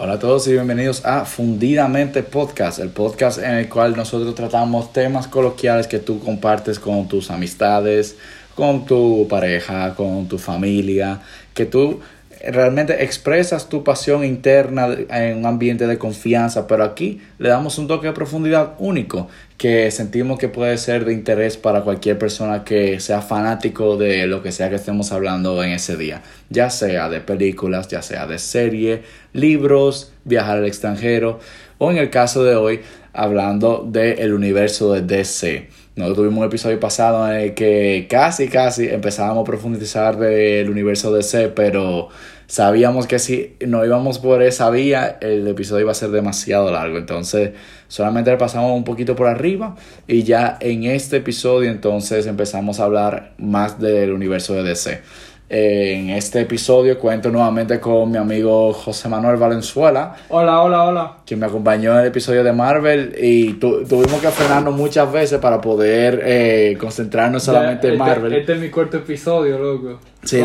Hola 0.00 0.12
a 0.12 0.18
todos 0.20 0.46
y 0.46 0.52
bienvenidos 0.52 1.04
a 1.04 1.24
Fundidamente 1.24 2.22
Podcast, 2.22 2.78
el 2.78 2.90
podcast 2.90 3.38
en 3.38 3.54
el 3.54 3.68
cual 3.68 3.96
nosotros 3.96 4.32
tratamos 4.36 4.92
temas 4.92 5.26
coloquiales 5.26 5.88
que 5.88 5.98
tú 5.98 6.20
compartes 6.20 6.78
con 6.78 7.08
tus 7.08 7.32
amistades, 7.32 8.16
con 8.54 8.86
tu 8.86 9.26
pareja, 9.28 9.96
con 9.96 10.28
tu 10.28 10.38
familia, 10.38 11.20
que 11.52 11.66
tú 11.66 11.98
realmente 12.46 13.02
expresas 13.02 13.68
tu 13.68 13.82
pasión 13.82 14.24
interna 14.24 14.86
en 15.10 15.38
un 15.38 15.46
ambiente 15.46 15.88
de 15.88 15.98
confianza, 15.98 16.68
pero 16.68 16.84
aquí 16.84 17.20
le 17.38 17.48
damos 17.48 17.76
un 17.78 17.88
toque 17.88 18.06
de 18.06 18.12
profundidad 18.12 18.74
único 18.78 19.26
que 19.58 19.90
sentimos 19.90 20.38
que 20.38 20.48
puede 20.48 20.78
ser 20.78 21.04
de 21.04 21.12
interés 21.12 21.56
para 21.56 21.82
cualquier 21.82 22.16
persona 22.16 22.62
que 22.62 23.00
sea 23.00 23.20
fanático 23.20 23.96
de 23.96 24.28
lo 24.28 24.40
que 24.40 24.52
sea 24.52 24.70
que 24.70 24.76
estemos 24.76 25.10
hablando 25.10 25.62
en 25.64 25.72
ese 25.72 25.96
día, 25.96 26.22
ya 26.48 26.70
sea 26.70 27.08
de 27.08 27.20
películas, 27.20 27.88
ya 27.88 28.00
sea 28.00 28.28
de 28.28 28.38
serie, 28.38 29.02
libros, 29.32 30.12
viajar 30.24 30.58
al 30.58 30.66
extranjero 30.66 31.40
o 31.78 31.90
en 31.90 31.98
el 31.98 32.08
caso 32.08 32.44
de 32.44 32.54
hoy 32.54 32.80
hablando 33.12 33.84
del 33.84 34.32
universo 34.32 34.92
de 34.92 35.02
DC. 35.02 35.68
Nosotros 35.96 36.18
tuvimos 36.18 36.38
un 36.38 36.46
episodio 36.46 36.78
pasado 36.78 37.28
en 37.28 37.40
el 37.40 37.54
que 37.54 38.06
casi, 38.08 38.46
casi 38.46 38.86
empezábamos 38.88 39.42
a 39.42 39.44
profundizar 39.44 40.16
del 40.16 40.70
universo 40.70 41.12
DC, 41.12 41.48
pero 41.48 42.10
sabíamos 42.48 43.06
que 43.06 43.18
si 43.18 43.56
no 43.64 43.84
íbamos 43.84 44.18
por 44.18 44.42
esa 44.42 44.70
vía, 44.70 45.18
el 45.20 45.46
episodio 45.46 45.82
iba 45.82 45.92
a 45.92 45.94
ser 45.94 46.10
demasiado 46.10 46.72
largo. 46.72 46.98
Entonces, 46.98 47.52
solamente 47.86 48.34
pasamos 48.36 48.72
un 48.76 48.84
poquito 48.84 49.14
por 49.14 49.28
arriba 49.28 49.76
y 50.08 50.24
ya 50.24 50.56
en 50.60 50.84
este 50.84 51.18
episodio 51.18 51.70
entonces 51.70 52.26
empezamos 52.26 52.80
a 52.80 52.84
hablar 52.84 53.34
más 53.38 53.78
del 53.78 54.12
universo 54.12 54.54
de 54.54 54.62
DC. 54.62 55.02
En 55.50 56.10
este 56.10 56.42
episodio 56.42 56.98
cuento 56.98 57.30
nuevamente 57.30 57.80
con 57.80 58.10
mi 58.10 58.18
amigo 58.18 58.70
José 58.74 59.08
Manuel 59.08 59.38
Valenzuela. 59.38 60.14
Hola, 60.28 60.60
hola, 60.60 60.84
hola. 60.84 61.16
Quien 61.24 61.40
me 61.40 61.46
acompañó 61.46 61.94
en 61.94 62.00
el 62.00 62.06
episodio 62.08 62.44
de 62.44 62.52
Marvel 62.52 63.14
y 63.18 63.54
tuvimos 63.54 64.20
que 64.20 64.28
frenarnos 64.28 64.74
muchas 64.74 65.10
veces 65.10 65.38
para 65.38 65.58
poder 65.58 66.20
eh, 66.22 66.76
concentrarnos 66.78 67.44
solamente 67.44 67.86
en 67.86 67.94
este, 67.94 68.04
Marvel. 68.04 68.34
Este 68.34 68.52
es 68.52 68.60
mi 68.60 68.68
cuarto 68.68 68.98
episodio, 68.98 69.58
loco. 69.58 70.00
Sí. 70.22 70.38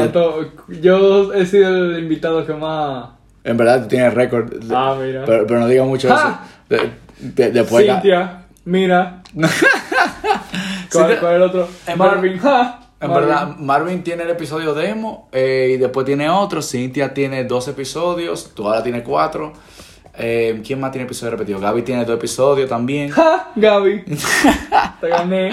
Yo 0.81 1.33
he 1.33 1.45
sido 1.45 1.67
el 1.67 1.99
invitado 1.99 2.45
que 2.45 2.53
más... 2.53 3.09
En 3.43 3.57
verdad, 3.57 3.81
tú 3.81 3.89
tienes 3.89 4.13
récord. 4.13 4.53
Ah, 4.71 4.95
mira. 4.97 5.25
Pero, 5.25 5.45
pero 5.45 5.59
no 5.59 5.67
diga 5.67 5.83
mucho 5.83 6.07
eso. 6.07 6.37
De, 7.19 7.51
después 7.51 7.85
Cintia, 7.85 8.45
mira. 8.63 9.21
¿Cuál, 10.93 11.11
es 11.11 11.23
el 11.23 11.41
otro? 11.41 11.67
Marvin, 11.97 12.39
En 13.03 13.13
verdad, 13.13 13.57
Marvin 13.57 14.03
tiene 14.03 14.23
el 14.23 14.29
episodio 14.29 14.73
demo 14.73 15.27
eh, 15.31 15.73
y 15.75 15.77
después 15.77 16.05
tiene 16.05 16.29
otro. 16.29 16.61
Cynthia 16.61 17.13
tiene 17.13 17.43
dos 17.43 17.67
episodios, 17.67 18.51
tú 18.55 18.67
ahora 18.67 18.81
tienes 18.81 19.03
cuatro. 19.03 19.53
Eh, 20.15 20.61
¿Quién 20.65 20.79
más 20.79 20.91
tiene 20.91 21.05
episodios 21.05 21.33
repetidos? 21.33 21.61
Gaby 21.61 21.81
tiene 21.81 22.05
dos 22.05 22.15
episodios 22.15 22.69
también. 22.69 23.09
¡Ja! 23.11 23.51
Gaby. 23.55 24.03
Te 25.01 25.09
gané. 25.09 25.51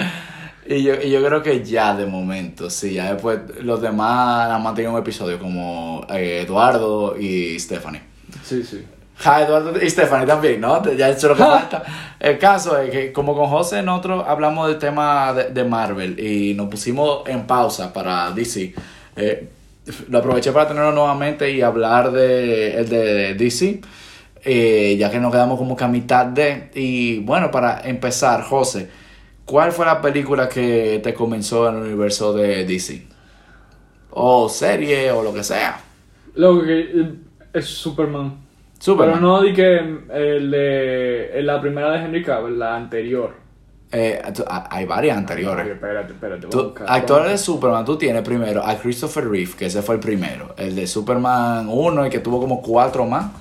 Y 0.65 0.83
yo, 0.83 0.93
y 1.01 1.09
yo 1.09 1.23
creo 1.25 1.43
que 1.43 1.63
ya 1.65 1.95
de 1.95 2.05
momento, 2.05 2.69
sí. 2.69 2.93
Ya 2.93 3.13
después 3.13 3.39
los 3.61 3.81
demás 3.81 4.49
han 4.49 4.63
mantenido 4.63 4.93
un 4.93 4.99
episodio 4.99 5.39
como 5.39 6.05
eh, 6.09 6.43
Eduardo 6.45 7.17
y 7.19 7.59
Stephanie. 7.59 8.01
Sí, 8.43 8.63
sí. 8.63 8.85
Ja, 9.21 9.43
Eduardo 9.43 9.79
y 9.79 9.87
Stephanie 9.87 10.25
también, 10.25 10.59
¿no? 10.59 10.83
Ya 10.93 11.09
he 11.09 11.13
hecho 11.13 11.27
lo 11.27 11.35
que 11.35 11.43
falta. 11.43 11.83
El 12.19 12.39
caso 12.39 12.79
es 12.79 12.89
que, 12.89 13.13
como 13.13 13.35
con 13.35 13.47
José, 13.47 13.83
nosotros 13.83 14.23
hablamos 14.27 14.67
del 14.67 14.79
tema 14.79 15.31
de, 15.33 15.63
Marvel 15.63 16.19
y 16.19 16.55
nos 16.55 16.67
pusimos 16.69 17.27
en 17.27 17.45
pausa 17.45 17.93
para 17.93 18.31
DC. 18.31 18.73
Eh, 19.15 19.47
lo 20.09 20.17
aproveché 20.17 20.51
para 20.51 20.67
tenerlo 20.67 20.91
nuevamente 20.91 21.51
y 21.51 21.61
hablar 21.61 22.11
de, 22.11 22.77
el 22.77 22.89
de 22.89 23.35
DC, 23.35 23.81
eh, 24.43 24.95
ya 24.97 25.11
que 25.11 25.19
nos 25.19 25.31
quedamos 25.31 25.59
como 25.59 25.75
que 25.75 25.83
a 25.83 25.87
mitad 25.87 26.25
de. 26.25 26.71
Y 26.73 27.19
bueno, 27.19 27.51
para 27.51 27.81
empezar, 27.81 28.41
José, 28.41 28.89
¿cuál 29.45 29.71
fue 29.71 29.85
la 29.85 30.01
película 30.01 30.49
que 30.49 30.99
te 31.03 31.13
comenzó 31.13 31.69
en 31.69 31.75
el 31.77 31.83
universo 31.83 32.33
de 32.33 32.65
DC? 32.65 33.05
O 34.09 34.49
serie, 34.49 35.11
o 35.11 35.21
lo 35.21 35.31
que 35.31 35.43
sea. 35.43 35.79
Lo 36.33 36.63
que 36.63 36.79
eh, 36.79 37.13
es 37.53 37.65
Superman. 37.65 38.50
Pero 38.83 39.19
no 39.19 39.41
di 39.41 39.53
que 39.53 39.77
el 39.77 40.51
de 40.51 41.41
la 41.43 41.61
primera 41.61 41.91
de 41.91 42.05
Henry 42.05 42.23
Cavill, 42.23 42.57
la 42.57 42.75
anterior. 42.75 43.41
Eh, 43.91 44.21
hay 44.69 44.85
varias 44.85 45.17
anteriores. 45.17 45.67
espérate, 45.67 46.13
espérate. 46.13 46.47
actores 46.87 47.31
de 47.31 47.37
Superman, 47.37 47.83
tú 47.83 47.97
tienes 47.97 48.21
primero 48.21 48.65
a 48.65 48.75
Christopher 48.77 49.29
Reeve, 49.29 49.51
que 49.57 49.65
ese 49.65 49.81
fue 49.81 49.95
el 49.95 50.01
primero. 50.01 50.55
El 50.57 50.75
de 50.75 50.87
Superman 50.87 51.67
1, 51.69 52.05
el 52.05 52.11
que 52.11 52.19
tuvo 52.19 52.39
como 52.39 52.61
cuatro 52.61 53.05
más. 53.05 53.31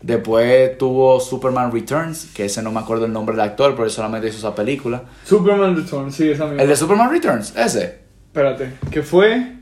Después 0.00 0.78
tuvo 0.78 1.18
Superman 1.18 1.72
Returns, 1.72 2.26
que 2.32 2.44
ese 2.44 2.62
no 2.62 2.70
me 2.70 2.78
acuerdo 2.78 3.06
el 3.06 3.12
nombre 3.12 3.34
del 3.34 3.44
actor, 3.44 3.72
pero 3.72 3.84
él 3.84 3.90
solamente 3.90 4.28
hizo 4.28 4.38
esa 4.38 4.54
película. 4.54 5.02
Superman 5.24 5.74
Returns, 5.74 6.14
sí, 6.14 6.30
esa 6.30 6.44
misma. 6.46 6.62
El 6.62 6.68
de 6.68 6.76
Superman 6.76 7.10
Returns, 7.10 7.56
ese. 7.56 7.98
Espérate, 8.26 8.74
que 8.90 9.02
fue 9.02 9.54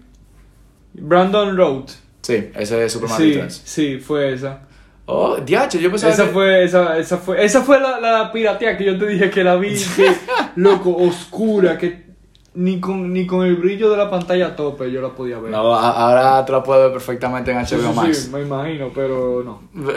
Brandon 0.93 1.56
Road. 1.56 1.84
Sí, 2.21 2.51
ese 2.55 2.77
de 2.77 2.91
Superman 2.91 3.19
Returns. 3.19 3.62
Sí, 3.65 3.99
fue 3.99 4.34
esa. 4.34 4.61
Oh, 5.06 5.37
diacho, 5.37 5.78
yo 5.78 5.91
pensaba 5.91 6.12
esa 6.12 6.26
Fue, 6.26 6.65
esa, 6.65 6.98
esa 6.98 7.19
fue, 7.19 7.44
esa 7.44 7.62
fue 7.62 7.78
la, 7.78 8.00
la 8.00 8.32
piratea 8.32 8.76
que 8.76 8.84
yo 8.84 8.98
te 8.98 9.06
dije 9.06 9.31
que 9.31 9.44
la 9.44 9.56
vi, 9.56 9.75
que, 9.97 10.10
loco, 10.56 10.97
oscura, 10.97 11.76
que 11.76 12.04
ni 12.54 12.81
con, 12.81 13.12
ni 13.12 13.26
con 13.26 13.44
el 13.44 13.56
brillo 13.56 13.91
de 13.91 13.97
la 13.97 14.09
pantalla 14.09 14.47
a 14.48 14.56
tope 14.56 14.91
yo 14.91 15.03
la 15.03 15.10
podía 15.10 15.38
ver. 15.38 15.50
No, 15.50 15.75
ahora 15.75 16.44
te 16.44 16.53
la 16.53 16.62
puedes 16.62 16.84
ver 16.84 16.92
perfectamente 16.92 17.50
en 17.50 17.59
HBO 17.59 17.92
Max. 17.92 18.16
Sí, 18.19 18.31
me 18.31 18.42
imagino, 18.42 18.91
pero 18.94 19.42
no. 19.44 19.62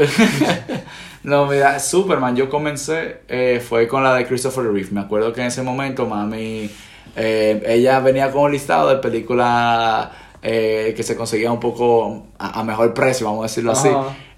no, 1.24 1.46
mira, 1.46 1.80
Superman, 1.80 2.36
yo 2.36 2.50
comencé, 2.50 3.22
eh, 3.28 3.64
fue 3.66 3.88
con 3.88 4.04
la 4.04 4.16
de 4.16 4.26
Christopher 4.26 4.66
Reeve. 4.66 4.90
Me 4.92 5.02
acuerdo 5.02 5.32
que 5.34 5.42
en 5.42 5.48
ese 5.48 5.62
momento, 5.62 6.08
mami, 6.08 6.70
eh, 7.16 7.64
ella 7.68 8.00
venía 8.00 8.32
con 8.32 8.44
un 8.44 8.52
listado 8.52 8.90
de 8.90 8.98
películas 8.98 10.10
eh, 10.50 10.94
que 10.96 11.04
se 11.04 11.18
conseguía 11.18 11.52
un 11.52 11.60
poco 11.60 12.28
a, 12.40 12.64
mejor 12.64 12.94
precio, 12.94 13.26
vamos 13.26 13.42
a 13.42 13.48
decirlo 13.48 13.74
así. 13.74 13.90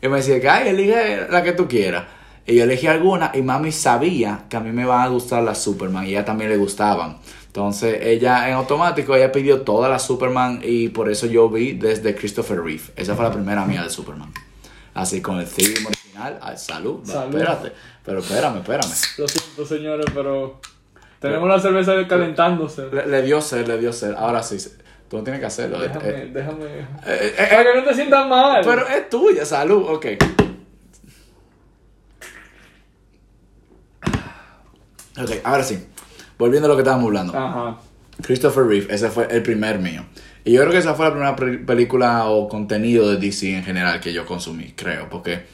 Y 0.01 0.07
me 0.07 0.17
decía 0.17 0.41
que, 0.41 0.49
ay, 0.49 0.69
elige 0.69 1.27
la 1.29 1.43
que 1.43 1.51
tú 1.51 1.67
quieras. 1.67 2.05
Y 2.47 2.55
yo 2.55 2.63
elegí 2.63 2.87
alguna 2.87 3.29
y 3.35 3.43
mami 3.43 3.71
sabía 3.71 4.45
que 4.49 4.57
a 4.57 4.59
mí 4.59 4.71
me 4.71 4.85
van 4.85 5.01
a 5.01 5.07
gustar 5.09 5.43
las 5.43 5.61
Superman 5.61 6.05
y 6.05 6.07
a 6.07 6.11
ella 6.11 6.25
también 6.25 6.49
le 6.49 6.57
gustaban. 6.57 7.19
Entonces 7.45 7.99
ella 8.01 8.49
en 8.49 8.55
automático, 8.55 9.15
ella 9.15 9.31
pidió 9.31 9.61
todas 9.61 9.91
las 9.91 10.01
Superman 10.01 10.61
y 10.63 10.89
por 10.89 11.11
eso 11.11 11.27
yo 11.27 11.47
vi 11.47 11.73
desde 11.73 12.15
Christopher 12.15 12.59
Reeve. 12.59 12.85
Esa 12.95 13.13
fue 13.13 13.23
la 13.23 13.31
primera 13.31 13.63
mía 13.65 13.83
de 13.83 13.91
Superman. 13.91 14.33
Así 14.95 15.21
con 15.21 15.37
el 15.37 15.45
theme 15.45 15.85
original. 15.85 16.39
Ay, 16.41 16.57
salud. 16.57 17.01
salud. 17.03 17.35
espérate. 17.35 17.71
Pero 18.03 18.17
espérame, 18.17 18.57
espérame. 18.57 18.93
Lo 19.19 19.27
siento, 19.27 19.65
señores, 19.67 20.07
pero 20.11 20.59
tenemos 21.19 21.47
la 21.47 21.59
cerveza 21.59 22.07
calentándose. 22.07 22.89
Le, 22.91 23.05
le 23.05 23.21
dio 23.21 23.41
ser, 23.41 23.67
le 23.67 23.77
dio 23.77 23.93
ser. 23.93 24.15
Ahora 24.17 24.41
sí. 24.41 24.57
Tú 25.09 25.17
no 25.17 25.23
tienes 25.23 25.39
que 25.39 25.47
hacerlo. 25.47 25.79
Déjame, 25.79 26.07
eh, 26.07 26.29
déjame. 26.31 26.65
Eh, 26.65 27.35
eh, 27.37 27.47
Para 27.49 27.63
que 27.63 27.79
no 27.79 27.83
te 27.83 27.93
sientas 27.95 28.27
mal. 28.27 28.61
Pero 28.63 28.87
es 28.87 29.09
tuya, 29.09 29.43
salud, 29.43 29.83
ok. 29.87 30.05
Ok, 35.21 35.31
ahora 35.43 35.63
sí. 35.63 35.83
Volviendo 36.37 36.67
a 36.67 36.69
lo 36.69 36.75
que 36.75 36.83
estábamos 36.83 37.07
hablando. 37.07 37.37
Ajá. 37.37 37.79
Christopher 38.21 38.65
Reeve, 38.65 38.93
ese 38.93 39.09
fue 39.09 39.27
el 39.31 39.41
primer 39.41 39.79
mío. 39.79 40.05
Y 40.45 40.53
yo 40.53 40.61
creo 40.61 40.71
que 40.71 40.77
esa 40.77 40.93
fue 40.93 41.05
la 41.05 41.35
primera 41.35 41.65
película 41.65 42.25
o 42.25 42.47
contenido 42.47 43.09
de 43.09 43.17
DC 43.17 43.55
en 43.55 43.63
general 43.63 43.99
que 43.99 44.13
yo 44.13 44.25
consumí, 44.25 44.73
creo. 44.75 45.09
Porque 45.09 45.45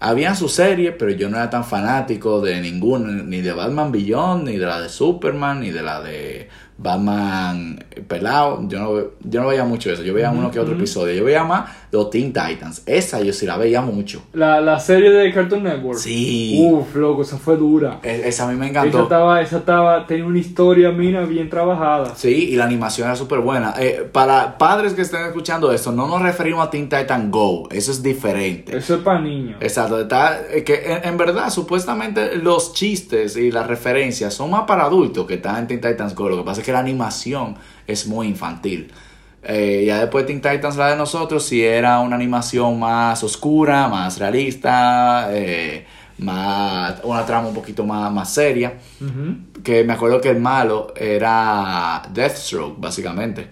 había 0.00 0.34
su 0.34 0.48
serie, 0.48 0.92
pero 0.92 1.12
yo 1.12 1.28
no 1.28 1.36
era 1.36 1.50
tan 1.50 1.64
fanático 1.64 2.40
de 2.40 2.60
ninguna, 2.60 3.22
ni 3.22 3.40
de 3.40 3.52
Batman 3.52 3.92
Beyond, 3.92 4.44
ni 4.44 4.56
de 4.56 4.66
la 4.66 4.80
de 4.80 4.88
Superman, 4.88 5.60
ni 5.60 5.70
de 5.70 5.82
la 5.82 6.00
de 6.00 6.48
Batman 6.82 7.84
pelado, 8.08 8.66
yo 8.68 8.78
no, 8.78 9.00
yo 9.20 9.42
no 9.42 9.48
veía 9.48 9.64
mucho 9.64 9.90
eso, 9.90 10.02
yo 10.02 10.14
veía 10.14 10.30
uno 10.30 10.50
que 10.50 10.58
otro 10.58 10.74
episodio, 10.74 11.14
yo 11.14 11.24
veía 11.24 11.44
más 11.44 11.70
los 11.92 12.08
Teen 12.08 12.32
Titans, 12.32 12.82
esa 12.86 13.20
yo 13.20 13.32
sí 13.34 13.44
la 13.44 13.58
veía 13.58 13.82
mucho. 13.82 14.22
La, 14.32 14.60
la 14.62 14.80
serie 14.80 15.10
de 15.10 15.30
Cartoon 15.32 15.62
Network. 15.62 15.98
Sí. 15.98 16.58
Uf, 16.66 16.96
loco, 16.96 17.20
esa 17.20 17.36
fue 17.36 17.56
dura. 17.58 18.00
E, 18.02 18.28
esa 18.28 18.48
a 18.48 18.50
mí 18.50 18.58
me 18.58 18.68
encantó. 18.68 18.96
Esa 18.96 19.02
estaba, 19.02 19.40
esa 19.42 19.58
estaba, 19.58 20.06
tenía 20.06 20.24
una 20.24 20.38
historia, 20.38 20.90
mira, 20.90 21.24
bien 21.26 21.50
trabajada. 21.50 22.14
Sí, 22.14 22.48
y 22.50 22.56
la 22.56 22.64
animación 22.64 23.08
era 23.08 23.16
súper 23.16 23.40
buena. 23.40 23.74
Eh, 23.78 24.08
para 24.10 24.56
padres 24.56 24.94
que 24.94 25.02
estén 25.02 25.26
escuchando 25.26 25.70
esto, 25.70 25.92
no 25.92 26.08
nos 26.08 26.22
referimos 26.22 26.66
a 26.66 26.70
Teen 26.70 26.88
Titan 26.88 27.30
Go, 27.30 27.68
eso 27.70 27.92
es 27.92 28.02
diferente. 28.02 28.74
Eso 28.74 28.94
es 28.94 29.00
para 29.02 29.20
niños. 29.20 29.58
Exacto, 29.60 30.00
está, 30.00 30.40
eh, 30.50 30.64
que 30.64 31.00
en, 31.02 31.16
verdad, 31.18 31.50
supuestamente 31.50 32.36
los 32.36 32.72
chistes 32.72 33.36
y 33.36 33.50
las 33.50 33.66
referencias 33.66 34.32
son 34.32 34.50
más 34.50 34.62
para 34.62 34.84
adultos 34.84 35.26
que 35.26 35.34
están 35.34 35.58
en 35.58 35.66
Teen 35.66 35.80
Titans 35.80 36.14
Go, 36.14 36.30
lo 36.30 36.38
que 36.38 36.44
pasa 36.44 36.60
es 36.60 36.64
que 36.64 36.71
la 36.72 36.80
animación 36.80 37.56
es 37.86 38.06
muy 38.06 38.26
infantil. 38.26 38.90
Eh, 39.44 39.84
ya 39.86 39.98
después 40.00 40.24
Teen 40.24 40.40
Titans, 40.40 40.76
la 40.76 40.90
de 40.90 40.96
nosotros, 40.96 41.44
si 41.44 41.64
era 41.64 42.00
una 42.00 42.16
animación 42.16 42.78
más 42.78 43.22
oscura, 43.24 43.88
más 43.88 44.18
realista, 44.18 45.28
eh, 45.32 45.84
más, 46.18 47.00
una 47.02 47.26
trama 47.26 47.48
un 47.48 47.54
poquito 47.54 47.84
más, 47.84 48.12
más 48.12 48.32
seria. 48.32 48.74
Que 49.64 49.82
me 49.84 49.94
acuerdo 49.94 50.20
que 50.20 50.30
el 50.30 50.38
malo 50.40 50.92
era 50.96 52.02
Deathstroke, 52.12 52.76
básicamente. 52.78 53.48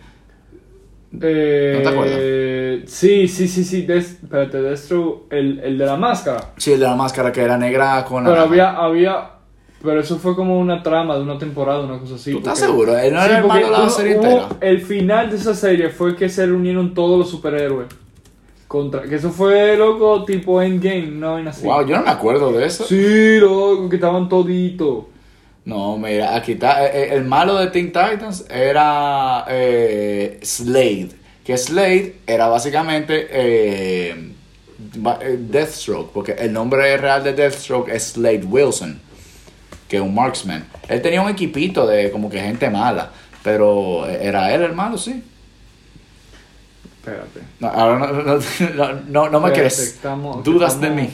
Eh, 1.20 1.74
¿No 1.76 1.82
te 1.82 1.88
acuerdas? 1.88 2.90
Sí, 2.90 3.26
sí, 3.26 3.48
sí, 3.48 3.64
sí. 3.64 3.82
Des, 3.82 4.22
espérate, 4.22 4.62
Destro, 4.62 5.26
el, 5.30 5.58
el 5.58 5.76
de 5.76 5.86
la 5.86 5.96
máscara. 5.96 6.52
Sí, 6.56 6.72
el 6.72 6.78
de 6.80 6.86
la 6.86 6.94
máscara 6.94 7.32
que 7.32 7.40
era 7.42 7.58
negra 7.58 8.04
con 8.04 8.22
Pero 8.22 8.36
naranja. 8.36 8.48
había, 8.48 8.70
había. 8.76 9.30
Pero 9.82 10.00
eso 10.00 10.18
fue 10.18 10.36
como 10.36 10.58
una 10.58 10.82
trama 10.82 11.16
de 11.16 11.22
una 11.22 11.38
temporada, 11.38 11.80
una 11.80 11.98
cosa 11.98 12.16
así. 12.16 12.32
¿Tú 12.32 12.38
estás 12.38 12.58
porque- 12.60 12.70
seguro? 12.72 12.98
Él 12.98 13.14
no 13.14 13.22
Sí, 13.22 13.28
porque 13.40 13.46
malo 13.64 13.76
de 13.78 13.82
la 13.84 13.88
serie 13.90 14.16
hubo- 14.18 14.24
entera. 14.26 14.48
El 14.60 14.80
final 14.82 15.30
de 15.30 15.36
esa 15.36 15.54
serie 15.54 15.88
fue 15.88 16.14
que 16.16 16.28
se 16.28 16.44
reunieron 16.44 16.92
todos 16.92 17.18
los 17.18 17.30
superhéroes. 17.30 17.86
Contra, 18.68 19.02
que 19.02 19.16
eso 19.16 19.30
fue 19.30 19.76
loco, 19.76 20.24
tipo 20.24 20.62
Endgame, 20.62 21.06
no 21.08 21.32
vaina 21.32 21.50
así. 21.50 21.64
Wow, 21.66 21.84
yo 21.86 21.96
no 21.96 22.04
me 22.04 22.10
acuerdo 22.10 22.52
de 22.52 22.66
eso. 22.66 22.84
Sí, 22.84 23.38
loco, 23.40 23.88
que 23.88 23.96
estaban 23.96 24.28
toditos. 24.28 25.06
No, 25.64 25.96
mira, 25.98 26.36
aquí 26.36 26.52
está. 26.52 26.86
eh, 26.86 26.90
eh, 26.94 27.08
El 27.14 27.24
malo 27.24 27.56
de 27.56 27.66
Teen 27.68 27.86
Titans 27.88 28.46
era 28.48 29.44
eh, 29.48 30.38
Slade. 30.42 31.08
Que 31.44 31.56
Slade 31.58 32.16
era 32.26 32.48
básicamente 32.48 33.26
eh, 33.30 34.14
eh, 35.20 35.36
Deathstroke. 35.40 36.10
Porque 36.12 36.32
el 36.32 36.52
nombre 36.52 36.96
real 36.96 37.24
de 37.24 37.32
Deathstroke 37.32 37.88
es 37.90 38.12
Slade 38.12 38.44
Wilson. 38.48 39.00
Que 39.90 40.00
un 40.00 40.14
marksman. 40.14 40.64
Él 40.88 41.02
tenía 41.02 41.20
un 41.20 41.28
equipito 41.28 41.86
de 41.86 42.10
como 42.10 42.30
que 42.30 42.40
gente 42.40 42.70
mala. 42.70 43.10
Pero 43.42 44.06
era 44.06 44.54
él 44.54 44.62
el 44.62 44.72
malo, 44.72 44.96
sí. 44.96 45.22
Espérate. 46.98 47.40
No, 47.58 47.68
ahora 47.68 47.98
no, 47.98 48.12
no, 48.76 48.92
no, 49.08 49.30
no, 49.30 49.40
me 49.40 49.52
crees. 49.52 49.78
estamos- 49.78 50.44
Dudas 50.44 50.80
de 50.80 50.90
mí. 50.90 51.10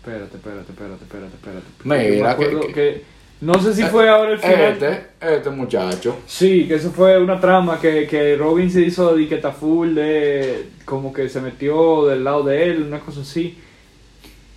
Espérate, 0.00 0.36
espérate, 0.36 0.72
espérate, 0.72 1.04
espérate, 1.04 1.34
espérate. 1.36 1.66
Mira, 1.84 2.36
me 2.36 2.44
que- 2.44 2.66
que- 2.66 2.72
que- 2.72 3.04
No 3.42 3.60
sé 3.60 3.74
si 3.74 3.82
fue 3.84 4.08
ahora 4.08 4.32
el 4.32 4.38
final. 4.38 4.72
Este, 4.72 5.06
este 5.20 5.50
muchacho. 5.50 6.16
Sí, 6.26 6.66
que 6.68 6.74
eso 6.76 6.90
fue 6.92 7.20
una 7.20 7.40
trama 7.40 7.80
que, 7.80 8.06
que 8.06 8.36
Robin 8.36 8.70
se 8.70 8.80
hizo 8.82 9.14
de 9.16 9.28
que 9.28 9.34
está 9.36 9.50
full 9.52 9.94
de. 9.94 10.68
como 10.84 11.12
que 11.12 11.28
se 11.28 11.40
metió 11.40 12.06
del 12.06 12.22
lado 12.24 12.44
de 12.44 12.64
él, 12.70 12.82
una 12.84 13.00
cosa 13.00 13.20
así. 13.22 13.58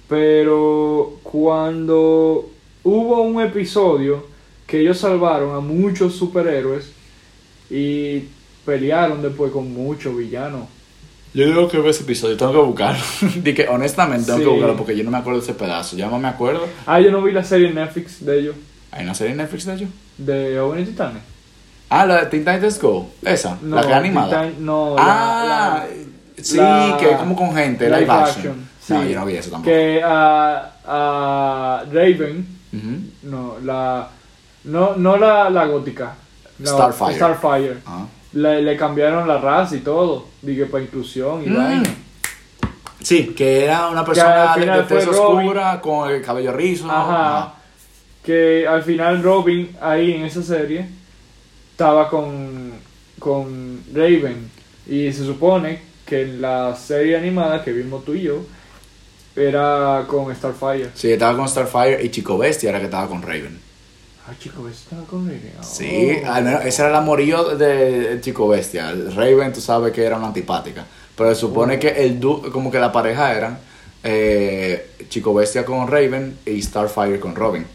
Pero 0.07 1.19
cuando 1.23 2.51
hubo 2.85 3.21
un 3.21 3.41
episodio 3.41 4.25
que 4.65 4.79
ellos 4.79 4.97
salvaron 4.99 5.53
a 5.55 5.59
muchos 5.59 6.15
superhéroes 6.15 6.89
y 7.69 8.23
pelearon 8.65 9.21
después 9.21 9.51
con 9.51 9.73
muchos 9.73 10.15
villanos. 10.15 10.61
Yo 11.33 11.45
digo 11.47 11.67
que 11.67 11.89
ese 11.89 12.03
episodio, 12.03 12.37
tengo 12.37 12.53
que 12.53 12.57
buscarlo. 12.59 13.03
Dije, 13.43 13.67
honestamente, 13.67 14.25
tengo 14.27 14.37
Sí. 14.39 14.43
que 14.45 14.49
buscarlo 14.51 14.77
porque 14.77 14.95
yo 14.95 15.03
no 15.03 15.11
me 15.11 15.17
acuerdo 15.17 15.39
de 15.41 15.43
ese 15.45 15.53
pedazo. 15.53 15.97
Ya 15.97 16.07
no 16.07 16.17
me 16.17 16.29
acuerdo. 16.29 16.65
Ah, 16.85 17.01
yo 17.01 17.11
no 17.11 17.21
vi 17.21 17.33
la 17.33 17.43
serie 17.43 17.67
en 17.67 17.75
Netflix 17.75 18.23
de 18.25 18.39
ellos, 18.39 18.55
¿Hay 18.91 19.03
una 19.03 19.13
serie 19.13 19.31
en 19.33 19.37
Netflix 19.39 19.65
de 19.65 19.73
ellos? 19.75 19.89
de 20.17 20.57
Joven 20.57 20.83
y 20.83 20.85
Titanes. 20.85 21.21
Ah, 21.89 22.05
la 22.05 22.21
de 22.21 22.25
Teen 22.27 22.45
Titans 22.45 22.81
Go. 22.81 23.09
Esa, 23.21 23.57
No, 23.61 23.75
la 23.75 23.85
que 23.85 23.93
animada. 23.93 24.43
Titan- 24.47 24.65
no, 24.65 24.95
ah, 24.97 25.83
la- 25.85 26.41
sí, 26.43 26.55
la- 26.57 26.95
que 26.99 27.11
es 27.11 27.17
como 27.17 27.35
con 27.35 27.53
gente, 27.53 27.85
live, 27.87 27.99
live 28.01 28.11
action. 28.11 28.37
action, 28.37 28.69
No, 28.89 29.03
sí. 29.03 29.09
yo 29.11 29.19
no 29.19 29.25
vi 29.25 29.33
eso 29.35 29.51
tampoco. 29.51 29.69
Que 29.71 30.01
a, 30.03 30.71
a 30.85 31.83
Raven, 31.91 32.47
No, 33.23 33.55
la. 33.63 34.09
No, 34.65 34.95
no 34.95 35.17
la, 35.17 35.49
la 35.49 35.65
gótica. 35.65 36.15
la- 36.59 36.69
Starfire. 36.71 37.15
Starfire. 37.15 37.77
Ah. 37.85 38.05
Le, 38.33 38.61
le 38.61 38.75
cambiaron 38.77 39.27
la 39.27 39.37
raza 39.37 39.75
y 39.75 39.79
todo. 39.79 40.25
Dije, 40.41 40.65
para 40.65 40.83
inclusión 40.83 41.43
y 41.43 41.49
Mm. 41.49 41.55
vaina. 41.55 41.89
Sí, 43.01 43.27
que 43.37 43.65
era 43.65 43.87
una 43.89 44.03
persona 44.03 44.55
de, 44.55 44.83
tez 44.83 45.07
oscura 45.07 45.79
con 45.79 46.09
el 46.09 46.21
cabello 46.23 46.51
rizo. 46.53 46.89
Ajá. 46.89 47.53
Que 48.23 48.67
al 48.67 48.81
final 48.81 49.21
Robin, 49.21 49.75
ahí 49.79 50.13
en 50.13 50.25
esa 50.25 50.41
serie, 50.41 50.87
estaba 51.71 52.09
con, 52.09 52.71
con 53.19 53.83
Raven. 53.93 54.49
Y 54.87 55.11
se 55.13 55.23
supone 55.23 55.81
que 56.05 56.23
en 56.23 56.41
la 56.41 56.75
serie 56.75 57.17
animada 57.17 57.63
que 57.63 57.71
vimos 57.71 58.03
tú 58.03 58.15
y 58.15 58.23
yo, 58.23 58.39
era 59.35 60.05
con 60.07 60.33
Starfire. 60.35 60.91
Sí, 60.93 61.11
estaba 61.11 61.37
con 61.37 61.47
Starfire 61.47 62.03
y 62.03 62.09
Chico 62.09 62.37
Bestia 62.37 62.69
era 62.69 62.79
que 62.79 62.85
estaba 62.85 63.07
con 63.07 63.21
Raven. 63.21 63.59
Ah, 64.27 64.33
chico, 64.39 64.67
estaba 64.67 65.03
con 65.03 65.25
Raven. 65.27 65.53
Sí, 65.61 66.17
Oh. 66.25 66.31
al 66.31 66.43
menos 66.43 66.65
ese 66.65 66.81
era 66.81 66.89
el 66.89 66.95
amorío 66.95 67.55
de 67.55 68.19
Chico 68.21 68.47
Bestia. 68.47 68.91
Raven, 69.15 69.53
tú 69.53 69.61
sabes 69.61 69.91
que 69.93 70.03
era 70.03 70.17
una 70.17 70.27
antipática. 70.27 70.85
Pero 71.15 71.33
se 71.33 71.41
supone 71.41 71.75
Oh. 71.75 71.79
que 71.79 71.89
el 71.89 72.19
du- 72.19 72.49
como 72.51 72.71
que 72.71 72.79
la 72.79 72.91
pareja 72.91 73.33
eran 73.35 73.59
eh, 74.07 74.91
Chico 75.09 75.33
Bestia 75.33 75.65
con 75.65 75.87
Raven 75.87 76.37
y 76.45 76.61
Starfire 76.61 77.19
con 77.19 77.35
Robin. 77.35 77.65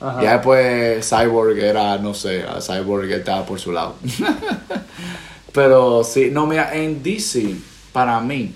Ajá. 0.00 0.22
Ya 0.22 0.32
después 0.34 1.08
Cyborg 1.08 1.58
era, 1.58 1.96
no 1.98 2.12
sé, 2.12 2.42
a 2.42 2.60
Cyborg 2.60 3.10
estaba 3.12 3.46
por 3.46 3.58
su 3.60 3.70
lado. 3.72 3.94
Pero 5.52 6.04
sí, 6.04 6.28
no, 6.30 6.46
mira, 6.46 6.74
en 6.76 7.02
DC, 7.02 7.54
para 7.92 8.20
mí, 8.20 8.54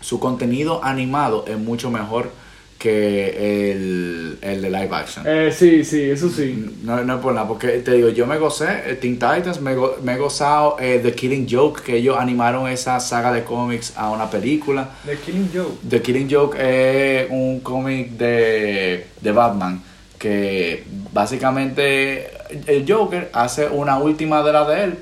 su 0.00 0.18
contenido 0.20 0.82
animado 0.84 1.44
es 1.46 1.58
mucho 1.58 1.90
mejor 1.90 2.30
que 2.78 3.70
el, 3.72 4.38
el 4.40 4.62
de 4.62 4.70
live 4.70 4.88
action. 4.96 5.22
Eh, 5.28 5.52
sí, 5.54 5.84
sí, 5.84 6.00
eso 6.00 6.30
sí. 6.30 6.76
No, 6.82 7.04
no 7.04 7.16
es 7.16 7.20
por 7.20 7.34
nada, 7.34 7.46
porque 7.46 7.68
te 7.80 7.92
digo, 7.92 8.08
yo 8.08 8.26
me 8.26 8.38
gocé 8.38 8.68
eh, 8.86 8.94
Teen 8.94 9.14
Titans, 9.16 9.60
me, 9.60 9.74
go- 9.74 9.96
me 10.02 10.14
he 10.14 10.16
gozado 10.16 10.76
eh, 10.80 10.98
The 11.02 11.12
Killing 11.14 11.46
Joke, 11.50 11.82
que 11.82 11.96
ellos 11.96 12.16
animaron 12.18 12.66
esa 12.68 12.98
saga 12.98 13.32
de 13.34 13.44
cómics 13.44 13.92
a 13.96 14.10
una 14.10 14.30
película. 14.30 14.88
The 15.04 15.16
Killing 15.18 15.50
Joke. 15.54 15.76
The 15.90 16.00
Killing 16.00 16.28
Joke 16.30 16.56
es 16.58 17.30
un 17.30 17.60
cómic 17.60 18.12
de, 18.12 19.06
de 19.20 19.32
Batman, 19.32 19.82
que 20.18 20.84
básicamente 21.12 22.30
el 22.66 22.90
Joker 22.90 23.28
hace 23.34 23.66
una 23.68 23.98
última 23.98 24.42
de 24.42 24.52
la 24.54 24.64
de 24.66 24.84
él 24.84 24.98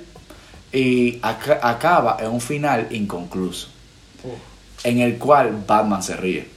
y 0.73 1.19
aca- 1.23 1.61
acaba 1.63 2.17
en 2.21 2.31
un 2.31 2.41
final 2.41 2.89
inconcluso, 2.91 3.69
en 4.85 5.01
el 5.01 5.19
cual 5.19 5.65
Batman 5.67 6.03
se 6.03 6.17
ríe. 6.17 6.49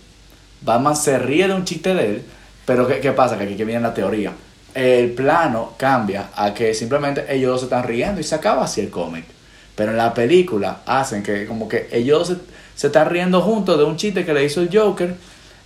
Batman 0.61 0.95
se 0.95 1.17
ríe 1.17 1.47
de 1.47 1.53
un 1.53 1.65
chiste 1.65 1.93
de 1.93 2.05
él, 2.05 2.23
pero 2.65 2.87
¿qué, 2.87 2.99
qué 2.99 3.11
pasa? 3.11 3.37
Que 3.37 3.45
aquí 3.45 3.55
que 3.55 3.65
viene 3.65 3.81
la 3.81 3.93
teoría. 3.93 4.31
El 4.73 5.11
plano 5.11 5.73
cambia 5.77 6.29
a 6.35 6.53
que 6.53 6.73
simplemente 6.73 7.25
ellos 7.29 7.51
dos 7.51 7.59
se 7.61 7.65
están 7.65 7.83
riendo 7.83 8.21
y 8.21 8.23
se 8.23 8.35
acaba 8.35 8.63
así 8.63 8.81
el 8.81 8.89
cómic. 8.89 9.25
Pero 9.75 9.91
en 9.91 9.97
la 9.97 10.13
película 10.13 10.81
hacen 10.85 11.23
que 11.23 11.45
como 11.45 11.67
que 11.67 11.89
ellos 11.91 12.27
se, 12.27 12.35
se 12.75 12.87
están 12.87 13.09
riendo 13.09 13.41
juntos 13.41 13.77
de 13.77 13.83
un 13.83 13.97
chiste 13.97 14.25
que 14.25 14.33
le 14.33 14.45
hizo 14.45 14.61
el 14.61 14.69
Joker 14.71 15.15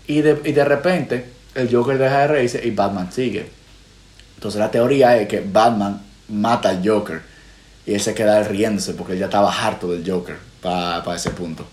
y 0.07 0.22
de, 0.22 0.42
y 0.46 0.52
de 0.54 0.66
repente 0.66 1.25
el 1.56 1.74
Joker 1.74 1.98
deja 1.98 2.19
de 2.19 2.28
reírse 2.28 2.66
y 2.66 2.72
Batman 2.72 3.12
sigue. 3.12 3.50
Entonces 4.36 4.60
la 4.60 4.72
teoría 4.72 5.18
es 5.18 5.28
que 5.28 5.42
Batman 5.42 6.02
mata 6.30 6.69
al 6.69 6.88
Joker 6.88 7.22
y 7.86 7.94
él 7.94 8.02
se 8.02 8.13
queda 8.13 8.44
riéndose 8.44 8.94
porque 8.94 9.13
él 9.13 9.19
ya 9.19 9.25
estaba 9.25 9.52
harto 9.52 9.92
del 9.92 10.10
Joker 10.10 10.38
para 10.62 11.16
ese 11.16 11.31
punto. 11.31 11.66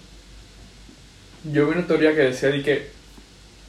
Yo 1.45 1.67
vi 1.67 1.73
una 1.73 1.87
teoría 1.87 2.15
que 2.15 2.21
decía 2.23 2.51
de 2.51 2.63
que 2.63 2.91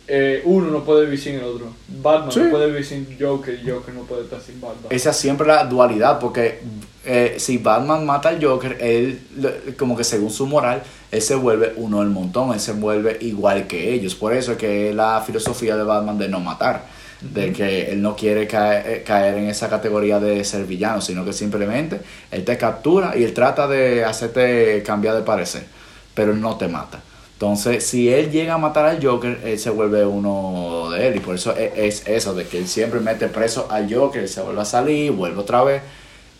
eh, 0.08 0.42
uno 0.46 0.70
no 0.70 0.84
puede 0.84 1.06
vivir 1.06 1.20
sin 1.20 1.36
el 1.36 1.44
otro. 1.44 1.74
Batman 1.88 2.32
Sí. 2.32 2.40
no 2.42 2.50
puede 2.52 2.68
vivir 2.68 2.86
sin 2.86 3.08
Joker 3.20 3.60
y 3.64 3.70
Joker 3.70 3.94
no 3.94 4.02
puede 4.02 4.24
estar 4.24 4.42
sin 4.42 4.60
Batman. 4.60 4.86
Esa 4.90 5.12
es 5.12 5.16
siempre 5.18 5.48
la 5.48 5.64
dualidad, 5.66 6.20
porque 6.20 6.60
eh, 7.06 7.36
si 7.38 7.58
Batman 7.58 8.06
mata 8.06 8.30
al 8.30 8.44
Joker, 8.44 8.78
él, 8.82 9.20
como 9.78 9.96
que 9.96 10.04
según 10.04 10.30
su 10.30 10.46
moral, 10.46 10.84
él 11.12 11.22
se 11.22 11.36
vuelve 11.36 11.74
uno 11.78 12.00
del 12.00 12.10
montón, 12.10 12.54
él 12.54 12.60
se 12.60 12.74
vuelve 12.74 13.18
igual 13.22 13.66
que 13.66 13.94
ellos. 13.94 14.14
Por 14.16 14.34
eso 14.34 14.52
es 14.54 14.58
que 14.58 14.90
es 14.90 14.96
la 14.96 15.24
filosofía 15.26 15.78
de 15.78 15.84
Batman 15.84 16.18
de 16.18 16.28
no 16.28 16.42
matar, 16.42 16.84
de 17.22 17.54
que 17.54 17.90
él 17.92 18.02
no 18.02 18.16
quiere 18.18 18.46
caer, 18.46 18.88
eh, 18.88 19.04
caer 19.04 19.36
en 19.38 19.48
esa 19.48 19.70
categoría 19.70 20.20
de 20.20 20.44
ser 20.44 20.66
villano, 20.66 21.00
sino 21.00 21.24
que 21.24 21.32
simplemente 21.32 22.02
él 22.30 22.44
te 22.44 22.58
captura 22.58 23.18
y 23.18 23.24
él 23.24 23.34
trata 23.34 23.68
de 23.70 24.04
hacerte 24.04 24.84
cambiar 24.86 25.16
de 25.16 25.22
parecer, 25.22 25.64
pero 26.14 26.34
él 26.34 26.42
no 26.42 26.58
te 26.58 26.68
mata. 26.68 27.02
Entonces, 27.34 27.86
si 27.86 28.10
él 28.10 28.32
llega 28.32 28.54
a 28.54 28.58
matar 28.58 28.86
al 28.86 29.04
Joker, 29.06 29.40
él 29.44 29.60
se 29.60 29.70
vuelve 29.70 30.06
uno 30.06 30.90
de 30.92 31.08
él. 31.08 31.16
Y 31.18 31.20
por 31.20 31.36
eso 31.36 31.54
es, 31.56 31.74
es 31.76 32.08
eso, 32.08 32.34
de 32.34 32.46
que 32.46 32.58
él 32.60 32.68
siempre 32.68 33.00
mete 33.00 33.28
preso 33.28 33.68
al 33.70 33.94
Joker, 33.94 34.22
él 34.24 34.30
se 34.30 34.42
vuelve 34.42 34.62
a 34.62 34.66
salir, 34.66 35.12
vuelve 35.12 35.40
otra 35.42 35.64
vez. 35.64 35.82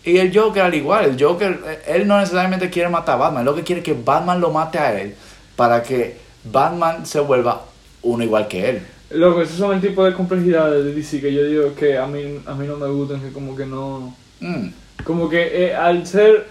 Y 0.04 0.18
el 0.18 0.36
Joker 0.36 0.62
al 0.62 0.74
igual, 0.74 1.04
el 1.06 1.22
Joker, 1.22 1.60
él 1.86 2.06
no 2.06 2.18
necesariamente 2.18 2.70
quiere 2.70 2.88
matar 2.90 3.14
a 3.16 3.18
Batman, 3.18 3.40
él 3.40 3.46
lo 3.46 3.54
que 3.54 3.62
quiere 3.62 3.80
es 3.80 3.84
que 3.84 3.94
Batman 3.94 4.40
lo 4.40 4.50
mate 4.50 4.78
a 4.78 5.00
él 5.00 5.14
para 5.56 5.82
que 5.82 6.16
Batman 6.44 7.06
se 7.06 7.20
vuelva 7.20 7.62
uno 8.02 8.22
igual 8.22 8.46
que 8.48 8.68
él. 8.70 8.82
Loco, 9.10 9.40
esos 9.42 9.56
son 9.56 9.74
el 9.74 9.80
tipo 9.80 10.04
de 10.04 10.12
complejidades 10.12 10.84
de 10.84 10.94
DC 10.94 11.20
que 11.20 11.32
yo 11.32 11.44
digo 11.44 11.74
que 11.74 11.96
a 11.96 12.06
mí, 12.06 12.40
a 12.46 12.54
mí 12.54 12.66
no 12.66 12.76
me 12.76 12.88
gustan, 12.88 13.20
que 13.20 13.32
como 13.32 13.54
que 13.56 13.64
no... 13.66 14.14
Mm. 14.40 14.68
Como 15.04 15.28
que 15.28 15.66
eh, 15.66 15.74
al 15.74 16.06
ser... 16.06 16.46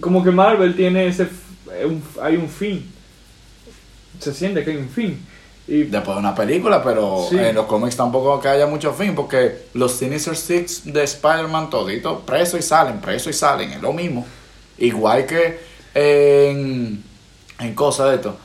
Como 0.00 0.22
que 0.24 0.30
Marvel 0.30 0.74
tiene 0.74 1.06
ese... 1.06 1.24
eh, 1.72 1.86
un- 1.86 2.02
hay 2.22 2.36
un 2.36 2.48
fin. 2.48 2.90
Se 4.20 4.32
siente 4.34 4.64
que 4.64 4.70
hay 4.72 4.76
un 4.76 4.88
fin. 4.88 5.26
Y 5.68 5.84
Después 5.84 6.16
de 6.16 6.20
una 6.20 6.34
película, 6.34 6.82
pero 6.82 7.26
Sí. 7.28 7.38
en 7.38 7.54
los 7.54 7.66
cómics 7.66 7.96
tampoco 7.96 8.40
que 8.40 8.48
haya 8.48 8.66
mucho 8.66 8.92
fin, 8.92 9.14
porque 9.14 9.66
los 9.74 9.92
Sinister 9.92 10.36
Six 10.36 10.92
de 10.92 11.04
Spider-Man 11.04 11.70
toditos 11.70 12.22
presos 12.22 12.58
y 12.58 12.62
salen, 12.62 13.00
presos 13.00 13.28
y 13.34 13.38
salen, 13.38 13.70
es 13.72 13.80
lo 13.80 13.92
mismo. 13.92 14.26
Igual 14.78 15.26
que 15.26 15.60
en, 15.94 17.02
en 17.60 17.74
cosas 17.74 18.10
de 18.10 18.14
esto, 18.16 18.36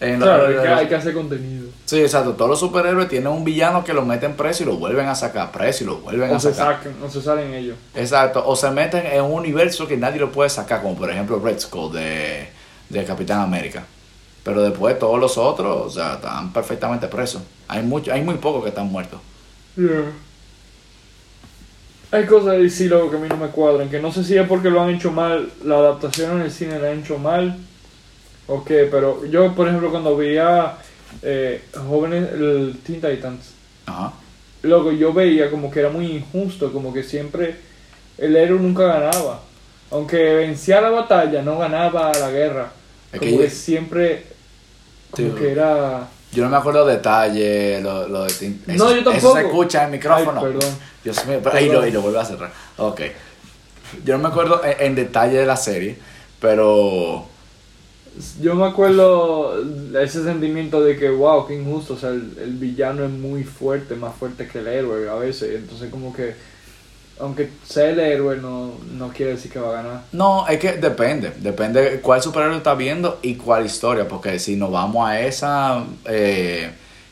En 0.00 0.20
Claro, 0.20 0.60
que, 0.62 0.68
hay 0.68 0.86
que 0.88 0.94
hacer 0.96 1.14
contenido. 1.14 1.68
Sí, 1.86 2.00
exacto. 2.00 2.32
Todos 2.32 2.50
los 2.50 2.60
superhéroes 2.60 3.08
tienen 3.08 3.28
un 3.28 3.44
villano 3.44 3.82
que 3.84 3.94
lo 3.94 4.04
meten 4.04 4.34
preso 4.34 4.64
y 4.64 4.66
lo 4.66 4.76
vuelven 4.76 5.06
a 5.06 5.14
sacar 5.14 5.52
preso 5.52 5.84
y 5.84 5.86
lo 5.86 5.98
vuelven 5.98 6.30
O 6.32 6.34
a 6.36 6.40
se 6.40 6.52
sacar. 6.52 6.76
sacan, 6.78 6.94
o 7.02 7.08
se 7.08 7.22
salen 7.22 7.54
ellos. 7.54 7.76
Exacto. 7.94 8.42
O 8.44 8.56
se 8.56 8.70
meten 8.70 9.06
en 9.06 9.22
un 9.22 9.32
universo 9.32 9.86
que 9.86 9.96
nadie 9.96 10.18
lo 10.20 10.30
puede 10.32 10.50
sacar, 10.50 10.82
como 10.82 10.96
por 10.96 11.10
ejemplo 11.10 11.38
Red 11.42 11.60
Skull 11.60 11.92
de, 11.94 12.48
de 12.90 13.04
Capitán 13.04 13.40
América. 13.40 13.86
Pero 14.44 14.62
después 14.62 14.98
todos 14.98 15.18
los 15.18 15.38
otros, 15.38 15.86
o 15.86 15.90
sea, 15.90 16.14
están 16.14 16.52
perfectamente 16.52 17.08
presos. 17.08 17.42
Hay 17.66 17.82
mucho, 17.82 18.12
hay 18.12 18.22
muy 18.22 18.36
pocos 18.36 18.62
que 18.62 18.68
están 18.68 18.86
muertos. 18.92 19.18
Yeah. 19.76 20.12
Hay 22.12 22.26
cosas 22.26 22.58
de 22.58 22.70
sí 22.70 22.86
luego 22.86 23.10
que 23.10 23.16
a 23.16 23.20
mí 23.20 23.28
no 23.28 23.36
me 23.36 23.48
cuadran, 23.48 23.90
que 23.90 23.98
no 23.98 24.12
sé 24.12 24.22
si 24.22 24.36
es 24.36 24.46
porque 24.46 24.70
lo 24.70 24.80
han 24.80 24.90
hecho 24.90 25.10
mal, 25.10 25.50
la 25.64 25.76
adaptación 25.76 26.36
en 26.36 26.42
el 26.42 26.52
cine 26.52 26.78
la 26.78 26.92
han 26.92 27.00
hecho 27.00 27.18
mal, 27.18 27.56
o 28.46 28.64
qué, 28.64 28.86
pero 28.88 29.24
yo, 29.26 29.52
por 29.54 29.66
ejemplo, 29.66 29.90
cuando 29.90 30.16
veía 30.16 30.76
eh, 31.22 31.62
jóvenes, 31.88 32.30
el 32.32 32.76
Teen 32.86 33.00
Titans, 33.00 33.54
Ajá. 33.86 34.12
luego 34.62 34.92
yo 34.92 35.12
veía 35.12 35.50
como 35.50 35.70
que 35.70 35.80
era 35.80 35.90
muy 35.90 36.06
injusto, 36.06 36.72
como 36.72 36.92
que 36.92 37.02
siempre 37.02 37.56
el 38.18 38.36
héroe 38.36 38.60
nunca 38.60 38.86
ganaba. 38.86 39.40
Aunque 39.90 40.34
vencía 40.34 40.80
la 40.80 40.90
batalla, 40.90 41.42
no 41.42 41.58
ganaba 41.58 42.12
la 42.12 42.30
guerra. 42.30 42.72
Como 43.16 43.38
que 43.38 43.50
siempre, 43.50 44.24
como 45.14 45.30
Sí. 45.30 45.34
que 45.38 45.52
era... 45.52 46.08
Yo 46.32 46.42
no 46.44 46.50
me 46.50 46.56
acuerdo 46.56 46.84
detalles, 46.84 47.82
lo, 47.82 48.08
lo 48.08 48.24
de 48.24 48.56
No, 48.66 48.90
yo 48.92 49.04
tampoco. 49.04 49.16
Eso 49.16 49.34
se 49.34 49.40
escucha 49.42 49.78
en 49.80 49.84
el 49.86 49.90
micrófono. 49.92 50.40
Ay, 50.40 50.52
perdón. 50.52 50.74
Dios 51.04 51.26
mío, 51.26 51.40
pero 51.42 51.56
ahí 51.56 51.68
lo, 51.68 51.80
ahí 51.80 51.92
lo 51.92 52.02
vuelvo 52.02 52.18
a 52.18 52.24
cerrar. 52.24 52.52
Ok. 52.78 53.00
Yo 54.04 54.16
no 54.16 54.22
me 54.24 54.28
acuerdo 54.28 54.60
en, 54.64 54.74
en 54.80 54.94
detalle 54.96 55.38
de 55.38 55.46
la 55.46 55.56
serie, 55.56 55.96
pero 56.40 57.26
Yo 58.40 58.54
me 58.54 58.66
acuerdo 58.66 59.56
ese 60.00 60.22
sentimiento 60.24 60.80
de 60.80 60.96
que, 60.96 61.10
wow, 61.10 61.46
qué 61.46 61.54
injusto. 61.54 61.94
O 61.94 61.96
sea, 61.98 62.10
el, 62.10 62.36
el 62.42 62.52
villano 62.54 63.04
es 63.04 63.10
muy 63.10 63.44
fuerte, 63.44 63.94
más 63.96 64.14
fuerte 64.14 64.46
que 64.48 64.58
el 64.58 64.66
héroe 64.68 65.08
a 65.08 65.14
veces. 65.14 65.54
Entonces, 65.56 65.90
como 65.90 66.12
que, 66.14 66.34
aunque 67.20 67.50
sea 67.64 67.90
el 67.90 68.00
héroe, 68.00 68.36
no, 68.38 68.72
no 68.92 69.08
quiere 69.10 69.32
decir 69.32 69.50
que 69.52 69.58
va 69.58 69.70
a 69.70 69.82
ganar. 69.82 70.00
no, 70.12 70.46
es 70.48 70.58
que 70.58 70.72
depende. 70.74 71.32
Depende 71.38 72.00
cuál 72.00 72.22
superhéroe 72.22 72.56
está 72.56 72.74
viendo 72.74 73.18
y 73.22 73.34
cuál 73.36 73.66
historia. 73.66 74.08
Porque 74.08 74.38
si 74.38 74.56
nos 74.56 74.70
vamos 74.70 75.08
a 75.08 75.20
esa, 75.20 75.84
eh, 76.06 76.70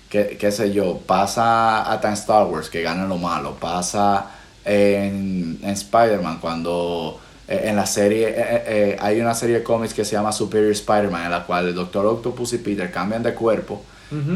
qué, 0.08 0.36
qué 0.38 0.50
sé 0.50 0.72
yo, 0.72 0.98
pasa 0.98 1.82
hasta 1.82 2.08
en 2.08 2.14
Star 2.14 2.46
Wars 2.46 2.68
que 2.68 2.82
ganan 2.82 3.08
lo 3.08 3.16
malo. 3.18 3.56
Pasa 3.60 4.26
en, 4.64 5.58
en 5.62 5.70
Spider-Man 5.70 6.38
cuando 6.40 7.18
eh, 7.48 7.62
en 7.64 7.76
la 7.76 7.86
serie, 7.86 8.28
eh, 8.28 8.34
eh, 8.36 8.62
eh, 8.66 8.96
hay 9.00 9.20
una 9.20 9.34
serie 9.34 9.56
de 9.58 9.62
cómics 9.62 9.94
que 9.94 10.04
se 10.04 10.12
llama 10.12 10.32
Superior 10.32 10.70
Spider-Man 10.72 11.24
en 11.24 11.30
la 11.30 11.44
cual 11.44 11.68
el 11.68 11.74
Doctor 11.74 12.06
Octopus 12.06 12.52
y 12.54 12.58
Peter 12.58 12.90
cambian 12.90 13.22
de 13.22 13.34
cuerpo. 13.34 13.82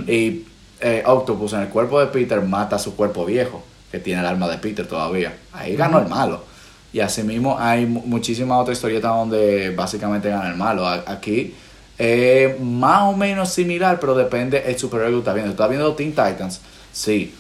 Y 0.07 0.47
eh, 0.81 1.03
Octopus 1.05 1.53
en 1.53 1.61
el 1.61 1.69
cuerpo 1.69 2.01
de 2.01 2.07
Peter 2.07 2.41
mata 2.41 2.77
a 2.77 2.79
su 2.79 2.97
cuerpo 2.97 3.27
viejo, 3.27 3.63
que 3.97 4.05
tiene 4.05 4.21
el 4.21 4.27
alma 4.27 4.49
de 4.49 4.59
Peter 4.59 4.87
todavía. 4.87 5.35
Ahí 5.53 5.77
ganó 5.77 5.99
el 5.99 6.09
malo. 6.09 6.45
Y 6.93 7.01
asimismo 7.01 7.57
hay 7.59 7.85
mu- 7.87 8.03
muchísimas 8.07 8.59
otras 8.61 8.79
historietas 8.79 9.11
donde 9.11 9.71
básicamente 9.71 10.29
gana 10.31 10.49
el 10.49 10.57
malo. 10.57 10.87
Aquí 10.87 11.55
eh, 11.99 12.57
más 12.61 13.03
o 13.03 13.17
menos 13.17 13.51
similar, 13.53 13.99
pero 14.01 14.15
depende 14.15 14.63
el 14.67 14.79
superhéroe 14.79 15.13
que 15.15 15.19
estás 15.19 15.35
viendo. 15.35 15.53
¿Estás 15.53 15.69
viendo 15.69 15.95
Teen 15.95 16.11
Titans? 16.11 16.61
Sí, 16.99 17.35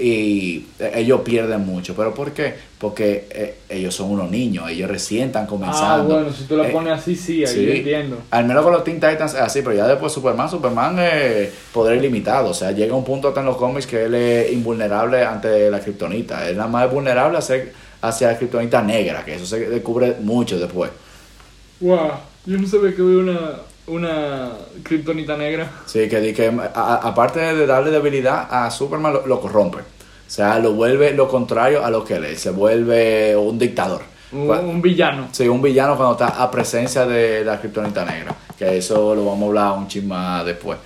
y 0.00 0.66
eh, 0.80 0.92
ellos 0.96 1.20
pierden 1.20 1.64
mucho. 1.64 1.94
¿Pero 1.94 2.12
por 2.12 2.32
qué? 2.32 2.54
Porque 2.76 3.28
eh, 3.30 3.54
ellos 3.68 3.94
son 3.94 4.10
unos 4.10 4.28
niños, 4.28 4.68
ellos 4.68 4.90
recién 4.90 5.28
están 5.28 5.44
Ah, 5.44 5.48
comenzando. 5.48 6.14
bueno, 6.14 6.32
si 6.32 6.42
tú 6.44 6.56
la 6.56 6.66
Eh, 6.66 6.72
pones 6.72 6.92
así, 6.94 7.14
sí, 7.14 7.44
ahí 7.44 7.54
sí. 7.54 7.70
entiendo. 7.70 8.18
Al 8.32 8.46
menos 8.46 8.64
con 8.64 8.72
los 8.72 8.82
Teen 8.82 8.96
Titans 8.98 9.34
es 9.34 9.40
así, 9.40 9.62
pero 9.62 9.76
ya 9.76 9.86
después 9.86 10.12
Superman, 10.12 10.50
Superman 10.50 10.98
es 10.98 11.50
poder 11.72 11.98
ilimitado. 11.98 12.50
O 12.50 12.54
sea, 12.54 12.72
llega 12.72 12.96
un 12.96 13.04
punto 13.04 13.28
hasta 13.28 13.40
en 13.40 13.46
los 13.46 13.56
cómics 13.56 13.86
que 13.86 14.06
él 14.06 14.14
es 14.16 14.52
invulnerable 14.52 15.22
ante 15.24 15.70
la 15.70 15.78
kriptonita. 15.78 16.48
Él 16.48 16.56
nada 16.56 16.68
más 16.68 16.86
es 16.86 16.92
vulnerable 16.92 17.38
hacia, 17.38 17.64
hacia 18.00 18.28
la 18.32 18.36
kriptonita 18.38 18.82
negra, 18.82 19.24
que 19.24 19.36
eso 19.36 19.46
se 19.46 19.68
descubre 19.70 20.16
mucho 20.20 20.58
después. 20.58 20.90
Wow, 21.80 22.10
yo 22.46 22.58
no 22.58 22.66
sabía 22.66 22.94
que 22.94 23.02
había 23.02 23.18
una, 23.18 23.40
una 23.86 24.52
kriptonita 24.82 25.36
negra. 25.36 25.70
Sí, 25.86 26.08
que, 26.08 26.32
que 26.34 26.48
a- 26.74 27.00
aparte 27.02 27.40
de 27.40 27.66
darle 27.66 27.90
debilidad 27.90 28.48
a 28.50 28.70
Superman, 28.70 29.12
lo, 29.12 29.26
lo 29.26 29.40
corrompe. 29.40 29.78
O 29.78 30.30
sea, 30.30 30.58
lo 30.58 30.72
vuelve 30.72 31.12
lo 31.12 31.28
contrario 31.28 31.84
a 31.84 31.90
lo 31.90 32.04
que 32.04 32.14
él 32.14 32.24
es. 32.24 32.40
Se 32.40 32.50
vuelve 32.50 33.36
un 33.36 33.58
dictador. 33.58 34.02
Un, 34.32 34.82
villano. 34.82 35.28
Sí, 35.30 35.46
un 35.46 35.62
villano 35.62 35.96
cuando 35.96 36.12
está 36.14 36.42
a 36.42 36.50
presencia 36.50 37.06
de 37.06 37.44
la 37.44 37.60
kriptonita 37.60 38.04
negra. 38.04 38.34
Que 38.58 38.76
eso 38.78 39.14
lo 39.14 39.24
vamos 39.24 39.42
a 39.42 39.46
hablar 39.46 39.78
un 39.78 39.86
chisme 39.86 40.16
después. 40.44 40.78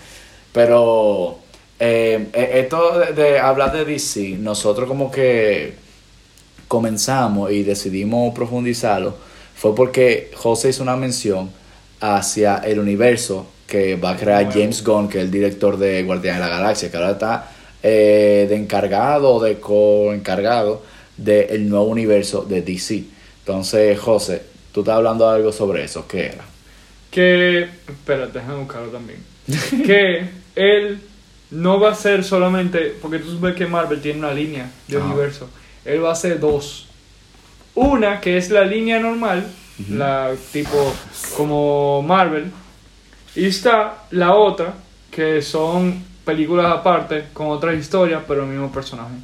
Pero 0.52 1.38
eh, 1.78 2.28
eh, 2.34 2.50
esto 2.56 2.98
de, 2.98 3.12
de 3.14 3.38
hablar 3.38 3.72
de 3.72 3.86
DC, 3.86 4.36
nosotros 4.38 4.86
como 4.86 5.10
que 5.10 5.74
comenzamos 6.68 7.50
y 7.50 7.62
decidimos 7.62 8.34
profundizarlo, 8.34 9.14
fue 9.56 9.74
porque 9.74 10.30
José 10.36 10.68
hizo 10.70 10.82
una 10.82 10.96
mención 10.96 11.50
hacia 12.00 12.56
el 12.58 12.78
universo 12.78 13.46
que 13.66 13.96
va 13.96 14.10
a 14.10 14.16
crear. 14.16 14.52
James 14.52 14.82
Gunn, 14.82 15.08
que 15.08 15.18
es 15.18 15.24
el 15.24 15.30
director 15.30 15.78
de 15.78 16.02
Guardianes 16.02 16.42
de 16.42 16.48
la 16.48 16.56
Galaxia, 16.56 16.90
que 16.90 16.96
ahora 16.96 17.12
está 17.12 17.50
eh, 17.82 18.46
de 18.48 18.56
encargado 18.56 19.34
o 19.34 19.42
de 19.42 19.60
co-encargado 19.60 20.82
del 21.16 21.68
nuevo 21.68 21.86
universo 21.86 22.42
de 22.42 22.62
DC. 22.62 23.04
Entonces, 23.40 23.98
José, 23.98 24.42
tú 24.72 24.80
estás 24.80 24.96
hablando 24.96 25.28
algo 25.28 25.52
sobre 25.52 25.84
eso, 25.84 26.06
¿qué 26.06 26.26
era? 26.26 26.44
Que. 27.10 27.68
Espérate, 27.88 28.38
déjame 28.38 28.58
buscarlo 28.60 28.88
también. 28.88 29.18
que 29.86 30.28
él 30.56 31.00
no 31.50 31.80
va 31.80 31.90
a 31.90 31.94
ser 31.94 32.24
solamente. 32.24 32.94
Porque 33.00 33.18
tú 33.18 33.38
sabes 33.38 33.56
que 33.56 33.66
Marvel 33.66 34.00
tiene 34.00 34.18
una 34.18 34.32
línea 34.32 34.70
de 34.88 34.96
Ajá. 34.96 35.06
universo. 35.06 35.48
Él 35.84 36.04
va 36.04 36.10
a 36.10 36.12
hacer 36.12 36.38
dos. 36.40 36.86
Una 37.74 38.20
que 38.20 38.36
es 38.36 38.50
la 38.50 38.64
línea 38.64 38.98
normal, 39.00 39.46
La 39.88 40.32
tipo 40.52 40.92
como 41.36 42.02
Marvel. 42.02 42.50
Y 43.34 43.46
está 43.46 43.94
la 44.10 44.34
otra, 44.34 44.74
que 45.10 45.40
son 45.42 46.02
películas 46.24 46.66
aparte, 46.72 47.26
con 47.32 47.48
otras 47.48 47.76
historias, 47.76 48.22
pero 48.26 48.42
el 48.42 48.48
mismo 48.48 48.70
personaje. 48.72 49.14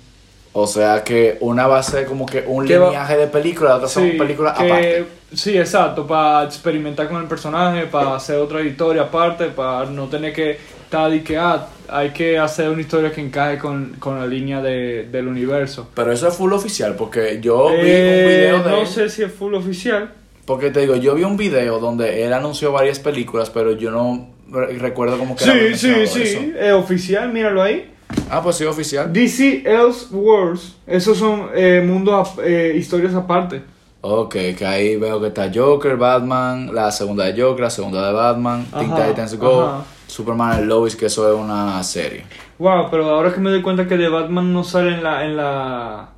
O 0.52 0.66
sea 0.66 1.04
que 1.04 1.36
una 1.40 1.66
va 1.66 1.78
a 1.80 1.82
ser 1.82 2.06
como 2.06 2.24
que 2.24 2.42
un 2.46 2.66
Que 2.66 2.78
va- 2.78 3.06
de 3.06 3.26
películas, 3.26 3.70
la 3.72 3.76
otra 3.76 3.88
son 3.88 4.08
películas 4.16 4.56
que- 4.58 4.64
aparte. 4.66 5.06
Sí, 5.34 5.58
exacto, 5.58 6.06
para 6.06 6.44
experimentar 6.44 7.08
con 7.08 7.20
el 7.20 7.26
personaje, 7.28 7.86
para 7.86 8.14
hacer 8.14 8.36
otra 8.36 8.62
historia 8.62 9.02
aparte, 9.02 9.46
para 9.46 9.84
no 9.90 10.06
tener 10.06 10.32
que 10.32 10.52
estar 10.84 11.12
y 11.12 11.20
que 11.22 11.36
ah, 11.36 11.66
hay 11.88 12.10
que 12.10 12.38
hacer 12.38 12.70
una 12.70 12.80
historia 12.80 13.10
que 13.12 13.20
encaje 13.20 13.58
con, 13.58 13.96
con 13.98 14.18
la 14.20 14.26
línea 14.26 14.62
de, 14.62 15.08
del 15.10 15.26
universo. 15.26 15.90
Pero 15.94 16.12
eso 16.12 16.28
es 16.28 16.34
full 16.34 16.52
oficial, 16.52 16.94
porque 16.94 17.38
yo 17.42 17.68
vi 17.70 17.74
un 17.74 17.80
Eh, 17.86 18.26
video 18.28 18.62
de 18.62 18.70
no 18.70 18.86
sé 18.86 19.10
si 19.10 19.24
es 19.24 19.32
full 19.32 19.52
oficial. 19.54 20.10
Porque 20.46 20.70
te 20.70 20.80
digo, 20.80 20.96
yo 20.96 21.14
vi 21.14 21.24
un 21.24 21.36
video 21.36 21.78
donde 21.80 22.24
él 22.24 22.32
anunció 22.32 22.72
varias 22.72 22.98
películas, 23.00 23.50
pero 23.50 23.72
yo 23.72 23.90
no 23.90 24.28
re- 24.48 24.78
recuerdo 24.78 25.18
cómo 25.18 25.34
que 25.36 25.44
Sí, 25.44 25.50
sí, 25.74 26.06
sí, 26.06 26.22
eso. 26.22 26.40
es 26.58 26.72
oficial, 26.72 27.32
míralo 27.32 27.62
ahí. 27.62 27.92
Ah, 28.30 28.40
pues 28.42 28.56
sí, 28.56 28.64
oficial. 28.64 29.12
DC 29.12 29.64
Elseworlds, 29.66 30.76
esos 30.86 31.18
son 31.18 31.48
eh, 31.54 31.82
mundos, 31.84 32.34
eh, 32.42 32.74
historias 32.78 33.14
aparte. 33.14 33.62
Ok, 34.02 34.32
que 34.56 34.64
ahí 34.64 34.96
veo 34.96 35.20
que 35.20 35.28
está 35.28 35.50
Joker, 35.52 35.96
Batman, 35.96 36.72
la 36.72 36.92
segunda 36.92 37.24
de 37.24 37.40
Joker, 37.42 37.64
la 37.64 37.70
segunda 37.70 38.06
de 38.06 38.12
Batman, 38.12 38.64
Teen 38.66 38.94
Titans 38.94 39.36
Go, 39.36 39.62
ajá. 39.62 39.84
Superman 40.06 40.52
and 40.58 40.66
Lois, 40.68 40.94
que 40.94 41.06
eso 41.06 41.28
es 41.32 41.36
una 41.36 41.82
serie. 41.82 42.24
Wow, 42.60 42.86
pero 42.88 43.10
ahora 43.10 43.34
que 43.34 43.40
me 43.40 43.50
doy 43.50 43.62
cuenta 43.62 43.88
que 43.88 43.96
de 43.96 44.08
Batman 44.08 44.52
no 44.52 44.62
sale 44.62 44.94
en 44.94 45.02
la, 45.02 45.24
en 45.24 45.36
la, 45.36 46.08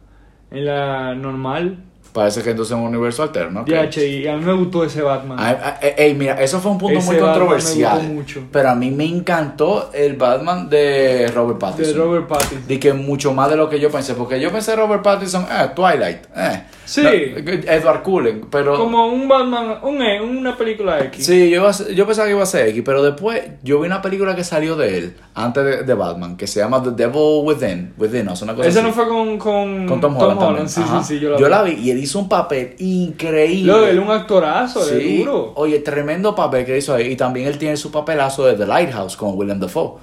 en 0.50 0.64
la 0.66 1.14
normal, 1.14 1.84
Parece 2.12 2.42
que 2.42 2.50
entonces 2.50 2.76
es 2.76 2.82
un 2.82 2.88
universo 2.88 3.22
alterno. 3.22 3.60
ok. 3.60 3.68
Ya, 3.68 3.88
che, 3.90 4.08
y 4.08 4.26
a 4.26 4.36
mí 4.36 4.44
me 4.44 4.52
gustó 4.54 4.82
ese 4.84 5.02
Batman. 5.02 5.36
Ay, 5.40 5.56
ay, 5.62 5.92
ey, 5.96 6.14
mira, 6.14 6.40
eso 6.40 6.58
fue 6.58 6.70
un 6.72 6.78
punto 6.78 6.98
Ese 6.98 7.06
muy 7.06 7.16
Batman 7.16 7.32
me 7.34 7.38
controversial. 7.38 7.98
gustó 7.98 8.12
mucho. 8.14 8.42
Pero 8.50 8.70
a 8.70 8.74
mí 8.74 8.90
me 8.90 9.04
encantó 9.04 9.90
el 9.92 10.16
Batman 10.16 10.68
de 10.68 11.30
Robert 11.34 11.58
de 11.58 11.66
Pattinson. 11.66 11.96
Robert 11.96 12.26
Pattinson. 12.26 12.66
Di 12.66 12.78
que 12.78 12.92
mucho 12.92 13.32
más 13.34 13.50
de 13.50 13.56
lo 13.56 13.68
que 13.68 13.78
yo 13.78 13.90
pensé, 13.90 14.14
porque 14.14 14.40
yo 14.40 14.50
pensé 14.50 14.74
Robert 14.74 15.02
Pattinson, 15.02 15.42
eh, 15.44 15.68
Twilight, 15.76 16.18
eh. 16.36 16.62
Sí. 16.84 17.02
No, 17.02 17.10
Edward 17.10 18.02
Cullen, 18.02 18.46
pero... 18.50 18.74
Como 18.78 19.08
un 19.08 19.28
Batman, 19.28 19.76
un, 19.82 20.00
E, 20.00 20.22
una 20.22 20.56
película 20.56 20.98
X. 21.04 21.26
Sí, 21.26 21.50
yo, 21.50 21.70
yo 21.94 22.06
pensaba 22.06 22.26
que 22.26 22.32
iba 22.32 22.42
a 22.42 22.46
ser 22.46 22.68
X, 22.68 22.82
pero 22.82 23.02
después 23.02 23.42
yo 23.62 23.78
vi 23.80 23.86
una 23.86 24.00
película 24.00 24.34
que 24.34 24.42
salió 24.42 24.74
de 24.74 24.96
él, 24.98 25.16
antes 25.34 25.62
de, 25.62 25.82
de 25.82 25.94
Batman, 25.94 26.38
que 26.38 26.46
se 26.46 26.60
llama 26.60 26.82
The 26.82 26.92
Devil 26.92 27.42
Within, 27.44 27.92
Within, 27.98 28.24
no, 28.24 28.32
es 28.32 28.40
una 28.40 28.54
cosa 28.54 28.66
Ese 28.68 28.78
así. 28.78 28.88
no 28.88 28.94
fue 28.94 29.06
con, 29.06 29.36
con, 29.38 29.86
Con 29.86 30.00
Tom 30.00 30.16
Holland. 30.16 30.66
Sí, 30.68 30.80
Ajá. 30.82 31.02
sí, 31.02 31.18
sí, 31.18 31.20
yo 31.20 31.48
la 31.48 31.62
vi. 31.62 31.74
vi 31.74 31.90
y 31.90 31.92
hizo 31.98 32.18
un 32.18 32.28
papel 32.28 32.74
increíble. 32.78 33.72
Luego, 33.72 33.86
él 33.86 33.98
es 33.98 34.04
un 34.04 34.10
actorazo, 34.10 34.82
Sí, 34.84 35.18
duro. 35.24 35.52
oye, 35.56 35.78
tremendo 35.80 36.34
papel 36.34 36.64
que 36.64 36.78
hizo 36.78 36.94
ahí. 36.94 37.08
Y 37.12 37.16
también 37.16 37.46
él 37.46 37.58
tiene 37.58 37.76
su 37.76 37.90
papelazo 37.90 38.44
de 38.46 38.54
The 38.54 38.66
Lighthouse 38.66 39.16
con 39.16 39.36
William 39.36 39.58
Dafoe. 39.60 39.98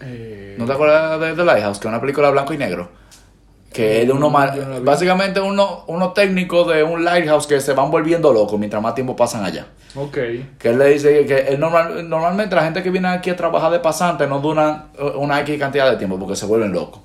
Eh, 0.00 0.54
¿No 0.58 0.64
te 0.66 0.72
acuerdas 0.72 1.20
de 1.20 1.34
The 1.34 1.44
Lighthouse? 1.44 1.78
Que 1.78 1.88
es 1.88 1.90
una 1.90 2.00
película 2.00 2.30
blanco 2.30 2.52
y 2.54 2.58
negro. 2.58 2.88
Que 3.72 4.00
es 4.02 4.06
de 4.06 4.12
uno 4.12 4.30
no 4.30 4.52
vi. 4.52 4.80
básicamente 4.82 5.40
uno, 5.40 5.84
uno 5.88 6.12
técnico 6.12 6.64
de 6.64 6.82
un 6.82 7.04
lighthouse 7.04 7.46
que 7.46 7.60
se 7.60 7.74
van 7.74 7.90
volviendo 7.90 8.32
locos 8.32 8.58
mientras 8.58 8.82
más 8.82 8.94
tiempo 8.94 9.14
pasan 9.14 9.44
allá. 9.44 9.66
Ok. 9.94 10.16
Que 10.58 10.68
él 10.70 10.78
le 10.78 10.86
dice 10.86 11.26
que 11.26 11.36
él 11.48 11.60
normal- 11.60 12.08
normalmente 12.08 12.54
la 12.56 12.62
gente 12.64 12.82
que 12.82 12.90
viene 12.90 13.08
aquí 13.08 13.28
a 13.30 13.36
trabajar 13.36 13.70
de 13.70 13.80
pasante 13.80 14.26
no 14.26 14.40
duran 14.40 14.86
eh, 14.98 15.12
una 15.16 15.40
X 15.40 15.58
cantidad 15.58 15.90
de 15.90 15.96
tiempo 15.96 16.18
porque 16.18 16.34
se 16.36 16.46
vuelven 16.46 16.72
locos. 16.72 17.02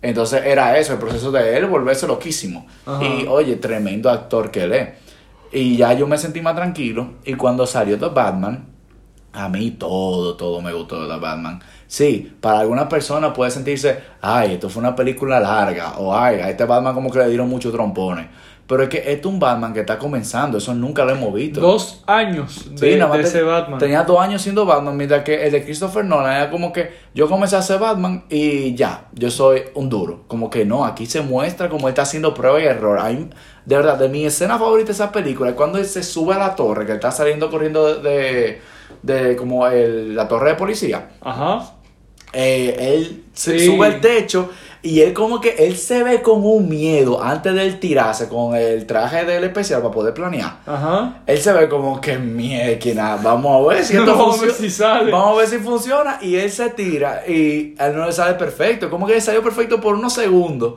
Entonces 0.00 0.42
era 0.44 0.78
eso, 0.78 0.92
el 0.92 0.98
proceso 0.98 1.32
de 1.32 1.56
él 1.56 1.66
volverse 1.66 2.06
loquísimo. 2.06 2.66
Ajá. 2.86 3.04
Y 3.04 3.26
oye, 3.26 3.56
tremendo 3.56 4.10
actor 4.10 4.50
que 4.50 4.64
él 4.64 4.72
es. 4.72 4.88
Y 5.50 5.76
ya 5.76 5.92
yo 5.94 6.06
me 6.06 6.18
sentí 6.18 6.40
más 6.40 6.54
tranquilo. 6.54 7.14
Y 7.24 7.34
cuando 7.34 7.66
salió 7.66 7.98
The 7.98 8.08
Batman, 8.08 8.66
a 9.32 9.48
mí 9.48 9.72
todo, 9.72 10.36
todo 10.36 10.60
me 10.60 10.72
gustó 10.72 11.02
de 11.02 11.14
The 11.14 11.20
Batman. 11.20 11.60
Sí, 11.86 12.32
para 12.40 12.60
algunas 12.60 12.86
personas 12.86 13.32
puede 13.34 13.50
sentirse, 13.50 13.98
ay, 14.20 14.54
esto 14.54 14.68
fue 14.68 14.80
una 14.80 14.94
película 14.94 15.40
larga, 15.40 15.98
o 15.98 16.14
ay, 16.14 16.36
a 16.36 16.50
este 16.50 16.64
Batman 16.64 16.94
como 16.94 17.10
que 17.10 17.18
le 17.18 17.28
dieron 17.28 17.48
muchos 17.48 17.72
trompones. 17.72 18.26
Pero 18.68 18.82
es 18.82 18.90
que 18.90 18.98
este 18.98 19.12
es 19.20 19.24
un 19.26 19.40
Batman 19.40 19.72
que 19.72 19.80
está 19.80 19.98
comenzando, 19.98 20.58
eso 20.58 20.74
nunca 20.74 21.02
lo 21.04 21.12
hemos 21.12 21.32
visto. 21.32 21.58
Dos 21.58 22.02
años 22.06 22.68
Sí, 22.76 22.86
de, 22.90 22.96
nada 22.96 23.08
más 23.08 23.16
de 23.16 23.22
te- 23.24 23.28
ese 23.30 23.42
Batman. 23.42 23.78
Tenía 23.78 24.02
dos 24.04 24.20
años 24.20 24.42
siendo 24.42 24.66
Batman, 24.66 24.94
mientras 24.94 25.24
que 25.24 25.46
el 25.46 25.52
de 25.52 25.64
Christopher 25.64 26.04
Nolan 26.04 26.36
era 26.36 26.50
como 26.50 26.70
que 26.70 26.90
yo 27.14 27.28
comencé 27.30 27.56
a 27.56 27.62
ser 27.62 27.80
Batman 27.80 28.24
y 28.28 28.74
ya, 28.74 29.06
yo 29.14 29.30
soy 29.30 29.62
un 29.74 29.88
duro. 29.88 30.24
Como 30.28 30.50
que 30.50 30.66
no, 30.66 30.84
aquí 30.84 31.06
se 31.06 31.22
muestra 31.22 31.70
como 31.70 31.88
está 31.88 32.02
haciendo 32.02 32.34
prueba 32.34 32.60
y 32.60 32.64
error. 32.66 32.98
Hay- 33.00 33.30
de 33.64 33.76
verdad, 33.76 33.98
de 33.98 34.10
mi 34.10 34.26
escena 34.26 34.58
favorita 34.58 34.88
de 34.88 34.92
esa 34.92 35.10
película 35.12 35.48
es 35.50 35.56
cuando 35.56 35.78
él 35.78 35.86
se 35.86 36.02
sube 36.02 36.34
a 36.34 36.38
la 36.38 36.54
torre, 36.54 36.84
que 36.84 36.92
está 36.92 37.10
saliendo 37.10 37.50
corriendo 37.50 37.94
de, 38.02 38.60
de, 39.02 39.24
de 39.24 39.36
como 39.36 39.66
el- 39.66 40.14
la 40.14 40.28
torre 40.28 40.50
de 40.50 40.54
policía. 40.56 41.08
Ajá. 41.22 41.72
Eh, 42.34 42.76
él 42.78 43.24
se 43.32 43.58
sube 43.64 43.86
al 43.86 44.00
techo 44.02 44.50
y 44.82 45.00
él 45.00 45.12
como 45.12 45.40
que 45.40 45.50
él 45.58 45.76
se 45.76 46.02
ve 46.02 46.22
con 46.22 46.44
un 46.44 46.68
miedo 46.68 47.22
antes 47.22 47.54
de 47.54 47.64
él 47.66 47.80
tirarse 47.80 48.28
con 48.28 48.54
el 48.54 48.86
traje 48.86 49.24
del 49.24 49.44
especial 49.44 49.82
para 49.82 49.92
poder 49.92 50.14
planear. 50.14 50.58
Ajá. 50.66 51.20
Él 51.26 51.38
se 51.38 51.52
ve 51.52 51.68
como 51.68 52.00
que 52.00 52.18
mierda, 52.18 53.16
vamos 53.16 53.64
a 53.64 53.74
ver 53.74 53.84
si 53.84 53.96
esto 53.96 54.06
Vamos 54.16 54.38
a 54.38 54.42
ver 54.42 54.50
funciona. 54.50 54.70
si 54.70 54.70
sale. 54.70 55.12
Vamos 55.12 55.32
a 55.32 55.40
ver 55.40 55.48
si 55.48 55.58
funciona. 55.58 56.18
Y 56.22 56.36
él 56.36 56.50
se 56.50 56.70
tira 56.70 57.22
y 57.26 57.74
a 57.78 57.88
él 57.88 57.96
no 57.96 58.06
le 58.06 58.12
sale 58.12 58.34
perfecto. 58.34 58.88
Como 58.90 59.06
que 59.06 59.14
le 59.14 59.20
salió 59.20 59.42
perfecto 59.42 59.80
por 59.80 59.94
unos 59.94 60.12
segundos. 60.12 60.74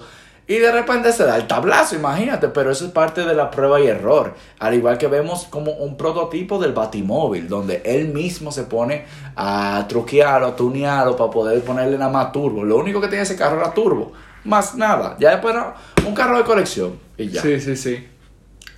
Y 0.51 0.58
de 0.60 0.72
repente 0.72 1.13
se 1.13 1.24
da 1.24 1.38
el 1.38 1.48
tablazo, 1.48 1.96
imagínate. 1.96 2.50
Pero 2.50 2.72
eso 2.72 2.86
es 2.86 2.91
parte 2.91 3.24
de 3.24 3.34
la 3.34 3.50
prueba 3.50 3.79
y 3.79 3.88
error. 3.88 4.34
Al 4.60 4.74
igual 4.74 4.98
que 4.98 5.08
vemos 5.08 5.46
como 5.46 5.72
un 5.72 5.96
prototipo 5.96 6.60
del 6.60 6.74
batimóvil, 6.74 7.48
donde 7.48 7.81
él 7.86 8.10
mismo 8.10 8.51
se 8.51 8.63
pone 8.63 9.05
a 9.36 9.86
truquearlo, 9.88 10.48
a 10.48 10.55
tunearlo 10.55 11.15
para 11.15 11.31
poder 11.31 11.62
ponerle 11.63 11.98
nada 11.98 12.12
más 12.12 12.31
turbo. 12.34 12.63
Lo 12.65 12.77
único 12.77 13.00
que 13.00 13.08
tiene 13.08 13.24
ese 13.24 13.38
carro 13.38 13.60
era 13.62 13.74
turbo. 13.74 14.12
Más 14.43 14.75
nada. 14.75 15.15
Ya 15.20 15.29
después 15.31 15.53
era 15.55 15.74
un 16.05 16.13
carro 16.13 16.38
de 16.38 16.43
colección. 16.43 17.00
Y 17.17 17.29
ya. 17.29 17.41
Sí, 17.41 17.60
sí, 17.62 17.75
sí. 17.77 18.08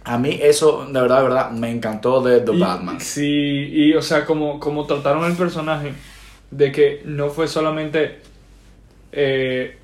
A 0.04 0.18
mí 0.18 0.38
eso, 0.44 0.86
de 0.86 1.02
verdad, 1.02 1.18
de 1.18 1.24
verdad, 1.24 1.52
me 1.52 1.72
encantó 1.72 2.22
de 2.22 2.42
The 2.42 2.54
Y- 2.54 2.60
Batman. 2.60 3.00
Sí, 3.00 3.70
y 3.72 3.94
o 3.96 4.02
sea, 4.02 4.26
como, 4.26 4.60
como 4.60 4.86
trataron 4.86 5.24
el 5.26 5.34
personaje, 5.38 5.94
de 6.52 6.72
que 6.72 7.02
no 7.06 7.30
fue 7.30 7.48
solamente 7.48 8.20
eh, 9.12 9.78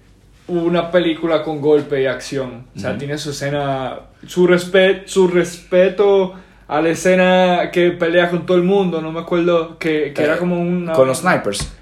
una 0.50 0.92
película 0.92 1.44
con 1.44 1.62
golpe 1.62 2.02
y 2.02 2.06
acción. 2.06 2.66
O 2.76 2.80
sea, 2.80 2.98
tiene 2.98 3.18
su 3.18 3.32
escena, 3.32 4.00
su, 4.28 4.48
respe- 4.48 5.04
su 5.06 5.28
respeto 5.28 6.34
a 6.68 6.82
la 6.82 6.90
escena 6.90 7.70
que 7.72 7.92
pelea 7.92 8.30
con 8.30 8.46
todo 8.46 8.58
el 8.58 8.64
mundo, 8.64 9.02
no 9.02 9.12
me 9.12 9.22
acuerdo, 9.22 9.78
que, 9.80 10.12
que 10.14 10.22
Eh, 10.22 10.26
era 10.26 10.38
como 10.38 10.60
una... 10.60 10.94
Con 10.94 11.08
los 11.08 11.20
snipers. 11.20 11.74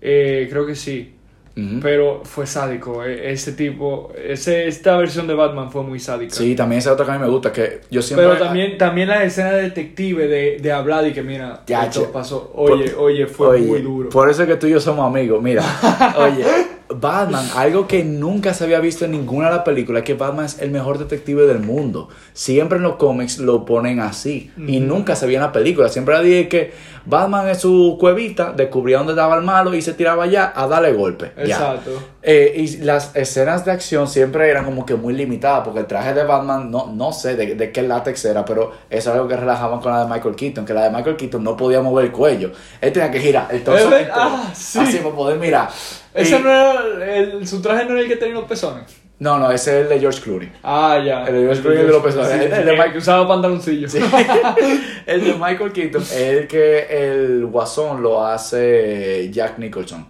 Eh, 0.00 0.46
creo 0.50 0.66
que 0.66 0.74
sí. 0.74 1.12
Ujú. 1.58 1.80
Pero 1.80 2.20
fue 2.22 2.46
sádico, 2.46 3.02
eh, 3.02 3.32
ese 3.32 3.52
tipo, 3.52 4.12
ese, 4.14 4.68
esta 4.68 4.94
versión 4.98 5.26
de 5.26 5.32
Batman 5.32 5.70
fue 5.72 5.82
muy 5.82 5.98
sádica. 5.98 6.34
Sí, 6.34 6.54
también 6.54 6.80
esa 6.80 6.92
otra 6.92 7.06
que 7.06 7.12
a 7.12 7.14
mí 7.14 7.20
me 7.24 7.30
gusta, 7.30 7.50
que 7.50 7.80
yo 7.90 8.02
siempre... 8.02 8.26
Pero 8.26 8.38
también, 8.38 8.76
también 8.76 9.08
la 9.08 9.24
escena 9.24 9.52
de 9.52 9.62
detective 9.62 10.28
de, 10.28 10.58
de 10.60 10.72
hablar 10.72 11.06
y 11.06 11.14
que 11.14 11.22
mira, 11.22 11.62
Ya, 11.66 11.86
esto 11.86 12.02
che. 12.02 12.08
pasó. 12.12 12.52
Oye, 12.54 12.90
Por- 12.90 13.04
oye, 13.06 13.26
fue 13.26 13.48
Oye, 13.48 13.66
muy 13.66 13.80
duro. 13.80 14.10
Por 14.10 14.28
eso 14.28 14.42
es 14.42 14.48
que 14.48 14.56
tú 14.56 14.66
y 14.66 14.70
yo 14.72 14.80
somos 14.80 15.06
amigos. 15.06 15.42
Mira, 15.42 15.62
oye, 16.18 16.44
Batman, 16.88 17.44
algo 17.56 17.88
que 17.88 18.04
nunca 18.04 18.54
se 18.54 18.64
había 18.64 18.78
visto 18.80 19.04
en 19.04 19.10
ninguna 19.10 19.46
de 19.46 19.56
las 19.56 19.64
películas, 19.64 20.00
es 20.00 20.06
que 20.06 20.14
Batman 20.14 20.46
es 20.46 20.60
el 20.60 20.70
mejor 20.70 20.98
detective 20.98 21.46
del 21.46 21.60
mundo. 21.60 22.08
Siempre 22.32 22.78
en 22.78 22.84
los 22.84 22.96
cómics 22.96 23.38
lo 23.38 23.64
ponen 23.64 24.00
así. 24.00 24.52
Y 24.56 24.80
nunca 24.80 25.16
se 25.16 25.26
veía 25.26 25.38
en 25.38 25.44
la 25.44 25.52
película. 25.52 25.88
Siempre 25.88 26.22
dije 26.22 26.48
que 26.48 26.72
Batman 27.04 27.48
en 27.48 27.54
su 27.56 27.96
cuevita 27.98 28.52
descubría 28.52 28.98
dónde 28.98 29.12
estaba 29.12 29.36
el 29.36 29.42
malo 29.42 29.74
y 29.74 29.82
se 29.82 29.94
tiraba 29.94 30.24
allá 30.24 30.52
a 30.54 30.66
darle 30.66 30.92
golpe. 30.92 31.32
Exacto. 31.36 31.90
Eh, 32.22 32.54
y 32.56 32.76
las 32.78 33.14
escenas 33.14 33.64
de 33.64 33.70
acción 33.70 34.08
siempre 34.08 34.50
eran 34.50 34.64
como 34.64 34.84
que 34.84 34.96
muy 34.96 35.14
limitadas, 35.14 35.62
porque 35.64 35.80
el 35.80 35.86
traje 35.86 36.14
de 36.14 36.24
Batman, 36.24 36.70
no, 36.70 36.86
no 36.86 37.12
sé 37.12 37.36
de, 37.36 37.54
de 37.54 37.70
qué 37.70 37.82
látex 37.82 38.24
era, 38.24 38.44
pero 38.44 38.72
eso 38.90 39.10
es 39.10 39.14
algo 39.14 39.28
que 39.28 39.36
relajaban 39.36 39.80
con 39.80 39.92
la 39.92 40.04
de 40.04 40.12
Michael 40.12 40.34
Keaton, 40.34 40.64
que 40.64 40.74
la 40.74 40.84
de 40.84 40.90
Michael 40.90 41.16
Keaton 41.16 41.42
no 41.42 41.56
podía 41.56 41.80
mover 41.80 42.06
el 42.06 42.12
cuello. 42.12 42.50
Él 42.80 42.92
tenía 42.92 43.10
que 43.10 43.20
girar 43.20 43.46
el 43.50 43.62
torso 43.62 43.88
ah, 44.12 44.50
sí. 44.54 44.78
así 44.80 44.98
para 44.98 45.14
poder 45.14 45.38
mirar. 45.38 45.68
Ese 46.16 46.40
no 46.40 46.50
era 46.50 47.14
el, 47.16 47.46
su 47.46 47.60
traje 47.60 47.84
no 47.84 47.92
era 47.92 48.00
el 48.02 48.08
que 48.08 48.16
tenía 48.16 48.34
los 48.34 48.44
pezones. 48.44 48.84
no, 49.18 49.38
no, 49.38 49.50
ese 49.50 49.78
es 49.78 49.82
el 49.84 49.88
de 49.88 50.00
George 50.00 50.20
Clooney. 50.22 50.52
Ah, 50.62 51.00
ya. 51.04 51.24
El 51.24 51.34
de 51.34 51.40
George 51.42 51.62
Clooney 51.62 51.82
de 51.84 51.88
los 51.92 52.02
pezones. 52.02 52.28
Sí, 52.28 52.34
El 52.34 52.50
de 52.50 52.72
el 52.72 52.78
Mike- 52.78 52.92
que 52.92 52.98
usaba 52.98 53.28
pantaloncillos. 53.28 53.92
Sí. 53.92 53.98
el 55.06 55.24
de 55.24 55.32
Michael 55.34 55.72
Keaton 55.72 56.02
es 56.02 56.12
el 56.12 56.46
que 56.48 56.86
el 56.90 57.46
guasón 57.46 58.02
lo 58.02 58.24
hace 58.26 59.30
Jack 59.30 59.58
Nicholson. 59.58 60.06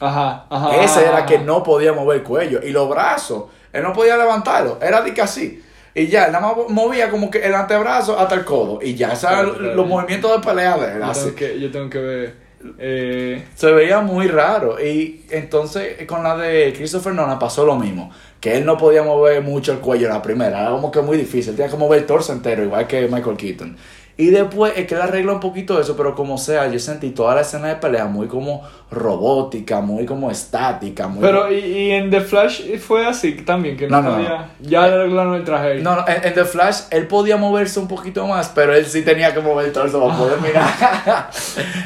Ajá, 0.00 0.46
ajá. 0.50 0.76
Ese 0.82 1.02
era 1.02 1.18
ajá. 1.18 1.26
que 1.26 1.38
no 1.38 1.62
podía 1.62 1.92
mover 1.92 2.18
el 2.18 2.22
cuello. 2.22 2.60
Y 2.62 2.70
los 2.70 2.88
brazos, 2.88 3.44
él 3.72 3.82
no 3.82 3.92
podía 3.92 4.16
levantarlo. 4.16 4.78
Era 4.82 5.00
de 5.02 5.14
que 5.14 5.22
así. 5.22 5.62
Y 5.94 6.08
ya, 6.08 6.28
nada 6.28 6.40
más 6.40 6.68
movía 6.68 7.08
como 7.08 7.30
que 7.30 7.38
el 7.38 7.54
antebrazo 7.54 8.18
hasta 8.18 8.34
el 8.34 8.44
codo. 8.44 8.80
Y 8.82 8.94
ya, 8.94 9.14
claro. 9.14 9.54
los 9.58 9.86
movimientos 9.86 10.30
de 10.32 10.46
pelea 10.46 10.76
de 10.76 10.92
él. 10.92 10.98
Yo 10.98 11.04
así. 11.06 11.20
tengo 11.24 11.36
que, 11.36 11.60
yo 11.60 11.70
tengo 11.70 11.88
que 11.88 11.98
ver. 11.98 12.45
Eh, 12.78 13.44
Se 13.54 13.70
veía 13.72 14.00
muy 14.00 14.28
raro. 14.28 14.82
Y 14.84 15.24
entonces 15.30 16.06
con 16.06 16.22
la 16.22 16.36
de 16.36 16.72
Christopher 16.76 17.14
Nolan 17.14 17.38
pasó 17.38 17.64
lo 17.64 17.76
mismo. 17.76 18.10
Que 18.40 18.56
él 18.56 18.64
no 18.64 18.76
podía 18.76 19.02
mover 19.02 19.42
mucho 19.42 19.72
el 19.72 19.78
cuello 19.78 20.06
en 20.06 20.12
la 20.14 20.22
primera. 20.22 20.60
Era 20.60 20.70
como 20.70 20.90
que 20.90 21.00
muy 21.00 21.16
difícil. 21.16 21.54
Tenía 21.56 21.70
que 21.70 21.76
mover 21.76 22.00
el 22.00 22.06
torso 22.06 22.32
entero, 22.32 22.62
igual 22.62 22.86
que 22.86 23.08
Michael 23.08 23.36
Keaton. 23.36 23.76
Y 24.18 24.28
después 24.28 24.72
es 24.76 24.86
que 24.86 24.94
él 24.94 25.02
arregla 25.02 25.32
un 25.32 25.40
poquito 25.40 25.78
eso, 25.78 25.94
pero 25.94 26.14
como 26.14 26.38
sea, 26.38 26.66
yo 26.68 26.78
sentí 26.78 27.10
toda 27.10 27.34
la 27.34 27.42
escena 27.42 27.68
de 27.68 27.76
pelea 27.76 28.06
muy 28.06 28.28
como 28.28 28.62
robótica, 28.90 29.82
muy 29.82 30.06
como 30.06 30.30
estática. 30.30 31.06
Muy 31.06 31.20
pero, 31.20 31.52
y, 31.52 31.56
y 31.58 31.90
en 31.90 32.10
The 32.10 32.22
Flash 32.22 32.78
fue 32.78 33.06
así 33.06 33.32
también, 33.32 33.76
que 33.76 33.86
no, 33.88 34.00
No, 34.00 34.08
no, 34.10 34.16
podía. 34.16 34.48
Ya 34.62 34.86
le 34.86 34.94
arreglaron 34.94 35.34
el 35.34 35.44
traje. 35.44 35.74
No, 35.82 35.96
no, 35.96 36.08
en, 36.08 36.24
en 36.28 36.32
The 36.32 36.46
Flash 36.46 36.80
él 36.90 37.06
podía 37.08 37.36
moverse 37.36 37.78
un 37.78 37.88
poquito 37.88 38.26
más, 38.26 38.48
pero 38.54 38.74
él 38.74 38.86
sí 38.86 39.02
tenía 39.02 39.34
que 39.34 39.40
mover 39.40 39.66
el 39.66 39.72
torso 39.72 40.00
para 40.02 40.16
poder 40.16 40.40
mirar. 40.40 40.66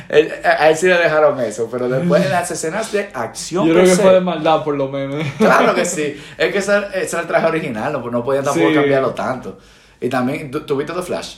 Él- 0.08 0.32
a 0.44 0.68
él 0.70 0.76
sí 0.76 0.86
le 0.86 0.98
dejaron 0.98 1.38
eso, 1.40 1.68
pero 1.70 1.88
después 1.88 2.24
en 2.24 2.30
las 2.30 2.50
escenas 2.50 2.90
de 2.92 3.08
acción 3.12 3.66
Yo 3.66 3.72
creo 3.74 3.84
que 3.84 3.94
se, 3.96 4.02
fue 4.02 4.14
de 4.14 4.20
maldad 4.20 4.62
por 4.64 4.76
lo 4.76 4.88
menos. 4.88 5.24
Claro 5.38 5.74
que 5.74 5.84
sí. 5.84 6.16
Es 6.38 6.52
que 6.52 6.58
ese, 6.58 6.78
ese 6.94 7.16
era 7.16 7.20
el 7.22 7.26
traje 7.26 7.46
original, 7.46 7.92
no, 7.92 8.08
no 8.10 8.22
podían 8.24 8.44
tampoco 8.44 8.68
Sí. 8.68 8.74
cambiarlo 8.74 9.10
tanto. 9.10 9.58
Y 10.00 10.08
también, 10.08 10.50
¿tú, 10.50 10.60
tú 10.60 10.76
viste 10.76 10.92
The 10.92 11.02
Flash? 11.02 11.36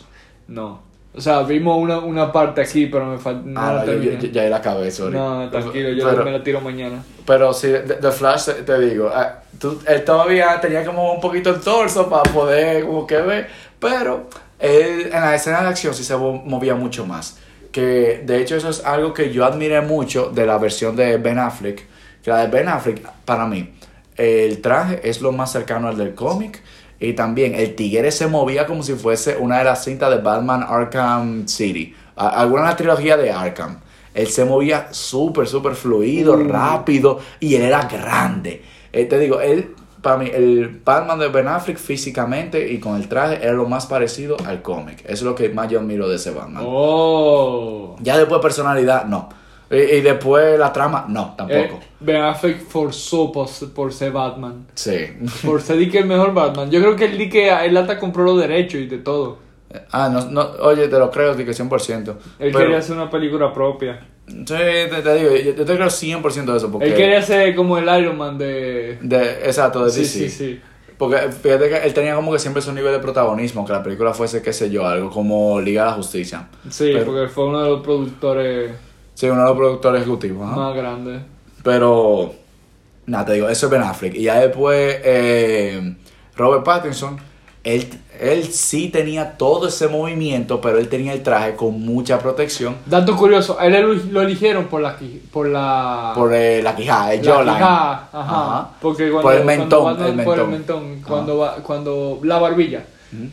No. 0.53 0.81
O 1.15 1.21
sea, 1.21 1.43
vimos 1.43 1.77
una, 1.79 1.99
una 1.99 2.33
parte 2.33 2.63
aquí, 2.63 2.87
pero 2.87 3.05
me 3.05 3.19
falta. 3.19 3.43
No 3.45 3.61
ah, 3.61 3.73
la 3.75 3.81
no, 3.81 3.87
yo, 3.87 3.93
terminé. 3.93 4.19
yo- 4.23 4.29
ya 4.33 4.43
ahí 4.43 4.49
la 4.51 4.57
acabé, 4.57 4.91
sorry. 4.91 5.15
No, 5.17 5.49
tranquilo, 5.51 5.91
yo 5.91 6.09
pero, 6.09 6.25
me 6.25 6.31
la 6.33 6.43
tiro 6.43 6.61
mañana. 6.61 7.03
pero 7.27 7.53
sí, 7.53 7.69
The, 8.01 8.11
Flash, 8.11 8.49
te- 8.65 8.81
digo, 8.81 9.11
ah, 9.15 9.41
tú- 9.59 9.79
él 9.87 10.05
todavía 10.05 10.59
tenía 10.61 10.85
como 10.87 11.13
un 11.13 11.21
poquito 11.21 11.51
el 11.51 11.61
torso 11.61 12.09
para 12.09 12.23
poder 12.33 12.87
como 12.87 13.07
que 13.07 13.19
ver, 13.19 13.49
pero 13.79 14.29
él 14.59 15.11
en 15.13 15.21
la 15.21 15.35
escena 15.35 15.61
de 15.63 15.69
acción 15.69 15.93
sí 15.95 16.03
se 16.03 16.17
mo- 16.17 16.43
movía 16.45 16.75
mucho 16.75 17.05
más. 17.05 17.39
Que 17.73 18.23
de 18.25 18.41
hecho 18.41 18.57
eso 18.57 18.71
es 18.71 18.83
algo 18.85 19.13
que 19.13 19.31
yo 19.33 19.45
admiré 19.45 19.81
mucho 19.83 20.31
de 20.31 20.47
la 20.47 20.57
versión 20.59 20.97
de 20.97 21.17
Ben 21.19 21.39
Affleck. 21.39 21.87
Que 22.23 22.31
la 22.31 22.39
de 22.39 22.49
Ben 22.49 22.69
Affleck, 22.69 23.07
para 23.27 23.47
mí, 23.47 23.71
el 24.17 24.61
traje 24.63 25.01
es 25.09 25.21
lo 25.21 25.33
más 25.33 25.53
cercano 25.53 25.89
al 25.89 25.97
del 25.99 26.15
cómic. 26.15 26.63
Y 27.03 27.15
también 27.15 27.55
el 27.55 27.75
tigre 27.75 28.11
se 28.13 28.27
movía 28.29 28.67
como 28.67 28.83
si 28.83 28.95
fuese 28.95 29.37
una 29.37 29.59
de 29.59 29.65
las 29.65 29.85
cintas 29.85 30.11
de 30.11 30.19
Batman 30.19 30.65
Arkham 30.69 31.47
City. 31.49 31.95
A- 32.17 32.29
Alguna 32.41 32.63
de 32.63 32.69
la 32.69 32.77
trilogía 32.77 33.17
de 33.17 33.31
Arkham. 33.33 33.79
Él 34.15 34.27
se 34.29 34.45
movía 34.45 34.89
súper, 34.93 35.47
súper 35.49 35.75
fluido, 35.75 36.37
Mm. 36.37 36.49
rápido. 36.49 37.19
Y 37.41 37.55
él 37.57 37.63
era 37.63 37.83
grande. 37.87 38.63
Eh, 38.93 39.07
te 39.07 39.19
digo, 39.19 39.41
él, 39.41 39.75
para 40.03 40.19
mí, 40.19 40.31
el 40.33 40.81
Batman 40.85 41.19
de 41.19 41.29
Ben 41.29 41.49
Affleck 41.49 41.79
físicamente 41.79 42.71
y 42.71 42.79
con 42.79 42.97
el 42.97 43.09
traje 43.09 43.39
era 43.43 43.53
lo 43.55 43.67
más 43.67 43.87
parecido 43.87 44.37
al 44.47 44.61
cómic. 44.63 45.01
Eso 45.05 45.13
es 45.13 45.23
lo 45.23 45.35
que 45.35 45.49
más 45.49 45.69
yo 45.71 45.81
admiro 45.81 46.09
de 46.09 46.17
ese 46.17 46.31
Batman. 46.31 46.63
Oh. 46.67 47.97
Ya 48.01 48.19
después 48.19 48.41
personalidad, 48.41 49.07
no. 49.07 49.29
Y, 49.73 49.77
y 49.77 50.01
después 50.03 50.59
la 50.59 50.73
trama, 50.73 51.07
no, 51.09 51.35
tampoco. 51.37 51.59
Eh, 51.83 51.87
ben 52.01 52.23
Affleck 52.23 52.61
forzó 52.61 53.33
por, 53.33 53.49
por 53.75 53.93
ser 53.93 54.13
Batman. 54.13 54.67
Sí. 54.75 55.07
Por 55.45 55.61
ser 55.63 55.79
di 55.79 55.89
que 55.89 55.99
el 56.01 56.07
mejor 56.07 56.35
Batman. 56.35 56.71
Yo 56.71 56.81
creo 56.81 56.95
que 56.97 57.07
él 57.07 57.31
que 57.31 57.49
él 57.51 57.77
hasta 57.77 57.99
compró 57.99 58.25
los 58.25 58.39
derechos 58.39 58.81
y 58.81 58.87
de 58.87 58.99
todo. 58.99 59.39
Ah, 59.91 60.11
no, 60.13 60.25
no, 60.31 60.43
oye, 60.61 60.89
te 60.89 60.99
lo 60.99 61.11
creo, 61.11 61.35
que 61.37 61.47
100%. 61.47 62.09
Él 62.09 62.17
Pero- 62.39 62.59
quería 62.59 62.79
hacer 62.79 62.95
una 62.97 63.09
película 63.09 63.53
propia. 63.53 64.07
Sí, 64.29 64.45
te, 64.45 64.87
te 65.03 65.15
digo, 65.15 65.31
yo, 65.35 65.55
yo 65.55 65.65
te 65.65 65.75
creo 65.75 65.89
100% 65.89 66.45
de 66.53 66.57
eso. 66.57 66.71
Porque 66.71 66.89
Él 66.89 66.95
quería 66.95 67.23
ser 67.23 67.55
como 67.57 67.77
el 67.79 67.85
Iron 68.01 68.17
Man 68.19 68.39
de... 68.39 68.99
De, 69.01 69.31
exacto, 69.47 69.85
de 69.85 69.91
Sí, 69.91 70.01
DC. 70.01 70.19
sí, 70.19 70.29
sí. 70.31 70.61
Porque 70.99 71.17
fíjate 71.33 71.69
que 71.69 71.77
él 71.79 71.93
tenía 71.95 72.15
como 72.15 72.31
que 72.33 72.39
siempre 72.39 72.63
su 72.63 72.73
nivel 72.73 72.93
de 72.93 73.01
protagonismo, 73.01 73.67
que 73.67 73.73
la 73.73 73.83
película 73.83 74.13
fuese, 74.15 74.41
qué 74.43 74.53
sé 74.53 74.71
yo, 74.71 74.87
algo 74.87 75.11
como 75.11 75.61
Liga 75.61 75.83
de 75.85 75.89
la 75.91 75.97
Justicia. 75.97 76.49
Sí, 76.71 76.91
Pero- 76.93 77.07
porque 77.07 77.29
fue 77.29 77.47
uno 77.47 77.63
de 77.63 77.71
los 77.71 77.81
productores 77.83 78.71
Sí, 79.15 79.27
uno 79.29 79.41
de 79.43 79.49
los 79.49 79.57
productores 79.57 80.03
ejecutivos. 80.03 80.47
más 80.57 80.75
grandes. 80.75 81.23
Pero, 81.63 82.33
nada, 83.07 83.25
te 83.27 83.33
digo, 83.35 83.49
eso 83.49 83.67
es 83.67 83.73
Ben 83.73 83.83
Affleck. 83.83 84.15
Y 84.15 84.23
ya 84.25 84.41
después, 84.41 84.97
eh, 85.05 85.95
Robert 86.37 86.65
Pattinson, 86.65 87.19
él, 87.63 87.89
él 88.19 88.45
sí 88.53 88.89
tenía 88.89 89.37
todo 89.37 89.69
ese 89.69 89.87
movimiento, 89.87 90.61
pero 90.61 90.79
él 90.79 90.89
tenía 90.89 91.13
el 91.13 91.23
traje 91.23 91.55
con 91.55 91.81
mucha 91.81 92.19
protección 92.19 92.75
Dato 92.87 93.17
curioso, 93.17 93.57
a 93.61 93.67
él 93.67 93.81
lo, 93.81 93.95
lo 93.95 94.23
eligieron 94.23 94.65
por 94.65 94.81
la... 94.81 94.97
Por 95.31 95.47
la... 95.49 96.11
por 96.17 96.35
eh, 96.35 96.61
la 96.61 96.75
quijada, 96.75 97.15
el 97.15 97.25
la 97.25 97.33
jawline. 97.33 97.55
quijada, 97.55 98.09
ajá. 98.13 98.21
Ajá. 98.57 98.71
Porque 98.81 99.05
cuando, 99.11 99.23
Por 99.23 99.35
el 99.35 99.45
mentón, 99.45 99.85
Batman- 99.85 100.19
el 100.19 100.25
por 100.25 100.39
el 100.41 100.47
mentón. 100.49 100.89
mentón, 100.91 101.03
cuando, 101.07 101.39
va- 101.39 101.55
cuando 101.63 102.19
la 102.25 102.39
barbilla. 102.41 102.85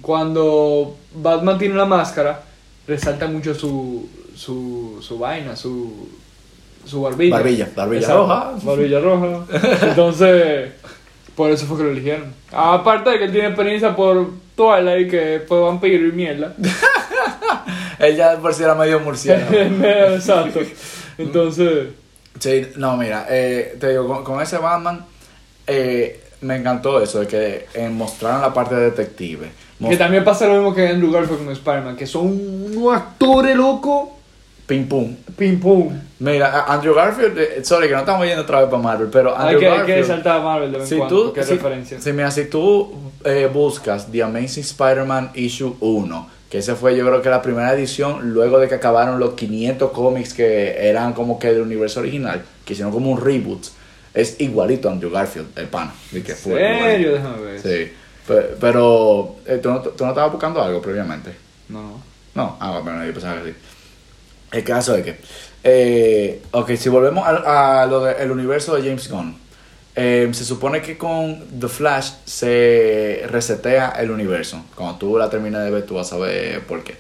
Cuando 0.02 0.98
Batman 1.16 1.58
tiene 1.58 1.76
la 1.76 1.86
máscara, 1.86 2.42
resalta 2.86 3.28
mucho 3.28 3.56
su, 3.56 4.08
su, 4.40 5.00
su 5.02 5.20
vaina, 5.20 5.56
su, 5.56 6.08
su 6.86 7.02
barbilla. 7.02 7.36
Barbilla, 7.36 7.70
barbilla 7.76 8.14
roja. 8.14 8.54
Barbilla 8.64 9.00
roja. 9.00 9.46
Entonces, 9.82 10.72
por 11.36 11.52
eso 11.52 11.66
fue 11.66 11.78
que 11.78 11.84
lo 11.84 11.92
eligieron. 11.92 12.34
Aparte 12.52 13.10
de 13.10 13.18
que 13.18 13.26
él 13.26 13.32
tiene 13.32 13.48
experiencia 13.48 13.96
por 13.96 14.30
Twilight, 14.56 15.10
que 15.10 15.42
fue 15.48 15.60
vampiro 15.60 16.08
y 16.08 16.12
mierda. 16.12 16.56
Él 18.00 18.16
ya 18.16 18.38
por 18.38 18.54
si 18.54 18.64
era 18.64 18.76
medio. 18.76 19.02
Exacto. 19.14 20.62
Entonces, 21.18 21.88
Sí, 22.40 22.68
no, 22.78 22.96
mira, 22.96 23.26
eh, 23.30 23.76
te 23.80 23.90
digo, 23.90 24.08
con, 24.08 24.24
con 24.24 24.42
ese 24.42 24.58
Batman 24.58 25.06
eh, 25.68 26.24
me 26.42 26.56
encantó 26.56 27.02
eso, 27.02 27.20
de 27.20 27.28
que 27.28 27.68
eh, 27.74 27.90
mostraron 27.90 28.42
la 28.42 28.54
parte 28.54 28.76
de 28.76 28.92
detective. 28.92 29.50
que 29.88 29.98
también 29.98 30.24
pasa 30.24 30.48
lo 30.48 30.54
mismo 30.54 30.74
que 30.74 30.88
Andrew 30.88 31.12
Garfield 31.12 31.44
con 31.44 31.52
Spider-Man, 31.52 31.98
que 31.98 32.08
son 32.08 32.28
unos 32.28 32.96
actores 32.96 33.56
locos. 33.56 34.10
Pim 34.70 34.88
pum. 34.88 35.16
Pim 35.36 35.60
pum. 35.60 36.00
Mira, 36.20 36.64
Andrew 36.68 36.94
Garfield, 36.94 37.38
eh, 37.40 37.66
sorry 37.66 37.88
que 37.88 37.94
no 37.96 38.02
estamos 38.02 38.24
yendo 38.28 38.44
otra 38.44 38.60
vez 38.62 38.70
para 38.70 38.84
Marvel, 38.84 39.08
pero 39.12 39.32
Hay 39.36 39.56
Andrew 39.56 39.60
que, 39.62 39.68
hay 39.68 39.74
que 39.74 39.78
Garfield. 39.94 40.08
saltar 40.08 40.38
a 40.38 40.44
Marvel 40.44 40.72
de 40.72 40.78
vez 40.78 40.84
en 40.84 40.90
si 40.90 40.98
cuando, 40.98 41.32
tú, 41.32 41.42
si, 41.44 41.52
referencia. 41.54 42.00
si, 42.00 42.14
mira, 42.14 42.30
si 42.30 42.46
tú 42.46 42.94
eh, 43.26 43.50
buscas 43.52 44.12
The 44.12 44.22
Amazing 44.24 44.62
Spider-Man 44.64 45.32
Issue 45.34 45.76
1, 45.80 46.30
que 46.52 46.60
ese 46.60 46.76
fue 46.76 46.96
yo 46.96 47.04
creo 47.08 47.22
que 47.24 47.30
la 47.32 47.42
primera 47.42 47.74
edición 47.74 48.32
luego 48.34 48.60
de 48.60 48.68
que 48.68 48.76
acabaron 48.76 49.20
los 49.20 49.34
500 49.34 49.90
cómics 49.92 50.34
que 50.36 50.88
eran 50.88 51.14
como 51.14 51.40
que 51.40 51.48
del 51.52 51.62
universo 51.62 52.02
original, 52.02 52.44
que 52.64 52.74
hicieron 52.74 52.92
como 52.94 53.10
un 53.12 53.20
reboot, 53.20 53.64
es 54.14 54.40
igualito 54.40 54.88
a 54.88 54.92
Andrew 54.92 55.10
Garfield, 55.10 55.48
el 55.58 55.66
pan. 55.68 55.92
que 56.12 56.18
¿En 56.20 56.38
fue 56.38 56.60
serio? 56.60 57.14
Déjame 57.14 57.42
ver. 57.42 57.60
Sí, 57.62 57.92
pe- 58.28 58.56
pero 58.60 59.38
eh, 59.48 59.58
¿tú, 59.64 59.70
no, 59.72 59.80
tú 59.82 60.04
no 60.04 60.10
estabas 60.10 60.32
buscando 60.32 60.62
algo 60.62 60.80
previamente. 60.80 61.32
No, 61.70 61.82
no. 61.82 62.10
No, 62.36 62.58
ah, 62.60 62.80
bueno, 62.84 63.04
yo 63.06 63.12
pensaba 63.14 63.42
que 63.42 63.50
sí. 63.52 63.56
El 64.52 64.64
caso 64.64 64.96
es 64.96 65.04
que, 65.04 65.18
eh, 65.64 66.42
ok, 66.52 66.72
si 66.76 66.90
volvemos 66.90 67.28
a, 67.28 67.84
a 67.84 67.86
lo 67.86 68.04
del 68.04 68.32
universo 68.32 68.76
de 68.76 68.82
James 68.82 69.10
Gunn, 69.10 69.38
eh, 69.96 70.30
se 70.32 70.46
supone 70.46 70.82
que 70.82 70.98
con 70.98 71.60
The 71.60 71.68
Flash 71.68 72.12
se 72.24 73.24
resetea 73.28 73.90
el 74.00 74.12
universo. 74.12 74.64
Cuando 74.74 74.98
tú 74.98 75.18
la 75.18 75.30
termines 75.30 75.62
de 75.62 75.72
ver, 75.72 75.86
tú 75.86 75.96
vas 75.96 76.14
a 76.14 76.18
ver 76.18 76.62
por 76.62 76.84
qué. 76.84 76.96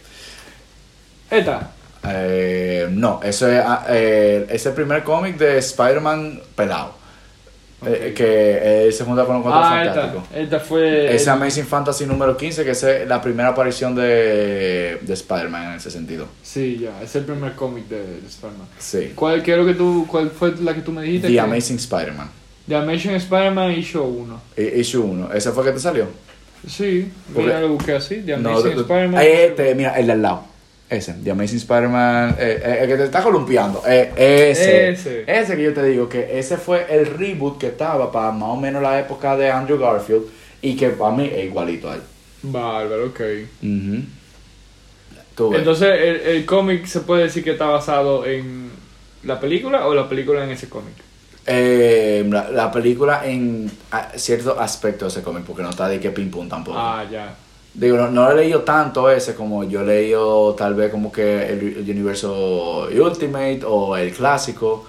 Esta. 1.29 1.71
Eh, 2.03 2.88
no, 2.91 3.21
eso 3.23 3.47
es, 3.49 3.62
ah, 3.65 3.85
eh, 3.89 4.47
es 4.49 4.65
el 4.65 4.73
primer 4.73 5.03
cómic 5.03 5.38
de 5.38 5.57
Spider-Man 5.59 6.41
pelado. 6.55 6.98
Eh, 7.85 8.13
que 8.15 8.85
él 8.87 8.91
se 8.93 9.05
junta 9.05 9.23
con 9.25 9.35
los 9.35 9.43
cuatro 9.43 9.61
Ah, 9.63 9.83
esta. 9.85 10.01
fantásticos. 10.01 10.37
Esta 10.37 10.59
fue. 10.59 11.15
Es 11.15 11.27
Amazing 11.27 11.65
Fantasy 11.65 12.05
número 12.05 12.35
15, 12.35 12.65
que 12.65 12.71
es 12.71 12.85
la 13.07 13.21
primera 13.21 13.49
aparición 13.49 13.95
de, 13.95 14.97
de 15.01 15.13
Spider-Man 15.13 15.71
en 15.71 15.77
ese 15.77 15.89
sentido. 15.89 16.27
Sí, 16.43 16.79
ya. 16.81 17.01
Es 17.01 17.15
el 17.15 17.23
primer 17.23 17.53
cómic 17.53 17.87
de, 17.87 17.97
de 18.21 18.27
Spider-Man. 18.27 18.67
Sí. 18.77 19.13
¿Cuál, 19.15 19.41
qué 19.41 19.53
es 19.53 19.57
lo 19.57 19.65
que 19.65 19.75
tú, 19.75 20.05
¿Cuál 20.09 20.29
fue 20.29 20.53
la 20.61 20.73
que 20.73 20.81
tú 20.81 20.91
me 20.91 21.03
dijiste? 21.03 21.27
The 21.27 21.33
que- 21.33 21.39
Amazing 21.39 21.77
Spider-Man. 21.77 22.29
The 22.67 22.75
Amazing 22.75 23.11
Spider-Man 23.15 23.71
Issue 23.71 24.01
1. 24.03 24.41
I- 24.57 24.79
Issue 24.81 25.01
1. 25.01 25.33
¿Ese 25.33 25.51
fue 25.51 25.63
que 25.63 25.71
te 25.71 25.79
salió? 25.79 26.07
Sí, 26.67 27.09
Porque- 27.33 27.47
mira, 27.47 27.61
lo 27.61 27.69
busqué 27.69 27.93
así. 27.93 28.17
The 28.25 28.35
No, 28.37 28.49
Amazing 28.49 28.75
de- 28.75 28.81
Spider-Man. 28.81 29.23
Este, 29.25 29.75
mira, 29.75 29.97
el 29.97 30.05
de 30.07 30.11
al 30.13 30.21
lado. 30.21 30.43
Ese, 30.89 31.13
The 31.23 31.32
Amazing 31.32 31.58
Spider-Man. 31.60 32.36
eh, 32.39 32.62
eh, 32.65 32.78
el 32.82 32.88
que 32.88 32.97
te 32.97 33.04
está 33.06 33.21
columpiando. 33.21 33.84
eh, 33.88 34.12
ese. 34.17 34.89
Ese. 34.89 35.23
Ese 35.28 35.56
que 35.56 35.63
yo 35.63 35.73
te 35.73 35.84
digo, 35.84 36.10
que 36.10 36.39
ese 36.39 36.58
fue 36.58 36.88
el 36.89 37.06
reboot 37.06 37.60
que 37.60 37.67
estaba 37.67 38.12
para 38.12 38.32
más 38.32 38.49
o 38.49 38.56
menos 38.56 38.82
la 38.82 38.99
época 38.99 39.38
de 39.38 39.52
Andrew 39.52 39.78
Garfield. 39.78 40.23
Y 40.62 40.75
que 40.75 40.89
para 40.89 41.15
mí 41.15 41.30
es 41.32 41.45
igualito 41.45 41.89
a 41.89 41.95
él. 41.95 42.02
Bárbaro, 42.41 43.06
ok. 43.08 43.21
Entonces, 45.56 45.89
el, 46.02 46.15
el 46.36 46.45
cómic 46.45 46.86
se 46.86 47.02
puede 47.02 47.23
decir 47.23 47.43
que 47.43 47.52
está 47.52 47.65
basado 47.67 48.25
en 48.25 48.69
la 49.23 49.39
película 49.39 49.88
o 49.88 49.93
la 49.93 50.10
película 50.10 50.43
en 50.43 50.49
ese 50.49 50.67
cómic. 50.67 50.93
Eh, 51.45 52.25
la, 52.30 52.49
la 52.52 52.71
película 52.71 53.21
en 53.25 53.71
cierto 54.15 54.60
aspecto 54.60 55.06
de 55.06 55.10
ese 55.12 55.21
cómic, 55.21 55.43
porque 55.45 55.63
no 55.63 55.69
está 55.69 55.88
de 55.88 55.99
que 55.99 56.10
ping 56.10 56.30
pong 56.30 56.49
tampoco. 56.49 56.78
Ah, 56.78 57.06
ya. 57.10 57.36
Digo, 57.73 57.97
no, 57.97 58.10
no 58.10 58.32
he 58.32 58.36
leído 58.36 58.62
tanto 58.62 59.10
ese 59.10 59.36
como 59.36 59.63
yo 59.63 59.82
he 59.82 59.86
leído 59.86 60.53
tal 60.55 60.73
vez 60.73 60.91
como 60.91 61.12
que 61.12 61.45
el, 61.47 61.60
el 61.77 61.89
universo 61.89 62.88
Ultimate 62.91 63.62
o 63.65 63.95
el 63.95 64.12
clásico, 64.12 64.86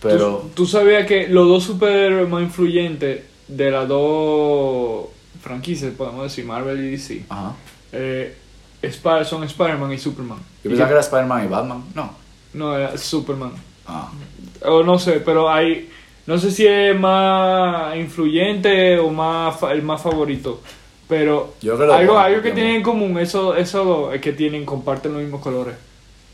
pero 0.00 0.38
¿Tú, 0.38 0.50
tú 0.54 0.66
sabías 0.66 1.06
que 1.06 1.28
los 1.28 1.46
dos 1.48 1.64
super 1.64 2.26
más 2.26 2.42
influyentes 2.42 3.22
de 3.46 3.70
las 3.70 3.86
dos 3.88 5.06
franquicias, 5.42 5.92
podemos 5.96 6.24
decir, 6.24 6.44
Marvel 6.44 6.78
y 6.84 6.90
DC, 6.92 7.24
ajá. 7.28 7.54
eh, 7.92 8.34
son 9.24 9.44
Spider-Man 9.44 9.92
y 9.92 9.98
Superman. 9.98 10.38
Yo 10.64 10.70
pensaba 10.70 10.88
que- 10.88 10.92
era 10.92 11.00
Spider-Man 11.00 11.44
y 11.44 11.48
Batman, 11.48 11.84
no. 11.94 12.10
No, 12.54 12.76
era 12.76 12.96
Superman. 12.96 13.52
Ah. 13.86 14.10
O 14.64 14.82
no 14.82 14.98
sé, 14.98 15.20
pero 15.20 15.50
hay. 15.50 15.90
No 16.26 16.38
sé 16.38 16.50
si 16.50 16.66
es 16.66 16.98
más 16.98 17.96
influyente 17.96 18.98
o 18.98 19.10
más 19.10 19.58
fa- 19.58 19.72
el 19.72 19.82
más 19.82 20.00
favorito. 20.02 20.60
Pero 21.08 21.54
Yo 21.62 21.76
creo 21.76 21.88
que 21.88 21.94
algo, 21.94 22.18
algo 22.18 22.42
que 22.42 22.52
tienen 22.52 22.76
en 22.76 22.82
común, 22.82 23.18
eso, 23.18 23.56
eso 23.56 24.12
es 24.12 24.20
que 24.20 24.32
tienen, 24.32 24.64
comparten 24.66 25.12
los 25.14 25.22
mismos 25.22 25.40
colores. 25.40 25.74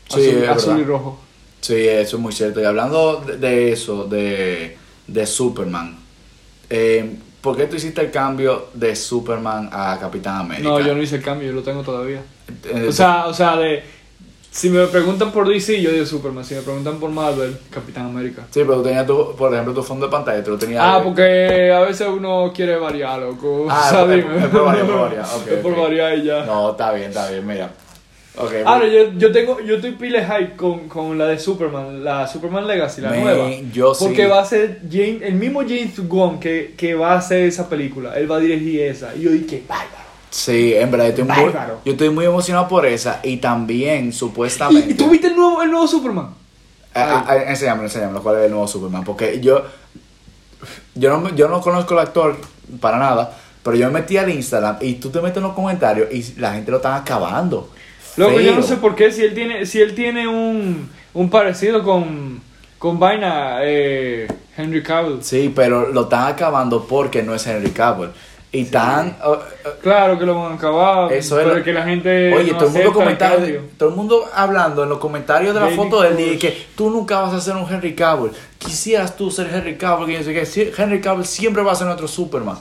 Sí, 0.09 0.19
azul, 0.19 0.43
es 0.43 0.49
azul 0.49 0.79
y 0.79 0.83
rojo. 0.83 1.19
Sí, 1.61 1.87
eso 1.87 2.17
es 2.17 2.21
muy 2.21 2.33
cierto. 2.33 2.61
Y 2.61 2.65
hablando 2.65 3.21
de, 3.25 3.37
de 3.37 3.71
eso, 3.71 4.03
de, 4.03 4.77
de 5.07 5.25
Superman, 5.25 5.97
eh, 6.69 7.15
¿por 7.41 7.55
qué 7.55 7.67
tú 7.67 7.77
hiciste 7.77 8.01
el 8.01 8.11
cambio 8.11 8.67
de 8.73 8.95
Superman 8.95 9.69
a 9.71 9.97
Capitán 9.99 10.41
América? 10.41 10.67
No, 10.67 10.79
yo 10.79 10.93
no 10.93 11.01
hice 11.01 11.15
el 11.15 11.23
cambio, 11.23 11.47
yo 11.47 11.53
lo 11.53 11.63
tengo 11.63 11.81
todavía. 11.81 12.21
Eh, 12.65 12.87
O 12.89 12.91
sea, 12.91 13.27
o 13.27 13.33
sea, 13.33 13.55
de. 13.57 13.83
Si 14.55 14.69
me 14.69 14.87
preguntan 14.87 15.33
por 15.33 15.49
DC, 15.49 15.81
yo 15.81 15.91
digo 15.91 16.05
Superman. 16.05 16.45
Si 16.45 16.55
me 16.55 16.61
preguntan 16.61 16.97
por 16.97 17.09
Marvel, 17.09 17.57
Capitán 17.69 18.05
América. 18.05 18.43
Sí, 18.51 18.61
pero 18.61 18.75
tú 18.77 18.83
tenías, 18.83 19.05
tu, 19.05 19.35
por 19.35 19.51
ejemplo, 19.51 19.73
tu 19.73 19.83
fondo 19.83 20.05
de 20.05 20.11
pantalla, 20.13 20.41
tú 20.41 20.51
lo 20.51 20.57
tenías... 20.57 20.81
Ah, 20.81 21.01
porque 21.03 21.73
a 21.73 21.81
veces 21.81 22.07
uno 22.07 22.53
quiere 22.55 22.77
variar, 22.77 23.19
loco. 23.19 23.67
Ah, 23.69 23.89
O 24.01 24.07
sea, 24.07 24.15
es- 24.15 24.23
por 24.47 24.63
variar, 24.63 24.85
por 24.87 24.99
variar, 25.01 25.25
Es 25.51 25.57
por 25.59 25.75
variar 25.81 26.17
y 26.19 26.23
ya. 26.23 26.45
No, 26.45 26.71
está 26.71 26.93
bien, 26.93 27.09
está 27.09 27.29
bien, 27.29 27.45
mira. 27.45 27.69
Ok, 28.37 28.51
Ahora, 28.65 28.87
yo, 28.87 29.11
yo 29.17 29.29
tengo, 29.33 29.59
yo 29.59 29.75
estoy 29.75 29.91
pile 29.91 30.23
hype 30.25 30.55
con, 30.55 30.87
con 30.87 31.17
la 31.17 31.27
de 31.27 31.37
Superman, 31.37 32.01
la 32.01 32.25
Superman 32.25 32.65
Legacy, 32.65 33.01
la 33.01 33.11
nueva. 33.11 33.49
yo 33.73 33.93
sí. 33.93 34.05
Porque 34.05 34.25
va 34.25 34.39
a 34.39 34.45
ser 34.45 34.79
James, 34.89 35.21
el 35.21 35.33
mismo 35.33 35.63
James 35.63 35.99
Gunn 36.07 36.39
que, 36.39 36.75
que 36.77 36.95
va 36.95 37.11
a 37.11 37.17
hacer 37.17 37.39
esa 37.45 37.67
película. 37.67 38.17
Él 38.17 38.31
va 38.31 38.37
a 38.37 38.39
dirigir 38.39 38.83
esa. 38.83 39.13
Y 39.15 39.21
yo 39.23 39.31
dije, 39.31 39.63
bárbaro. 39.67 40.04
Sí, 40.35 40.73
en 40.75 40.91
verdad, 40.91 41.15
yo 41.15 41.23
estoy, 41.23 41.43
muy, 41.43 41.53
yo 41.85 41.91
estoy 41.93 42.09
muy 42.09 42.25
emocionado 42.25 42.67
por 42.67 42.85
esa 42.85 43.21
y 43.23 43.37
también, 43.37 44.09
¿Y, 44.09 44.11
supuestamente... 44.11 44.91
y 44.91 44.93
tú 44.93 45.09
viste 45.09 45.27
el 45.27 45.35
nuevo, 45.37 45.63
el 45.63 45.71
nuevo 45.71 45.87
Superman? 45.87 46.31
Ah, 46.93 47.23
ah, 47.25 47.37
enséñamelo, 47.37 47.85
enséñamelo, 47.85 48.21
cuál 48.21 48.39
es 48.39 48.43
el 48.43 48.51
nuevo 48.51 48.67
Superman. 48.67 49.05
Porque 49.05 49.39
yo, 49.39 49.63
yo, 50.93 51.17
no, 51.17 51.33
yo 51.33 51.47
no 51.47 51.61
conozco 51.61 51.93
al 51.93 52.01
actor 52.01 52.37
para 52.81 52.97
nada, 52.97 53.33
pero 53.63 53.77
yo 53.77 53.87
me 53.87 54.01
metí 54.01 54.17
al 54.17 54.29
Instagram 54.29 54.75
y 54.81 54.95
tú 54.95 55.09
te 55.09 55.21
metes 55.21 55.37
en 55.37 55.43
los 55.43 55.53
comentarios 55.53 56.13
y 56.13 56.37
la 56.37 56.51
gente 56.51 56.69
lo 56.69 56.77
está 56.77 56.97
acabando. 56.97 57.69
Loco, 58.17 58.37
yo 58.41 58.53
no 58.55 58.61
sé 58.61 58.75
por 58.75 58.93
qué, 58.93 59.13
si 59.13 59.23
él 59.23 59.33
tiene, 59.33 59.65
si 59.65 59.79
él 59.79 59.95
tiene 59.95 60.27
un, 60.27 60.89
un 61.13 61.29
parecido 61.29 61.81
con, 61.81 62.41
con 62.77 62.99
Vaina, 62.99 63.59
eh, 63.61 64.27
Henry 64.57 64.83
Cavill. 64.83 65.23
Sí, 65.23 65.49
pero 65.55 65.93
lo 65.93 66.01
están 66.01 66.27
acabando 66.27 66.85
porque 66.85 67.23
no 67.23 67.33
es 67.33 67.47
Henry 67.47 67.71
Cavill. 67.71 68.09
Y 68.57 68.65
tan... 68.65 69.17
uh, 69.25 69.29
uh, 69.31 69.37
Claro 69.81 70.17
que 70.17 70.25
lo 70.25 70.35
van 70.39 70.53
a 70.53 70.55
acabar, 70.55 71.11
Eso 71.11 71.39
es 71.39 71.43
pero 71.45 71.57
lo- 71.57 71.63
que 71.63 71.73
la 71.73 71.83
gente 71.83 72.33
Oye, 72.33 72.51
no 72.51 72.57
todo 72.57 72.67
el 72.67 72.73
mundo 72.73 73.01
acepta 73.01 73.33
el 73.35 73.59
todo 73.77 73.89
el 73.89 73.95
mundo 73.95 74.25
hablando 74.33 74.83
en 74.83 74.89
los 74.89 74.99
comentarios 74.99 75.53
de 75.53 75.59
la 75.59 75.65
David 75.65 75.77
foto 75.77 76.01
de 76.01 76.09
él 76.09 76.33
y 76.33 76.37
que 76.37 76.67
tú 76.75 76.89
nunca 76.89 77.19
vas 77.21 77.33
a 77.33 77.41
ser 77.41 77.55
un 77.55 77.71
Henry 77.71 77.93
Cavill. 77.95 78.31
Quisieras 78.57 79.15
tú 79.17 79.29
ser 79.31 79.49
Henry 79.53 79.75
Cavill, 79.77 80.07
que 80.23 80.73
Henry 80.77 81.01
Cavill 81.01 81.25
siempre 81.25 81.61
va 81.63 81.71
a 81.73 81.75
ser 81.75 81.87
nuestro 81.87 82.07
Superman. 82.07 82.57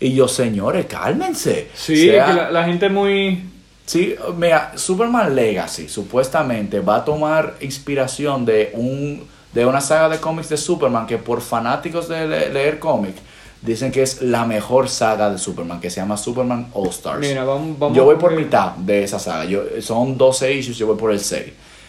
Y 0.00 0.12
yo, 0.14 0.26
señores, 0.28 0.86
cálmense. 0.86 1.68
Sí, 1.74 2.08
O 2.08 2.12
sea, 2.12 2.26
que 2.26 2.32
la, 2.34 2.50
la 2.50 2.64
gente 2.64 2.88
muy... 2.88 3.50
Sí, 3.86 4.14
mira, 4.36 4.72
Superman 4.76 5.34
Legacy 5.34 5.88
supuestamente 5.88 6.80
va 6.80 6.96
a 6.96 7.04
tomar 7.04 7.54
inspiración 7.60 8.44
de 8.46 8.70
un 8.74 9.32
de 9.52 9.64
una 9.64 9.80
saga 9.80 10.08
de 10.08 10.18
cómics 10.18 10.48
de 10.48 10.56
Superman 10.56 11.06
que 11.06 11.16
por 11.18 11.40
fanáticos 11.40 12.08
de 12.08 12.26
le- 12.26 12.48
leer 12.52 12.80
cómics 12.80 13.20
dicen 13.64 13.90
que 13.90 14.02
es 14.02 14.22
la 14.22 14.44
mejor 14.44 14.88
saga 14.88 15.30
de 15.30 15.38
Superman, 15.38 15.80
que 15.80 15.90
se 15.90 16.00
llama 16.00 16.16
Superman 16.16 16.68
All 16.74 16.88
Stars. 16.88 17.20
Mira, 17.20 17.44
vamos, 17.44 17.78
vamos 17.78 17.96
yo 17.96 18.04
voy 18.04 18.16
por 18.16 18.32
mitad 18.32 18.72
de 18.72 19.02
esa 19.04 19.18
saga. 19.18 19.44
Yo, 19.46 19.62
son 19.80 20.16
12 20.18 20.52
issues, 20.52 20.76
yo 20.76 20.86
voy 20.86 20.96
por 20.96 21.10
el 21.12 21.20
6. 21.20 21.44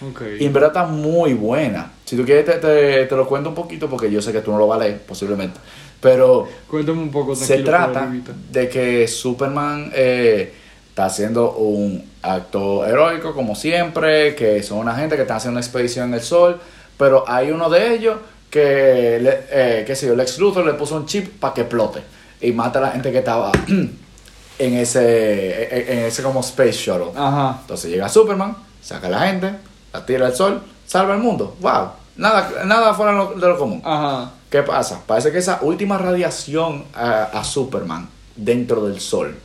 Ok. 0.09 0.21
Y 0.39 0.45
en 0.45 0.53
verdad 0.53 0.69
está 0.71 0.85
muy 0.85 1.33
buena. 1.33 1.91
Si 2.05 2.15
tú 2.15 2.23
quieres, 2.25 2.45
te, 2.45 2.53
te- 2.53 3.05
te 3.05 3.15
lo 3.15 3.27
cuento 3.27 3.49
un 3.49 3.55
poquito 3.55 3.89
porque 3.89 4.09
yo 4.11 4.21
sé 4.21 4.31
que 4.31 4.41
tú 4.41 4.51
no 4.51 4.57
lo 4.57 4.67
vas 4.67 4.79
a 4.79 4.83
leer, 4.83 5.01
posiblemente. 5.01 5.59
Pero 6.01 6.47
Cuéntame 6.69 7.01
un 7.01 7.11
poco, 7.11 7.35
se 7.35 7.57
trata 7.63 8.11
de 8.51 8.69
que 8.69 9.07
Superman 9.07 9.91
eh, 9.95 10.53
está 10.89 11.05
haciendo 11.05 11.53
un 11.53 12.03
acto 12.21 12.85
heroico, 12.85 13.33
como 13.33 13.55
siempre, 13.55 14.35
que 14.35 14.61
son 14.63 14.79
una 14.79 14.95
gente 14.95 15.15
que 15.15 15.23
está 15.23 15.37
haciendo 15.37 15.57
una 15.57 15.65
expedición 15.65 16.09
en 16.09 16.15
el 16.15 16.21
sol, 16.21 16.59
pero 16.97 17.23
hay 17.27 17.49
uno 17.51 17.69
de 17.69 17.95
ellos 17.95 18.17
que, 18.55 19.19
le, 19.21 19.47
eh, 19.51 19.83
qué 19.85 19.97
sé 19.97 20.07
yo, 20.07 20.15
Lex 20.15 20.39
Luthor 20.39 20.65
le 20.65 20.75
puso 20.75 20.95
un 20.95 21.05
chip 21.05 21.41
para 21.41 21.53
que 21.53 21.61
explote 21.61 22.01
y 22.39 22.53
mata 22.53 22.79
a 22.79 22.83
la 22.83 22.91
gente 22.91 23.11
que 23.11 23.17
estaba 23.17 23.51
en 23.67 24.73
ese, 24.75 25.91
en, 25.91 26.05
ese 26.05 26.23
como 26.23 26.39
space 26.39 26.71
shuttle. 26.71 27.11
Ajá. 27.17 27.57
Entonces 27.59 27.91
llega 27.91 28.07
Superman, 28.07 28.55
saca 28.81 29.07
a 29.07 29.09
la 29.09 29.19
gente, 29.27 29.55
la 29.91 30.05
tira 30.05 30.27
al 30.27 30.33
sol, 30.33 30.61
salva 30.87 31.15
el 31.15 31.19
mundo. 31.19 31.57
¡Wow! 31.59 31.89
Nada, 32.15 32.63
nada 32.63 32.93
fuera 32.93 33.25
de 33.35 33.45
lo, 33.45 33.57
común. 33.57 33.81
Ajá. 33.83 34.31
¿Qué 34.49 34.63
pasa? 34.63 35.01
Parece 35.05 35.33
que 35.33 35.39
esa 35.39 35.59
última 35.61 35.97
radiación 35.97 36.85
a, 36.93 37.23
a 37.23 37.43
Superman 37.43 38.07
dentro 38.37 38.85
del 38.85 39.01
sol 39.01 39.35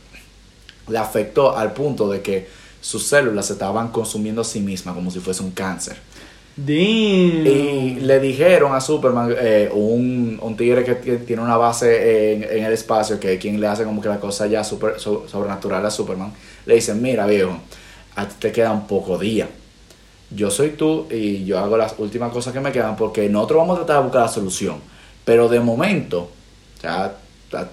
le 0.87 0.97
afectó 0.97 1.57
al 1.57 1.73
punto 1.73 2.09
de 2.09 2.21
que 2.21 2.49
sus 2.79 3.05
células 3.05 3.47
se 3.47 3.53
estaban 3.53 3.89
consumiendo 3.89 4.39
a 4.39 4.45
sí 4.45 4.61
mismas 4.61 4.95
como 4.95 5.11
si 5.11 5.19
fuese 5.19 5.43
un 5.43 5.51
cáncer. 5.51 5.97
Damn. 6.55 6.75
Y 7.47 7.99
le 8.01 8.19
dijeron 8.19 8.73
a 8.75 8.81
Superman, 8.81 9.33
eh, 9.39 9.69
un, 9.73 10.37
un 10.41 10.57
tigre 10.57 10.83
que 10.83 10.95
ti- 10.95 11.25
tiene 11.25 11.41
una 11.41 11.57
base 11.57 12.33
en, 12.33 12.43
en 12.43 12.65
el 12.65 12.73
espacio, 12.73 13.19
que 13.19 13.33
es 13.33 13.39
quien 13.39 13.59
le 13.59 13.67
hace 13.67 13.83
como 13.83 14.01
que 14.01 14.09
la 14.09 14.19
cosa 14.19 14.47
ya 14.47 14.63
super, 14.63 14.99
so- 14.99 15.27
sobrenatural 15.27 15.85
a 15.85 15.91
Superman, 15.91 16.33
le 16.65 16.75
dicen, 16.75 17.01
mira 17.01 17.25
viejo, 17.25 17.55
a 18.15 18.27
ti 18.27 18.35
te 18.39 18.51
quedan 18.51 18.85
pocos 18.87 19.19
días. 19.19 19.47
Yo 20.29 20.49
soy 20.51 20.71
tú 20.71 21.07
y 21.09 21.43
yo 21.45 21.59
hago 21.59 21.77
las 21.77 21.95
últimas 21.97 22.31
cosas 22.31 22.53
que 22.53 22.59
me 22.59 22.71
quedan 22.71 22.95
porque 22.95 23.27
nosotros 23.29 23.57
vamos 23.59 23.75
a 23.77 23.79
tratar 23.85 23.97
de 23.97 24.03
buscar 24.03 24.21
la 24.23 24.27
solución. 24.29 24.75
Pero 25.25 25.47
de 25.49 25.59
momento, 25.59 26.29
ya 26.81 27.13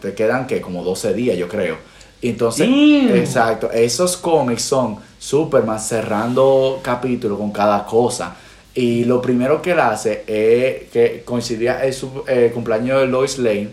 te 0.01 0.15
quedan 0.15 0.47
que 0.47 0.61
como 0.61 0.83
12 0.83 1.15
días, 1.15 1.37
yo 1.37 1.49
creo. 1.49 1.77
Entonces, 2.21 2.67
Damn. 2.69 3.17
exacto, 3.17 3.71
esos 3.71 4.17
cómics 4.17 4.63
son 4.63 4.97
Superman 5.21 5.79
cerrando 5.81 6.81
capítulos 6.83 7.39
con 7.39 7.53
cada 7.53 7.85
cosa. 7.87 8.37
Y 8.79 9.05
lo 9.07 9.21
primero 9.21 9.61
que 9.61 9.73
él 9.73 9.81
hace 9.81 10.23
es 10.29 10.89
que 10.91 11.23
coincidía 11.25 11.83
el, 11.85 11.93
el 12.29 12.53
cumpleaños 12.53 13.01
de 13.01 13.07
Lois 13.09 13.37
Lane. 13.39 13.71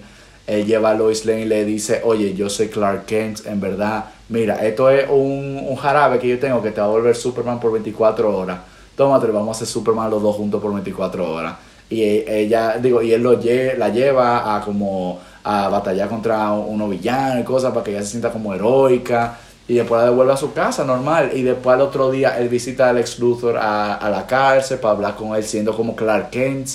Él 0.48 0.65
lleva 0.65 0.89
a 0.91 0.94
Lois 0.96 1.26
Lane 1.26 1.41
y 1.41 1.46
le 1.46 1.63
dice, 1.63 2.02
oye, 2.04 2.34
yo 2.34 2.50
soy 2.50 2.70
Clark 2.70 3.06
Kent, 3.06 3.46
en 3.46 3.62
verdad, 3.62 4.06
mira, 4.30 4.65
esto 4.65 4.89
es 4.89 5.08
un, 5.08 5.63
un 5.70 5.76
jarabe 5.76 6.18
que 6.18 6.28
yo 6.28 6.39
tengo 6.39 6.60
que 6.63 6.72
te 6.72 6.82
va 6.82 6.88
a 6.88 6.89
volver 6.89 7.15
Superman 7.15 7.60
por 7.60 7.72
24 7.72 8.36
horas. 8.36 8.60
Tómate, 8.98 9.28
vamos 9.28 9.50
a 9.50 9.52
hacer 9.52 9.68
Superman 9.68 10.10
los 10.10 10.24
dos 10.24 10.36
juntos 10.38 10.60
por 10.60 10.74
24 10.74 11.32
horas. 11.34 11.56
Y 11.88 12.02
e- 12.02 12.39
ella, 12.41 12.78
digo, 12.80 13.02
y 13.04 13.12
él 13.13 13.22
lo 13.22 13.39
lle- 13.39 13.78
la 13.78 13.89
lleva 13.89 14.56
a 14.56 14.62
como 14.62 15.20
a 15.44 15.70
batallar 15.70 16.10
contra 16.10 16.52
unos 16.52 16.89
villanos 16.89 17.41
y 17.41 17.44
cosas 17.44 17.72
para 17.72 17.84
que 17.84 17.91
ella 17.91 18.02
se 18.02 18.10
sienta 18.12 18.32
como 18.32 18.56
heroica. 18.56 19.38
Y 19.67 19.75
después 19.75 19.99
la 19.99 20.10
devuelve 20.10 20.34
a 20.34 20.38
su 20.38 20.54
casa 20.54 20.84
normal. 20.84 21.32
Y 21.34 21.41
después 21.41 21.73
al 21.73 21.82
otro 21.82 22.12
día 22.12 22.38
él 22.38 22.49
visita 22.49 22.89
a 22.89 22.93
Lex 22.93 23.19
Luthor 23.19 23.58
a, 23.58 23.95
a 23.95 24.10
la 24.10 24.28
cárcel 24.28 24.80
para 24.80 24.93
hablar 24.93 25.15
con 25.15 25.36
él 25.36 25.43
siendo 25.43 25.75
como 25.75 25.95
Clark 25.95 26.30
Kent. 26.30 26.69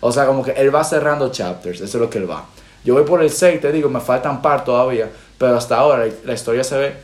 O 0.00 0.10
sea, 0.10 0.26
como 0.26 0.42
que 0.42 0.50
él 0.52 0.74
va 0.74 0.82
cerrando 0.82 1.30
chapters. 1.30 1.80
Eso 1.80 1.98
es 1.98 2.02
lo 2.02 2.10
que 2.10 2.18
él 2.18 2.28
va. 2.30 2.46
Yo 2.84 2.94
voy 2.94 3.04
por 3.04 3.22
el 3.22 3.30
6, 3.30 3.60
te 3.60 3.70
digo, 3.70 3.88
me 3.88 4.00
faltan 4.00 4.42
par 4.42 4.64
todavía. 4.64 5.08
Pero 5.38 5.56
hasta 5.56 5.76
ahora 5.76 6.06
la 6.24 6.32
historia 6.34 6.64
se 6.64 6.76
ve 6.76 6.94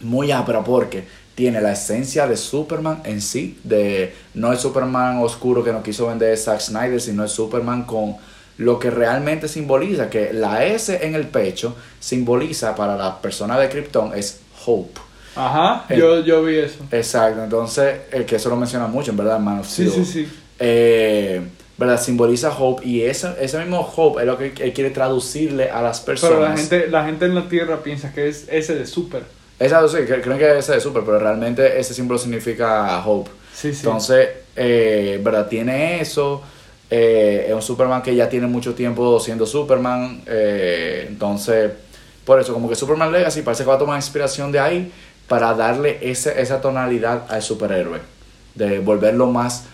muy 0.00 0.30
ápera 0.30 0.62
porque 0.62 1.04
tiene 1.34 1.60
la 1.60 1.72
esencia 1.72 2.26
de 2.26 2.36
Superman 2.36 3.02
en 3.04 3.20
sí, 3.20 3.60
de 3.62 4.14
no 4.34 4.52
el 4.52 4.58
Superman 4.58 5.18
oscuro 5.18 5.62
que 5.62 5.72
nos 5.72 5.82
quiso 5.82 6.06
vender 6.06 6.36
Zack 6.36 6.60
Snyder, 6.60 7.00
sino 7.00 7.22
el 7.22 7.28
Superman 7.28 7.84
con 7.84 8.16
lo 8.58 8.78
que 8.78 8.90
realmente 8.90 9.46
simboliza, 9.46 10.08
que 10.08 10.32
la 10.32 10.64
S 10.64 11.06
en 11.06 11.14
el 11.14 11.26
pecho 11.26 11.76
simboliza 12.00 12.74
para 12.74 12.96
la 12.96 13.20
persona 13.20 13.58
de 13.58 13.68
Krypton 13.68 14.12
es 14.14 14.40
Hope. 14.66 15.00
Ajá. 15.34 15.84
El- 15.88 15.98
Yo, 16.00 16.20
yo 16.24 16.42
vi 16.42 16.56
eso. 16.58 16.78
Exacto, 16.90 17.42
entonces, 17.44 17.94
eh, 18.12 18.24
que 18.26 18.36
eso 18.36 18.48
lo 18.50 18.56
menciona 18.56 18.86
mucho, 18.86 19.10
en 19.12 19.16
verdad, 19.16 19.38
Man 19.38 19.60
of 19.60 19.68
Sí, 19.68 19.86
Steel. 19.88 20.04
sí, 20.04 20.12
sí. 20.24 20.28
Eh, 20.58 21.40
¿verdad? 21.78 22.00
Simboliza 22.00 22.50
Hope 22.58 22.86
y 22.86 23.02
ese, 23.02 23.28
ese 23.40 23.58
mismo 23.58 23.80
Hope 23.96 24.20
es 24.22 24.26
lo 24.26 24.38
que 24.38 24.46
él 24.58 24.72
quiere 24.72 24.90
traducirle 24.90 25.70
a 25.70 25.82
las 25.82 26.00
personas. 26.00 26.36
Pero 26.38 26.48
la 26.48 26.56
gente, 26.56 26.88
la 26.88 27.04
gente 27.04 27.24
en 27.26 27.34
la 27.34 27.48
Tierra 27.48 27.82
piensa 27.82 28.12
que 28.14 28.28
es 28.28 28.46
ese 28.50 28.74
de 28.74 28.86
Super. 28.86 29.22
Exacto, 29.60 29.88
sí, 29.88 29.98
que- 30.06 30.20
creen 30.20 30.38
que 30.38 30.58
ese 30.58 30.76
es 30.76 30.82
super, 30.82 31.02
pero 31.04 31.18
realmente 31.18 31.78
ese 31.78 31.92
símbolo 31.94 32.18
significa 32.18 33.02
hope. 33.06 33.30
Sí, 33.54 33.72
sí. 33.72 33.80
Entonces, 33.86 34.28
eh, 34.54 35.20
¿verdad? 35.22 35.46
Tiene 35.48 36.00
eso. 36.00 36.42
eh, 36.88 37.46
es 37.48 37.52
un 37.54 37.62
Superman 37.62 38.00
que 38.00 38.14
ya 38.14 38.28
tiene 38.28 38.46
mucho 38.46 38.72
tiempo 38.74 39.18
siendo 39.18 39.44
Superman. 39.44 40.22
eh, 40.26 41.06
entonces, 41.08 41.72
por 42.26 42.38
eso, 42.40 42.52
como 42.52 42.68
que 42.68 42.74
Superman 42.74 43.10
Legacy 43.12 43.40
parece 43.40 43.62
que 43.62 43.68
va 43.70 43.76
a 43.76 43.78
tomar 43.78 43.96
inspiración 43.96 44.52
de 44.52 44.58
ahí 44.60 44.92
para 45.28 45.54
darle 45.54 45.98
ese, 46.02 46.38
esa 46.42 46.60
tonalidad 46.60 47.24
al 47.30 47.40
superhéroe. 47.42 48.00
De 48.54 48.78
volverlo 48.80 49.26
más 49.28 49.64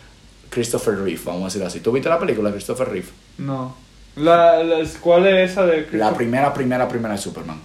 Christopher 0.50 0.96
Reeve, 1.00 1.20
vamos 1.24 1.42
a 1.42 1.44
decirlo 1.46 1.66
así. 1.66 1.80
¿Tú 1.80 1.90
viste 1.92 2.08
la 2.08 2.18
película 2.18 2.50
de 2.50 2.54
Christopher 2.56 2.88
Reeve? 2.88 3.08
No. 3.38 3.74
La, 4.16 4.62
la- 4.62 4.84
¿Cuál 5.00 5.26
es 5.26 5.50
esa 5.52 5.64
de 5.64 5.80
La 5.80 5.86
Christopher- 5.86 6.14
primera, 6.16 6.52
primera, 6.54 6.86
primera 6.88 7.14
de 7.14 7.20
Superman. 7.20 7.58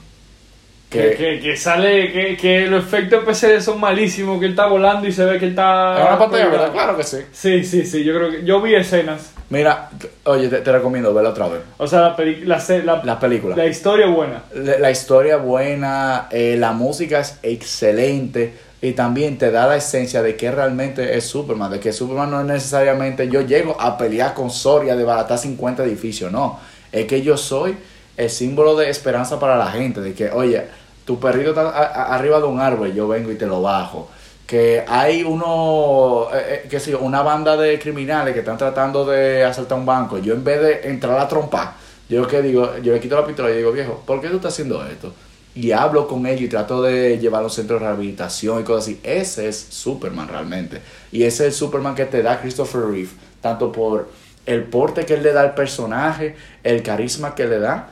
Que, 0.90 1.16
que, 1.16 1.40
que 1.42 1.58
sale, 1.58 2.14
que, 2.14 2.38
que 2.38 2.68
los 2.68 2.86
efectos 2.86 3.20
especiales 3.20 3.64
son 3.66 3.78
malísimos, 3.80 4.40
que 4.40 4.46
él 4.46 4.52
está 4.52 4.68
volando 4.68 5.06
y 5.06 5.12
se 5.12 5.26
ve 5.26 5.38
que 5.38 5.44
él 5.46 5.52
está... 5.52 6.00
Es 6.02 6.08
una 6.08 6.18
pantalla. 6.18 6.48
¿verdad? 6.48 6.72
Claro 6.72 6.96
que 6.96 7.04
sí. 7.04 7.18
Sí, 7.34 7.64
sí, 7.66 7.86
sí, 7.86 8.06
yo 8.06 8.16
creo 8.16 8.32
que... 8.32 8.46
Yo 8.46 8.62
vi 8.62 8.74
escenas. 8.74 9.34
Mira, 9.50 9.90
oye, 10.24 10.48
te, 10.48 10.60
te 10.62 10.72
recomiendo 10.72 11.14
verla 11.14 11.32
otra 11.32 11.48
vez. 11.50 11.60
O 11.78 11.88
sea, 11.88 12.00
la, 12.02 12.16
peli- 12.16 12.46
la, 12.46 12.60
se- 12.62 12.84
la, 12.84 13.04
La 13.04 13.20
película. 13.20 13.54
la 13.58 13.66
historia 13.66 14.08
buena. 14.08 14.44
La, 14.56 14.80
la 14.80 14.90
historia 14.92 15.36
buena, 15.36 16.28
eh, 16.32 16.56
la 16.58 16.72
música 16.72 17.20
es 17.20 17.38
excelente 17.44 18.54
y 18.82 18.94
también 18.94 19.38
te 19.38 19.52
da 19.52 19.68
la 19.68 19.76
esencia 19.78 20.22
de 20.22 20.36
que 20.38 20.52
realmente 20.52 21.18
es 21.18 21.26
Superman, 21.26 21.72
de 21.72 21.80
que 21.82 21.92
Superman 21.92 22.32
no 22.32 22.40
es 22.42 22.46
necesariamente 22.46 23.28
yo 23.28 23.42
llego 23.42 23.76
a 23.80 23.98
pelear 23.98 24.34
con 24.34 24.50
Soria 24.52 24.96
de 24.96 25.04
baratar 25.04 25.38
50 25.38 25.84
edificios, 25.84 26.32
no, 26.32 26.60
es 26.92 27.06
que 27.06 27.22
yo 27.24 27.36
soy 27.38 27.76
el 28.18 28.30
símbolo 28.30 28.76
de 28.76 28.90
esperanza 28.90 29.40
para 29.40 29.58
la 29.58 29.72
gente, 29.72 30.02
de 30.02 30.14
que 30.14 30.30
oye, 30.32 30.64
tu 31.06 31.20
perrito 31.20 31.50
está 31.52 31.70
a- 31.70 32.16
arriba 32.16 32.40
de 32.40 32.46
un 32.46 32.60
árbol, 32.60 32.94
yo 32.94 33.08
vengo 33.08 33.32
y 33.32 33.36
te 33.36 33.46
lo 33.46 33.62
bajo. 33.62 34.10
Que 34.46 34.84
hay 34.88 35.24
uno, 35.24 36.28
eh, 36.34 36.68
eh, 36.72 36.96
una 37.00 37.22
banda 37.22 37.58
de 37.58 37.78
criminales 37.80 38.34
que 38.34 38.40
están 38.40 38.58
tratando 38.58 39.06
de 39.06 39.44
asaltar 39.44 39.78
un 39.78 39.86
banco. 39.86 40.18
Yo 40.20 40.34
en 40.34 40.44
vez 40.44 40.62
de 40.62 40.90
entrar 40.90 41.20
a 41.20 41.28
trompar, 41.28 41.74
yo 42.10 42.26
que 42.28 42.42
digo, 42.42 42.78
yo 42.82 42.94
le 42.94 43.00
quito 43.00 43.16
la 43.20 43.26
pistola 43.26 43.52
y 43.52 43.58
digo, 43.58 43.72
viejo, 43.72 44.02
¿por 44.06 44.22
qué 44.22 44.30
tú 44.30 44.38
estás 44.38 44.54
haciendo 44.54 44.86
esto? 44.88 45.14
Y 45.54 45.72
hablo 45.72 46.08
con 46.08 46.26
ellos 46.26 46.42
y 46.42 46.48
trato 46.48 46.82
de 46.82 47.18
llevar 47.18 47.42
a 47.42 47.46
un 47.46 47.50
centro 47.50 47.78
de 47.80 47.86
rehabilitación 47.86 48.62
y 48.62 48.64
cosas 48.64 48.84
así. 48.84 49.00
Ese 49.04 49.48
es 49.50 49.58
Superman 49.70 50.28
realmente. 50.28 50.82
Y 51.12 51.24
ese 51.24 51.48
es 51.48 51.54
el 51.54 51.54
Superman 51.54 51.96
que 51.96 52.06
te 52.06 52.22
da 52.22 52.40
Christopher 52.40 52.82
Reeve, 52.86 53.10
tanto 53.42 53.72
por 53.72 54.08
el 54.46 54.64
porte 54.64 55.06
que 55.06 55.16
él 55.16 55.24
le 55.24 55.34
da 55.34 55.42
al 55.42 55.56
personaje, 55.56 56.36
el 56.64 56.84
carisma 56.84 57.36
que 57.36 57.46
le 57.48 57.60
da 57.60 57.90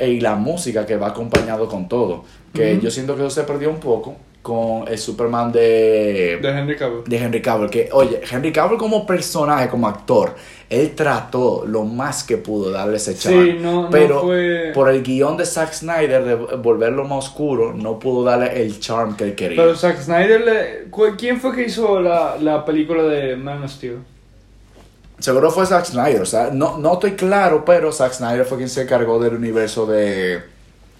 y 0.00 0.20
la 0.20 0.34
música 0.34 0.84
que 0.86 0.96
va 0.96 1.08
acompañado 1.08 1.68
con 1.68 1.88
todo. 1.88 2.24
Que 2.52 2.78
yo 2.80 2.90
siento 2.90 3.14
que 3.16 3.22
eso 3.22 3.30
se 3.30 3.42
perdió 3.42 3.68
un 3.70 3.80
poco 3.80 4.16
con 4.42 4.86
el 4.88 4.98
Superman 4.98 5.50
de, 5.50 6.38
De 6.40 6.48
Henry 6.50 6.76
Cavill. 6.76 7.02
de 7.06 7.16
Henry 7.16 7.40
Cavill. 7.40 7.70
Que, 7.70 7.88
oye, 7.92 8.20
Henry 8.30 8.52
Cavill 8.52 8.76
como 8.78 9.06
personaje, 9.06 9.68
como 9.70 9.88
actor, 9.88 10.34
él 10.68 10.94
trató 10.94 11.64
lo 11.66 11.82
más 11.84 12.22
que 12.24 12.36
pudo 12.36 12.70
darle 12.70 12.98
ese 12.98 13.14
Sí, 13.14 13.28
chaval. 13.30 13.62
no- 13.62 13.82
no 13.84 13.90
pero 13.90 14.20
fue- 14.20 14.70
por 14.74 14.90
el 14.90 15.02
guion 15.02 15.36
de 15.38 15.46
Zack 15.46 15.72
Snyder 15.72 16.22
de 16.24 16.34
volverlo 16.58 17.04
más 17.04 17.26
oscuro, 17.26 17.72
no 17.72 17.98
pudo 17.98 18.22
darle 18.24 18.60
el 18.62 18.78
charm 18.80 19.16
que 19.16 19.24
él 19.24 19.34
quería. 19.34 19.56
Pero 19.62 19.74
Zack 19.76 19.98
Snyder, 19.98 20.40
le, 20.42 20.90
¿quién 21.16 21.40
fue 21.40 21.54
que 21.56 21.64
hizo 21.64 22.00
la, 22.02 22.36
la 22.38 22.64
película 22.66 23.02
de 23.04 23.36
Man 23.36 23.62
of 23.64 23.70
Steel? 23.72 23.98
Seguro 25.24 25.50
fue 25.50 25.64
Zack 25.64 25.86
Snyder, 25.86 26.20
o 26.20 26.26
sea, 26.26 26.50
no, 26.52 26.76
no 26.76 26.92
estoy 26.92 27.12
claro, 27.12 27.64
pero 27.64 27.90
Zack 27.92 28.12
Snyder 28.12 28.44
fue 28.44 28.58
quien 28.58 28.68
se 28.68 28.82
encargó 28.82 29.18
del 29.18 29.32
universo 29.34 29.86
de, 29.86 30.42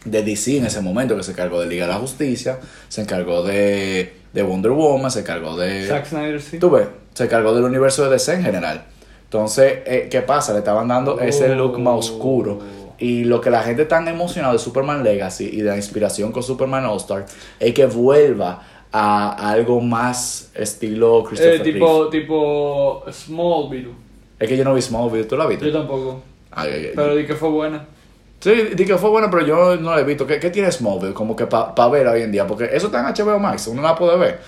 de 0.07 0.23
DC 0.23 0.57
en 0.57 0.65
ese 0.65 0.81
momento, 0.81 1.15
que 1.15 1.23
se 1.23 1.33
encargó 1.33 1.61
de 1.61 1.67
Liga 1.67 1.87
de 1.87 1.93
la 1.93 1.99
Justicia, 1.99 2.59
se 2.89 3.03
encargó 3.03 3.43
de, 3.43 4.15
de 4.33 4.43
Wonder 4.43 4.73
Woman, 4.73 5.11
se 5.11 5.21
encargó 5.21 5.59
de... 5.59 5.87
Zack 5.87 6.07
Snyder, 6.07 6.41
sí. 6.41 6.59
Tú 6.59 6.71
ves, 6.71 6.89
se 7.13 7.25
encargó 7.25 7.55
del 7.55 7.65
universo 7.65 8.03
de 8.05 8.09
DC 8.13 8.33
en 8.33 8.43
general. 8.45 8.87
Entonces, 9.25 9.81
eh, 9.85 10.09
¿qué 10.11 10.23
pasa? 10.23 10.55
Le 10.55 10.61
estaban 10.61 10.89
dando 10.89 11.21
ese 11.21 11.55
look 11.55 11.79
más 11.79 11.95
oscuro. 11.99 12.61
Y 12.99 13.25
lo 13.25 13.43
que 13.43 13.51
la 13.51 13.63
gente 13.63 13.85
tan 13.85 14.09
emocionada 14.09 14.55
de 14.55 14.59
Superman 14.59 15.05
Legacy 15.05 15.51
y 15.53 15.59
de 15.61 15.69
la 15.69 15.77
inspiración 15.77 16.33
con 16.33 16.43
Superman 16.43 16.87
All 16.87 16.97
Star 16.97 17.27
es 17.61 17.75
que 17.75 17.85
vuelva 17.85 18.63
a 18.91 19.51
algo 19.51 19.83
más 19.83 20.51
estilo 20.55 21.25
Christopher 21.25 21.55
Eh, 21.57 21.59
Reeve. 21.59 21.73
tipo, 21.73 22.09
tipo 22.09 23.05
Smallville. 23.13 24.04
Es 24.39 24.49
que 24.49 24.57
yo 24.57 24.65
no 24.65 24.75
vi 24.75 24.83
Smallville, 24.83 25.25
¿tú 25.27 25.37
la 25.37 25.47
viste? 25.47 25.67
Yo 25.67 25.73
tampoco. 25.73 26.23
Ay, 26.51 26.71
ay, 26.75 26.85
ay. 26.87 26.93
Pero 26.95 27.15
di 27.17 27.25
que 27.27 27.35
fue 27.35 27.49
buena. 27.49 27.85
Sí, 28.41 28.53
di 28.75 28.85
que 28.85 28.97
fue 28.99 29.09
bueno, 29.11 29.29
pero 29.31 29.47
yo 29.47 29.77
no 29.77 29.95
la 29.95 30.01
he 30.01 30.05
visto. 30.05 30.27
¿Qué, 30.27 30.39
qué 30.39 30.51
tiene 30.51 30.71
Smallville? 30.71 31.15
Como 31.15 31.35
que 31.35 31.47
para 31.47 31.89
ver 31.89 32.07
hoy 32.09 32.23
en 32.23 32.33
día, 32.33 32.47
porque 32.47 32.69
eso 32.73 32.87
está 32.87 33.01
en 33.01 33.15
HBO 33.27 33.39
Max, 33.39 33.67
uno 33.69 33.81
la 33.83 33.95
puede 33.95 34.19
ver. 34.19 34.41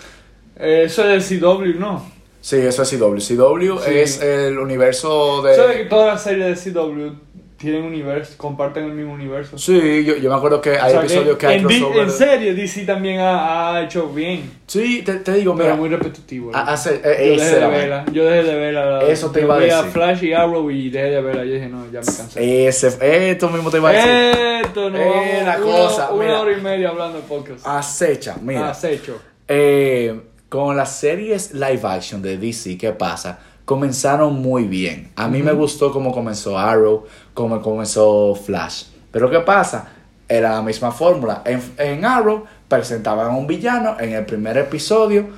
Eh, 0.59 0.83
eso 0.87 1.09
es 1.09 1.29
del 1.29 1.41
CW, 1.41 1.79
¿no? 1.79 2.05
Sí, 2.41 2.57
eso 2.59 2.83
es 2.83 2.91
CW. 2.91 3.17
CW 3.19 3.79
Sí. 3.79 3.91
es 3.95 4.21
el 4.23 4.59
universo 4.59 5.43
de... 5.43 5.57
¿Sabes 5.57 5.77
que 5.79 5.85
todas 5.87 6.07
las 6.15 6.23
series 6.23 6.65
de 6.65 6.73
CW 6.73 7.13
tienen 7.57 7.85
universo, 7.85 8.35
comparten 8.37 8.85
el 8.85 8.93
mismo 8.93 9.13
universo? 9.15 9.57
Sí, 9.59 10.05
yo, 10.05 10.17
yo 10.17 10.29
me 10.31 10.37
acuerdo 10.37 10.61
que 10.61 10.71
hay 10.79 10.89
O 10.89 10.91
sea, 10.91 11.01
episodios 11.01 11.37
que 11.39 11.47
hay 11.47 11.59
en, 11.59 11.65
crossover. 11.65 11.99
en 12.03 12.11
serie 12.11 12.55
DC 12.55 12.85
también 12.85 13.21
ha, 13.21 13.75
ha 13.77 13.83
hecho 13.85 14.09
bien, 14.09 14.51
Sí, 14.67 15.03
te, 15.03 15.15
te 15.17 15.33
digo, 15.35 15.55
pero 15.55 15.69
mira, 15.71 15.77
muy 15.77 15.89
repetitivo. 15.89 16.51
¿no? 16.53 16.59
hace, 16.59 17.01
yo, 17.03 17.11
eh, 17.11 17.17
dejé 17.31 17.35
ese 17.35 17.61
de 17.61 17.67
verla, 17.69 18.05
yo 18.13 18.25
dejé 18.25 18.43
de 18.43 18.55
verla. 18.57 19.03
Eso 19.05 19.31
te 19.31 19.41
Yo 19.41 19.47
iba 19.47 19.57
a 19.57 19.61
decir. 19.61 19.93
Flash 19.93 20.25
y 20.25 20.33
Arrow 20.33 20.71
y 20.71 20.91
dejé 20.91 21.07
de 21.11 21.21
verla. 21.23 21.45
Yo 21.45 21.55
dije, 21.55 21.69
no, 21.69 21.85
ya 21.93 22.01
me 22.01 22.07
cansé. 22.07 22.67
ese, 22.67 23.31
esto 23.31 23.49
mismo 23.49 23.71
te 23.71 23.77
iba 23.79 23.89
a 23.89 23.93
decir. 23.93 24.67
Esto 24.67 24.91
no 24.91 24.99
Eh, 24.99 25.43
la 25.45 25.57
cosa, 25.59 26.11
una, 26.11 26.25
mira. 26.25 26.41
hora 26.41 26.53
y 26.59 26.61
media 26.61 26.89
hablando 26.91 27.19
de 27.19 27.25
podcast. 27.25 27.67
Acecha, 27.67 28.37
mira. 28.43 28.71
Acecho. 28.71 29.19
Eh, 29.49 30.21
con 30.49 30.77
las 30.77 30.97
series 30.99 31.53
live 31.55 31.81
action 31.85 32.21
de 32.23 32.37
DC, 32.39 32.77
¿qué 32.77 32.93
pasa? 32.93 33.39
Comenzaron 33.65 34.35
muy 34.35 34.65
bien. 34.65 35.11
A 35.17 35.27
mí 35.29 35.43
me 35.43 35.53
gustó 35.53 35.93
cómo 35.93 36.13
comenzó 36.13 36.57
Arrow, 36.59 37.05
cómo 37.37 37.61
comenzó 37.63 38.35
Flash. 38.35 38.85
Pero 39.13 39.31
¿qué 39.31 39.41
pasa? 39.41 39.89
Era 40.29 40.51
la 40.55 40.63
misma 40.63 40.91
fórmula. 40.91 41.43
En, 41.45 41.63
en 41.79 42.05
Arrow 42.05 42.45
presentaban 42.67 43.27
a 43.29 43.37
un 43.37 43.47
villano 43.47 43.97
en 44.01 44.15
el 44.15 44.25
primer 44.27 44.57
episodio. 44.59 45.29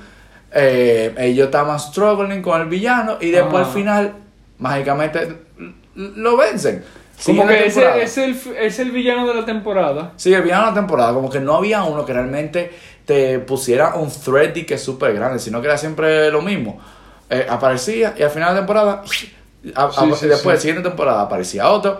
eh, 0.51 1.13
ellos 1.19 1.45
estaban 1.45 1.79
struggling 1.79 2.41
con 2.41 2.59
el 2.59 2.67
villano 2.67 3.17
y 3.21 3.29
después 3.29 3.63
Ah. 3.65 3.67
al 3.67 3.73
final, 3.73 4.13
mágicamente, 4.57 5.37
lo 5.95 6.37
vencen. 6.37 6.83
Como 7.23 7.45
que 7.45 7.67
ese 7.67 8.01
es 8.01 8.17
el, 8.17 8.35
es 8.57 8.79
el 8.79 8.91
villano 8.91 9.27
de 9.27 9.33
la 9.35 9.45
temporada. 9.45 10.13
Sí, 10.15 10.33
el 10.33 10.41
villano 10.41 10.63
de 10.63 10.69
la 10.71 10.75
temporada, 10.75 11.13
como 11.13 11.29
que 11.29 11.39
no 11.41 11.57
había 11.57 11.83
uno 11.83 12.03
que 12.05 12.13
realmente 12.13 12.71
te 13.05 13.37
pusiera 13.39 13.95
un 13.95 14.09
thread 14.09 14.55
y 14.55 14.63
que 14.65 14.75
es 14.75 14.81
súper 14.83 15.13
grande, 15.13 15.37
sino 15.37 15.59
que 15.61 15.67
era 15.67 15.77
siempre 15.77 16.31
lo 16.31 16.41
mismo. 16.41 16.79
Eh, 17.29 17.45
aparecía 17.47 18.15
y 18.17 18.23
al 18.23 18.29
final 18.31 18.49
de 18.49 18.53
la 18.55 18.59
temporada, 18.61 19.03
a- 19.75 19.85
a- 19.85 19.91
Sí, 19.91 20.11
sí, 20.15 20.27
después, 20.27 20.57
sí. 20.59 20.67
siguiente 20.67 20.87
temporada, 20.89 21.21
aparecía 21.23 21.69
otro 21.69 21.99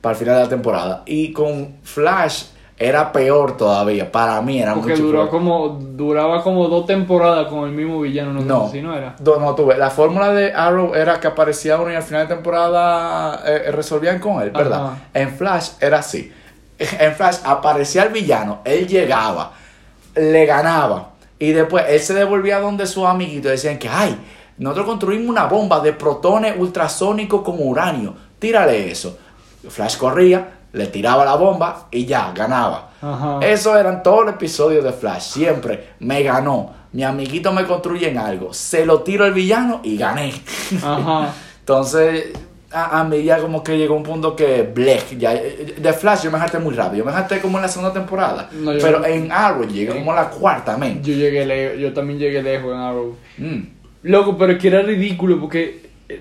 para 0.00 0.12
el 0.14 0.18
final 0.18 0.34
de 0.36 0.42
la 0.42 0.48
temporada. 0.48 1.02
Y 1.06 1.32
con 1.32 1.76
Flash 1.82 2.44
era 2.78 3.10
peor 3.10 3.56
todavía, 3.56 4.12
para 4.12 4.40
mí 4.42 4.60
era 4.60 4.74
Porque 4.74 4.90
mucho 4.92 5.02
duró 5.04 5.18
peor. 5.20 5.30
como, 5.30 5.68
duraba 5.80 6.42
como 6.42 6.68
dos 6.68 6.84
temporadas 6.84 7.46
con 7.48 7.64
el 7.64 7.70
mismo 7.74 8.00
villano, 8.02 8.32
no, 8.34 8.42
No, 8.42 8.68
si 8.70 8.82
no 8.82 8.94
era. 8.94 9.16
Do- 9.18 9.40
no, 9.40 9.54
tuve. 9.54 9.78
La 9.78 9.88
fórmula 9.88 10.32
de 10.34 10.52
Arrow 10.52 10.94
era 10.94 11.18
que 11.18 11.26
aparecía 11.26 11.78
uno 11.80 11.90
y 11.90 11.94
al 11.96 12.02
final 12.02 12.28
de 12.28 12.34
temporada 12.34 13.42
eh, 13.46 13.70
resolvían 13.72 14.18
con 14.18 14.42
él, 14.42 14.50
¿verdad? 14.50 14.86
Ajá. 14.88 14.98
En 15.14 15.30
Flash 15.34 15.70
era 15.80 15.98
así. 16.00 16.30
En 16.78 17.14
Flash 17.14 17.38
aparecía 17.44 18.02
el 18.02 18.10
villano, 18.12 18.60
él 18.66 18.86
llegaba, 18.86 19.52
le 20.14 20.44
ganaba 20.44 21.12
y 21.38 21.52
después 21.52 21.86
él 21.88 22.00
se 22.00 22.12
devolvía 22.12 22.60
donde 22.60 22.86
sus 22.86 23.06
amiguitos 23.06 23.50
decían 23.52 23.78
que, 23.78 23.88
ay, 23.88 24.14
nosotros 24.58 24.86
construimos 24.86 25.28
una 25.28 25.46
bomba 25.46 25.80
de 25.80 25.92
protones 25.92 26.54
ultrasónicos 26.58 27.42
con 27.42 27.56
uranio, 27.58 28.14
tírale 28.38 28.90
eso. 28.90 29.18
Flash 29.68 29.96
corría, 29.96 30.52
le 30.72 30.86
tiraba 30.86 31.24
la 31.24 31.34
bomba 31.34 31.88
y 31.90 32.04
ya, 32.06 32.32
ganaba. 32.34 32.90
Ajá. 33.02 33.40
Eso 33.42 33.76
eran 33.76 34.02
todos 34.02 34.24
los 34.24 34.34
episodios 34.34 34.84
de 34.84 34.92
Flash. 34.92 35.22
Siempre 35.22 35.90
me 36.00 36.22
ganó. 36.22 36.74
Mi 36.92 37.02
amiguito 37.02 37.52
me 37.52 37.66
construye 37.66 38.08
en 38.08 38.18
algo. 38.18 38.54
Se 38.54 38.86
lo 38.86 39.02
tiro 39.02 39.24
al 39.24 39.32
villano 39.34 39.80
y 39.82 39.96
gané. 39.96 40.32
Ajá. 40.82 41.32
Entonces, 41.60 42.32
a, 42.72 43.00
a 43.00 43.04
mí 43.04 43.22
ya 43.24 43.38
como 43.38 43.62
que 43.62 43.76
llegó 43.76 43.94
un 43.96 44.02
punto 44.02 44.34
que 44.36 44.62
blech. 44.62 45.18
Ya, 45.18 45.34
de 45.34 45.92
Flash 45.92 46.22
yo 46.22 46.30
me 46.30 46.38
harté 46.38 46.58
muy 46.58 46.74
rápido. 46.74 47.04
Yo 47.04 47.10
me 47.10 47.16
harté 47.16 47.40
como 47.40 47.58
en 47.58 47.62
la 47.62 47.68
segunda 47.68 47.92
temporada. 47.92 48.48
No, 48.52 48.70
pero 48.80 49.00
no. 49.00 49.04
en 49.06 49.30
Arrow 49.32 49.64
llegué 49.66 49.92
como 49.92 50.12
a 50.12 50.14
la 50.16 50.30
cuarta, 50.30 50.76
men. 50.78 51.02
Yo 51.02 51.12
llegué 51.12 51.44
le- 51.44 51.78
yo 51.80 51.92
también 51.92 52.18
llegué 52.18 52.42
lejos 52.42 52.72
en 52.72 52.78
Arrow. 52.80 53.16
Mm. 53.38 53.60
Loco, 54.06 54.36
pero 54.38 54.52
es 54.52 54.58
que 54.58 54.68
era 54.68 54.82
ridículo 54.82 55.38
porque 55.40 55.80
eh, 56.08 56.20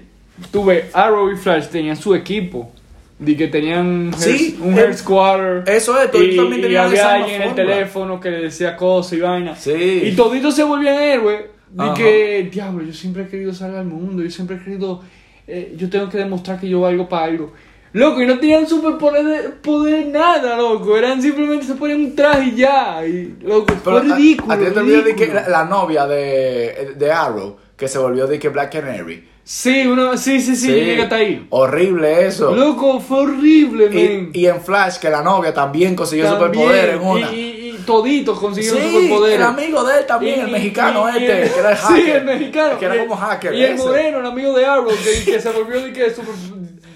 tuve 0.52 0.86
Arrow 0.94 1.32
y 1.32 1.36
Flash 1.38 1.68
tenían 1.68 1.96
su 1.98 2.14
equipo. 2.16 2.72
De 3.18 3.38
que 3.38 3.48
tenían 3.48 4.12
Sí, 4.18 4.58
un 4.62 4.78
eh, 4.78 4.82
headquarter. 4.82 5.64
eso 5.74 5.98
es, 6.02 6.10
y, 6.14 6.36
también 6.36 6.60
y 6.60 6.62
tenías 6.64 6.88
había 6.88 7.14
alguien 7.14 7.42
en 7.44 7.48
el 7.50 7.56
teléfono 7.56 8.20
que 8.20 8.30
le 8.30 8.42
decía 8.42 8.76
cosas 8.76 9.14
y 9.14 9.22
vaina. 9.22 9.56
Sí. 9.56 10.02
Y 10.04 10.12
toditos 10.18 10.54
se 10.54 10.64
volvían 10.64 10.96
héroes. 11.02 11.46
De 11.72 11.94
que, 11.96 12.50
diablo, 12.52 12.84
yo 12.84 12.92
siempre 12.94 13.24
he 13.24 13.28
querido 13.28 13.54
salir 13.54 13.78
al 13.78 13.86
mundo. 13.86 14.22
Yo 14.22 14.30
siempre 14.30 14.58
he 14.58 14.60
querido. 14.60 15.02
eh, 15.48 15.74
yo 15.78 15.90
tengo 15.90 16.10
que 16.10 16.18
demostrar 16.18 16.60
que 16.60 16.68
yo 16.68 16.82
valgo 16.82 17.08
para 17.08 17.26
algo. 17.26 17.54
Loco, 17.94 18.22
y 18.22 18.26
no 18.28 18.38
tenían 18.40 18.68
superpoder 18.68 19.24
de- 19.26 19.50
poder 19.50 20.08
nada, 20.08 20.58
loco. 20.58 20.98
Eran 20.98 21.22
simplemente 21.22 21.66
se 21.66 21.76
ponían 21.76 22.02
un 22.02 22.16
traje 22.16 22.50
y 22.54 22.56
ya. 22.58 23.06
Y, 23.08 23.36
loco, 23.44 23.68
Pero 23.68 24.02
fue 24.02 24.12
a- 24.12 24.16
ridículo. 24.18 24.54
A, 24.54 24.58
ti 24.58 24.66
te 24.74 24.80
olvidó 24.80 25.02
de 25.04 25.16
que 25.16 25.28
la, 25.28 25.48
la 25.48 25.64
novia 25.64 26.06
de, 26.06 26.94
de 26.98 27.12
Arrow, 27.12 27.56
que 27.78 27.88
se 27.88 27.98
volvió 27.98 28.28
de 28.28 28.40
que 28.40 28.50
Black 28.50 28.74
Canary. 28.74 29.30
Sí, 29.44 29.86
uno, 29.86 30.18
sí, 30.18 30.42
sí, 30.42 30.56
sí, 30.56 30.70
yo 30.70 30.74
llegué 30.76 31.04
hasta 31.04 31.18
ahí. 31.18 31.46
Horrible 31.52 32.26
eso. 32.26 32.56
Loco, 32.56 33.00
fue 33.00 33.20
horrible, 33.20 33.90
men. 33.90 34.32
Y, 34.34 34.40
y 34.40 34.48
en 34.48 34.60
Flash, 34.60 34.98
que 34.98 35.10
la 35.10 35.22
novia 35.22 35.54
también 35.54 35.96
consiguió 35.96 36.26
También, 36.26 36.52
superpoder 36.54 36.90
en 36.96 37.02
una. 37.02 37.32
Y, 37.32 37.36
y, 37.40 37.70
y 37.70 37.78
toditos 37.86 38.40
consiguieron 38.40 38.82
sí, 38.82 38.90
superpoderes. 38.92 39.38
el 39.38 39.44
amigo 39.44 39.84
de 39.84 40.00
él 40.00 40.06
también, 40.08 40.40
el 40.40 40.52
mexicano 40.52 41.08
este, 41.10 41.44
el- 41.44 41.52
que 41.52 41.60
era 41.60 41.70
el 41.72 41.78
hacker. 41.78 41.96
Sí, 42.06 42.12
el 42.12 42.26
mexicano. 42.26 42.80
Que 42.80 42.86
era 42.86 42.96
Y- 42.96 43.00
como 43.00 43.16
hacker. 43.18 43.54
Y 43.54 43.64
el 43.64 43.78
moreno, 43.78 44.20
el 44.20 44.26
amigo 44.26 44.54
de 44.54 44.66
Arrow, 44.66 44.88
que, 44.88 45.32
que 45.32 45.40
se 45.40 45.50
volvió 45.52 45.80
de 45.82 45.94
que 45.94 46.10
super, 46.10 46.34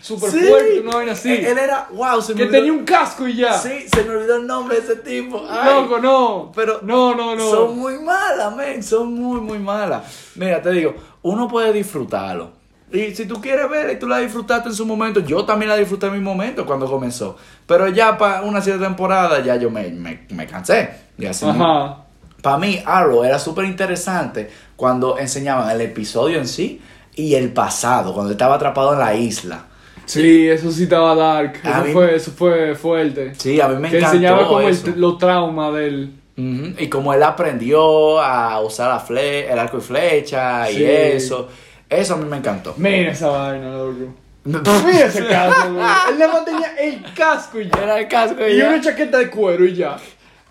super 0.02 0.30
Sí, 0.32 0.40
fuerte, 0.40 0.80
una 0.82 0.96
vaina 0.98 1.12
así. 1.14 1.32
Él, 1.32 1.58
era, 1.58 1.88
wow, 1.92 2.22
se 2.22 2.34
me 2.34 2.38
que 2.38 2.44
olvidó- 2.48 2.52
tenía 2.58 2.74
un 2.74 2.86
casco 2.86 3.28
y 3.28 3.36
ya. 3.36 3.54
Sí, 3.58 3.86
se 3.94 4.04
me 4.04 4.16
olvidó 4.16 4.38
el 4.38 4.48
nombre 4.48 4.80
de 4.80 4.84
ese 4.84 4.96
tipo. 4.98 5.44
Ay, 5.50 5.74
Loco, 5.82 6.00
no. 6.00 6.52
Pero 6.56 6.80
no, 6.84 7.16
no, 7.16 7.36
no. 7.36 7.50
Son 7.50 7.78
muy 7.78 8.00
malas, 8.00 8.56
men, 8.56 8.82
son 8.84 9.14
muy, 9.14 9.42
muy 9.42 9.60
malas. 9.60 10.32
Mira, 10.36 10.62
te 10.62 10.72
digo, 10.72 10.96
uno 11.22 11.48
puede 11.48 11.72
disfrutarlo. 11.74 12.52
Y 12.92 13.14
si 13.14 13.28
tú 13.28 13.40
quieres 13.40 13.70
ver 13.70 13.92
y 13.92 14.00
tú 14.00 14.08
la 14.08 14.18
disfrutaste 14.18 14.70
en 14.70 14.76
su 14.76 14.84
momento, 14.86 15.20
yo 15.20 15.46
también 15.46 15.70
la 15.70 15.76
disfruté 15.78 16.08
en 16.08 16.14
mi 16.14 16.20
momento 16.22 16.66
cuando 16.66 16.88
comenzó. 16.90 17.38
Pero 17.68 17.88
ya 17.88 18.18
para 18.18 18.42
una 18.42 18.62
cierta 18.62 18.86
temporada 18.86 19.44
ya 19.44 19.58
yo 19.58 19.70
me, 19.70 19.90
me, 19.90 20.26
me 20.30 20.48
cansé. 20.48 20.90
Y 21.18 21.26
así 21.28 21.46
Ajá. 21.48 21.98
Para 22.42 22.58
mí, 22.58 22.82
Arrow 22.86 23.24
era 23.26 23.38
súper 23.38 23.66
interesante 23.66 24.50
cuando 24.76 25.18
enseñaban 25.20 25.70
el 25.70 25.82
episodio 25.82 26.40
en 26.40 26.48
sí 26.48 26.82
y 27.14 27.36
el 27.36 27.52
pasado, 27.52 28.14
cuando 28.14 28.32
estaba 28.32 28.56
atrapado 28.56 28.94
en 28.94 29.00
la 29.00 29.14
isla. 29.14 29.66
Sí, 30.10 30.48
eso 30.50 30.72
sí 30.72 30.84
estaba 30.84 31.14
dark. 31.14 31.60
A 31.64 31.70
Eso 31.80 31.86
mí- 31.86 31.94
fue, 31.94 32.16
eso 32.16 32.32
fue 32.32 32.74
fuerte. 32.76 33.34
Sí, 33.36 33.62
a 33.62 33.68
mí 33.68 33.76
me 33.80 33.90
que 33.90 33.98
encantó 33.98 34.16
enseñaba 34.16 34.48
como 34.48 34.62
el- 34.62 34.70
eso. 34.70 34.92
los 34.96 35.18
traumas 35.20 35.74
del. 35.76 36.14
Ujú, 36.38 36.74
Y 36.80 36.88
como 36.88 37.14
él 37.14 37.22
aprendió 37.22 38.20
a 38.22 38.60
usar 38.62 38.90
la 38.90 39.00
fle 39.00 39.52
el 39.52 39.60
arco 39.60 39.78
y 39.78 39.82
flecha 39.82 40.66
Sí. 40.68 40.80
y 40.80 40.84
eso, 40.86 41.48
eso 41.90 42.14
a 42.14 42.18
mí 42.18 42.26
me 42.28 42.38
encantó. 42.38 42.74
Mira 42.78 43.12
esa 43.12 43.28
vaina, 43.30 43.72
loco. 43.72 44.14
Mira 44.46 45.06
ese 45.06 45.28
casco, 45.28 45.74
güey. 45.74 45.86
Él 46.12 46.18
le 46.20 46.28
mantenía 46.28 46.76
el 46.80 47.04
casco 47.14 47.60
y 47.60 47.66
ya. 47.70 47.84
Era 47.84 48.00
el 48.00 48.08
casco 48.08 48.48
Y 48.48 48.54
y 48.54 48.58
ya. 48.58 48.70
una 48.70 48.82
chaqueta 48.82 49.18
de 49.20 49.30
cuero 49.30 49.66
y 49.66 49.76
ya. 49.76 49.98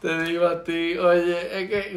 Te 0.00 0.22
digo 0.22 0.46
a 0.46 0.62
ti, 0.62 0.96
oye, 0.96 1.36
es 1.62 1.68
que... 1.68 1.96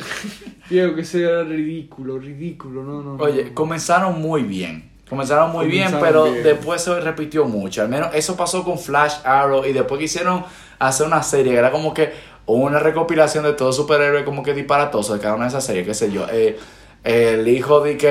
Diego, 0.70 0.96
que 0.96 1.02
eso 1.02 1.20
era 1.20 1.44
ridículo, 1.44 2.18
ridículo, 2.18 2.82
no, 2.84 3.04
no. 3.04 3.18
no. 3.18 3.24
Oye, 3.24 3.54
comenzaron 3.54 4.20
muy 4.20 4.42
bien. 4.42 4.90
Comenzaron 5.12 5.52
muy 5.52 5.68
bien, 5.68 5.98
pero 6.00 6.24
bien. 6.24 6.42
después 6.42 6.82
se 6.82 6.98
repitió 7.02 7.44
mucho. 7.44 7.82
Al 7.82 7.90
menos 7.90 8.16
eso 8.16 8.38
pasó 8.38 8.64
con 8.64 8.80
Flash 8.80 9.16
Arrow 9.26 9.66
y 9.66 9.74
después 9.74 10.00
quisieron 10.00 10.46
hacer 10.80 11.06
una 11.06 11.22
serie 11.22 11.52
que 11.52 11.60
era 11.60 11.70
como 11.70 11.94
que 11.94 12.14
una 12.46 12.80
recopilación 12.80 13.44
de 13.44 13.52
todos 13.52 13.70
los 13.70 13.76
superhéroes 13.76 14.24
como 14.24 14.42
que 14.42 14.54
disparatosos 14.54 15.18
de 15.18 15.22
cada 15.22 15.36
una 15.36 15.44
de 15.44 15.50
esas 15.50 15.66
series, 15.66 15.86
qué 15.86 15.94
sé 15.94 16.12
yo. 16.14 16.26
Eh, 16.32 16.58
el 17.04 17.46
hijo 17.48 17.82
de 17.82 17.98
que... 17.98 18.08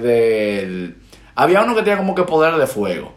del 0.00 0.96
había 1.34 1.62
uno 1.62 1.74
que 1.74 1.82
tenía 1.82 1.96
como 1.96 2.14
que 2.14 2.22
poder 2.22 2.54
de 2.54 2.66
fuego. 2.68 3.12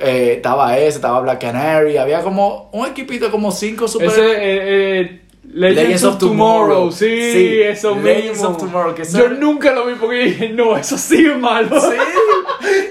Eh, 0.00 0.34
estaba 0.36 0.76
ese, 0.78 0.96
estaba 0.96 1.20
Black 1.20 1.40
Canary, 1.40 1.96
había 1.96 2.22
como 2.22 2.68
un 2.72 2.86
equipito 2.86 3.30
como 3.30 3.50
cinco 3.50 3.86
Ese, 3.86 3.92
superhéroes. 3.94 4.38
eh, 4.38 5.00
eh, 5.00 5.22
Legends, 5.50 6.04
of, 6.04 6.18
Tomorrow. 6.18 6.92
Sí, 6.92 7.32
Sí, 7.32 7.60
eso 7.62 7.94
Legends 7.94 8.38
mismo. 8.38 8.48
of 8.50 8.58
Tomorrow, 8.58 8.94
que 8.94 9.04
Yo 9.04 9.28
nunca 9.30 9.72
lo 9.72 9.86
vi 9.86 9.94
porque 9.94 10.16
dije, 10.24 10.48
no, 10.50 10.76
eso 10.76 10.96
sí 10.98 11.24
es 11.26 11.38
malo. 11.38 11.80
Sí, 11.80 11.96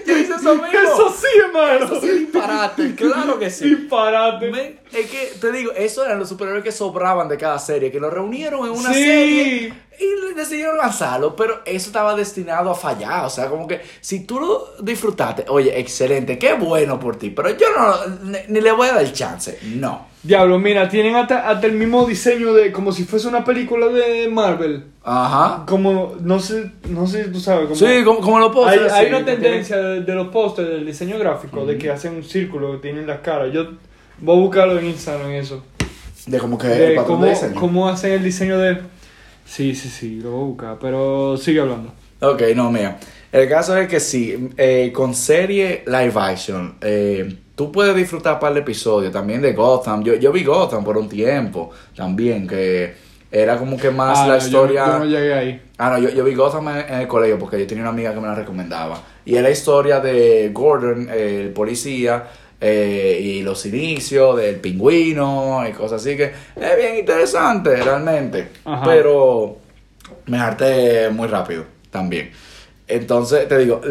yo 0.07 0.17
hice 0.17 0.33
eso 0.33 0.55
mismo. 0.55 0.67
Eso 0.67 1.15
sí 1.19 1.27
es 1.45 1.53
malo. 1.53 1.85
Eso 1.85 2.01
sí, 2.01 2.07
disparate, 2.07 2.95
claro 2.95 3.37
que 3.39 3.49
sí. 3.49 3.69
Disparate. 3.75 4.49
Men, 4.49 4.79
es 4.91 5.09
que 5.09 5.33
te 5.39 5.51
digo, 5.51 5.71
eso 5.73 6.03
eran 6.05 6.19
los 6.19 6.29
superhéroes 6.29 6.63
que 6.63 6.71
sobraban 6.71 7.27
de 7.27 7.37
cada 7.37 7.59
serie, 7.59 7.91
que 7.91 7.99
los 7.99 8.11
reunieron 8.11 8.65
en 8.65 8.71
una 8.71 8.93
Sí. 8.93 9.03
serie 9.03 9.73
Y 9.99 10.33
decidieron 10.35 10.77
lanzarlo, 10.77 11.35
pero 11.35 11.61
eso 11.65 11.87
estaba 11.87 12.15
destinado 12.15 12.69
a 12.71 12.75
fallar. 12.75 13.25
O 13.25 13.29
sea, 13.29 13.49
como 13.49 13.67
que 13.67 13.81
si 14.01 14.25
tú 14.25 14.39
lo 14.39 14.73
disfrutaste, 14.83 15.45
oye, 15.47 15.79
excelente, 15.79 16.37
qué 16.37 16.53
bueno 16.53 16.99
por 16.99 17.15
ti. 17.17 17.29
Pero 17.31 17.49
yo 17.57 17.67
no, 17.75 17.95
ni, 18.23 18.37
ni 18.47 18.61
le 18.61 18.71
voy 18.71 18.87
a 18.89 18.93
dar 18.93 19.03
el 19.03 19.13
chance. 19.13 19.57
No. 19.63 20.06
Diablo, 20.23 20.59
mira, 20.59 20.89
tienen 20.89 21.15
hasta, 21.15 21.49
hasta 21.49 21.67
el 21.67 21.73
mismo 21.73 22.05
diseño 22.05 22.53
de 22.53 22.71
como 22.71 22.91
si 22.91 23.03
fuese 23.03 23.27
una 23.27 23.45
película 23.45 23.87
de 23.87 24.27
Marvel. 24.27 24.83
Ajá. 25.03 25.63
Como, 25.65 26.15
no 26.21 26.39
sé, 26.39 26.71
no 26.89 27.07
sé 27.07 27.25
si 27.25 27.31
tú 27.31 27.39
sabes. 27.39 27.63
Como, 27.65 27.75
Sí, 27.75 28.03
como, 28.03 28.19
como 28.19 28.39
lo 28.39 28.51
puedo 28.51 28.67
hay, 28.67 29.07
una 29.07 29.23
tendencia 29.23 29.77
de, 29.77 30.01
de 30.01 30.15
los 30.15 30.27
pósters 30.29 30.69
del 30.69 30.85
diseño 30.85 31.17
gráfico 31.17 31.65
de 31.65 31.77
que 31.77 31.89
hacen 31.91 32.15
un 32.15 32.23
círculo 32.23 32.73
que 32.73 32.77
tienen 32.79 33.07
las 33.07 33.19
caras. 33.19 33.53
Yo 33.53 33.67
voy 34.19 34.35
a 34.37 34.39
buscarlo 34.39 34.79
en 34.79 34.87
Instagram 34.87 35.31
eso. 35.31 35.63
De 36.25 36.39
como 36.39 36.57
que 36.57 36.67
De 36.67 36.87
el 36.89 36.95
patrón 36.95 37.15
cómo, 37.17 37.25
de 37.25 37.31
diseño. 37.31 37.59
cómo 37.59 37.87
hacen 37.87 38.11
el 38.13 38.23
diseño 38.23 38.57
de. 38.57 38.79
Sí, 39.45 39.75
sí, 39.75 39.87
sí, 39.87 40.19
lo 40.19 40.31
voy 40.31 40.41
a 40.41 40.45
buscar, 40.47 40.77
pero 40.81 41.37
sigue 41.37 41.61
hablando. 41.61 41.93
Ok, 42.19 42.41
no, 42.53 42.69
mira. 42.69 42.99
El 43.31 43.47
caso 43.47 43.77
es 43.77 43.87
que 43.87 43.99
sí, 44.01 44.49
eh, 44.57 44.91
con 44.93 45.13
serie 45.13 45.83
live 45.85 46.13
action, 46.15 46.75
eh, 46.81 47.37
tú 47.57 47.71
puedes 47.71 47.95
disfrutar 47.95 48.35
un 48.35 48.39
par 48.39 48.53
de 48.53 48.59
episodios 48.59 49.11
también 49.11 49.41
de 49.41 49.53
Gotham. 49.53 50.03
Yo, 50.03 50.13
yo 50.13 50.31
vi 50.31 50.43
Gotham 50.43 50.83
por 50.83 50.95
un 50.95 51.09
tiempo 51.09 51.71
también, 51.95 52.47
que 52.47 52.93
era 53.31 53.57
como 53.57 53.77
que 53.77 53.89
más 53.89 54.19
Ah, 54.19 54.27
la 54.27 54.37
historia. 54.37 54.85
Yo, 54.85 54.99
no 54.99 55.05
llegué 55.05 55.33
ahí. 55.33 55.61
Ah, 55.79 55.89
no, 55.89 55.97
yo, 55.97 56.09
yo 56.09 56.23
vi 56.23 56.35
Gotham 56.35 56.67
en, 56.69 56.77
en 56.93 56.99
el 57.01 57.07
colegio 57.07 57.39
porque 57.39 57.59
yo 57.59 57.65
tenía 57.65 57.81
una 57.81 57.89
amiga 57.89 58.13
que 58.13 58.19
me 58.19 58.27
la 58.27 58.35
recomendaba. 58.35 59.01
Y 59.25 59.35
es 59.35 59.41
la 59.41 59.49
historia 59.49 59.99
de 59.99 60.51
Gordon, 60.53 61.09
eh, 61.11 61.45
el 61.45 61.49
policía, 61.49 62.25
eh, 62.61 63.19
y 63.19 63.41
los 63.41 63.65
inicios 63.65 64.37
del 64.37 64.57
pingüino 64.57 65.67
y 65.67 65.71
cosas 65.73 66.01
así 66.01 66.15
que 66.15 66.25
es 66.55 66.77
bien 66.77 66.97
interesante 66.99 67.75
realmente. 67.75 68.49
Ajá. 68.65 68.85
Pero 68.85 69.57
me 70.27 70.37
harté 70.37 71.09
muy 71.09 71.27
rápido 71.27 71.65
también. 71.89 72.29
Entonces, 72.87 73.47
te 73.47 73.57
digo, 73.57 73.81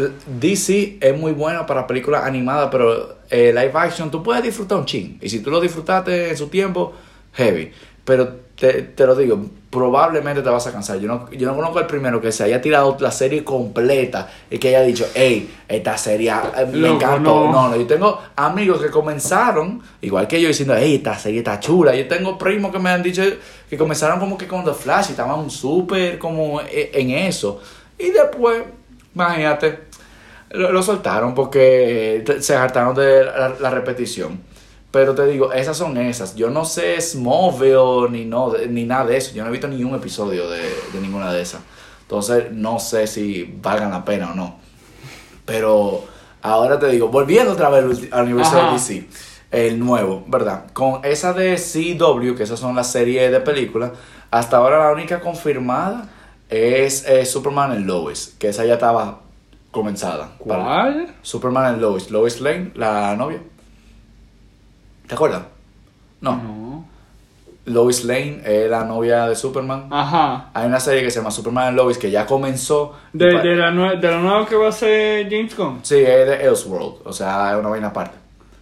DC 0.41 0.99
es 1.01 1.19
muy 1.19 1.33
bueno 1.33 1.67
para 1.67 1.87
películas 1.87 2.25
animadas, 2.25 2.69
pero 2.71 3.16
eh, 3.31 3.53
live 3.55 3.73
action 3.75 4.11
tú 4.11 4.23
puedes 4.23 4.43
disfrutar 4.43 4.79
un 4.79 4.85
ching. 4.87 5.19
Y 5.21 5.29
si 5.29 5.41
tú 5.41 5.51
lo 5.51 5.61
disfrutaste 5.61 6.31
en 6.31 6.37
su 6.37 6.49
tiempo, 6.49 6.93
heavy. 7.35 7.71
Pero 8.05 8.47
te, 8.55 8.83
te 8.83 9.05
lo 9.07 9.15
digo, 9.17 9.45
probablemente 9.69 10.41
te 10.41 10.49
vas 10.49 10.67
a 10.67 10.73
cansar. 10.73 10.99
Yo 10.99 11.09
no, 11.09 11.31
yo 11.33 11.47
no 11.47 11.55
conozco 11.57 11.81
el 11.81 11.87
primero 11.87 12.21
que 12.21 12.31
se 12.33 12.45
haya 12.45 12.63
tirado 12.63 12.97
la 13.01 13.11
serie 13.11 13.45
completa 13.45 14.31
y 14.51 14.59
que 14.59 14.69
haya 14.69 14.83
dicho, 14.83 15.07
hey, 15.15 15.53
esta 15.69 15.99
serie 15.99 16.31
eh, 16.31 16.67
me 16.67 16.79
Loco, 16.79 16.95
encantó. 16.95 17.45
no. 17.47 17.53
No, 17.53 17.69
no, 17.71 17.77
yo 17.77 17.87
tengo 17.87 18.19
amigos 18.37 18.81
que 18.81 18.91
comenzaron, 18.91 19.83
igual 20.01 20.27
que 20.29 20.41
yo, 20.41 20.49
diciendo, 20.49 20.75
hey, 20.79 20.95
esta 20.95 21.19
serie 21.19 21.41
está 21.41 21.59
chula. 21.61 21.95
Yo 21.95 22.07
tengo 22.09 22.39
primos 22.39 22.71
que 22.73 22.79
me 22.79 22.91
han 22.91 23.03
dicho 23.03 23.23
que 23.69 23.77
comenzaron 23.77 24.19
como 24.21 24.39
que 24.39 24.47
con 24.47 24.65
The 24.65 24.73
Flash 24.73 25.09
y 25.09 25.11
estaban 25.11 25.51
súper 25.51 26.19
como 26.19 26.61
eh, 26.61 26.91
en 26.95 27.11
eso. 27.11 27.61
Y 27.99 28.11
después, 28.11 28.63
imagínate, 29.15 29.81
lo, 30.51 30.73
lo 30.73 30.83
soltaron 30.83 31.35
porque 31.35 32.25
eh, 32.27 32.43
se 32.43 32.55
hartaron 32.55 32.95
de 32.95 33.25
la, 33.25 33.55
la 33.61 33.71
repetición. 33.71 34.41
Pero 34.91 35.15
te 35.15 35.27
digo, 35.27 35.53
esas 35.53 35.77
son 35.77 35.99
esas. 35.99 36.37
Yo 36.37 36.49
no 36.49 36.65
sé 36.65 37.01
Smallville 37.01 38.09
ni, 38.11 38.25
no, 38.25 38.55
ni 38.69 38.85
nada 38.85 39.05
de 39.05 39.17
eso. 39.17 39.35
Yo 39.35 39.43
no 39.43 39.49
he 39.49 39.53
visto 39.53 39.69
ni 39.69 39.85
un 39.85 39.95
episodio 39.95 40.49
de, 40.49 40.63
de 40.93 41.01
ninguna 41.01 41.33
de 41.33 41.43
esas. 41.43 41.61
Entonces, 42.03 42.53
no 42.53 42.79
sé 42.79 43.07
si 43.07 43.45
valgan 43.61 43.91
la 43.91 44.05
pena 44.05 44.31
o 44.33 44.35
no. 44.35 44.57
Pero 45.45 46.05
ahora 46.41 46.79
te 46.79 46.89
digo, 46.89 47.09
volviendo 47.09 47.53
otra 47.53 47.69
vez 47.69 48.09
al 48.13 48.25
universo 48.25 48.57
Ajá. 48.57 48.69
de 48.69 48.73
DC, 48.73 49.09
el 49.51 49.79
nuevo, 49.79 50.25
¿verdad? 50.29 50.67
Con 50.73 51.05
esa 51.05 51.33
de 51.33 51.57
CW, 51.57 52.35
que 52.35 52.45
esas 52.45 52.59
son 52.59 52.75
las 52.75 52.91
series 52.91 53.31
de 53.31 53.41
películas, 53.41 53.91
hasta 54.31 54.57
ahora 54.57 54.79
la 54.79 54.93
única 54.93 55.21
confirmada 55.21 56.09
es 56.49 57.07
eh, 57.07 57.27
Superman 57.27 57.73
en 57.73 57.87
Lois, 57.87 58.35
que 58.39 58.49
esa 58.49 58.65
ya 58.65 58.75
estaba 58.75 59.26
comenzada. 59.71 60.31
Para- 60.47 60.63
¿Cuál? 60.65 61.15
Superman 61.23 61.75
en 61.75 61.81
Lois, 61.81 62.11
Lois 62.11 62.41
Lane, 62.41 62.73
la 62.75 63.15
novia. 63.17 63.41
¿Te 65.07 65.15
acuerdas? 65.15 65.43
No. 66.21 66.37
No. 66.37 66.85
Lois 67.67 68.05
Lane 68.05 68.43
es 68.45 68.71
la 68.71 68.85
novia 68.85 69.27
de 69.27 69.35
Superman. 69.35 69.89
Ajá. 69.91 70.51
Hay 70.55 70.67
una 70.67 70.79
serie 70.81 71.03
que 71.03 71.11
se 71.11 71.19
llama 71.19 71.31
Superman 71.33 71.69
and 71.69 71.77
Lois 71.77 71.99
que 71.99 72.11
ya 72.11 72.25
comenzó. 72.27 72.95
De, 73.13 73.27
de, 73.27 73.57
la 73.57 73.71
nue- 73.73 73.99
de 73.99 74.09
la 74.11 74.19
nueva 74.21 74.47
que 74.47 74.55
va 74.57 74.69
a 74.69 74.73
ser 74.73 75.29
James 75.29 75.57
Gunn. 75.57 75.81
Sí, 75.83 75.97
es 75.97 76.27
de 76.27 76.45
Elseworld, 76.47 76.99
o 77.05 77.13
sea, 77.13 77.53
es 77.53 77.59
una 77.59 77.69
vaina 77.69 77.89
aparte. 77.89 78.17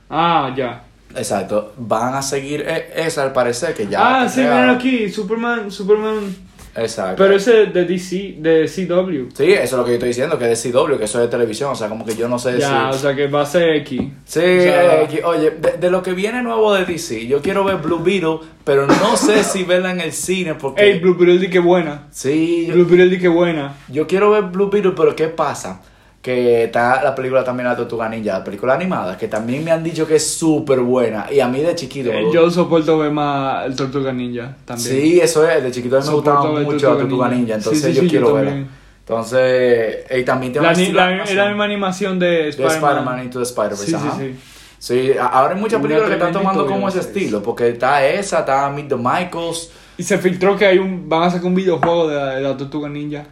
Ah, 0.08 0.52
ya. 0.56 0.82
Exacto, 1.14 1.74
van 1.76 2.14
a 2.14 2.22
seguir 2.22 2.62
e- 2.66 2.92
esa 3.06 3.22
al 3.22 3.32
parecer 3.32 3.74
que 3.74 3.86
ya. 3.86 4.22
ah, 4.22 4.28
sí, 4.28 4.40
mira 4.40 4.72
aquí, 4.72 5.08
Superman, 5.10 5.70
Superman. 5.70 6.34
Exacto. 6.76 7.22
Pero 7.22 7.36
ese 7.36 7.66
de 7.66 7.84
DC, 7.84 8.36
de 8.38 8.66
CW. 8.68 9.30
Sí, 9.34 9.52
eso 9.52 9.62
es 9.62 9.72
lo 9.72 9.84
que 9.84 9.90
yo 9.90 9.94
estoy 9.94 10.08
diciendo, 10.08 10.38
que 10.38 10.50
es 10.50 10.62
de 10.62 10.70
CW, 10.72 10.96
que 10.98 11.04
eso 11.04 11.18
es 11.20 11.26
de 11.26 11.28
televisión, 11.30 11.70
o 11.70 11.74
sea, 11.74 11.88
como 11.88 12.04
que 12.04 12.16
yo 12.16 12.28
no 12.28 12.38
sé 12.38 12.58
Ya, 12.58 12.88
o 12.90 12.92
si... 12.92 12.98
sea 13.00 13.14
que 13.14 13.26
va 13.28 13.42
a 13.42 13.46
ser 13.46 13.76
X. 13.76 14.00
Sí, 14.24 14.40
sea- 14.40 15.08
oye, 15.24 15.50
de, 15.52 15.72
de 15.78 15.90
lo 15.90 16.02
que 16.02 16.12
viene 16.12 16.42
nuevo 16.42 16.74
de 16.74 16.84
DC, 16.84 17.26
yo 17.26 17.40
quiero 17.42 17.64
ver 17.64 17.76
Blue 17.76 18.00
Beetle, 18.02 18.38
pero 18.64 18.86
no 18.86 19.16
sé 19.16 19.44
si 19.44 19.62
verla 19.64 19.92
en 19.92 20.00
el 20.00 20.12
cine 20.12 20.54
porque... 20.54 20.82
Ey, 20.82 20.98
Blue 21.00 21.14
Beetle 21.14 21.38
di 21.38 21.48
que 21.48 21.60
buena. 21.60 22.08
Sí, 22.10 22.66
yo, 22.66 22.74
Blue 22.74 22.86
Beetle 22.86 23.08
di 23.08 23.18
que 23.18 23.28
buena. 23.28 23.76
yo 23.88 24.06
quiero 24.06 24.30
ver 24.30 24.44
Blue 24.44 24.68
Beetle, 24.70 24.92
pero 24.96 25.14
¿qué 25.14 25.28
pasa? 25.28 25.80
Que 26.24 26.64
está 26.64 27.02
la 27.04 27.14
película 27.14 27.44
también 27.44 27.68
La 27.68 27.76
Tortuga 27.76 28.08
Ninja, 28.08 28.38
la 28.38 28.44
película 28.44 28.72
animada, 28.72 29.18
que 29.18 29.28
también 29.28 29.62
me 29.62 29.70
han 29.70 29.84
dicho 29.84 30.06
que 30.06 30.14
es 30.16 30.26
súper 30.26 30.80
buena, 30.80 31.26
y 31.30 31.38
a 31.40 31.46
mí 31.48 31.60
de 31.60 31.74
chiquito... 31.74 32.10
Eh, 32.10 32.28
yo 32.32 32.50
soporto 32.50 32.96
ver 32.96 33.10
más 33.10 33.66
el 33.66 33.76
Tortuga 33.76 34.10
Ninja 34.10 34.56
también. 34.64 34.88
Sí, 34.88 35.20
eso 35.20 35.46
es, 35.46 35.62
de 35.62 35.70
chiquito 35.70 35.98
a 35.98 36.00
mí 36.00 36.06
me 36.08 36.14
gustaba 36.14 36.40
mucho 36.44 36.62
Tortuga 36.64 36.92
la 36.94 36.98
Tortuga 37.00 37.28
Ninja. 37.28 37.38
Ninja, 37.40 37.54
entonces 37.56 37.82
Sí, 37.82 37.88
sí, 37.90 37.94
yo 37.94 38.00
sí, 38.00 38.06
yo 38.06 38.10
quiero 38.10 38.34
verla. 38.34 38.66
Entonces, 39.00 39.96
y 40.18 40.22
también 40.24 40.52
tiene 40.52 40.66
La, 40.66 40.72
la- 40.72 41.24
la 41.34 41.48
misma 41.48 41.64
animación 41.64 42.18
de 42.18 42.26
de 42.26 42.48
Spider-Man. 42.48 42.74
Spider-Man 42.82 43.24
Into 43.24 43.38
the 43.38 43.44
Spider-Verse, 43.44 43.84
Sí, 43.84 43.90
sí, 43.90 43.96
ajá. 43.96 44.16
sí. 44.18 44.34
Sí, 44.78 45.12
a- 45.18 45.26
ahora 45.26 45.54
hay 45.54 45.60
muchas 45.60 45.80
películas 45.80 46.08
que 46.08 46.14
están 46.14 46.32
tomando 46.32 46.66
como 46.66 46.88
ese 46.88 47.00
estilo, 47.00 47.42
porque 47.42 47.68
está 47.68 48.04
esa, 48.06 48.40
está 48.40 48.68
Meet 48.70 48.88
the 48.88 48.96
Michaels. 48.96 49.70
Y 49.98 50.02
se 50.02 50.18
filtró 50.18 50.56
que 50.56 50.66
hay 50.66 50.78
un, 50.78 51.08
van 51.08 51.24
a 51.24 51.30
sacar 51.30 51.46
un 51.46 51.54
videojuego 51.54 52.08
de 52.08 52.16
la, 52.16 52.34
de 52.36 52.40
la 52.40 52.56
Tortuga 52.56 52.88
Ninja. 52.88 53.24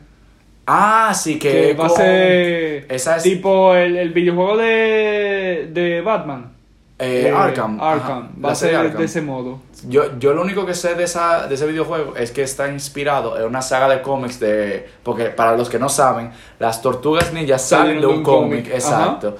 Ah, 0.66 1.12
sí, 1.14 1.38
que, 1.38 1.50
Que 1.50 1.74
va 1.74 1.86
a 1.86 1.88
ser 1.88 2.86
esa 2.88 3.16
es- 3.16 3.22
tipo 3.24 3.74
el, 3.74 3.96
el 3.96 4.10
videojuego 4.10 4.56
de, 4.58 5.68
de 5.72 6.00
Batman. 6.02 6.52
eh, 6.98 7.24
Eh, 7.26 7.32
Arkham. 7.34 7.80
Arkham. 7.80 8.28
Va 8.44 8.52
a 8.52 8.54
ser 8.54 8.76
Arkham. 8.76 8.98
de 8.98 9.04
ese 9.04 9.20
modo. 9.22 9.58
Yo, 9.88 10.16
yo 10.20 10.32
lo 10.34 10.42
único 10.42 10.64
que 10.64 10.74
sé 10.74 10.94
de, 10.94 11.02
esa, 11.04 11.48
de 11.48 11.54
ese 11.56 11.66
videojuego 11.66 12.14
es 12.16 12.30
que 12.30 12.42
está 12.42 12.68
inspirado 12.70 13.36
en 13.36 13.44
una 13.46 13.60
saga 13.62 13.88
de 13.88 14.00
cómics 14.02 14.38
de... 14.38 14.86
Porque 15.02 15.24
para 15.24 15.56
los 15.56 15.68
que 15.68 15.80
no 15.80 15.88
saben, 15.88 16.30
las 16.60 16.80
tortugas 16.80 17.32
ninjas 17.32 17.62
salen 17.68 18.00
de 18.00 18.06
un 18.06 18.22
cómic, 18.22 18.66
Ajá. 18.68 18.74
exacto. 18.76 19.36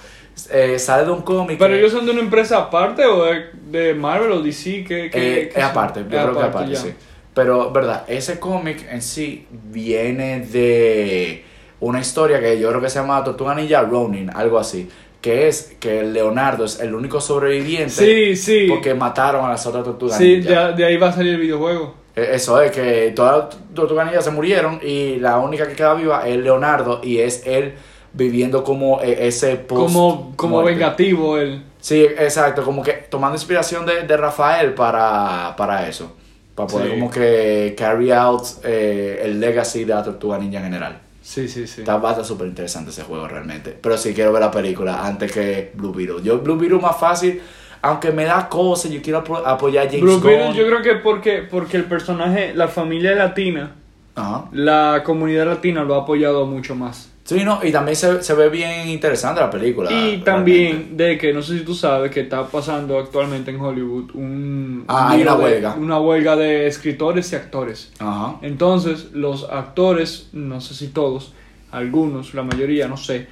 Eh, 0.51 0.79
sale 0.81 1.05
de 1.05 1.11
un 1.13 1.23
cómic. 1.23 1.57
Pero 1.59 1.75
ellos 1.75 1.93
son 1.93 2.05
de 2.05 2.11
una 2.11 2.21
empresa 2.23 2.59
aparte 2.59 3.05
o 3.07 3.25
de, 3.27 3.51
de 3.71 3.95
Marvel 3.95 4.33
o 4.33 4.43
DC 4.43 4.83
que, 4.83 5.11
Eh, 5.15 5.53
es 5.55 5.63
aparte, 5.63 6.01
yo 6.01 6.09
creo 6.09 6.37
que 6.37 6.43
aparte, 6.43 6.73
ya. 6.73 6.79
sí. 6.81 6.93
Pero, 7.35 7.71
verdad, 7.73 8.05
ese 8.09 8.39
cómic 8.39 8.87
en 8.91 9.01
sí 9.03 9.47
viene 9.51 10.41
de 10.41 11.45
una 11.81 12.01
historia 12.01 12.41
que 12.41 12.59
yo 12.61 12.69
creo 12.69 12.81
que 12.81 12.91
se 12.91 12.99
llama 13.01 13.25
Tortuga 13.25 13.55
Ninja 13.55 13.81
Ronin, 13.83 14.31
algo 14.35 14.59
así. 14.59 14.89
Que 15.21 15.47
es 15.49 15.75
que 15.81 16.03
Leonardo 16.03 16.65
es 16.65 16.81
el 16.81 16.95
único 16.95 17.21
sobreviviente 17.21 17.93
Sí, 17.95 18.37
sí. 18.37 18.67
porque 18.69 18.93
mataron 18.95 19.45
a 19.47 19.51
las 19.51 19.65
otras 19.67 19.85
tortugas 19.85 20.19
Sí, 20.19 20.39
ninja. 20.39 20.69
de, 20.69 20.75
de 20.75 20.85
ahí 20.85 20.97
va 20.97 21.09
a 21.09 21.13
salir 21.13 21.35
el 21.35 21.41
videojuego. 21.41 21.95
Eh, 22.17 22.31
Eso 22.35 22.61
es, 22.61 22.71
que 22.73 23.13
todas 23.17 23.37
las 23.55 23.75
tortugas 23.75 24.05
ninjas 24.07 24.25
se 24.25 24.31
murieron 24.33 24.81
y 24.83 25.17
la 25.17 25.39
única 25.39 25.67
que 25.67 25.75
queda 25.75 25.95
viva 25.95 26.27
es 26.29 26.37
Leonardo 26.37 27.01
y 27.03 27.19
es 27.19 27.47
él 27.47 27.75
viviendo 28.13 28.63
como 28.63 29.01
eh, 29.01 29.27
ese 29.29 29.57
post 29.57 29.81
Como, 29.95 30.33
como 30.37 30.57
muerte. 30.61 30.73
vengativo 30.79 31.39
él. 31.39 31.63
Sí, 31.81 32.03
exacto, 32.05 32.63
como 32.65 32.83
que 32.83 32.93
tomando 32.93 33.37
inspiración 33.37 33.87
de, 33.87 34.03
de 34.03 34.17
Rafael 34.17 34.75
para, 34.75 35.55
para 35.57 35.89
eso. 35.89 36.15
Para 36.55 36.67
poder 36.69 36.89
Sí. 36.89 36.95
como 36.95 37.11
que 37.11 37.75
carry 37.79 38.11
out 38.13 38.43
eh, 38.65 39.21
el 39.25 39.41
legacy 39.41 39.85
de 39.85 39.95
la 39.95 40.03
tortuga 40.03 40.39
ninja 40.39 40.59
en 40.59 40.65
general. 40.65 40.99
Sí, 41.23 41.49
sí, 41.49 41.67
sí. 41.67 41.83
Está 41.83 41.97
bastante 41.99 42.29
súper 42.29 42.49
interesante 42.49 42.91
ese 42.91 43.03
juego 43.05 43.27
realmente. 43.29 43.77
Pero 43.81 43.97
sí 43.97 44.13
quiero 44.13 44.33
ver 44.33 44.43
la 44.43 44.51
película 44.51 45.07
antes 45.07 45.31
que 45.33 45.71
Blue 45.75 45.93
Beetle. 45.93 46.23
Yo 46.23 46.39
Blue 46.41 46.57
Beetle 46.59 46.79
más 46.81 46.97
fácil, 46.99 47.41
aunque 47.81 48.11
me 48.11 48.25
da 48.25 48.49
cosas, 48.49 48.91
yo 48.91 49.01
quiero 49.01 49.25
apo- 49.25 49.43
apoyar 49.47 49.87
a 49.87 49.89
James 49.89 50.03
Blue 50.03 50.21
Beetle 50.21 50.47
Gunn. 50.49 50.55
yo 50.57 50.67
creo 50.67 50.83
que 50.83 50.95
porque, 50.97 51.43
porque 51.49 51.77
el 51.77 51.85
personaje, 51.85 52.53
la 52.55 52.69
familia 52.69 53.15
latina, 53.15 53.77
Ajá. 54.17 54.47
la 54.53 55.03
comunidad 55.05 55.47
latina 55.47 55.85
lo 55.85 55.95
ha 55.95 56.03
apoyado 56.03 56.45
mucho 56.45 56.75
más. 56.75 57.09
Sí, 57.25 57.45
no, 57.45 57.61
y 57.63 57.71
también 57.71 57.95
se, 57.97 58.21
se 58.23 58.35
ve 58.35 58.49
bien 58.49 58.89
interesante 58.89 59.41
la 59.41 59.49
película. 59.51 59.91
Y 59.91 59.95
realmente. 59.95 60.25
también 60.25 60.97
de 60.97 61.17
que, 61.19 61.33
no 61.33 61.41
sé 61.41 61.59
si 61.59 61.65
tú 61.65 61.73
sabes, 61.75 62.11
que 62.11 62.21
está 62.21 62.47
pasando 62.49 62.99
actualmente 62.99 63.53
en 63.53 63.61
Hollywood 63.61 64.11
un, 64.15 64.85
Ah, 64.89 65.07
un 65.07 65.13
hay 65.13 65.19
lío 65.23 65.29
una 65.35 65.37
de- 65.39 65.45
huelga. 65.53 65.75
una 65.77 66.01
huelga 66.01 66.35
de 66.37 66.67
escritores 66.67 67.33
y 67.33 67.37
actores. 67.37 67.93
Ajá. 68.01 68.39
Entonces, 68.43 69.13
los 69.13 69.45
actores, 69.49 70.31
no 70.33 70.61
sé 70.61 70.75
si 70.75 70.89
todos, 70.89 71.33
algunos, 71.71 72.35
la 72.35 72.43
mayoría, 72.43 72.89
no 72.89 72.97
sé, 72.97 73.29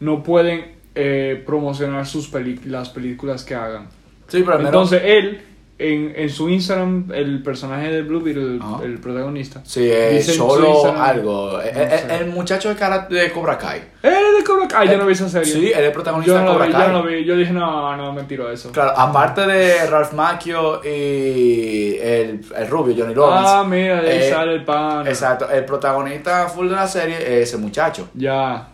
no 0.00 0.22
pueden 0.24 0.72
eh, 0.96 1.40
promocionar 1.46 2.06
sus 2.06 2.30
las 2.66 2.88
películas 2.90 3.44
que 3.44 3.54
hagan. 3.54 3.86
Sí, 4.26 4.42
pero 4.44 4.60
Entonces, 4.60 5.02
él 5.04 5.40
en, 5.80 6.12
en 6.14 6.28
su 6.30 6.48
Instagram, 6.48 7.10
el 7.14 7.42
personaje 7.42 7.90
de 7.90 8.02
Blue 8.02 8.20
Beetle, 8.20 8.42
el, 8.56 8.60
Ajá. 8.62 8.84
el 8.84 8.98
protagonista. 8.98 9.60
Sí, 9.64 9.88
es 9.90 10.36
solo 10.36 10.84
algo. 10.96 11.52
No 11.52 11.60
Eh, 11.62 11.72
eh, 11.74 12.18
el 12.20 12.26
muchacho 12.30 12.68
de 12.68 12.74
cara 12.76 13.06
de 13.10 13.30
Cobra 13.32 13.56
Kai. 13.58 13.80
¡Eh, 14.02 14.08
de 14.38 14.44
Cobra 14.44 14.68
Kai! 14.68 14.88
Ah, 14.88 14.92
yo 14.92 14.98
no 14.98 15.06
vi 15.06 15.12
esa 15.12 15.28
serie. 15.28 15.52
Sí, 15.52 15.72
él 15.74 15.84
es 15.84 15.90
protagonista 15.92 16.32
yo 16.34 16.38
de 16.38 16.44
no, 16.44 16.52
Cobra 16.52 16.66
vi, 16.66 16.72
Kai. 16.72 16.86
yo 16.86 16.92
no 16.92 17.02
vi. 17.04 17.24
Yo 17.24 17.36
dije, 17.36 17.52
no, 17.52 17.96
no, 17.96 18.12
mentira 18.12 18.52
eso. 18.52 18.70
Claro, 18.72 18.92
aparte 18.96 19.46
de 19.46 19.86
Ralph 19.86 20.12
Macchio 20.12 20.80
y 20.84 21.96
el, 22.00 22.44
el 22.56 22.68
rubio, 22.68 22.94
Johnny 22.96 23.14
Lawrence. 23.14 23.44
Ah, 23.48 23.64
mira, 23.68 24.00
de 24.02 24.10
ahí 24.10 24.18
Eh, 24.18 24.30
sale 24.30 24.54
el 24.54 24.64
pan. 24.64 25.06
Exacto, 25.06 25.48
el 25.50 25.64
protagonista 25.64 26.48
full 26.48 26.68
de 26.68 26.76
la 26.76 26.86
serie 26.86 27.16
es 27.16 27.48
ese 27.48 27.56
muchacho. 27.56 28.08
Ya. 28.14 28.68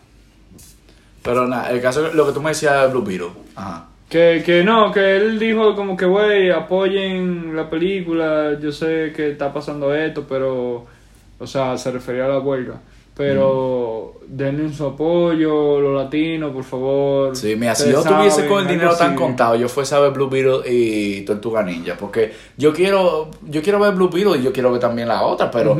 Pero 1.22 1.46
nada, 1.46 1.70
el 1.70 1.80
caso, 1.80 2.08
lo 2.12 2.26
que 2.26 2.32
tú 2.32 2.40
me 2.40 2.50
decías 2.50 2.82
de 2.82 2.86
Blue 2.88 3.02
Beetle. 3.02 3.30
Ajá. 3.56 3.86
Que, 4.08 4.42
que 4.46 4.62
no, 4.62 4.92
que 4.92 5.16
él 5.16 5.38
dijo 5.38 5.74
como 5.74 5.96
que, 5.96 6.06
güey, 6.06 6.50
apoyen 6.50 7.56
la 7.56 7.68
película, 7.68 8.56
yo 8.60 8.70
sé 8.70 9.12
que 9.14 9.32
está 9.32 9.52
pasando 9.52 9.92
esto, 9.92 10.24
pero, 10.28 10.86
o 11.38 11.46
sea, 11.46 11.76
se 11.76 11.90
refería 11.90 12.26
a 12.26 12.28
la 12.28 12.38
huelga, 12.38 12.80
pero 13.16 14.20
denle 14.28 14.72
su 14.72 14.86
apoyo, 14.86 15.80
los 15.80 16.04
latinos, 16.04 16.52
por 16.52 16.62
favor. 16.62 17.36
Sí, 17.36 17.56
mira, 17.56 17.74
si 17.74 17.90
yo 17.90 18.02
tuviese 18.02 18.46
con 18.46 18.62
el 18.62 18.68
dinero 18.68 18.94
tan 18.96 19.16
contado, 19.16 19.56
yo 19.56 19.68
fuese 19.68 19.96
a 19.96 20.00
ver 20.00 20.12
Blue 20.12 20.28
Beetle 20.28 20.60
y 20.70 21.22
Tortuga 21.22 21.64
Ninja. 21.64 21.96
Porque 21.98 22.32
yo 22.56 22.72
quiero, 22.72 23.28
yo 23.42 23.60
quiero 23.60 23.80
ver 23.80 23.92
Blue 23.94 24.08
Beetle 24.08 24.38
y 24.38 24.42
yo 24.42 24.52
quiero 24.52 24.70
ver 24.70 24.80
también 24.80 25.08
la 25.08 25.22
otra, 25.22 25.50
pero. 25.50 25.76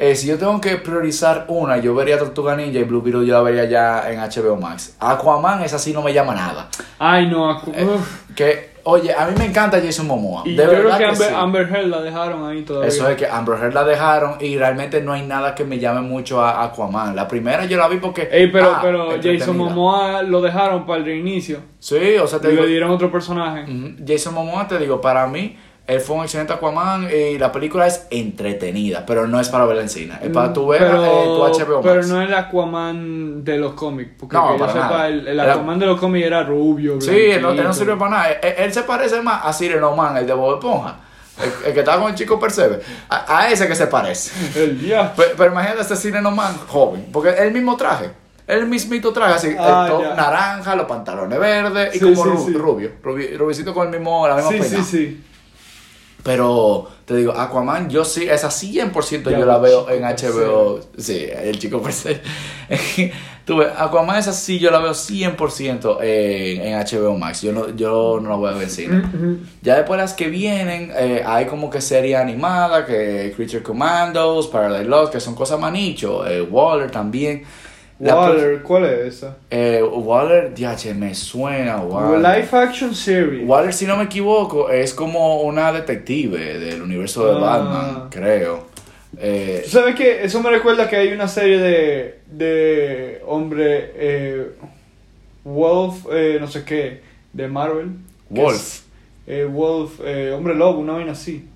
Eh, 0.00 0.14
si 0.16 0.26
yo 0.26 0.38
tengo 0.38 0.60
que 0.60 0.76
priorizar 0.78 1.44
una, 1.48 1.76
yo 1.76 1.94
vería 1.94 2.18
Tortuga 2.18 2.56
Ninja 2.56 2.78
y 2.80 2.84
Blue 2.84 3.02
Beetle 3.02 3.26
yo 3.26 3.34
la 3.34 3.42
vería 3.42 3.64
ya 3.66 4.10
en 4.10 4.18
HBO 4.18 4.56
Max. 4.56 4.96
Aquaman, 4.98 5.62
esa 5.62 5.78
sí 5.78 5.92
no 5.92 6.02
me 6.02 6.12
llama 6.12 6.34
nada. 6.34 6.68
Ay, 6.98 7.26
no, 7.28 7.50
acu- 7.50 7.72
Eh. 7.74 7.86
Que, 8.34 8.70
oye, 8.84 9.12
a 9.12 9.26
mí 9.26 9.34
me 9.36 9.44
encanta 9.44 9.80
Jason 9.84 10.06
Momoa. 10.06 10.42
Y 10.46 10.54
de 10.54 10.62
yo 10.64 10.70
creo 10.70 10.82
verdad 10.84 10.98
que 10.98 11.04
que 11.04 11.10
Amber, 11.10 11.28
sí. 11.28 11.34
Amber 11.36 11.68
Heard 11.74 11.86
la 11.88 12.00
dejaron 12.00 12.48
ahí 12.48 12.62
todavía. 12.62 12.88
Eso 12.88 13.08
es 13.08 13.16
que 13.16 13.26
Amber 13.26 13.58
Heard 13.60 13.74
la 13.74 13.84
dejaron 13.84 14.36
y 14.40 14.56
realmente 14.56 15.02
no 15.02 15.12
hay 15.12 15.22
nada 15.26 15.54
que 15.54 15.64
me 15.64 15.78
llame 15.78 16.00
mucho 16.00 16.40
a 16.42 16.64
Aquaman. 16.64 17.14
La 17.14 17.26
primera 17.28 17.64
yo 17.66 17.76
la 17.76 17.88
vi 17.88 17.96
porque. 17.98 18.28
Ey, 18.32 18.50
pero, 18.50 18.70
ah, 18.74 18.78
pero 18.80 19.08
Jason. 19.22 19.56
Momoa 19.56 20.22
lo 20.22 20.40
dejaron 20.40 20.86
para 20.86 21.00
el 21.00 21.04
reinicio. 21.04 21.58
Sí, 21.78 22.16
o 22.22 22.26
sea, 22.26 22.38
te 22.40 22.48
Y 22.48 22.50
digo. 22.52 22.62
le 22.62 22.68
dieron 22.68 22.90
otro 22.90 23.10
personaje. 23.12 23.66
Jason 24.06 24.32
Momoa, 24.32 24.66
te 24.68 24.78
digo, 24.78 25.00
para 25.00 25.26
mí, 25.26 25.58
él 25.90 26.00
fue 26.00 26.16
un 26.16 26.22
excelente 26.22 26.52
Aquaman 26.52 27.08
y 27.10 27.36
la 27.38 27.50
película 27.52 27.86
es 27.86 28.06
entretenida, 28.10 29.04
pero 29.06 29.26
no 29.26 29.40
es 29.40 29.48
para 29.48 29.64
verla 29.66 29.82
en 29.82 29.88
cine. 29.88 30.18
Es 30.22 30.30
para 30.30 30.52
tu 30.52 30.66
ver 30.68 30.80
pero, 30.82 31.04
eh, 31.04 31.24
tu 31.24 31.42
HBO 31.64 31.80
pero 31.80 31.94
Max. 31.96 32.08
no 32.08 32.22
es 32.22 32.28
el 32.28 32.34
Aquaman 32.34 33.44
de 33.44 33.58
los 33.58 33.72
cómics. 33.74 34.12
Porque 34.18 34.36
No, 34.36 34.52
yo 34.52 34.58
para 34.58 34.72
sepa, 34.72 34.86
nada. 34.88 35.08
el, 35.08 35.40
Aquaman 35.40 35.78
de 35.78 35.86
los 35.86 35.98
cómics 36.00 36.26
era 36.26 36.42
rubio. 36.42 37.00
Sí, 37.00 37.10
él 37.10 37.42
no, 37.42 37.48
no 37.48 37.54
blanquito. 37.54 37.74
sirve 37.78 37.96
para 37.96 38.10
nada. 38.10 38.30
Él, 38.32 38.54
él 38.58 38.72
se 38.72 38.82
parece 38.82 39.20
más 39.22 39.44
a 39.44 39.52
Sireno 39.52 39.94
Man, 39.96 40.16
el 40.16 40.26
de 40.26 40.32
Bob 40.34 40.54
Esponja. 40.54 40.96
El, 41.42 41.68
el 41.68 41.72
que 41.74 41.80
estaba 41.80 42.02
con 42.02 42.10
el 42.10 42.16
chico 42.16 42.38
Percebe. 42.38 42.80
A, 43.08 43.38
a 43.38 43.50
ese 43.50 43.66
que 43.66 43.74
se 43.74 43.86
parece. 43.86 44.30
El 44.62 44.80
día. 44.80 45.12
Pero, 45.16 45.30
pero 45.36 45.52
imagínate 45.52 45.80
este 45.82 45.96
Sireno 45.96 46.30
Man 46.30 46.54
joven, 46.68 47.06
porque 47.12 47.30
es 47.30 47.40
el 47.40 47.52
mismo 47.52 47.76
traje. 47.76 48.10
El 48.46 48.66
mismito 48.66 49.12
traje, 49.12 49.34
así, 49.34 49.56
Ah, 49.58 49.84
el 49.86 49.92
top 49.92 50.02
ya. 50.02 50.14
naranja, 50.14 50.74
los 50.74 50.86
pantalones 50.86 51.38
verdes 51.38 51.94
y 51.94 51.98
Sí, 52.00 52.04
como 52.04 52.24
sí, 52.24 52.30
ru- 52.30 52.46
sí. 52.46 52.52
rubio, 52.54 52.90
rubi- 53.02 53.36
rubicito 53.36 53.72
con 53.72 53.86
el 53.86 53.92
mismo, 54.00 54.26
la 54.26 54.34
misma 54.34 54.50
Sí, 54.50 54.56
sí, 54.56 54.62
peinada. 54.62 54.84
sí. 54.84 55.24
Pero 56.22 56.88
te 57.06 57.16
digo, 57.16 57.32
Aquaman, 57.32 57.88
yo 57.88 58.04
sí, 58.04 58.28
esa 58.28 58.48
100% 58.48 59.30
Ya, 59.30 59.38
yo 59.38 59.46
la 59.46 59.58
veo 59.58 59.88
en 59.90 60.02
HBO. 60.02 60.80
Sí, 60.98 61.26
el 61.32 61.58
chico 61.58 61.80
per 61.80 61.92
se. 61.92 62.20
Tú 63.46 63.56
ves, 63.56 63.68
Aquaman, 63.76 64.16
esa 64.18 64.32
sí 64.32 64.58
yo 64.58 64.70
la 64.70 64.78
veo 64.78 64.92
100% 64.92 65.98
en, 66.02 66.60
en 66.60 66.78
HBO 66.78 67.16
Max. 67.16 67.42
Yo 67.42 67.52
no, 67.52 67.74
yo 67.74 68.20
no 68.22 68.28
la 68.28 68.36
voy 68.36 68.50
a 68.50 68.52
ver 68.52 68.64
en 68.64 68.70
cine. 68.70 69.02
Ya 69.62 69.76
después 69.76 69.98
las 69.98 70.12
que 70.12 70.28
vienen, 70.28 70.92
eh, 70.94 71.22
hay 71.26 71.46
como 71.46 71.70
que 71.70 71.80
serie 71.80 72.16
animada, 72.16 72.84
que 72.86 73.32
Creature 73.34 73.62
Commandos, 73.62 74.46
Paradise 74.48 74.84
Lost, 74.84 75.12
que 75.12 75.20
son 75.20 75.34
cosas 75.34 75.58
más 75.58 75.72
nicho. 75.72 76.26
eh, 76.28 76.42
Waller 76.42 76.90
también. 76.90 77.44
La 78.00 78.16
Waller, 78.16 78.62
¿cuál 78.62 78.84
es 78.86 79.14
esa? 79.16 79.36
eh, 79.50 79.82
Waller, 79.82 80.54
diache, 80.54 80.94
me 80.94 81.14
suena 81.14 81.80
Waller. 81.80 82.18
Live 82.18 82.48
Action 82.58 82.94
Series. 82.94 83.46
Waller, 83.46 83.72
si 83.74 83.84
no 83.86 83.96
me 83.98 84.04
equivoco, 84.04 84.70
es 84.70 84.94
como 84.94 85.42
una 85.42 85.70
detective 85.72 86.58
del 86.58 86.80
universo 86.82 87.26
de 87.26 87.32
Ah. 87.36 87.40
Batman, 87.40 88.08
creo. 88.10 88.64
Eh, 89.18 89.60
¿Tú 89.64 89.70
sabes 89.70 89.94
qué? 89.96 90.24
Eso 90.24 90.40
me 90.42 90.48
recuerda 90.50 90.88
que 90.88 90.96
hay 90.96 91.12
una 91.12 91.28
serie 91.28 91.58
de, 91.58 92.18
de 92.30 93.20
hombre, 93.26 93.92
eh, 93.96 94.46
Wolf, 95.44 96.06
eh, 96.12 96.38
no 96.40 96.46
sé 96.48 96.64
qué, 96.64 97.02
de 97.32 97.48
Marvel. 97.48 97.90
que 98.32 98.40
Wolf. 98.40 98.56
es, 98.56 98.84
eh, 99.26 99.44
Wolf, 99.50 100.00
eh, 100.04 100.32
hombre 100.34 100.54
lobo, 100.54 100.78
una 100.80 100.94
vaina 100.94 101.12
así. 101.12 101.46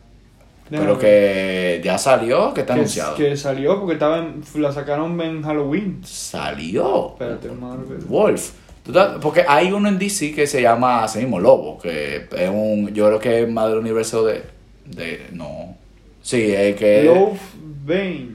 Pero 0.70 0.98
que 0.98 1.80
ya 1.84 1.98
salió, 1.98 2.52
que 2.54 2.62
está 2.62 2.74
que, 2.74 2.80
anunciado. 2.80 3.16
que 3.16 3.36
salió 3.36 3.78
porque 3.78 3.94
estaba 3.94 4.18
en- 4.18 4.42
la 4.56 4.72
sacaron 4.72 5.20
en 5.20 5.42
Halloween. 5.42 6.00
Salió. 6.04 7.10
Espérate, 7.12 7.48
Marvel. 7.50 7.98
Wolf. 8.08 8.50
¿Tú 8.82 8.92
te- 8.92 9.18
Porque 9.20 9.44
hay 9.46 9.72
uno 9.72 9.88
en 9.88 9.98
DC 9.98 10.32
que 10.34 10.46
se 10.46 10.60
llama 10.62 11.04
así 11.04 11.18
mismo 11.20 11.38
Lobo, 11.40 11.78
que 11.78 12.26
es 12.36 12.50
un, 12.50 12.92
yo 12.94 13.06
creo 13.06 13.18
que 13.18 13.42
es 13.42 13.48
más 13.48 13.68
del 13.68 13.78
universo 13.78 14.24
de, 14.24 14.42
de 14.86 15.26
no, 15.32 15.76
sí, 16.22 16.52
es 16.52 16.76
que 16.76 17.08
Wolf 17.08 17.40
Bane. 17.86 18.28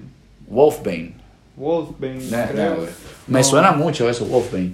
Wolfbane. 0.47 1.13
Wolfbane, 1.55 2.23
Nah, 2.31 2.45
creo. 2.47 2.75
güey. 2.77 2.87
Me 3.27 3.39
No. 3.39 3.43
suena 3.43 3.71
mucho 3.73 4.09
eso, 4.09 4.25
Wolfbane. 4.25 4.73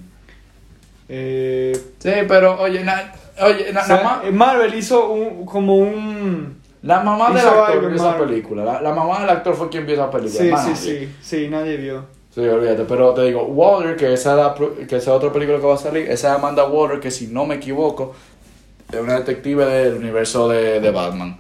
Eh, 1.09 1.73
Sí, 1.99 2.11
pero 2.27 2.59
oye, 2.61 2.83
na- 2.83 3.11
oye, 3.41 3.71
na- 3.73 3.81
o 3.81 3.85
sea, 3.85 4.21
Marvel 4.31 4.73
hizo 4.75 5.09
un, 5.11 5.45
como 5.45 5.75
un... 5.75 6.57
La 6.85 7.01
mamá 7.01 7.31
del 7.31 7.47
actor 7.47 7.79
vio 7.79 7.95
esa 7.95 8.17
película. 8.17 8.63
La, 8.63 8.81
la 8.81 8.93
mamá 8.93 9.19
del 9.21 9.29
actor 9.29 9.55
fue 9.55 9.69
quien 9.69 9.85
vio 9.85 9.95
esa 9.95 10.09
película. 10.11 10.41
Sí, 10.43 10.49
más 10.51 10.63
sí, 10.63 10.69
nadie. 10.71 11.07
sí, 11.07 11.15
sí, 11.21 11.47
nadie 11.49 11.77
vio. 11.77 12.05
Sí, 12.33 12.41
olvídate. 12.41 12.83
Pero 12.83 13.13
te 13.13 13.23
digo, 13.23 13.43
Waller, 13.43 13.95
que 13.95 14.13
esa 14.13 14.31
es, 14.31 14.37
la, 14.37 14.85
que 14.87 14.95
esa 14.97 14.97
es 14.97 15.07
otra 15.07 15.31
película 15.31 15.57
que 15.59 15.65
va 15.65 15.73
a 15.75 15.77
salir, 15.77 16.03
esa 16.09 16.29
es 16.31 16.37
Amanda 16.37 16.65
Waller, 16.65 16.99
que 16.99 17.09
si 17.11 17.27
no 17.27 17.45
me 17.45 17.55
equivoco, 17.55 18.13
es 18.91 18.99
una 18.99 19.15
detective 19.15 19.65
del 19.65 19.95
universo 19.95 20.47
de, 20.49 20.79
de 20.79 20.91
Batman. 20.91 21.37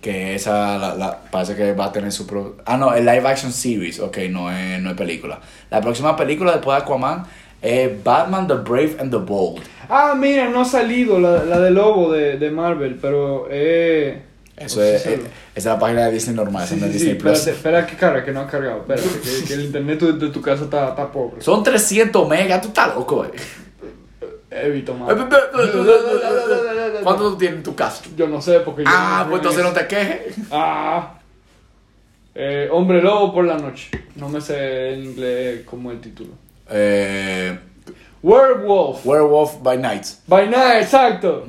Que 0.00 0.34
esa 0.34 0.78
la, 0.78 0.94
la- 0.94 1.18
parece 1.30 1.54
que 1.54 1.74
va 1.74 1.86
a 1.86 1.92
tener 1.92 2.10
su... 2.10 2.26
pro- 2.26 2.56
ah, 2.64 2.78
no, 2.78 2.94
el 2.94 3.04
live 3.04 3.28
action 3.28 3.52
series, 3.52 4.00
ok, 4.00 4.16
no 4.30 4.50
es, 4.50 4.80
no 4.80 4.90
es 4.90 4.96
película. 4.96 5.38
La 5.70 5.82
próxima 5.82 6.16
película 6.16 6.52
después 6.52 6.78
de 6.78 6.82
Aquaman 6.82 7.24
es 7.60 8.02
Batman 8.02 8.46
the 8.48 8.54
Brave 8.54 8.96
and 8.98 9.10
the 9.10 9.18
Bold. 9.18 9.60
Ah, 9.90 10.14
mira, 10.16 10.48
no 10.48 10.62
ha 10.62 10.64
salido 10.64 11.20
la, 11.20 11.44
la 11.44 11.58
de 11.60 11.70
Lobo 11.72 12.10
de, 12.10 12.38
de 12.38 12.50
Marvel, 12.50 12.98
pero 13.02 13.46
eh... 13.50 14.22
Eso 14.60 14.78
oh, 14.80 14.82
es, 14.84 15.02
salió. 15.02 15.18
eh, 15.18 15.22
esa 15.22 15.30
es 15.54 15.64
la 15.64 15.78
página 15.78 16.04
de 16.06 16.12
Disney 16.12 16.36
normal, 16.36 16.66
Sí, 16.68 16.74
no 16.76 16.80
sí, 16.82 16.86
es 16.86 16.92
sí, 16.92 16.98
Disney 16.98 17.14
Plus. 17.16 17.32
espérate, 17.38 17.56
espera 17.56 17.86
que 17.86 17.96
carga, 17.96 18.24
que 18.24 18.30
no 18.32 18.40
ha 18.42 18.46
cargado, 18.46 18.78
espérate, 18.80 19.08
que, 19.20 19.44
que 19.48 19.54
el 19.54 19.60
internet 19.64 20.00
de, 20.00 20.12
de 20.12 20.28
tu 20.28 20.40
casa 20.42 20.64
está, 20.64 20.90
está 20.90 21.10
pobre. 21.10 21.40
Son 21.42 21.62
300 21.64 22.28
megas, 22.28 22.60
tú 22.60 22.68
estás 22.68 22.94
loco, 22.94 23.24
eh. 23.24 23.30
Evito 24.52 24.94
más. 24.94 25.14
¿Cuánto 27.02 27.30
tú 27.30 27.38
tienes 27.38 27.58
en 27.58 27.62
tu 27.62 27.74
casa? 27.74 28.02
Yo 28.16 28.26
no 28.28 28.40
sé, 28.42 28.60
porque 28.60 28.82
yo 28.84 28.90
Ah, 28.92 29.20
no 29.24 29.30
pues 29.30 29.40
entonces 29.42 29.62
no 29.64 29.72
te 29.72 29.86
quejes. 29.86 30.34
Ah. 30.50 31.14
Eh, 32.34 32.68
hombre 32.70 33.00
lobo 33.02 33.32
por 33.32 33.44
la 33.44 33.56
noche. 33.56 33.90
No 34.16 34.28
me 34.28 34.40
sé 34.40 34.94
en 34.94 35.04
inglés 35.04 35.62
como 35.64 35.90
el 35.90 36.00
título. 36.00 36.30
Eh, 36.68 37.58
Werewolf. 38.22 39.04
Werewolf 39.06 39.62
by 39.62 39.78
Night. 39.78 40.04
By 40.26 40.48
night, 40.48 40.82
exacto. 40.82 41.46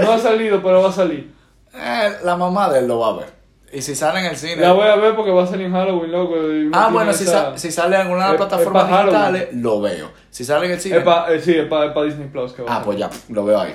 No 0.00 0.12
ha 0.12 0.18
salido, 0.18 0.62
pero 0.62 0.82
va 0.82 0.88
a 0.88 0.92
salir. 0.92 1.33
Eh, 1.76 2.12
la 2.24 2.36
mamá 2.36 2.68
de 2.70 2.80
él 2.80 2.86
lo 2.88 2.98
va 3.00 3.08
a 3.08 3.12
ver. 3.16 3.26
Y 3.72 3.82
si 3.82 3.94
sale 3.96 4.20
en 4.20 4.26
el 4.26 4.36
cine. 4.36 4.56
La 4.56 4.72
voy 4.72 4.86
a 4.86 4.94
ver 4.94 5.16
porque 5.16 5.32
va 5.32 5.42
a 5.42 5.46
salir 5.46 5.66
en 5.66 5.72
Halloween, 5.72 6.12
loco. 6.12 6.34
Ah, 6.72 6.90
bueno, 6.92 7.12
si, 7.12 7.24
esa- 7.24 7.52
sa- 7.52 7.58
si 7.58 7.72
sale 7.72 7.96
en 7.96 8.02
alguna 8.02 8.26
de 8.32 8.38
las 8.38 8.46
plataformas 8.46 8.88
digitales, 8.88 9.48
lo 9.54 9.80
veo. 9.80 10.10
Si 10.30 10.44
sale 10.44 10.66
en 10.66 10.72
el 10.72 10.80
cine. 10.80 10.98
Es 10.98 11.02
pa- 11.02 11.26
eh, 11.32 11.40
sí, 11.40 11.54
es 11.56 11.66
para 11.66 11.92
Disney 12.04 12.28
Plus 12.28 12.52
que 12.52 12.62
va 12.62 12.76
Ah, 12.76 12.82
pues 12.84 12.98
ya, 12.98 13.10
lo 13.30 13.44
veo 13.44 13.60
ahí. 13.60 13.74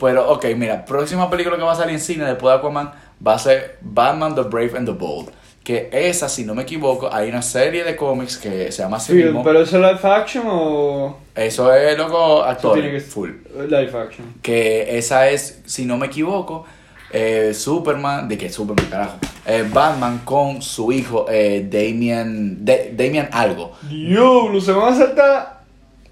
Pero, 0.00 0.30
ok, 0.30 0.46
mira, 0.56 0.84
próxima 0.84 1.28
película 1.28 1.56
que 1.56 1.62
va 1.62 1.72
a 1.72 1.76
salir 1.76 1.94
en 1.94 2.00
cine 2.00 2.24
después 2.24 2.52
de 2.54 2.58
Aquaman 2.58 2.92
va 3.26 3.34
a 3.34 3.38
ser 3.38 3.76
Batman 3.82 4.34
the 4.34 4.42
Brave 4.42 4.72
and 4.76 4.86
the 4.86 4.94
Bold. 4.94 5.28
Que 5.62 5.90
esa, 5.92 6.30
si 6.30 6.46
no 6.46 6.54
me 6.54 6.62
equivoco, 6.62 7.12
hay 7.12 7.28
una 7.28 7.42
serie 7.42 7.84
de 7.84 7.94
cómics 7.96 8.38
que 8.38 8.72
se 8.72 8.82
llama 8.82 8.96
así 8.96 9.12
mismo. 9.12 9.44
¿Pero 9.44 9.60
eso 9.60 9.76
es 9.76 9.82
live 9.82 10.10
action 10.14 10.44
o...? 10.48 11.18
Eso 11.34 11.74
es, 11.74 11.98
loco, 11.98 12.42
que- 12.74 13.00
full. 13.00 13.30
Live 13.68 13.92
action. 13.94 14.34
Que 14.40 14.96
esa 14.96 15.28
es, 15.28 15.60
si 15.66 15.84
no 15.84 15.98
me 15.98 16.06
equivoco, 16.06 16.64
eh, 17.10 17.52
Superman, 17.54 18.28
de 18.28 18.36
que 18.38 18.50
Superman, 18.50 18.86
carajo, 18.90 19.16
eh, 19.46 19.64
Batman 19.72 20.20
con 20.24 20.60
su 20.62 20.92
hijo 20.92 21.26
eh, 21.30 21.66
Damian, 21.70 22.64
Da- 22.64 22.90
Damian 22.92 23.28
algo. 23.32 23.72
Diablo, 23.88 24.60
se 24.60 24.72
van 24.72 24.92
a 24.92 24.96
saltar 24.96 25.60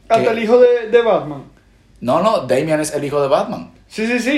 hasta 0.08 0.30
el 0.30 0.38
hijo 0.42 0.58
de, 0.58 0.88
de 0.90 1.02
Batman. 1.02 1.44
No, 2.00 2.22
no, 2.22 2.40
Damian 2.40 2.80
es 2.80 2.94
el 2.94 3.04
hijo 3.04 3.20
de 3.20 3.28
Batman. 3.28 3.70
Sí, 3.88 4.06
sí, 4.06 4.18
sí. 4.18 4.30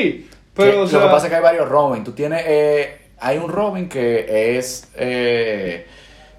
Que 0.55 0.65
Pero, 0.65 0.83
o 0.83 0.87
sea... 0.89 0.99
Lo 1.01 1.07
que 1.07 1.11
pasa 1.13 1.27
es 1.27 1.31
que 1.31 1.37
hay 1.37 1.43
varios 1.43 1.69
Robin. 1.69 2.03
Tú 2.05 2.13
tienes, 2.13 2.43
eh, 2.47 2.99
hay 3.21 3.39
un 3.39 3.49
Robin 3.51 3.89
que 3.89 4.57
es, 4.59 4.89
eh, 4.97 5.87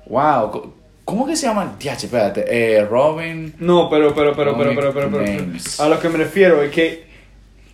wow, 0.08 0.74
¿cómo 1.06 1.26
que 1.26 1.36
se 1.36 1.48
llama? 1.48 1.76
Diache, 1.80 2.08
espérate, 2.08 2.46
eh, 2.48 2.84
Robin. 2.86 3.54
No, 3.60 3.90
pero, 3.90 4.14
pero, 4.14 4.36
pero, 4.36 4.58
pero, 4.58 4.70
pero, 4.76 4.94
pero, 4.94 5.10
pero, 5.10 5.24
pero- 5.26 5.40
names. 5.40 5.80
a 5.80 5.88
lo 5.88 6.00
que 6.00 6.10
me 6.10 6.18
refiero 6.18 6.62
es 6.64 6.72
que 6.72 7.09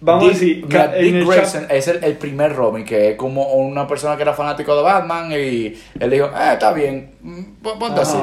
vamos 0.05 0.39
Dick, 0.39 0.73
a 0.73 0.87
decir, 0.87 1.01
Dick 1.03 1.15
el 1.15 1.25
Grayson 1.25 1.61
chap- 1.63 1.71
es 1.71 1.87
el, 1.87 2.03
el 2.03 2.17
primer 2.17 2.55
Robin, 2.55 2.85
que 2.85 3.11
es 3.11 3.15
como 3.17 3.53
una 3.55 3.85
persona 3.87 4.15
que 4.15 4.21
era 4.21 4.33
fanático 4.33 4.75
de 4.75 4.81
Batman 4.83 5.31
y 5.31 5.73
él 5.99 6.09
dijo, 6.09 6.27
eh, 6.27 6.53
está 6.53 6.71
bien, 6.71 7.15
mm, 7.21 7.41
pon- 7.61 7.79
ponte 7.79 8.01
así. 8.01 8.17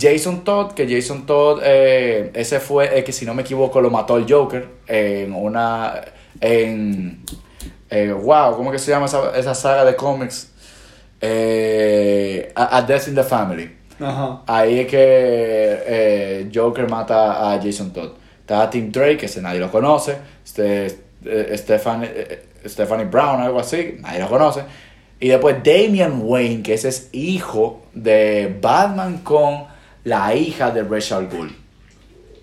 Jason 0.00 0.44
Todd, 0.44 0.72
que 0.72 0.86
Jason 0.86 1.24
Todd, 1.26 1.60
eh, 1.64 2.30
ese 2.34 2.60
fue 2.60 2.98
el 2.98 3.04
que 3.04 3.12
si 3.12 3.24
no 3.24 3.32
me 3.34 3.42
equivoco 3.42 3.80
lo 3.80 3.90
mató 3.90 4.16
el 4.16 4.26
Joker 4.30 4.66
en 4.86 5.32
una, 5.34 6.00
en, 6.40 7.22
eh, 7.88 8.12
wow, 8.12 8.56
¿cómo 8.56 8.70
que 8.70 8.78
se 8.78 8.90
llama 8.90 9.06
esa, 9.06 9.36
esa 9.36 9.54
saga 9.54 9.84
de 9.84 9.96
cómics? 9.96 10.48
Eh, 11.22 12.50
a, 12.54 12.76
A 12.78 12.82
Death 12.82 13.08
in 13.08 13.14
the 13.14 13.22
Family. 13.24 13.76
Ajá. 14.00 14.42
Ahí 14.46 14.80
es 14.80 14.86
que 14.86 14.96
eh, 14.98 16.50
Joker 16.54 16.88
mata 16.88 17.52
a 17.52 17.60
Jason 17.62 17.92
Todd. 17.92 18.12
Está 18.40 18.68
Tim 18.70 18.90
Drake, 18.90 19.18
que 19.18 19.26
ese 19.26 19.42
nadie 19.42 19.60
lo 19.60 19.70
conoce. 19.70 20.16
Este, 20.44 21.09
eh, 21.24 21.54
Stephanie, 21.56 22.10
eh, 22.12 22.44
Stephanie 22.66 23.06
Brown, 23.06 23.40
algo 23.40 23.60
así, 23.60 23.96
nadie 24.00 24.20
lo 24.20 24.28
conoce. 24.28 24.62
Y 25.18 25.28
después 25.28 25.56
Damian 25.62 26.20
Wayne, 26.22 26.62
que 26.62 26.74
ese 26.74 26.88
es 26.88 27.08
hijo 27.12 27.82
de 27.92 28.56
Batman 28.60 29.18
con 29.18 29.64
la 30.04 30.34
hija 30.34 30.70
de 30.70 30.82
Rachel 30.82 31.28
Gould. 31.28 31.52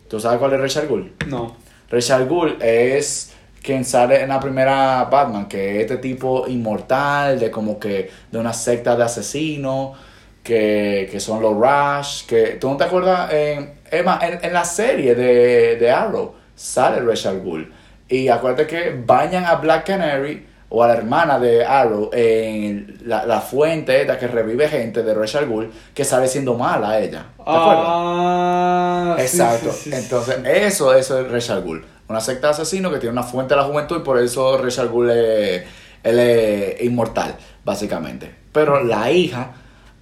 ¿Tú 0.08 0.20
sabes 0.20 0.40
cuál 0.40 0.54
es 0.54 0.62
Rachel 0.62 0.88
Gould? 0.88 1.26
No. 1.26 1.58
Rachel 1.90 2.26
Gould 2.28 2.62
es 2.62 3.34
quien 3.64 3.84
sale 3.84 4.22
en 4.22 4.30
la 4.30 4.40
primera 4.40 5.06
Batman, 5.06 5.48
que 5.48 5.78
es 5.78 5.82
este 5.82 5.98
tipo 5.98 6.48
inmortal, 6.48 7.40
de 7.40 7.50
como 7.50 7.80
que 7.80 8.10
de 8.32 8.38
una 8.38 8.54
secta 8.54 8.96
de 8.96 9.04
asesinos, 9.04 9.98
que, 10.44 11.10
que 11.12 11.20
son 11.20 11.42
los 11.42 11.54
Rush, 11.54 12.26
que 12.26 12.58
tú 12.60 12.70
no 12.70 12.78
te 12.78 12.86
acuerdas, 12.86 13.34
en, 13.34 13.74
en, 13.92 14.06
en 14.42 14.54
la 14.54 14.64
serie 14.64 15.16
de, 15.16 15.76
de 15.76 15.92
Arrow 15.92 16.36
sale 16.56 17.02
Rachel 17.02 17.42
Gould. 17.42 17.68
Y 18.10 18.30
acuérdate 18.30 18.68
que 18.68 19.02
bañan 19.06 19.46
a 19.46 19.56
Black 19.56 19.86
Canary 19.88 20.46
o 20.70 20.84
a 20.84 20.88
la 20.88 20.94
hermana 20.96 21.40
de 21.40 21.64
Arrow 21.64 22.10
en 22.12 22.98
la, 23.06 23.26
la 23.26 23.40
fuente 23.40 24.02
esta 24.02 24.18
que 24.18 24.28
revive 24.28 24.68
gente 24.68 25.02
de 25.04 25.14
Rachel 25.14 25.46
Gould, 25.46 25.72
que 25.94 26.04
sale 26.04 26.28
siendo 26.28 26.56
mala 26.56 27.00
ella. 27.00 27.26
¿Te 27.38 27.42
acuerdas? 27.44 27.86
Ah, 27.88 29.16
sí, 29.18 29.24
Exacto. 29.24 29.72
sí, 29.72 29.78
sí, 29.84 29.90
sí. 29.92 29.96
Entonces, 29.96 30.38
eso, 30.46 30.94
eso 30.94 31.20
es 31.20 31.32
Rachel 31.32 31.62
Gould. 31.62 31.84
Una 32.10 32.20
secta 32.22 32.48
de 32.48 32.54
asesinos 32.54 32.92
que 32.92 33.00
tiene 33.00 33.14
una 33.14 33.24
fuente 33.24 33.54
de 33.54 33.62
la 33.62 33.68
juventud 33.68 33.98
y 33.98 34.04
por 34.04 34.20
eso 34.20 34.58
Rachel 34.58 34.90
Gould 34.90 35.10
es, 35.10 35.64
él 36.04 36.20
es 36.20 36.82
inmortal, 36.82 37.36
básicamente. 37.64 38.34
Pero 38.52 38.84
la 38.84 39.12
hija, 39.12 39.52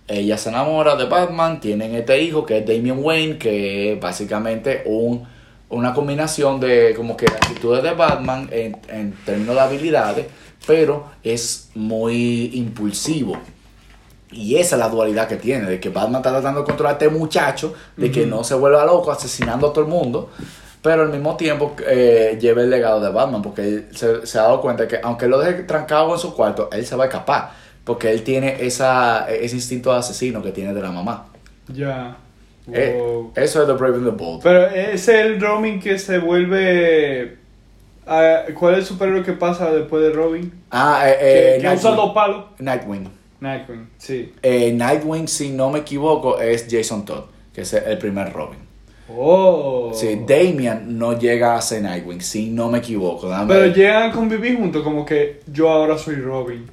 ella 0.08 0.38
se 0.38 0.50
enamora 0.50 0.96
de 0.96 1.06
Batman, 1.06 1.60
tienen 1.60 1.94
este 1.96 2.20
hijo 2.22 2.46
que 2.46 2.60
es 2.60 2.66
Damian 2.66 3.00
Wayne, 3.04 3.38
que 3.38 3.94
es 3.94 4.00
básicamente 4.00 4.84
un, 4.86 5.28
una 5.70 5.94
combinación 5.94 6.60
de 6.60 6.94
como 6.96 7.18
que 7.18 7.26
actitudes 7.26 7.84
de 7.84 7.92
Batman 7.94 8.48
en, 8.52 8.78
en 8.88 9.14
términos 9.26 9.56
de 9.56 9.62
habilidades, 9.62 10.26
pero 10.66 11.06
es 11.24 11.70
muy 11.76 12.52
impulsivo. 12.54 13.38
Y 14.32 14.58
esa 14.58 14.76
es 14.76 14.80
la 14.80 14.90
dualidad 14.90 15.28
que 15.28 15.38
tiene, 15.38 15.70
de 15.70 15.80
que 15.80 15.90
Batman 15.90 16.18
está 16.18 16.32
tratando 16.32 16.62
de 16.62 16.66
controlar 16.66 16.96
a 16.96 16.98
este 16.98 17.10
muchacho, 17.10 17.74
de 17.96 18.12
que 18.12 18.26
no 18.26 18.44
se 18.44 18.54
vuelva 18.56 18.86
loco 18.86 19.12
asesinando 19.12 19.68
a 19.68 19.74
todo 19.74 19.86
el 19.86 19.90
mundo, 19.90 20.30
pero 20.82 21.04
al 21.04 21.10
mismo 21.10 21.38
tiempo 21.38 21.76
eh, 21.88 22.38
lleva 22.40 22.62
el 22.62 22.70
legado 22.70 23.00
de 23.00 23.10
Batman, 23.12 23.42
porque 23.42 23.62
él 23.62 23.88
se, 23.92 24.26
se 24.28 24.38
ha 24.38 24.44
dado 24.44 24.62
cuenta 24.62 24.88
que 24.88 25.00
aunque 25.02 25.28
lo 25.28 25.40
deje 25.40 25.64
trancado 25.64 26.14
en 26.14 26.20
su 26.20 26.36
cuarto, 26.36 26.70
él 26.72 26.86
se 26.86 26.96
va 26.96 27.06
a 27.06 27.08
escapar, 27.08 27.52
porque 27.84 28.12
él 28.12 28.24
tiene 28.24 28.66
esa, 28.66 29.30
ese 29.30 29.56
instinto 29.56 29.94
de 29.94 30.00
asesino 30.00 30.44
que 30.44 30.52
tiene 30.52 30.74
de 30.74 30.82
la 30.82 30.92
mamá. 30.92 31.28
Ya. 31.68 32.18
Eh, 32.72 33.00
eso 33.36 33.62
es 33.62 33.68
The 33.68 33.74
Brave 33.74 33.96
and 33.98 34.06
the 34.06 34.12
Bold. 34.12 34.42
Pero 34.44 34.68
es 34.68 35.08
el 35.08 35.40
Robin 35.40 35.80
que 35.80 36.00
se 36.00 36.18
vuelve. 36.20 37.38
ah, 38.08 38.44
¿Cuál 38.58 38.74
es 38.74 38.80
el 38.80 38.86
superhéroe 38.86 39.24
que 39.24 39.34
pasa 39.34 39.72
después 39.72 40.02
de 40.04 40.12
Robin? 40.12 40.52
ah, 40.72 41.04
eh, 41.08 41.16
que 41.20 41.56
eh, 41.58 41.62
que 41.62 41.68
usa 41.68 41.92
Nightwing. 41.92 41.96
dos 41.96 42.14
palos. 42.14 42.46
Nightwing. 42.60 43.10
Nightwing, 43.42 43.90
sí. 43.98 44.34
Eh, 44.42 44.72
Nightwing, 44.74 45.28
si 45.28 45.50
no 45.50 45.70
me 45.70 45.80
equivoco, 45.80 46.40
es 46.40 46.66
Jason 46.70 47.06
Todd, 47.06 47.26
que 47.54 47.62
es 47.62 47.74
el 47.74 47.98
primer 47.98 48.32
Robin. 48.34 48.60
Oh. 49.16 49.92
Sí, 49.94 50.22
Damian 50.28 50.98
no 50.98 51.20
llega 51.20 51.56
a 51.56 51.62
ser 51.62 51.84
Nightwing, 51.84 52.22
si 52.22 52.50
no 52.50 52.70
me 52.70 52.80
equivoco. 52.80 53.28
Dame- 53.30 53.54
Pero 53.54 53.68
llegan 53.76 54.10
a 54.10 54.12
convivir 54.12 54.58
juntos, 54.58 54.82
como 54.82 55.06
que 55.06 55.42
yo 55.46 55.70
ahora 55.70 55.96
soy 55.98 56.16
Robin. 56.16 56.66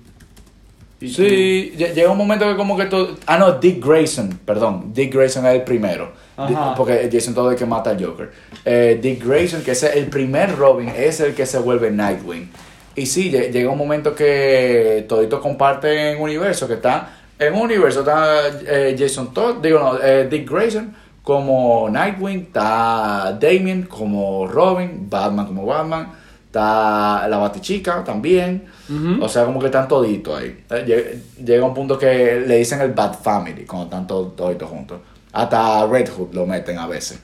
Y 1.03 1.09
Sí, 1.13 1.73
lle- 1.77 1.93
llega 1.95 2.11
un 2.11 2.19
momento 2.19 2.47
que 2.49 2.57
como 2.57 2.77
que 2.77 2.85
todo... 2.87 3.17
Ah, 3.27 3.37
no, 3.39 3.53
Dick 3.53 3.85
Grayson, 3.85 4.39
perdón. 4.45 4.93
Dick 4.95 5.13
Grayson 5.15 5.47
es 5.47 5.55
el 5.55 5.63
primero. 5.63 6.13
Ajá. 6.37 6.75
Porque 6.75 7.09
Jason 7.13 7.35
todo 7.35 7.51
el 7.51 7.57
que 7.57 7.67
mata 7.67 7.91
al 7.91 8.05
Joker. 8.05 8.31
Eh, 8.65 8.99
Dick 9.03 9.25
Grayson, 9.25 9.63
que 9.63 9.73
es 9.73 9.83
el 9.83 10.07
primer 10.07 10.57
Robin, 10.57 10.89
es 10.89 11.21
el 11.21 11.35
que 11.35 11.45
se 11.47 11.59
vuelve 11.59 11.91
Nightwing. 11.91 12.51
Y 12.95 13.07
sí, 13.07 13.31
lle- 13.33 13.51
llega 13.51 13.71
un 13.71 13.79
momento 13.79 14.15
que 14.15 15.05
todito 15.09 15.41
comparten 15.41 16.21
universo, 16.21 16.67
que 16.69 16.75
está... 16.75 17.19
En 17.39 17.55
un 17.55 17.63
universo 17.63 18.01
está 18.01 18.49
eh, 18.67 18.95
Jason 18.97 19.35
Todd, 19.35 19.57
digo 19.63 19.79
no, 19.81 19.99
eh, 20.01 20.29
Dick 20.31 20.49
Grayson 20.49 20.95
como 21.25 21.89
Nightwing, 21.91 22.41
está 22.43 23.37
Damien 23.41 23.83
como 23.85 24.47
Robin, 24.47 25.09
Batman 25.11 25.47
como 25.47 25.67
Batman, 25.67 26.09
está 26.53 27.27
la 27.29 27.39
Batichica 27.39 28.05
también. 28.05 28.65
O 29.23 29.29
sea, 29.29 29.47
como 29.47 29.59
que 29.59 29.67
están 29.67 29.89
toditos 29.89 30.39
ahí. 30.39 30.65
Eh, 30.71 30.85
lle- 30.87 31.45
Llega 31.45 31.65
un 31.65 31.73
punto 31.73 31.99
que 31.99 32.45
le 32.47 32.59
dicen 32.59 32.81
el 32.83 32.93
Bad 32.93 33.15
Family 33.23 33.65
cuando 33.65 33.85
están 33.87 34.07
todos 34.07 34.37
toditos 34.37 34.69
juntos. 34.69 35.01
Hasta 35.33 35.87
Red 35.87 36.11
Hood 36.11 36.35
lo 36.35 36.45
meten 36.47 36.77
a 36.79 36.87
veces. 36.87 37.19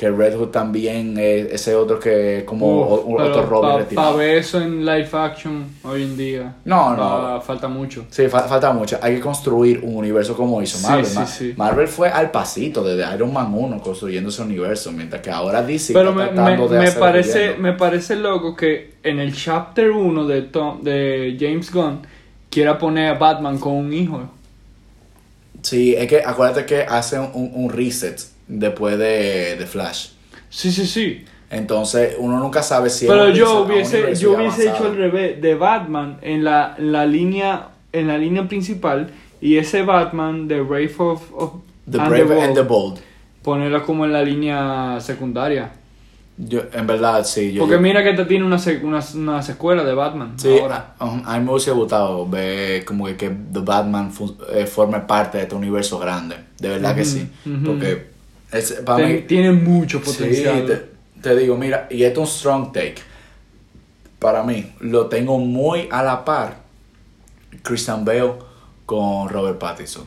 Que 0.00 0.08
Red 0.10 0.34
Hood 0.38 0.48
también 0.48 1.18
es 1.18 1.52
ese 1.52 1.74
otro 1.74 2.00
que 2.00 2.42
como 2.46 2.66
o- 2.66 2.94
o- 3.04 3.22
otro 3.22 3.42
Robin 3.44 3.84
Para 3.94 4.12
ver 4.12 4.38
eso 4.38 4.58
en 4.58 4.82
live 4.86 5.10
action 5.12 5.66
hoy 5.84 6.04
en 6.04 6.16
día. 6.16 6.54
No, 6.64 6.96
pa- 6.96 7.32
no. 7.34 7.40
Falta 7.42 7.68
mucho. 7.68 8.06
Sí, 8.08 8.26
fa- 8.28 8.44
falta 8.48 8.72
mucho. 8.72 8.98
Hay 9.02 9.16
que 9.16 9.20
construir 9.20 9.80
un 9.82 9.96
universo 9.96 10.34
como 10.34 10.62
hizo 10.62 10.78
Sí, 10.78 10.86
Marvel. 10.86 11.04
sí, 11.04 11.18
Ma- 11.18 11.26
sí. 11.26 11.54
Marvel 11.54 11.86
fue 11.86 12.08
al 12.08 12.30
pasito 12.30 12.82
desde 12.82 13.14
Iron 13.14 13.30
Man 13.30 13.52
1 13.52 13.78
construyendo 13.82 14.30
ese 14.30 14.40
universo, 14.40 14.90
mientras 14.90 15.20
que 15.20 15.30
ahora 15.30 15.60
DC 15.62 15.92
Pero 15.92 16.12
está 16.12 16.22
me, 16.22 16.28
tratando 16.32 16.64
me, 16.66 16.72
de 16.76 16.78
me 16.80 16.86
hacer 16.86 16.98
parece, 16.98 17.54
me 17.58 17.72
parece 17.74 18.16
loco 18.16 18.56
que 18.56 18.94
en 19.02 19.18
el 19.18 19.34
chapter 19.36 19.90
1 19.90 20.26
de, 20.26 20.40
Tom, 20.40 20.82
de 20.82 21.36
James 21.38 21.70
Gunn 21.70 21.98
quiera 22.48 22.78
poner 22.78 23.16
a 23.16 23.18
Batman 23.18 23.58
con 23.58 23.74
un 23.74 23.92
hijo. 23.92 24.22
Sí, 25.60 25.94
es 25.94 26.06
que 26.06 26.22
acuérdate 26.24 26.64
que 26.64 26.82
hacen 26.84 27.20
un, 27.34 27.50
un 27.54 27.68
reset 27.70 28.18
después 28.58 28.98
de, 28.98 29.56
de 29.56 29.66
Flash. 29.66 30.08
Sí, 30.48 30.70
sí, 30.72 30.86
sí. 30.86 31.24
Entonces, 31.50 32.14
uno 32.18 32.38
nunca 32.38 32.62
sabe 32.62 32.90
si 32.90 33.06
es 33.06 33.10
Pero 33.10 33.28
yo 33.30 33.62
hubiese, 33.64 34.14
yo 34.14 34.32
hubiese 34.36 34.68
hecho 34.70 34.84
al 34.86 34.96
revés 34.96 35.40
de 35.40 35.54
Batman 35.54 36.18
en 36.22 36.44
la, 36.44 36.74
en 36.78 36.92
la 36.92 37.06
línea 37.06 37.68
en 37.92 38.06
la 38.06 38.16
línea 38.18 38.46
principal 38.46 39.10
y 39.40 39.56
ese 39.56 39.82
Batman 39.82 40.46
de 40.46 40.60
Wraith 40.62 40.94
of, 41.00 41.22
of 41.34 41.52
The 41.90 41.98
and 42.00 42.08
Brave 42.08 42.24
Bold, 42.24 42.44
and 42.44 42.54
the 42.54 42.62
Bold. 42.62 42.98
ponerla 43.42 43.82
como 43.82 44.04
en 44.04 44.12
la 44.12 44.22
línea 44.22 44.98
secundaria. 45.00 45.72
Yo, 46.38 46.60
en 46.72 46.86
verdad, 46.86 47.24
sí. 47.24 47.52
Yo, 47.52 47.62
Porque 47.62 47.74
yo- 47.74 47.80
mira 47.80 48.02
que 48.04 48.10
esta 48.10 48.28
tiene 48.28 48.44
una, 48.44 48.56
sec- 48.58 48.82
una, 48.84 49.00
una 49.14 49.42
secuela 49.42 49.82
de 49.82 49.92
Batman 49.92 50.34
sí, 50.38 50.56
ahora. 50.58 50.94
a, 51.00 51.34
a 51.34 51.38
mí 51.38 51.44
me 51.44 51.50
hubiese 51.50 51.72
gustado 51.72 52.26
ver 52.28 52.84
como 52.84 53.06
que, 53.06 53.16
que 53.16 53.28
The 53.28 53.58
Batman 53.60 54.12
fu- 54.12 54.36
eh, 54.54 54.66
forme 54.66 55.00
parte 55.00 55.38
de 55.38 55.42
este 55.44 55.56
universo 55.56 55.98
grande. 55.98 56.36
De 56.60 56.68
verdad 56.68 56.94
que 56.94 57.04
sí. 57.04 57.28
Porque 57.66 58.09
es, 58.52 58.72
para 58.84 59.04
Ten- 59.04 59.16
mí, 59.16 59.22
tiene 59.22 59.52
mucho 59.52 59.98
sí, 59.98 60.04
potencial. 60.12 60.66
te, 60.66 61.20
te 61.22 61.36
digo, 61.36 61.56
mira, 61.56 61.86
y 61.90 62.02
esto 62.04 62.22
es 62.22 62.28
un 62.30 62.34
strong 62.38 62.72
take. 62.72 62.96
Para 64.18 64.42
mí, 64.42 64.72
lo 64.80 65.06
tengo 65.06 65.38
muy 65.38 65.88
a 65.90 66.02
la 66.02 66.24
par 66.24 66.58
Christian 67.62 68.04
Bale 68.04 68.34
con 68.86 69.28
Robert 69.28 69.58
Pattinson. 69.58 70.04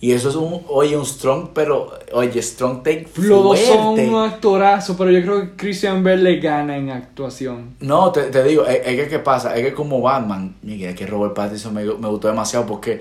Y 0.00 0.10
eso 0.12 0.30
es 0.30 0.34
un, 0.34 0.62
oye, 0.68 0.96
un 0.96 1.06
strong, 1.06 1.50
pero, 1.54 1.92
oye, 2.12 2.42
strong 2.42 2.82
take 2.82 3.06
Los 3.18 3.44
dos 3.44 3.58
son 3.60 3.94
fuerte. 3.94 4.08
unos 4.08 4.32
actorazos, 4.32 4.96
pero 4.96 5.10
yo 5.12 5.22
creo 5.22 5.40
que 5.42 5.56
Christian 5.56 6.02
Bale 6.02 6.16
le 6.22 6.40
gana 6.40 6.76
en 6.76 6.90
actuación. 6.90 7.76
No, 7.78 8.10
te, 8.10 8.22
te 8.24 8.42
digo, 8.42 8.66
es, 8.66 8.80
es 8.84 8.96
que 9.00 9.08
¿qué 9.08 9.18
pasa? 9.20 9.54
Es 9.56 9.64
que 9.64 9.72
como 9.72 10.00
Batman, 10.00 10.56
Miguel, 10.62 10.90
es 10.90 10.96
que 10.96 11.06
Robert 11.06 11.34
Pattinson 11.34 11.72
me, 11.72 11.84
me 11.84 12.08
gustó 12.08 12.26
demasiado 12.26 12.66
porque 12.66 13.00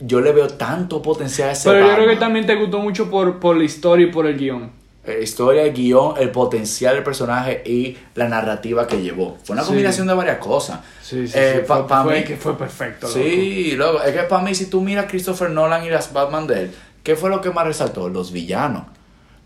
yo 0.00 0.20
le 0.20 0.32
veo 0.32 0.48
tanto 0.48 1.02
potencial 1.02 1.50
a 1.50 1.52
ese 1.52 1.68
Pero 1.70 1.86
yo 1.86 1.94
creo 1.94 2.08
que 2.08 2.16
también 2.16 2.46
te 2.46 2.54
gustó 2.54 2.78
mucho 2.78 3.10
por, 3.10 3.38
por 3.40 3.56
la 3.56 3.64
historia 3.64 4.06
y 4.06 4.10
por 4.10 4.26
el 4.26 4.36
guion. 4.38 4.70
Eh, 5.04 5.20
historia, 5.22 5.64
el 5.64 5.72
guion, 5.72 6.14
el 6.18 6.30
potencial 6.30 6.94
del 6.94 7.02
personaje 7.02 7.62
y 7.66 7.96
la 8.14 8.28
narrativa 8.28 8.86
que 8.86 9.02
llevó. 9.02 9.36
Fue 9.42 9.54
una 9.54 9.62
Sí. 9.62 9.68
combinación 9.68 10.06
de 10.06 10.14
varias 10.14 10.38
cosas. 10.38 10.78
Sí, 11.02 11.26
sí, 11.26 11.34
Eh, 11.36 11.54
sí. 11.56 11.60
pa- 11.66 11.78
fue, 11.78 11.88
pa' 11.88 12.02
fue 12.04 12.18
mí- 12.20 12.24
que 12.24 12.36
fue 12.36 12.56
perfecto. 12.56 13.08
loco. 13.08 13.18
Sí, 13.18 13.72
luego, 13.76 14.00
es 14.02 14.12
que 14.12 14.22
para 14.22 14.42
mí, 14.44 14.54
si 14.54 14.66
tú 14.66 14.80
miras 14.80 15.06
Christopher 15.06 15.50
Nolan 15.50 15.84
y 15.84 15.90
las 15.90 16.12
Batman 16.12 16.46
de 16.46 16.60
él, 16.60 16.70
¿qué 17.02 17.16
fue 17.16 17.30
lo 17.30 17.40
que 17.40 17.50
más 17.50 17.66
resaltó? 17.66 18.08
Los 18.08 18.30
villanos. 18.30 18.84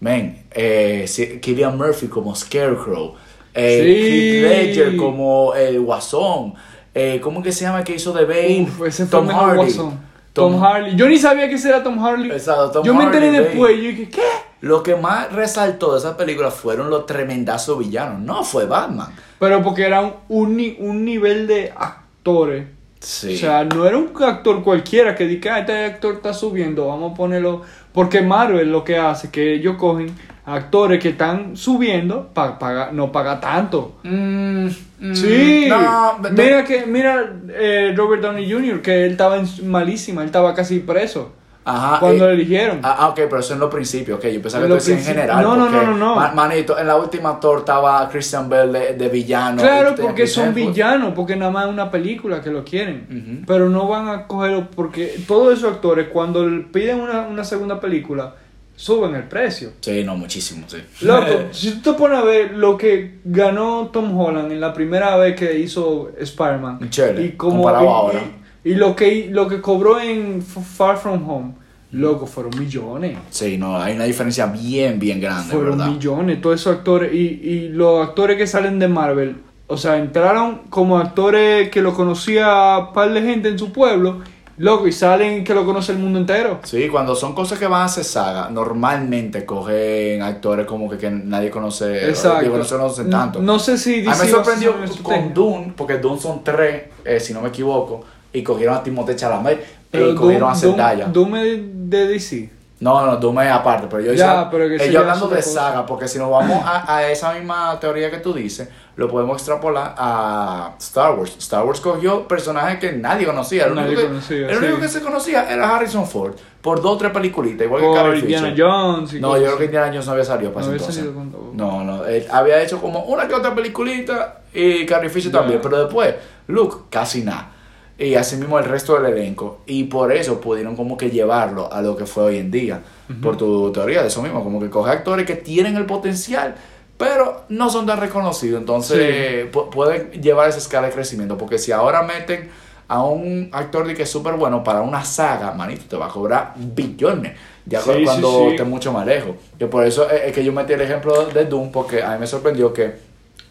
Men, 0.01 0.45
eh, 0.51 1.05
si- 1.09 1.41
Cillian 1.43 1.78
Murphy 1.78 2.09
como 2.09 2.34
Scarecrow, 2.37 3.14
eh, 3.55 3.80
Sí. 3.82 4.45
Heath 4.45 4.76
Ledger 4.76 4.97
como 4.97 5.55
el 5.55 5.80
Guasón, 5.80 6.53
eh, 6.95 7.18
¿cómo 7.22 7.43
que 7.43 7.51
se 7.53 7.64
llama 7.64 7.82
que 7.82 7.95
hizo 7.95 8.12
de 8.12 8.26
Bane? 8.26 8.62
Uf, 8.68 8.87
ese 8.87 9.07
fue 9.07 9.22
mejor 9.22 9.57
Guasón. 9.57 9.99
Tom, 10.37 10.53
Tom- 10.53 10.62
Harley. 10.64 10.95
Yo 10.97 11.09
ni 11.09 11.18
sabía 11.18 11.49
que 11.49 11.57
ese 11.57 11.68
era 11.70 11.82
Tom 11.82 11.99
Harley. 11.99 12.30
Exacto, 12.30 12.70
Tom 12.70 12.84
yo 12.84 12.95
me 12.95 13.05
enteré 13.05 13.30
después. 13.32 13.76
Yo 13.76 13.82
dije, 13.82 14.09
¿qué? 14.09 14.22
lo 14.61 14.82
que 14.82 14.95
más 14.97 15.32
resaltó 15.32 15.93
de 15.93 15.99
esa 15.99 16.16
película 16.16 16.51
fueron 16.51 16.89
los 16.91 17.07
tremendazos 17.07 17.78
villanos. 17.78 18.20
No 18.20 18.43
fue 18.45 18.66
Batman. 18.66 19.14
Pero 19.39 19.62
porque 19.62 19.84
era 19.84 20.01
un, 20.28 20.76
un 20.78 21.05
nivel 21.05 21.47
de 21.47 21.72
actores. 21.76 22.66
Sí. 23.01 23.34
O 23.34 23.39
sea, 23.39 23.64
no 23.64 23.87
era 23.87 23.97
un 23.99 24.11
actor 24.24 24.62
cualquiera 24.64 25.14
que 25.14 25.26
diga, 25.26 25.57
"Ah, 25.57 25.59
este 25.61 25.84
actor 25.84 26.14
está 26.14 26.32
subiendo, 26.32 26.87
vamos 26.89 27.12
a 27.12 27.14
ponerlo. 27.14 27.62
Porque 27.93 28.22
Marvel 28.22 28.70
lo 28.72 28.82
que 28.84 28.97
hace 28.99 29.30
que 29.30 29.55
ellos 29.55 29.76
cogen 29.76 30.14
actores 30.47 31.03
que 31.03 31.11
están 31.11 31.57
subiendo 31.57 32.28
para 32.32 32.59
pagar, 32.59 32.92
no 32.92 33.11
paga 33.12 33.40
tanto. 33.40 33.97
Mm, 34.05 34.66
mm, 35.01 35.14
Sí, 35.14 35.66
no, 35.68 36.18
mira 36.32 36.64
que 36.64 36.86
mira 36.86 37.32
eh, 37.49 37.92
Robert 37.97 38.22
Downey 38.22 38.51
Jr. 38.51 38.80
que 38.80 39.05
él 39.07 39.12
estaba 39.12 39.36
en, 39.38 39.47
malísima, 39.68 40.22
él 40.22 40.26
estaba 40.26 40.55
casi 40.55 40.78
preso 40.78 41.32
Ajá, 41.64 41.99
cuando 41.99 42.26
eh, 42.26 42.28
lo 42.28 42.32
eligieron. 42.34 42.78
Ah, 42.84 42.94
ah, 43.01 43.09
ok, 43.09 43.16
pero 43.28 43.40
eso 43.40 43.55
en 43.55 43.59
los 43.59 43.74
principios, 43.74 44.18
ok. 44.20 44.26
Yo 44.28 44.40
pensaba 44.40 44.62
En 44.64 44.68
que 44.68 44.68
tú 44.68 44.74
los 44.76 44.86
decías 44.86 45.09
en 45.09 45.14
general. 45.16 45.42
No, 45.42 45.57
no, 45.57 45.68
no, 45.68 45.82
no, 45.82 45.97
no. 45.97 46.14
ma- 46.14 46.30
Manito, 46.32 46.78
en 46.78 46.86
la 46.86 46.94
última 46.94 47.40
tour 47.40 47.59
estaba 47.59 48.09
Christian 48.09 48.49
Bell 48.49 48.72
de, 48.72 48.94
de 48.94 49.09
villano. 49.09 49.61
claro, 49.61 49.94
tenía 49.97 50.11
porque 50.11 50.28
son 50.28 50.55
villanos, 50.55 51.12
porque 51.16 51.34
nada 51.34 51.51
más 51.51 51.64
es 51.66 51.72
una 51.72 51.90
película 51.90 52.40
que 52.40 52.51
lo 52.51 52.62
quieren. 52.62 53.42
Pero 53.49 53.68
no 53.68 53.88
van 53.88 54.09
a 54.09 54.28
cogerlo 54.28 54.68
porque 54.70 55.16
todos 55.26 55.59
esos 55.59 55.72
actores 55.72 56.07
cuando 56.12 56.49
le 56.49 56.61
piden 56.61 57.01
una, 57.01 57.22
una 57.22 57.42
segunda 57.42 57.80
película 57.80 58.36
suben 58.77 59.14
el 59.14 59.24
precio. 59.24 59.70
Sí, 59.81 60.05
no, 60.05 60.16
muchísimo, 60.16 60.64
sí. 60.68 60.79
Loco, 61.01 61.27
si 61.53 61.72
tú 61.81 61.93
te 61.93 61.99
pones 61.99 62.18
a 62.18 62.22
ver 62.22 62.53
lo 62.55 62.77
que 62.77 63.16
ganó 63.24 63.89
Tom 63.93 64.18
Holland 64.18 64.53
en 64.53 64.61
la 64.61 64.72
primera 64.72 65.16
vez 65.16 65.35
que 65.35 65.59
hizo 65.59 66.11
Spider-Man 66.18 66.79
y 67.18 67.31
como 67.31 67.62
comparado 67.62 67.85
y, 67.85 67.89
ahora. 67.89 68.20
y- 68.64 68.70
y 68.70 68.74
lo 68.74 68.95
que 68.97 69.29
lo 69.31 69.47
que 69.49 69.61
cobró 69.61 70.01
en 70.01 70.43
Far 70.43 70.99
From 70.99 71.29
Home, 71.31 71.53
loco, 71.93 72.27
fueron 72.27 72.59
millones. 72.59 73.16
Sí, 73.31 73.57
no, 73.57 73.79
hay 73.81 73.95
una 73.95 74.05
diferencia 74.05 74.47
bien, 74.47 74.99
bien 74.99 75.20
grande, 75.20 75.53
Fueron 75.55 75.79
¿verdad? 75.79 75.93
millones, 75.93 76.41
todos 76.41 76.61
esos 76.61 76.77
actores 76.77 77.12
y, 77.14 77.18
y 77.43 77.68
los 77.68 78.07
actores 78.07 78.37
que 78.37 78.47
salen 78.47 78.79
de 78.81 78.89
Marvel, 78.89 79.37
o 79.68 79.77
sea, 79.77 79.97
entraron 79.99 80.62
como 80.68 80.99
actores 80.99 81.70
que 81.70 81.81
lo 81.81 81.95
conocía 81.95 82.79
un 82.89 82.93
par 82.93 83.12
de 83.12 83.22
gente 83.22 83.49
en 83.49 83.59
su 83.59 83.72
pueblo, 83.72 84.20
loco, 84.59 84.86
y 84.86 84.92
salen 84.92 85.44
que 85.44 85.54
lo 85.54 85.64
conoce 85.64 85.92
el 85.92 85.98
mundo 85.98 86.18
entero. 86.18 86.61
Sí, 86.64 86.88
cuando 86.88 87.14
son 87.14 87.34
cosas 87.34 87.59
que 87.59 87.66
van 87.66 87.82
a 87.82 87.84
hacer 87.86 88.04
saga, 88.04 88.48
normalmente 88.50 89.44
cogen 89.44 90.22
actores 90.22 90.66
como 90.66 90.88
que, 90.88 90.96
que 90.98 91.11
nadie 91.11 91.50
conoce. 91.50 92.09
Exacto. 92.09 92.42
Digo, 92.42 92.57
no 92.59 92.64
se 92.64 92.76
conocen 92.76 93.11
tanto. 93.11 93.40
No 93.40 93.59
sé 93.59 93.76
si 93.78 93.94
a 93.94 93.96
mí 93.98 94.04
me 94.07 94.12
DC 94.12 94.28
sorprendió 94.30 94.74
con. 95.02 95.34
Dune, 95.34 95.72
porque 95.76 95.98
Dune 95.98 96.20
son 96.20 96.42
tres, 96.44 96.84
eh, 97.04 97.20
si 97.20 97.32
no 97.34 97.40
me 97.42 97.48
equivoco, 97.48 98.04
y 98.32 98.42
cogieron 98.42 98.76
a 98.76 98.82
Timothée 98.82 99.16
Chalamet 99.16 99.64
Pero 99.90 100.11
y 100.11 100.14
cogieron 100.14 100.48
Doom- 100.50 100.52
a 100.52 100.54
Zendaya. 100.57 101.07
Es 101.07 101.61
de 101.90 102.07
DC. 102.09 102.50
No, 102.78 103.07
no, 103.07 103.16
Doom 103.16 103.40
es 103.40 103.50
aparte, 103.50 103.86
pero 103.90 104.02
yo, 104.02 104.12
Ya, 104.12 104.42
hice- 104.42 104.48
pero 104.50 104.68
que 104.68 104.74
eh, 104.74 104.78
eso 104.82 104.92
yo 104.92 105.00
hablando 105.00 105.28
de 105.28 105.40
saga, 105.40 105.86
porque 105.86 106.07
si 106.09 106.18
nos 106.18 106.30
vamos 106.30 106.62
a, 106.62 106.96
a 106.96 107.09
esa 107.11 107.32
misma 107.32 107.78
teoría 107.80 108.11
que 108.11 108.18
tú 108.18 108.34
dices, 108.34 108.68
lo 108.97 109.09
podemos 109.11 109.36
extrapolar 109.36 109.94
a 109.99 110.74
Star 110.78 111.14
Wars. 111.18 111.36
Star 111.38 111.64
Wars 111.66 111.80
cogió 111.80 112.26
personajes 112.26 112.78
que 112.78 112.92
nadie 112.92 113.26
conocía. 113.26 113.66
El, 113.66 113.74
Nadie 113.74 113.88
único, 113.88 114.01
que, 114.03 114.09
conocía, 114.09 114.49
el 114.51 114.57
único 114.59 114.80
que 114.80 114.88
se 114.88 115.01
conocía 115.03 115.53
era 115.53 115.76
Harrison 115.76 116.07
Ford, 116.07 116.32
por 116.62 116.80
dos 116.80 116.92
o 116.94 116.97
tres 116.97 117.12
peliculitas, 117.12 117.66
igual 117.66 117.82
que 117.82 117.86
Por 117.88 117.97
Carrie 117.97 118.18
Indiana 118.20 118.49
Fisher. 118.51 118.64
Jones 118.66 119.12
y 119.12 119.20
No, 119.20 119.28
cosas 119.28 119.40
yo 119.42 119.47
creo 119.49 119.59
que. 119.59 119.64
Indiana 119.66 119.86
Jones 119.88 120.07
no 120.07 120.12
había 120.12 120.24
salido 120.24 120.53
para 120.53 120.66
No 120.66 120.72
había 120.72 120.80
entonces. 120.86 121.05
con- 121.14 121.57
No, 121.57 121.84
no, 121.84 122.07
él 122.07 122.26
había 122.30 122.62
hecho 122.62 122.80
como 122.80 123.01
una 123.05 123.28
que 123.28 123.34
otra 123.34 123.55
peliculita 123.55 124.40
y 124.55 124.86
Carrie 124.86 125.11
Fisher 125.11 125.30
también, 125.30 125.61
pero 125.62 125.78
después, 125.84 126.14
Luke, 126.49 126.76
casi 126.90 127.22
nada. 127.22 127.53
Y 127.99 128.14
así 128.14 128.36
mismo 128.36 128.59
el 128.59 128.66
resto 128.66 128.99
del 129.01 129.12
elenco. 129.12 129.61
Y 129.66 129.84
por 129.84 130.12
eso 130.12 130.38
pudieron 130.38 130.76
como 130.76 130.97
que 130.99 131.11
llevarlo 131.11 131.72
a 131.72 131.80
lo 131.80 131.97
que 131.97 132.05
fue 132.05 132.24
hoy 132.24 132.38
en 132.38 132.51
día. 132.51 132.82
Por 133.22 133.36
tu 133.38 133.70
teoría 133.72 134.03
de 134.03 134.09
eso 134.09 134.20
mismo, 134.22 134.42
como 134.44 134.61
que 134.61 134.68
coge 134.68 134.90
actores 134.90 135.24
que 135.26 135.36
tienen 135.36 135.76
el 135.76 135.86
potencial, 135.86 136.55
pero 136.97 137.42
no 137.49 137.68
son 137.70 137.86
tan 137.86 137.99
reconocidos. 138.01 138.61
Entonces 138.61 139.51
pu- 139.53 139.68
pueden 139.70 140.11
llevar 140.22 140.49
esa 140.49 140.59
escala 140.59 140.86
de 140.88 140.92
crecimiento. 140.94 141.36
Porque 141.36 141.59
si 141.59 141.72
ahora 141.72 142.03
meten 142.03 142.51
a 142.88 143.03
un 143.05 143.51
actor 143.53 143.86
de 143.86 143.94
que 143.94 144.05
es 144.05 144.11
súper 144.11 144.34
bueno 144.34 144.62
para 144.62 144.80
una 144.82 145.05
saga, 145.05 145.53
manito, 145.53 145.84
te 145.88 145.97
va 145.97 146.07
a 146.07 146.09
cobrar 146.09 146.55
billones. 146.57 147.36
Ya 147.66 147.80
Sí, 147.80 147.90
cu- 147.90 147.97
sí, 147.99 148.05
cuando 148.05 148.28
sí. 148.30 148.47
esté 148.51 148.64
mucho 148.64 148.92
más 148.92 149.05
lejos. 149.07 149.32
Que 149.59 149.66
por 149.66 149.84
eso 149.84 150.09
es 150.09 150.22
es 150.26 150.32
que 150.32 150.44
yo 150.44 150.53
metí 150.53 150.72
el 150.72 150.80
ejemplo 150.80 151.26
de 151.26 151.44
Doom, 151.47 151.70
porque 151.72 152.03
a 152.03 152.11
mí 152.12 152.18
me 152.20 152.26
sorprendió 152.26 152.72
que 152.72 152.94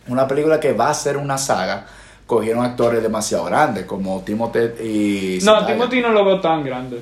una 0.08 0.28
película 0.28 0.60
que 0.60 0.72
va 0.74 0.89
a 0.89 0.93
ser 0.93 1.18
una 1.18 1.38
saga, 1.38 1.86
cogieron 2.26 2.64
actores 2.64 3.04
demasiado 3.04 3.43
grandes, 3.46 3.86
como 3.86 4.22
Timothée 4.22 4.74
y... 4.84 5.39
No, 5.43 5.56
Zendaya. 5.58 5.68
Timothy 5.74 6.02
no 6.02 6.10
lo 6.10 6.24
veo 6.26 6.39
tan 6.41 6.64
grande. 6.64 7.02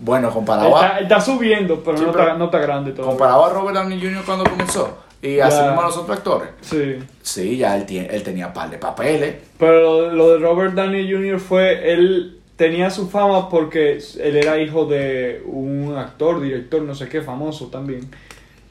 Bueno, 0.00 0.30
comparado 0.30 0.68
Está, 0.68 0.96
a, 0.96 0.98
está 1.00 1.20
subiendo, 1.20 1.82
pero, 1.84 1.98
Sí, 1.98 2.04
no, 2.04 2.12
pero- 2.12 2.24
Está, 2.24 2.38
no 2.38 2.44
está 2.46 2.58
grande 2.58 2.92
todavía. 2.92 3.10
comparado 3.10 3.44
a 3.46 3.50
Robert 3.52 3.76
Downey 3.76 4.00
Jr. 4.00 4.24
cuando 4.24 4.44
comenzó. 4.48 4.98
Y 5.20 5.40
así 5.40 5.60
mismo 5.62 5.82
los 5.82 5.96
otros 5.96 6.16
actores. 6.18 6.48
Sí. 6.60 6.96
Sí, 7.22 7.56
ya 7.56 7.76
él, 7.76 7.84
él 8.10 8.22
tenía 8.22 8.52
par 8.52 8.70
de 8.70 8.78
papeles. 8.78 9.34
Pero 9.58 9.80
lo, 9.80 10.12
lo 10.12 10.30
de 10.32 10.38
Robert 10.38 10.74
Downey 10.74 11.10
Jr. 11.12 11.40
fue, 11.40 11.92
él 11.92 12.38
tenía 12.56 12.90
su 12.90 13.08
fama 13.08 13.48
porque 13.48 13.98
él 14.20 14.36
era 14.36 14.60
hijo 14.60 14.84
de 14.86 15.42
un 15.46 15.96
actor, 15.96 16.40
director, 16.40 16.82
no 16.82 16.94
sé 16.94 17.08
qué, 17.08 17.20
famoso 17.22 17.66
también. 17.66 18.08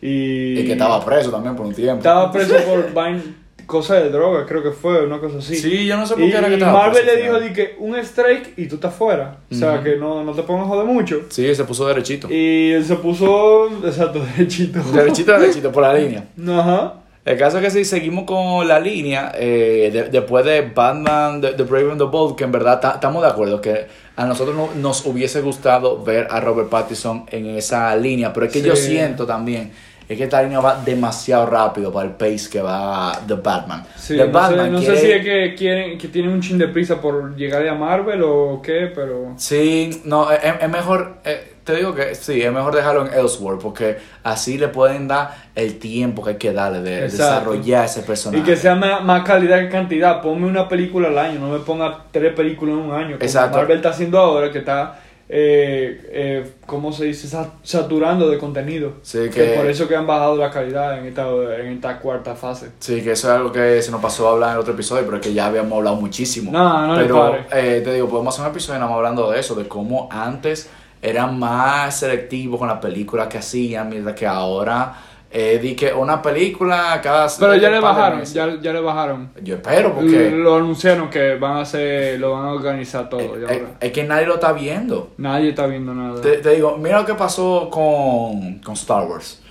Y, 0.02 0.60
Y 0.60 0.66
que 0.66 0.74
estaba 0.74 1.04
preso 1.04 1.32
también 1.32 1.56
por 1.56 1.66
un 1.66 1.74
tiempo. 1.74 1.98
estaba 1.98 2.32
preso 2.32 2.56
por 2.66 2.93
vain- 2.93 3.36
cosas 3.68 4.01
de 4.01 4.09
droga, 4.09 4.45
creo 4.47 4.63
que 4.63 4.72
fue, 4.72 5.05
una 5.05 5.20
cosa 5.20 5.38
así. 5.38 5.55
Sí, 5.55 5.86
yo 5.86 5.95
no 5.97 6.07
sé 6.07 6.15
por 6.15 6.24
y, 6.24 6.32
qué 6.32 6.38
era 6.38 6.47
que 6.47 6.53
y 6.53 6.57
estaba 6.57 6.72
Marvel 6.88 7.05
le 7.05 7.22
dijo 7.22 7.39
di 7.39 7.53
que 7.53 7.76
un 7.78 7.95
strike 7.97 8.53
y 8.57 8.68
tú 8.68 8.76
estás 8.76 8.95
fuera. 8.95 9.38
O 9.51 9.53
sea, 9.53 9.84
que 9.84 9.97
no, 9.97 10.24
no 10.24 10.32
te 10.32 10.41
pongas 10.41 10.68
joder 10.68 10.86
mucho. 10.86 11.22
Sí, 11.30 11.53
se 11.53 11.63
puso 11.65 11.88
derechito. 11.88 12.28
Y 12.32 12.72
él 12.72 12.84
se 12.84 12.95
puso, 12.95 13.68
exacto, 13.86 14.20
derechito. 14.36 14.80
Derechito, 14.93 15.34
derechito, 15.38 15.72
por 15.72 15.84
la 15.84 15.93
línea. 15.93 16.26
Ajá. 16.49 16.93
El 17.26 17.38
caso 17.38 17.57
es 17.59 17.65
que 17.65 17.72
si 17.72 17.84
seguimos 17.84 18.24
con 18.24 18.65
la 18.70 18.80
línea, 18.80 19.34
eh, 19.36 19.89
de- 19.91 20.03
después 20.09 20.45
de 20.45 20.61
Batman, 20.74 21.41
The, 21.41 21.53
The 21.55 21.63
Brave 21.63 21.91
and 21.91 21.97
the 21.99 22.05
Bold, 22.07 22.38
que 22.38 22.45
en 22.45 22.53
verdad 22.53 22.80
ta- 22.80 22.91
estamos 22.93 23.22
de 23.22 23.28
acuerdo 23.28 23.59
que 23.59 23.86
a 24.15 24.26
nosotros 24.26 24.55
no- 24.55 24.70
nos 24.82 25.05
hubiese 25.05 25.41
gustado 25.41 26.01
ver 26.01 26.28
a 26.32 26.39
Robert 26.39 26.70
Pattinson 26.70 27.26
en 27.30 27.47
esa 27.57 27.93
línea, 27.97 28.32
pero 28.32 28.45
es 28.45 28.53
que 28.53 28.61
yo 28.61 28.78
siento 28.78 29.26
también 29.26 29.72
es 30.08 30.18
que 30.18 30.24
esta 30.24 30.41
línea 30.41 30.60
va 30.60 30.82
demasiado 30.84 31.45
rápido 31.45 31.91
para 31.91 32.08
el 32.08 32.14
pace 32.16 32.49
que 32.49 32.62
va 32.62 33.12
The 33.28 33.34
Batman. 33.36 33.84
Sí, 33.97 34.16
The 34.16 34.28
no, 34.28 34.32
Batman 34.32 34.66
sé, 34.66 34.72
no 34.72 34.82
sé 34.82 34.97
si 34.97 35.12
es 35.12 35.24
que 35.26 35.55
quieren 35.55 35.97
que 35.97 36.08
tienen 36.08 36.32
un 36.32 36.41
chin 36.41 36.58
de 36.58 36.70
prisa 36.70 37.01
por 37.01 37.36
llegar 37.36 37.68
a 37.68 37.76
Marvel 37.76 38.22
o 38.24 38.62
qué, 38.62 38.91
pero 38.93 39.34
Sí, 39.38 40.01
no, 40.05 40.32
es, 40.32 40.39
es 40.62 40.70
mejor, 40.70 41.18
eh, 41.26 41.55
te 41.66 41.76
digo 41.76 41.93
que 41.93 42.16
sí, 42.16 42.41
es 42.41 42.51
mejor 42.53 42.74
dejarlo 42.74 43.05
en 43.05 43.14
Elseworld 43.14 43.62
porque 43.62 43.97
así 44.24 44.58
le 44.58 44.70
pueden 44.70 45.10
dar 45.10 45.36
el 45.53 45.78
tiempo 45.78 46.24
que 46.24 46.30
hay 46.32 46.38
que 46.38 46.53
darle 46.53 46.80
de 46.80 47.03
Exacto. 47.05 47.51
desarrollar 47.51 47.86
ese 47.86 48.01
personaje. 48.03 48.41
y 48.41 48.45
que 48.45 48.55
sea 48.55 48.76
más, 48.76 49.03
más 49.03 49.26
calidad 49.26 49.60
que 49.60 49.70
cantidad. 49.70 50.22
Ponme 50.22 50.47
una 50.47 50.70
película 50.70 51.10
al 51.10 51.18
año, 51.18 51.39
no 51.39 51.49
me 51.49 51.60
ponga 51.60 52.05
tres 52.12 52.34
películas 52.34 52.76
en 52.76 52.82
un 52.82 52.91
año. 52.93 53.18
Como 53.18 53.24
Exacto. 53.26 53.58
Marvel 53.58 53.78
está 53.78 53.89
haciendo 53.89 54.18
ahora 54.20 54.49
que 54.51 54.60
está 54.60 54.99
eh, 55.30 56.09
eh, 56.11 56.51
¿cómo 56.65 56.91
se 56.93 57.05
dice? 57.05 57.28
Sa- 57.28 57.51
saturando 57.63 58.30
de 58.30 58.38
contenido. 58.38 58.93
Sí, 59.01 59.19
que... 59.23 59.30
que- 59.30 59.53
por 59.57 59.67
eso 59.67 59.88
que 59.88 59.95
han 59.95 60.07
bajado 60.07 60.38
la 60.38 60.49
calidad 60.51 60.97
en 60.99 61.05
esta 61.05 61.28
en 61.59 61.67
esta 61.73 61.99
cuarta 61.99 62.36
fase. 62.36 62.69
Sí, 62.80 63.01
que 63.01 63.11
eso 63.11 63.28
es 63.30 63.34
algo 63.36 63.51
que 63.51 63.82
se 63.82 63.91
nos 63.91 64.01
pasó 64.01 64.30
a 64.30 64.32
hablar 64.34 64.49
en 64.51 64.55
el 64.55 64.61
otro 64.61 64.73
episodio, 64.73 65.03
pero 65.05 65.17
es 65.17 65.23
que 65.23 65.34
ya 65.34 65.47
habíamos 65.47 65.73
hablado 65.78 65.97
muchísimo. 65.97 66.51
No, 66.51 66.88
no 66.88 66.95
Pero 66.95 67.36
eh, 67.51 67.82
te 67.84 67.93
digo, 67.93 68.07
podemos 68.07 68.34
hacer 68.36 68.45
un 68.45 68.51
episodio 68.51 68.80
nada 68.80 68.89
más 68.89 68.97
hablando 68.97 69.30
de 69.32 69.39
eso, 69.39 69.55
de 69.55 69.67
cómo 69.67 70.07
antes 70.11 70.69
eran 71.01 71.38
más 71.38 71.99
selectivos 71.99 72.57
con 72.59 72.67
las 72.67 72.80
películas 72.80 73.28
que 73.28 73.38
hacían, 73.38 73.89
mientras 73.89 74.15
que 74.15 74.25
ahora 74.25 74.93
eh, 75.30 75.59
di 75.61 75.75
que 75.75 75.93
una 75.93 76.21
película 76.21 76.99
cada 77.03 77.28
Pero 77.39 77.55
ya 77.55 77.69
le 77.69 77.80
bajaron, 77.80 78.23
ya, 78.23 78.59
ya 78.61 78.73
le 78.73 78.80
bajaron. 78.80 79.32
Yo 79.43 79.55
espero, 79.55 79.93
porque 79.93 80.32
Lo 80.32 80.55
anunciaron 80.55 81.09
que 81.09 81.36
van 81.36 81.57
a 81.57 81.61
hacer, 81.61 82.19
lo 82.19 82.32
van 82.32 82.45
a 82.45 82.53
organizar 82.53 83.09
todo. 83.09 83.36
eh, 83.38 83.45
eh, 83.49 83.67
es 83.82 83.91
que 83.91 84.03
nadie 84.03 84.25
lo 84.25 84.36
está 84.36 84.53
viendo. 84.53 85.11
Nadie 85.17 85.49
está 85.49 85.67
viendo 85.67 85.93
nada. 85.93 86.21
Te, 86.21 86.38
te 86.38 86.51
digo, 86.51 86.78
mira 86.78 86.99
lo 86.99 87.05
que 87.05 87.15
pasó 87.15 87.69
con, 87.69 88.59
con 88.59 88.73
Star 88.75 89.05
Wars. 89.05 89.41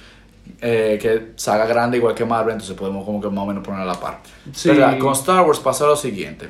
Eh, 0.62 0.98
que 1.00 1.32
saga 1.36 1.66
grande 1.66 1.98
igual 1.98 2.14
que 2.14 2.24
Marvel, 2.24 2.52
entonces 2.52 2.74
podemos 2.76 3.04
como 3.04 3.20
que 3.20 3.28
más 3.28 3.44
o 3.44 3.46
menos 3.46 3.62
poner 3.62 3.82
a 3.82 3.84
la 3.84 4.00
par. 4.00 4.20
Con 4.98 5.12
Star 5.12 5.44
Wars 5.44 5.60
pasó 5.60 5.86
lo 5.86 5.96
siguiente. 5.96 6.48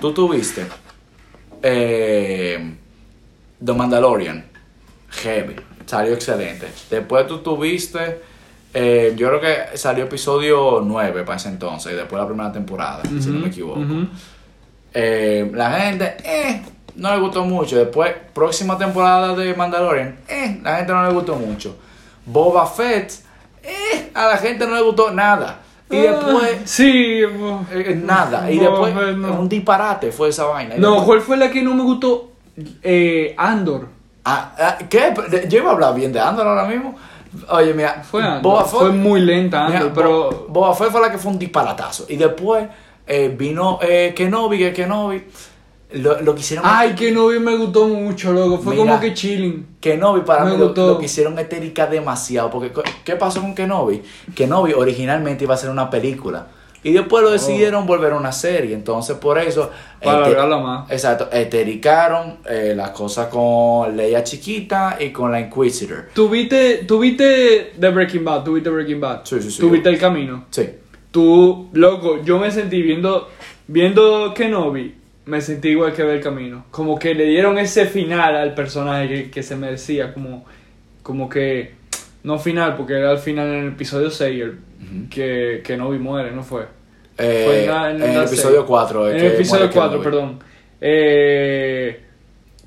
Tú 0.00 0.12
tuviste 0.12 0.66
The 3.64 3.72
Mandalorian, 3.72 4.44
heavy, 5.22 5.56
salió 5.86 6.14
excelente. 6.14 6.66
Después 6.90 7.26
tú 7.26 7.38
tuviste, 7.38 8.20
eh, 8.78 9.14
yo 9.16 9.28
creo 9.28 9.40
que 9.40 9.78
salió 9.78 10.04
episodio 10.04 10.82
9 10.84 11.22
para 11.24 11.36
ese 11.36 11.48
entonces, 11.48 11.92
y 11.92 11.96
después 11.96 12.20
la 12.20 12.26
primera 12.28 12.52
temporada, 12.52 13.02
si 13.20 13.30
no 13.30 13.40
me 13.40 13.48
equivoco. 13.48 13.80
Eh, 14.92 15.50
la 15.54 15.70
gente, 15.72 16.16
eh, 16.24 16.62
no 16.96 17.14
le 17.14 17.20
gustó 17.20 17.44
mucho. 17.44 17.76
Después, 17.76 18.12
próxima 18.32 18.78
temporada 18.78 19.34
de 19.34 19.54
Mandalorian, 19.54 20.16
eh, 20.28 20.60
la 20.62 20.76
gente 20.76 20.92
no 20.92 21.06
le 21.06 21.12
gustó 21.12 21.36
mucho. 21.36 21.76
Boba 22.24 22.66
Fett, 22.66 23.12
eh, 23.62 24.10
a 24.14 24.26
la 24.28 24.36
gente 24.38 24.66
no 24.66 24.74
le 24.74 24.82
gustó 24.82 25.10
nada. 25.10 25.60
Y 25.90 25.98
después, 25.98 26.52
Ah, 26.56 26.62
Sí. 26.64 27.22
bo- 27.24 27.64
eh, 27.72 27.94
nada. 28.02 28.50
Y 28.50 28.58
después, 28.58 28.92
no. 29.16 29.40
un 29.40 29.48
disparate 29.48 30.10
fue 30.10 30.30
esa 30.30 30.44
vaina. 30.46 30.76
Y 30.76 30.80
No, 30.80 30.88
después- 30.96 31.06
¿cuál 31.06 31.20
fue 31.20 31.36
la 31.36 31.50
que 31.50 31.62
no 31.62 31.74
me 31.74 31.82
gustó? 31.82 32.32
Eh, 32.82 33.34
Andor. 33.38 33.86
Ah, 34.24 34.52
ah, 34.58 34.78
¿Qué? 34.88 35.14
Yo 35.48 35.58
iba 35.58 35.70
a 35.70 35.74
hablar 35.74 35.94
bien 35.94 36.12
de 36.12 36.18
Andor 36.18 36.46
ahora 36.48 36.64
mismo. 36.66 36.96
Oye, 37.48 37.74
mira, 37.74 38.02
Fue 38.02 38.22
fue 38.66 38.90
muy 38.90 39.20
lenta 39.20 39.68
mira, 39.68 39.92
pero... 39.94 40.46
Boba 40.48 40.74
Fett 40.74 40.90
fue 40.90 41.00
la 41.00 41.10
que 41.10 41.18
fue 41.18 41.32
un 41.32 41.38
disparatazo. 41.38 42.06
Y 42.08 42.16
después 42.16 42.66
eh, 43.06 43.34
vino 43.36 43.78
eh, 43.82 44.12
Kenobi, 44.16 44.58
que 44.58 44.72
Kenobi 44.72 45.24
lo, 45.92 46.20
lo 46.20 46.34
quisieron. 46.34 46.64
Ay, 46.66 46.94
que 46.94 47.12
novio 47.12 47.40
me 47.40 47.56
gustó 47.56 47.86
mucho, 47.86 48.32
loco. 48.32 48.58
Fue 48.58 48.74
Mira. 48.74 48.86
como 48.86 49.00
que 49.00 49.14
chilling. 49.14 49.76
Kenobi 49.80 50.22
para 50.22 50.44
Me 50.44 50.52
mí 50.52 50.58
lo, 50.58 50.74
lo 50.74 50.98
quisieron 50.98 51.38
etérica 51.38 51.86
demasiado. 51.86 52.50
Porque, 52.50 52.72
¿qué 53.04 53.16
pasó 53.16 53.40
con 53.40 53.54
Kenobi? 53.54 54.02
Kenobi 54.34 54.72
originalmente 54.72 55.44
iba 55.44 55.54
a 55.54 55.58
ser 55.58 55.70
una 55.70 55.88
película. 55.88 56.48
Y 56.88 56.92
después 56.92 57.22
lo 57.24 57.30
decidieron 57.30 57.84
volver 57.86 58.12
a 58.12 58.16
una 58.16 58.32
serie. 58.32 58.74
Entonces, 58.74 59.16
por 59.16 59.38
eso. 59.38 59.70
Oh. 60.00 60.04
Para 60.04 60.18
alargarla 60.18 60.58
más. 60.58 60.90
Exacto. 60.90 61.28
Etericaron 61.32 62.38
eh, 62.48 62.74
las 62.76 62.90
cosas 62.90 63.26
con 63.26 63.96
Leia 63.96 64.22
chiquita 64.22 64.96
y 65.00 65.10
con 65.10 65.32
la 65.32 65.40
Inquisitor. 65.40 66.08
¿Tuviste, 66.14 66.84
tuviste 66.86 67.72
The 67.80 67.88
Breaking 67.90 68.24
Bad? 68.24 68.44
¿Tuviste 68.44 68.70
Breaking 68.70 69.00
Bad? 69.00 69.20
Sí, 69.24 69.40
sí, 69.40 69.50
sí. 69.50 69.60
¿Tuviste 69.60 69.88
El 69.88 69.98
Camino? 69.98 70.44
Sí. 70.50 70.68
Tú, 71.10 71.70
loco, 71.72 72.22
yo 72.22 72.38
me 72.38 72.50
sentí 72.50 72.82
viendo, 72.82 73.28
viendo 73.66 74.32
Kenobi, 74.34 74.94
me 75.24 75.40
sentí 75.40 75.68
igual 75.70 75.92
que 75.92 76.02
ver 76.04 76.16
El 76.16 76.22
Camino. 76.22 76.66
Como 76.70 76.98
que 76.98 77.14
le 77.14 77.24
dieron 77.24 77.58
ese 77.58 77.86
final 77.86 78.36
al 78.36 78.54
personaje 78.54 79.08
que, 79.08 79.30
que 79.30 79.42
se 79.42 79.56
merecía, 79.56 80.12
como, 80.14 80.44
como 81.02 81.28
que, 81.28 81.74
no 82.22 82.38
final, 82.38 82.76
porque 82.76 82.94
era 82.98 83.10
al 83.10 83.18
final 83.18 83.48
en 83.48 83.54
el 83.64 83.68
episodio 83.68 84.10
6 84.10 84.40
el- 84.42 84.50
Ujú. 84.76 85.08
que 85.10 85.62
Kenobi 85.64 85.98
muere, 85.98 86.32
¿no 86.32 86.42
fue? 86.42 86.66
Eh, 87.18 87.44
Fue 87.46 87.64
en 87.64 87.70
la- 87.70 87.90
en 87.90 87.96
en 88.02 88.10
el 88.10 88.16
episodio 88.24 88.50
serie. 88.50 88.64
4. 88.66 89.10
En 89.10 89.16
el 89.16 89.26
episodio 89.26 89.70
4, 89.72 90.02
perdón. 90.02 90.38
Eh, 90.80 92.02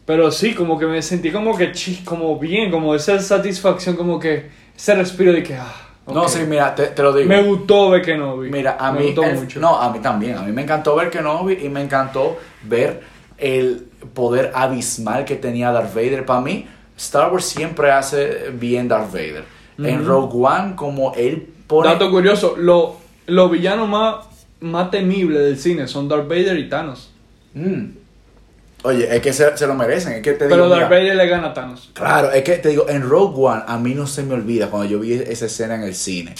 pero 0.05 0.31
sí, 0.31 0.53
como 0.55 0.77
que 0.79 0.85
me 0.87 1.01
sentí 1.01 1.31
como 1.31 1.55
que 1.55 1.71
chi- 1.71 2.03
como 2.03 2.37
bien, 2.39 2.71
como 2.71 2.95
esa 2.95 3.19
satisfacción, 3.19 3.95
como 3.95 4.19
que 4.19 4.49
ese 4.75 4.95
respiro 4.95 5.31
de 5.33 5.43
que, 5.43 5.55
ah, 5.55 5.71
No, 6.07 6.23
ok. 6.23 6.27
sí, 6.29 6.39
mira, 6.47 6.73
te, 6.73 6.87
te 6.87 7.03
lo 7.03 7.13
digo. 7.13 7.29
Me 7.29 7.43
gustó 7.43 7.91
ver 7.91 8.01
Kenobi. 8.01 8.49
Mira, 8.49 8.77
a 8.79 8.91
me 8.91 8.99
mí. 9.01 9.05
gustó 9.07 9.23
el- 9.23 9.35
mucho. 9.35 9.59
No, 9.59 9.79
a 9.79 9.91
mí 9.91 9.99
también. 9.99 10.37
A 10.37 10.41
mí 10.41 10.51
me 10.51 10.63
encantó 10.63 10.95
ver 10.95 11.11
Kenobi 11.11 11.59
y 11.61 11.69
me 11.69 11.81
encantó 11.83 12.37
ver 12.63 13.01
el 13.37 13.85
poder 14.13 14.51
abismal 14.55 15.25
que 15.25 15.35
tenía 15.35 15.71
Darth 15.71 15.93
Vader. 15.93 16.25
Para 16.25 16.41
mí, 16.41 16.65
Star 16.97 17.31
Wars 17.31 17.45
siempre 17.45 17.91
hace 17.91 18.49
bien 18.53 18.87
Darth 18.87 19.11
Vader. 19.11 19.43
En 19.77 20.01
Ujú. 20.01 20.09
Rogue 20.09 20.37
One, 20.47 20.75
como 20.75 21.13
él 21.13 21.47
pone. 21.67 21.87
Dato 21.89 22.09
curioso, 22.09 22.55
lo- 22.57 22.97
los 23.27 23.51
villanos 23.51 23.87
más, 23.87 24.15
más 24.59 24.91
temibles 24.91 25.41
del 25.41 25.57
cine 25.57 25.87
son 25.87 26.07
Darth 26.07 26.27
Vader 26.27 26.57
y 26.57 26.69
Thanos. 26.69 27.11
Mm. 27.53 27.85
Oye, 28.83 29.13
es 29.13 29.21
que 29.21 29.33
se, 29.33 29.57
se 29.57 29.67
lo 29.67 29.75
merecen. 29.75 30.13
Es 30.13 30.21
que 30.21 30.33
te 30.33 30.45
digo. 30.45 30.55
Pero 30.55 30.65
mira, 30.65 30.79
Darth 30.79 30.89
Vader 30.89 31.15
le 31.15 31.27
gana 31.27 31.47
a 31.47 31.53
Thanos. 31.53 31.89
Claro, 31.93 32.31
es 32.31 32.43
que 32.43 32.57
te 32.57 32.69
digo, 32.69 32.87
en 32.89 33.01
Rogue 33.01 33.35
One, 33.37 33.63
a 33.67 33.77
mí 33.77 33.93
no 33.93 34.07
se 34.07 34.23
me 34.23 34.33
olvida 34.33 34.69
cuando 34.69 34.89
yo 34.89 34.99
vi 34.99 35.13
esa 35.13 35.45
escena 35.45 35.75
en 35.75 35.83
el 35.83 35.95
cine. 35.95 36.35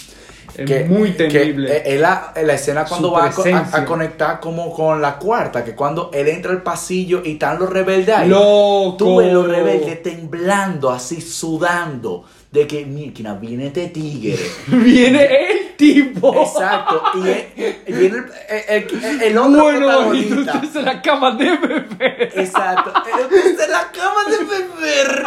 Es 0.56 0.90
muy 0.90 1.12
temible. 1.12 1.84
que, 1.84 1.96
es 1.96 2.02
la, 2.02 2.34
la 2.44 2.54
escena 2.54 2.86
cuando 2.86 3.10
Su 3.10 3.14
va 3.14 3.32
a, 3.72 3.86
conectar 3.86 4.40
como 4.40 4.74
con 4.74 5.02
la 5.02 5.18
cuarta, 5.18 5.64
que 5.64 5.76
cuando 5.76 6.10
él 6.14 6.28
entra 6.28 6.52
al 6.52 6.64
pasillo 6.64 7.22
y 7.24 7.34
están 7.34 7.60
los 7.60 7.70
rebeldes 7.70 8.16
ahí. 8.16 8.30
¡Loco! 8.30 8.96
Tú 8.98 9.18
ves 9.18 9.32
los 9.32 9.48
rebeldes 9.48 10.04
temblando, 10.04 10.90
así 10.90 11.22
sudando, 11.22 12.26
de 12.52 12.68
que, 12.68 12.86
mira, 12.86 13.34
viene 13.36 13.68
este 13.68 13.88
tigre. 13.88 14.40
Viene 14.68 15.24
el 15.26 15.69
tipo. 15.80 16.44
Exacto. 16.44 17.02
Y 17.16 17.92
viene 17.94 18.18
el, 18.50 18.84
el, 18.92 19.04
el- 19.06 19.22
el 19.24 19.38
otro 19.38 19.64
Bueno, 19.64 19.88
protagonista. 19.88 20.36
entonces 20.36 20.76
en 20.76 20.86
la 20.86 21.02
cama 21.02 21.32
de 21.32 21.56
bebé. 21.58 22.30
Exacto. 22.36 22.94
Está 23.34 23.66
en 23.66 23.72
la 23.72 23.92
cama 23.92 24.24
de 24.30 24.38
beber. 24.44 25.26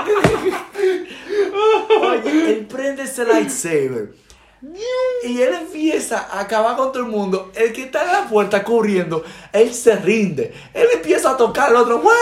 Oye, 2.00 2.50
él 2.50 2.66
prende 2.66 3.02
ese 3.04 3.24
lightsaber. 3.24 4.12
Y 5.24 5.40
él 5.42 5.54
empieza 5.54 6.28
a 6.30 6.40
acabar 6.40 6.76
con 6.76 6.92
todo 6.92 7.02
el 7.02 7.08
mundo. 7.08 7.50
El 7.56 7.72
que 7.72 7.82
está 7.84 8.04
en 8.04 8.12
la 8.12 8.28
puerta 8.28 8.62
corriendo, 8.62 9.24
él 9.52 9.74
se 9.74 9.96
rinde. 9.96 10.52
Él 10.72 10.86
empieza 10.94 11.30
a 11.32 11.36
tocar 11.36 11.70
al 11.70 11.76
otro. 11.76 12.00
¡Güey, 12.00 12.16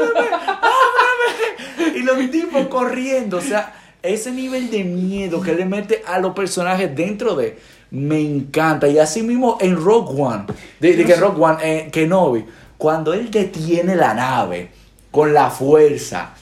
ábreme! 0.00 0.28
¡Ábreme! 0.34 1.98
Y 1.98 2.02
los 2.02 2.30
tipos 2.32 2.66
corriendo. 2.66 3.36
O 3.36 3.40
sea, 3.40 3.74
ese 4.02 4.32
nivel 4.32 4.70
de 4.72 4.82
miedo 4.82 5.40
que 5.40 5.52
le 5.54 5.64
mete 5.66 6.02
a 6.06 6.18
los 6.18 6.34
personajes 6.34 6.94
dentro 6.96 7.36
de. 7.36 7.56
Me 7.94 8.20
encanta. 8.20 8.88
Y 8.88 8.98
así 8.98 9.22
mismo 9.22 9.56
en 9.60 9.76
Rogue 9.76 10.20
One. 10.20 10.44
De, 10.80 10.96
de 10.96 11.04
que 11.04 11.14
Rogue 11.16 11.40
One, 11.42 11.58
en 11.62 11.90
Kenobi. 11.90 12.44
Cuando 12.76 13.14
él 13.14 13.30
detiene 13.30 13.94
la 13.96 14.14
nave 14.14 14.70
con 15.10 15.32
la 15.32 15.48
fuerza. 15.50 16.34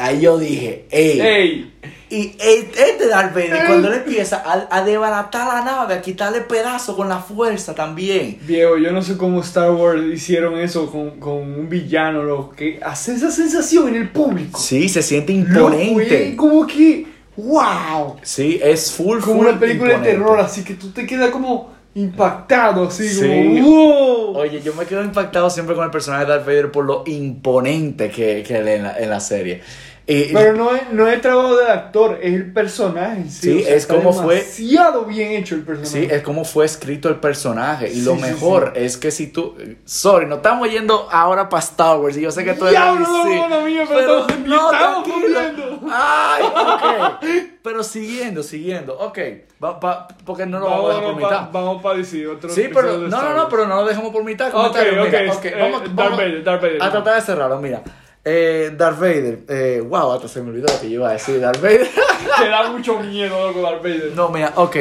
Ahí 0.00 0.20
yo 0.20 0.38
dije, 0.38 0.86
ey, 0.92 1.20
¡Ey! 1.20 1.72
y 2.08 2.36
este 2.38 3.08
Darth 3.08 3.34
Vader, 3.34 3.66
cuando 3.66 3.88
él 3.88 3.94
empieza 3.94 4.36
a, 4.46 4.68
a 4.70 4.84
desbaratar 4.84 5.48
la 5.48 5.64
nave, 5.64 5.94
a 5.94 6.00
quitarle 6.00 6.42
pedazos 6.42 6.94
con 6.94 7.08
la 7.08 7.18
fuerza 7.18 7.74
también. 7.74 8.38
Viejo, 8.42 8.78
yo 8.78 8.92
no 8.92 9.02
sé 9.02 9.16
cómo 9.16 9.40
Star 9.40 9.72
Wars 9.72 10.00
hicieron 10.14 10.56
eso 10.56 10.88
con, 10.88 11.18
con 11.18 11.32
un 11.38 11.68
villano, 11.68 12.22
lo 12.22 12.50
que 12.50 12.78
hace 12.80 13.14
esa 13.14 13.32
sensación 13.32 13.88
en 13.88 13.96
el 13.96 14.08
público. 14.10 14.60
Sí, 14.60 14.88
se 14.88 15.02
siente 15.02 15.32
imponente. 15.32 16.28
eh, 16.28 16.36
como 16.36 16.64
que, 16.64 17.04
wow. 17.38 18.16
Sí, 18.22 18.60
es 18.62 18.92
full, 18.92 19.20
Como 19.20 19.36
full 19.38 19.46
una 19.48 19.58
película 19.58 19.92
imponente. 19.94 20.16
de 20.16 20.18
terror, 20.24 20.40
así 20.40 20.64
que 20.64 20.74
tú 20.74 20.90
te 20.90 21.06
quedas 21.06 21.30
como 21.30 21.70
impactado, 21.94 22.88
así 22.88 23.08
Sí. 23.08 23.26
como, 23.26 23.66
wow. 23.68 24.36
Oye, 24.38 24.60
yo 24.62 24.74
me 24.74 24.84
quedo 24.84 25.02
impactado 25.02 25.48
siempre 25.50 25.74
con 25.74 25.84
el 25.84 25.90
personaje 25.90 26.24
de 26.24 26.30
Darth 26.32 26.46
Vader 26.46 26.70
por 26.70 26.84
lo 26.84 27.02
imponente 27.06 28.10
que, 28.10 28.42
que 28.46 28.58
él 28.58 28.68
en 28.68 28.82
la, 28.84 28.98
en 28.98 29.10
la 29.10 29.20
serie. 29.20 29.62
Y- 30.10 30.32
Pero 30.32 30.54
no 30.54 30.74
es, 30.74 30.90
no 30.90 31.06
es 31.06 31.20
trabajo 31.20 31.54
del 31.58 31.68
actor, 31.70 32.18
es 32.22 32.32
el 32.32 32.50
personaje 32.50 33.24
sí. 33.24 33.52
Sí, 33.52 33.60
o 33.62 33.66
sea, 33.66 33.74
es 33.76 33.86
como 33.86 34.10
fue- 34.14 34.36
demasiado 34.36 35.04
bien 35.04 35.32
hecho 35.32 35.54
el 35.54 35.64
personaje. 35.64 36.06
Sí, 36.06 36.08
es 36.10 36.22
como 36.22 36.46
fue 36.46 36.64
escrito 36.64 37.10
el 37.10 37.16
personaje. 37.16 37.88
Y 37.90 37.96
Sí, 37.96 38.02
lo 38.06 38.14
sí, 38.16 38.22
mejor 38.22 38.72
es 38.74 38.96
que 38.96 39.10
si 39.10 39.26
tú. 39.26 39.54
Sorry, 39.84 40.24
no 40.24 40.36
estamos 40.36 40.70
yendo 40.70 41.08
ahora 41.10 41.50
para 41.50 41.60
Star 41.62 41.98
Wars. 41.98 42.16
Y 42.16 42.22
yo 42.22 42.30
sé 42.30 42.42
que 42.42 42.54
tú 42.54 42.64
eres 42.66 42.80
Diablo, 42.80 43.00
DC, 43.24 43.36
no, 43.36 43.48
no, 43.50 43.60
mío, 43.66 43.82
pero 43.86 44.00
estamos- 44.20 44.28
estamos 44.30 45.04
tranquilo. 45.04 45.40
volviendo. 45.40 45.80
Ay, 45.92 46.42
ok. 46.56 47.24
Pero 47.62 47.82
siguiendo, 47.84 48.42
siguiendo. 48.42 48.98
Ok. 48.98 49.18
Va- 49.62 49.78
va- 49.78 50.08
porque 50.24 50.46
no 50.46 50.58
lo 50.58 50.66
vamos, 50.70 50.84
a 50.84 50.88
dejar 50.88 51.02
por 51.04 51.14
Vamos, 51.20 51.30
mitad. 51.30 51.48
vamos 51.52 51.82
para 51.82 51.98
decir 51.98 52.26
otro 52.28 52.48
Sí, 52.48 52.70
pero 52.72 52.96
no, 52.96 53.08
no, 53.08 53.34
no, 53.34 53.48
pero 53.50 53.66
no 53.66 53.76
lo 53.82 53.84
dejamos 53.84 54.10
por 54.10 54.24
mitad. 54.24 54.48
Ok, 54.54 54.68
ok, 54.70 54.76
mira, 55.04 55.32
ok, 55.34 55.44
eh, 55.44 55.54
vamos, 55.60 55.80
Darth 55.82 55.94
vamos 55.94 56.16
Vader, 56.18 56.44
Darth 56.44 56.62
Vader. 56.62 56.82
a 56.82 56.90
tratar 56.90 57.14
de 57.16 57.20
cerrarlo. 57.20 57.60
Mira, 57.60 57.82
eh, 58.28 58.74
Darth 58.76 58.98
Vader. 58.98 59.38
Eh, 59.48 59.80
wow, 59.80 60.12
hasta 60.12 60.28
se 60.28 60.42
me 60.42 60.50
olvidó 60.50 60.66
lo 60.72 60.80
que 60.80 60.90
yo 60.90 60.96
iba 60.96 61.08
a 61.08 61.12
decir. 61.12 61.40
Darth 61.40 61.60
Vader. 61.60 61.88
Te 62.38 62.48
da 62.48 62.70
mucho 62.70 63.00
miedo, 63.00 63.48
loco, 63.48 63.62
Darth 63.62 63.82
Vader. 63.82 64.12
No, 64.14 64.28
mira, 64.28 64.52
ok. 64.56 64.76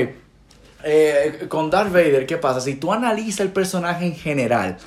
Eh, 0.84 1.46
con 1.48 1.70
Darth 1.70 1.92
Vader, 1.92 2.26
¿qué 2.26 2.38
pasa? 2.38 2.60
Si 2.60 2.76
tú 2.76 2.92
analizas 2.92 3.42
el 3.42 3.52
personaje 3.52 4.06
en 4.06 4.16
general, 4.16 4.78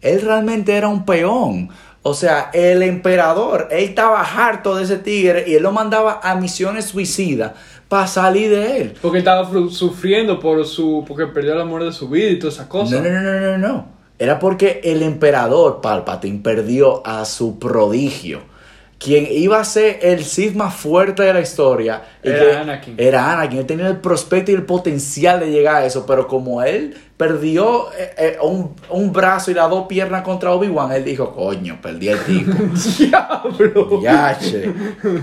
él 0.00 0.20
realmente 0.20 0.76
era 0.76 0.88
un 0.88 1.04
peón. 1.06 1.70
O 2.02 2.12
sea, 2.12 2.50
el 2.52 2.82
emperador, 2.82 3.68
él 3.70 3.84
estaba 3.84 4.20
harto 4.20 4.76
de 4.76 4.84
ese 4.84 4.98
tigre 4.98 5.44
y 5.46 5.54
él 5.54 5.62
lo 5.62 5.72
mandaba 5.72 6.20
a 6.22 6.34
misiones 6.34 6.84
suicidas 6.84 7.52
para 7.88 8.06
salir 8.06 8.50
de 8.50 8.82
él. 8.82 8.94
Porque 9.00 9.18
estaba 9.18 9.50
sufriendo 9.70 10.38
por 10.38 10.66
su 10.66 11.02
porque 11.08 11.26
perdió 11.26 11.54
el 11.54 11.62
amor 11.62 11.82
de 11.82 11.92
su 11.92 12.10
vida 12.10 12.28
y 12.28 12.38
todas 12.38 12.56
esas 12.56 12.66
cosas. 12.66 13.00
No, 13.00 13.08
no, 13.08 13.22
no, 13.22 13.40
no, 13.40 13.40
no, 13.40 13.58
no. 13.58 13.93
Era 14.18 14.38
porque 14.38 14.80
el 14.84 15.02
emperador 15.02 15.80
Palpatine 15.80 16.40
perdió 16.42 17.04
a 17.06 17.24
su 17.24 17.58
prodigio. 17.58 18.52
Quien 18.96 19.26
iba 19.28 19.58
a 19.60 19.64
ser 19.64 19.98
el 20.02 20.24
Sith 20.24 20.54
más 20.54 20.74
fuerte 20.74 21.24
de 21.24 21.34
la 21.34 21.40
historia. 21.40 22.02
y 22.22 22.28
Era 22.28 22.38
que- 22.40 22.52
Anakin. 22.56 22.94
Era 22.96 23.32
Anakin. 23.32 23.58
Él 23.58 23.66
tenía 23.66 23.88
el 23.88 23.98
prospecto 23.98 24.50
y 24.50 24.54
el 24.54 24.62
potencial 24.62 25.40
de 25.40 25.50
llegar 25.50 25.76
a 25.82 25.84
eso. 25.84 26.06
Pero 26.06 26.26
como 26.26 26.62
él 26.62 26.96
perdió 27.18 27.92
eh, 27.98 28.14
eh, 28.16 28.36
un, 28.40 28.74
un 28.88 29.12
brazo 29.12 29.50
y 29.50 29.54
las 29.54 29.68
dos 29.68 29.86
piernas 29.88 30.22
contra 30.22 30.52
Obi-Wan, 30.52 30.92
él 30.92 31.04
dijo, 31.04 31.34
coño, 31.34 31.78
perdí 31.82 32.08
el 32.08 32.18
tipo. 32.20 32.52
Diablo. 32.98 34.00
Yache. 34.00 34.72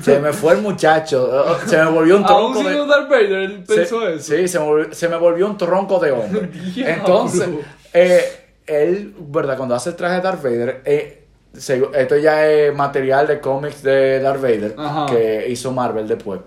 Se 0.03 0.19
me 0.19 0.31
fue 0.33 0.53
el 0.53 0.61
muchacho. 0.61 1.57
Se 1.65 1.77
me 1.77 1.85
volvió 1.89 2.17
un 2.17 2.25
Aún 2.25 2.53
tronco 2.53 2.59
de... 2.59 2.75
siendo 2.75 2.85
Darth 2.87 3.09
Vader, 3.09 3.31
él 3.31 3.63
pensó 3.65 4.01
Se- 4.01 4.13
eso. 4.15 4.35
Sí, 4.35 4.47
se 4.47 4.59
me, 4.59 4.65
volvió, 4.65 4.93
se 4.93 5.09
me 5.09 5.15
volvió 5.17 5.47
un 5.47 5.57
tronco 5.57 5.97
de 5.99 6.11
hombre. 6.11 6.49
Entonces, 6.75 7.49
eh, 7.93 8.40
él, 8.71 9.13
¿verdad? 9.19 9.57
Cuando 9.57 9.75
hace 9.75 9.89
el 9.91 9.95
traje 9.95 10.15
de 10.15 10.21
Darth 10.21 10.41
Vader, 10.43 10.81
eh, 10.85 11.25
se- 11.57 11.83
esto 11.95 12.17
ya 12.17 12.47
es 12.47 12.73
material 12.75 13.27
de 13.27 13.39
cómics 13.39 13.83
de 13.83 14.19
Darth 14.19 14.41
Vader 14.41 14.75
Ajá. 14.77 15.05
que 15.07 15.45
hizo 15.49 15.71
Marvel 15.71 16.07
después. 16.07 16.39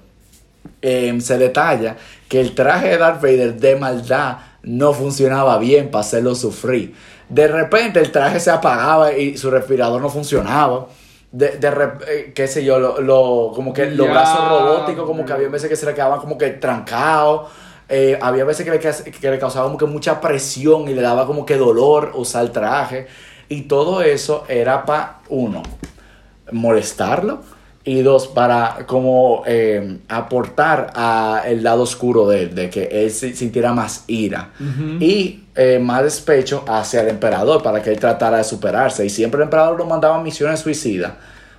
Eh, 0.80 1.18
se 1.20 1.38
detalla 1.38 1.96
que 2.28 2.40
el 2.40 2.54
traje 2.54 2.88
de 2.90 2.98
Darth 2.98 3.20
Vader 3.22 3.54
de 3.54 3.76
maldad 3.76 4.36
no 4.62 4.92
funcionaba 4.92 5.58
bien 5.58 5.90
para 5.90 6.00
hacerlo 6.00 6.34
sufrir. 6.34 6.94
De 7.28 7.48
repente 7.48 8.00
el 8.00 8.10
traje 8.12 8.40
se 8.40 8.50
apagaba 8.50 9.12
y 9.12 9.36
su 9.36 9.50
respirador 9.50 10.00
no 10.00 10.08
funcionaba. 10.10 10.86
De, 11.32 11.58
de 11.58 11.68
eh, 12.06 12.32
qué 12.34 12.46
sé 12.46 12.64
yo, 12.64 12.78
lo, 12.78 13.00
lo- 13.00 13.52
como 13.54 13.72
que 13.72 13.86
los 13.86 14.08
brazos 14.08 14.48
robóticos, 14.48 15.04
como 15.04 15.24
que 15.24 15.32
había 15.32 15.48
veces 15.48 15.68
que 15.68 15.76
se 15.76 15.84
le 15.86 15.92
quedaban 15.94 16.20
como 16.20 16.38
que 16.38 16.50
trancados. 16.50 17.48
Eh, 17.88 18.18
había 18.20 18.44
veces 18.44 18.64
que 18.64 18.70
le, 18.70 18.78
que 18.78 19.30
le 19.30 19.38
causaba 19.38 19.66
como 19.66 19.78
que 19.78 19.86
mucha 19.86 20.20
presión 20.20 20.88
y 20.88 20.94
le 20.94 21.02
daba 21.02 21.26
como 21.26 21.44
que 21.44 21.56
dolor 21.56 22.12
usar 22.14 22.44
el 22.44 22.50
traje. 22.50 23.06
Y 23.48 23.62
todo 23.62 24.02
eso 24.02 24.44
era 24.48 24.84
para, 24.84 25.18
uno, 25.28 25.62
molestarlo 26.52 27.40
Y 27.86 28.00
dos, 28.00 28.28
para 28.28 28.86
como 28.86 29.42
eh, 29.46 29.98
aportar 30.08 30.90
a 30.94 31.42
el 31.46 31.62
lado 31.62 31.82
oscuro 31.82 32.26
de 32.26 32.44
él, 32.44 32.54
de 32.54 32.70
que 32.70 32.84
él 32.84 33.10
se- 33.10 33.34
sintiera 33.34 33.74
más 33.74 34.04
ira. 34.06 34.52
Y 35.00 35.44
eh, 35.54 35.78
más 35.78 36.02
despecho 36.02 36.64
hacia 36.66 37.02
el 37.02 37.08
emperador, 37.08 37.62
para 37.62 37.82
que 37.82 37.90
él 37.90 38.00
tratara 38.00 38.38
de 38.38 38.44
superarse. 38.44 39.04
Y 39.04 39.10
siempre 39.10 39.36
el 39.38 39.44
emperador 39.44 39.76
lo 39.76 39.84
mandaba 39.84 40.16
a 40.16 40.22
misiones 40.22 40.60
suicidas. 40.60 41.12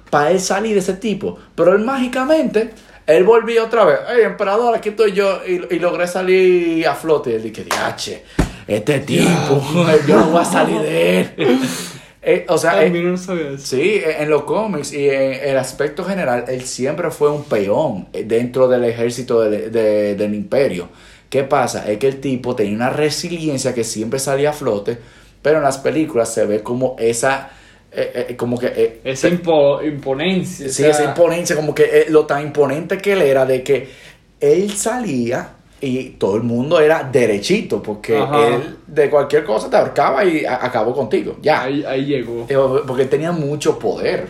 Para 0.10 0.32
él 0.32 0.40
salir 0.40 0.74
de 0.74 0.80
ese 0.80 0.94
tipo. 0.96 1.38
Pero 1.54 1.76
él 1.76 1.84
mágicamente, 1.86 2.72
él 3.08 3.24
volvió 3.24 3.66
otra 3.66 3.86
vez. 3.86 4.00
Hey, 4.08 4.22
emperador, 4.24 4.76
aquí 4.76 4.90
estoy 4.90 5.12
yo. 5.14 5.42
Y, 5.48 5.76
y 5.76 5.80
logré 5.80 6.08
salir 6.08 6.88
a 6.88 6.96
flote. 6.96 7.32
Y 7.32 7.34
él 7.36 7.44
dije, 7.44 7.64
diache, 7.64 8.24
este 8.68 9.00
tipo, 9.00 9.62
yo 10.08 10.16
no 10.18 10.26
voy 10.32 10.42
a 10.42 10.46
salir 10.46 10.80
de 10.82 11.20
él. 11.22 11.60
Eh, 12.28 12.44
o 12.50 12.58
sea, 12.58 12.72
Ay, 12.80 12.88
eh, 12.88 13.04
no 13.04 13.16
sabía 13.18 13.50
eso. 13.52 13.64
Sí, 13.68 14.02
en 14.04 14.32
los 14.32 14.46
cómics 14.46 14.92
y 14.94 15.08
en 15.08 15.34
el 15.48 15.58
aspecto 15.60 16.04
general, 16.04 16.46
él 16.48 16.64
siempre 16.64 17.12
fue 17.12 17.30
un 17.30 17.44
peón 17.44 18.08
eh, 18.14 18.24
dentro 18.26 18.68
del 18.68 18.84
ejército 18.84 19.42
de- 19.42 19.70
del 20.16 20.34
imperio. 20.34 20.90
¿Qué 21.30 21.44
pasa? 21.44 21.88
Es 21.88 22.00
que 22.00 22.08
el 22.08 22.20
tipo 22.22 22.56
tenía 22.56 22.74
una 22.76 22.90
resiliencia 22.90 23.76
que 23.76 23.84
siempre 23.84 24.18
salía 24.18 24.50
a 24.50 24.54
flote, 24.54 24.98
pero 25.44 25.58
en 25.58 25.64
las 25.66 25.78
películas 25.78 26.34
se 26.34 26.48
ve 26.48 26.64
como 26.64 26.96
esa, 26.98 27.52
eh, 27.96 28.26
eh, 28.30 28.36
como 28.36 28.58
que... 28.58 28.68
eh, 28.76 29.00
Esa 29.04 29.30
impo- 29.30 29.86
imponencia. 29.86 30.68
Sí, 30.70 30.84
o 30.84 30.86
sea, 30.86 30.90
esa 30.90 31.04
imponencia, 31.06 31.56
como 31.56 31.74
que 31.74 31.84
eh, 31.84 32.06
lo 32.10 32.26
tan 32.26 32.42
imponente 32.44 32.98
que 32.98 33.14
él 33.14 33.22
era, 33.22 33.46
de 33.46 33.64
que 33.64 33.88
él 34.40 34.72
salía 34.72 35.50
y 35.82 36.12
todo 36.12 36.36
el 36.38 36.44
mundo 36.44 36.80
era 36.80 37.04
derechito, 37.04 37.82
porque 37.82 38.18
Ajá. 38.18 38.48
él 38.48 38.78
de 38.88 39.10
cualquier 39.10 39.44
cosa 39.44 39.70
te 39.70 39.78
ahorcaba 39.78 40.24
y 40.26 40.46
acabó 40.46 40.94
contigo. 40.94 41.38
Ya. 41.42 41.64
Ahí, 41.64 41.84
ahí 41.86 42.06
llegó. 42.06 42.46
Eh, 42.50 42.82
Porque 42.88 43.06
tenía 43.06 43.32
mucho 43.32 43.78
poder. 43.78 44.28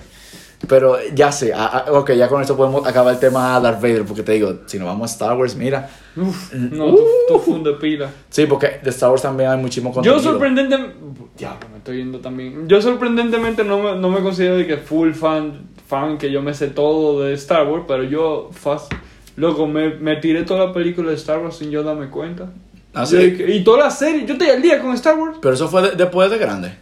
Pero 0.68 0.98
ya 1.14 1.32
sé, 1.32 1.54
ah, 1.54 1.86
ah, 1.88 1.92
ok, 1.92 2.12
ya 2.14 2.28
con 2.28 2.42
esto 2.42 2.56
podemos 2.58 2.86
acabar 2.88 3.14
el 3.14 3.20
tema 3.20 3.60
Darth 3.60 3.82
Vader, 3.82 4.04
porque 4.06 4.24
te 4.24 4.32
digo, 4.34 4.60
si 4.66 4.78
nos 4.80 4.88
vamos 4.88 5.12
a 5.12 5.14
Star 5.14 5.38
Wars, 5.38 5.56
mira. 5.56 5.90
Uf, 6.16 6.54
no, 6.54 6.88
tú, 6.96 7.00
tú 7.28 7.40
funde 7.40 7.74
pila. 7.74 8.10
Sí, 8.30 8.46
porque 8.46 8.80
de 8.84 8.90
Star 8.90 9.10
Wars 9.10 9.22
también 9.22 9.50
hay 9.50 9.58
muchísimo 9.58 9.92
contenido. 9.94 10.22
Yo 10.22 10.30
sorprendentemente. 10.32 10.96
Ya, 11.38 11.58
me 11.72 11.78
estoy 11.78 11.98
yendo 11.98 12.20
también. 12.20 12.68
Yo 12.68 12.82
sorprendentemente 12.82 13.64
no 13.64 13.80
me, 13.80 13.96
no 13.96 14.10
me 14.10 14.22
considero 14.22 14.58
de 14.58 14.66
que 14.66 14.78
full 14.78 15.12
fan, 15.12 15.62
fan, 15.88 16.18
que 16.18 16.32
yo 16.32 16.42
me 16.42 16.54
sé 16.54 16.68
todo 16.68 17.22
de 17.24 17.34
Star 17.34 17.68
Wars, 17.68 17.84
pero 17.88 18.04
yo, 18.04 18.50
fast, 18.54 18.92
loco, 19.36 19.68
me, 19.68 19.90
me 19.96 20.16
tiré 20.18 20.44
toda 20.44 20.68
la 20.68 20.74
película 20.74 21.10
de 21.10 21.16
Star 21.16 21.40
Wars 21.40 21.58
sin 21.58 21.70
yo 21.72 21.84
darme 21.84 22.10
cuenta. 22.10 22.50
Ah, 22.94 23.06
sí. 23.06 23.18
De 23.18 23.56
y 23.58 23.64
toda 23.66 23.80
la 23.86 23.92
serie, 23.92 24.26
yo 24.26 24.34
estoy 24.34 24.48
al 24.50 24.62
día 24.62 24.82
con 24.82 24.94
Star 24.94 25.18
Wars. 25.20 25.38
Pero 25.42 25.54
eso 25.54 25.68
fue 25.68 25.82
de- 25.82 25.92
después 25.98 26.32
de 26.32 26.38
grande. 26.38 26.74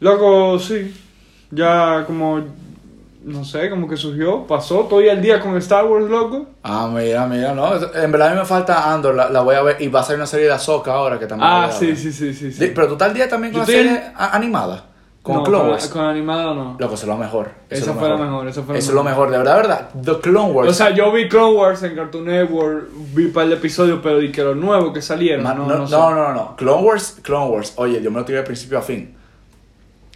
Loco, 0.00 0.58
sí. 0.58 0.94
Ya 1.50 2.04
como, 2.06 2.40
no 3.24 3.44
sé, 3.44 3.70
como 3.70 3.88
que 3.88 3.96
surgió, 3.96 4.46
pasó, 4.46 4.82
estoy 4.82 5.08
al 5.08 5.20
día 5.22 5.40
con 5.40 5.56
Star 5.58 5.84
Wars, 5.86 6.08
loco. 6.08 6.46
Ah, 6.62 6.88
mira, 6.92 7.26
mira, 7.26 7.54
no. 7.54 7.74
En 7.74 8.12
verdad 8.12 8.28
a 8.28 8.30
mí 8.32 8.38
me 8.40 8.44
falta 8.44 8.92
Andor, 8.92 9.14
la, 9.14 9.28
la 9.30 9.40
voy 9.40 9.54
a 9.54 9.62
ver. 9.62 9.76
Y 9.80 9.88
va 9.88 10.00
a 10.00 10.02
salir 10.02 10.18
una 10.18 10.26
serie 10.26 10.46
de 10.46 10.52
Ahsoka 10.52 10.92
ahora 10.92 11.18
que 11.18 11.26
también. 11.26 11.48
Ah, 11.50 11.66
voy 11.66 11.70
a 11.70 11.72
sí, 11.78 11.86
ver. 11.86 11.96
sí, 11.96 12.12
sí, 12.12 12.34
sí. 12.52 12.72
Pero 12.74 12.86
tú 12.88 12.92
estás 12.94 13.08
al 13.08 13.14
día 13.14 13.28
también 13.28 13.52
con 13.52 13.62
Yo 13.64 13.66
la 13.72 13.78
estoy 13.78 13.88
serie 13.94 14.12
a- 14.16 14.36
animada. 14.36 14.84
Con 15.22 15.36
No, 15.36 15.44
Clone 15.44 15.62
con, 15.62 15.70
Wars. 15.70 15.86
con 15.86 16.04
animado 16.04 16.52
no. 16.52 16.76
Loco, 16.80 16.94
eso 16.94 17.04
es 17.04 17.08
lo 17.08 17.16
mejor. 17.16 17.50
Eso 17.70 17.82
Esa 17.84 17.94
lo 17.94 18.00
fue 18.00 18.08
la 18.08 18.16
mejor. 18.16 18.48
esa 18.48 18.62
fue 18.64 18.72
la 18.74 18.78
Eso 18.80 18.88
es 18.90 18.94
lo 18.96 19.04
mejor, 19.04 19.30
de 19.30 19.38
verdad, 19.38 19.52
de 19.54 19.62
verdad. 19.62 19.88
The 20.02 20.18
Clone 20.20 20.50
Wars. 20.50 20.68
O 20.70 20.72
sea, 20.72 20.90
yo 20.90 21.12
vi 21.12 21.28
Clone 21.28 21.56
Wars 21.56 21.80
en 21.84 21.94
Cartoon 21.94 22.24
Network, 22.24 22.88
vi 23.14 23.26
un 23.26 23.32
par 23.32 23.46
de 23.46 23.54
episodios, 23.54 24.00
pero 24.02 24.18
di 24.18 24.32
que 24.32 24.42
los 24.42 24.56
nuevos 24.56 24.92
que 24.92 25.00
salieron, 25.00 25.44
Ma- 25.44 25.54
no, 25.54 25.64
no, 25.68 25.78
no, 25.78 25.86
sé. 25.86 25.94
no, 25.94 26.10
no, 26.12 26.32
no. 26.34 26.56
Clone 26.56 26.82
Wars, 26.82 27.18
Clone 27.22 27.50
Wars. 27.52 27.72
Oye, 27.76 28.02
yo 28.02 28.10
me 28.10 28.18
lo 28.18 28.24
tiré 28.24 28.38
de 28.38 28.44
principio 28.44 28.78
a 28.78 28.82
fin. 28.82 29.14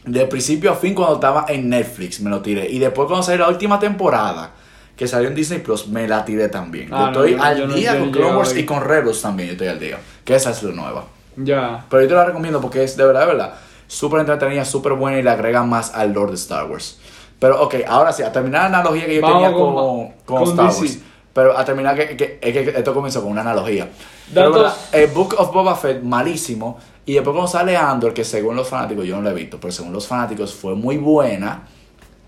De 0.07 0.27
principio 0.27 0.71
a 0.73 0.77
fin 0.77 0.95
cuando 0.95 1.17
estaba 1.17 1.45
en 1.49 1.69
Netflix 1.69 2.21
me 2.21 2.31
lo 2.31 2.41
tiré. 2.41 2.69
Y 2.71 2.79
después 2.79 3.07
cuando 3.07 3.23
salió 3.25 3.45
la 3.45 3.51
última 3.51 3.79
temporada, 3.79 4.53
que 4.97 5.07
salió 5.07 5.29
en 5.29 5.35
Disney 5.35 5.59
Plus, 5.59 5.89
me 5.89 6.09
la 6.09 6.25
tiré 6.25 6.49
también. 6.49 6.89
Ah, 6.93 7.11
yo 7.13 7.21
no, 7.21 7.25
estoy 7.25 7.37
yo 7.37 7.43
al 7.43 7.57
yo 7.59 7.67
día 7.69 7.99
con 7.99 8.11
Clone 8.13 8.37
Wars 8.37 8.57
y 8.57 8.65
con 8.65 8.83
Rebels 8.83 9.21
también 9.21 9.49
yo 9.49 9.53
estoy 9.53 9.69
al 9.69 9.79
día. 9.81 9.99
Que 10.25 10.35
esa 10.35 10.51
es 10.51 10.63
la 10.63 10.73
nueva. 10.73 11.05
Ya. 11.37 11.85
Pero 11.91 12.03
yo 12.03 12.09
te 12.09 12.15
la 12.15 12.25
recomiendo 12.25 12.61
porque 12.61 12.83
es 12.83 12.97
de 12.97 13.05
verdad, 13.05 13.21
de 13.21 13.27
verdad, 13.27 13.55
súper 13.87 14.21
entretenida, 14.21 14.65
súper 14.65 14.93
buena 14.95 15.19
y 15.19 15.23
le 15.23 15.31
agrega 15.31 15.63
más 15.65 15.93
al 15.95 16.13
Lord 16.13 16.31
de 16.31 16.37
Star 16.37 16.65
Wars. 16.67 16.99
Pero 17.39 17.63
ok, 17.63 17.75
ahora 17.87 18.13
sí, 18.13 18.23
a 18.23 18.33
terminar 18.33 18.63
la 18.71 18.79
analogía 18.79 19.05
que 19.07 19.17
yo 19.17 19.21
Vamos 19.23 19.43
tenía 19.43 19.53
con- 19.57 19.75
con, 19.75 20.09
con, 20.25 20.37
con 20.39 20.49
Star 20.51 20.67
DC. 20.69 20.81
Wars. 20.81 20.99
Pero 21.35 21.59
a 21.59 21.65
terminar, 21.67 21.95
que, 21.95 22.17
que, 22.17 22.39
es 22.41 22.53
que 22.55 22.79
esto 22.79 22.95
comenzó 22.95 23.21
con 23.21 23.31
una 23.33 23.43
analogía. 23.43 23.89
Pero, 24.33 24.53
¿verdad? 24.53 24.75
el 24.93 25.09
Book 25.09 25.35
of 25.37 25.53
Boba 25.53 25.75
Fett, 25.77 26.03
malísimo. 26.03 26.79
Y 27.07 27.15
después 27.15 27.33
cuando 27.35 27.49
sale 27.51 27.77
Andor, 27.77 28.13
que 28.13 28.25
según 28.25 28.57
los 28.57 28.69
fanáticos, 28.69 29.05
yo 29.07 29.17
no 29.17 29.23
lo 29.23 29.31
he 29.31 29.35
visto, 29.35 29.59
pero 29.61 29.73
según 29.73 29.93
los 29.93 30.07
fanáticos 30.07 30.53
fue 30.55 30.75
muy 30.75 30.97
buena. 30.99 31.63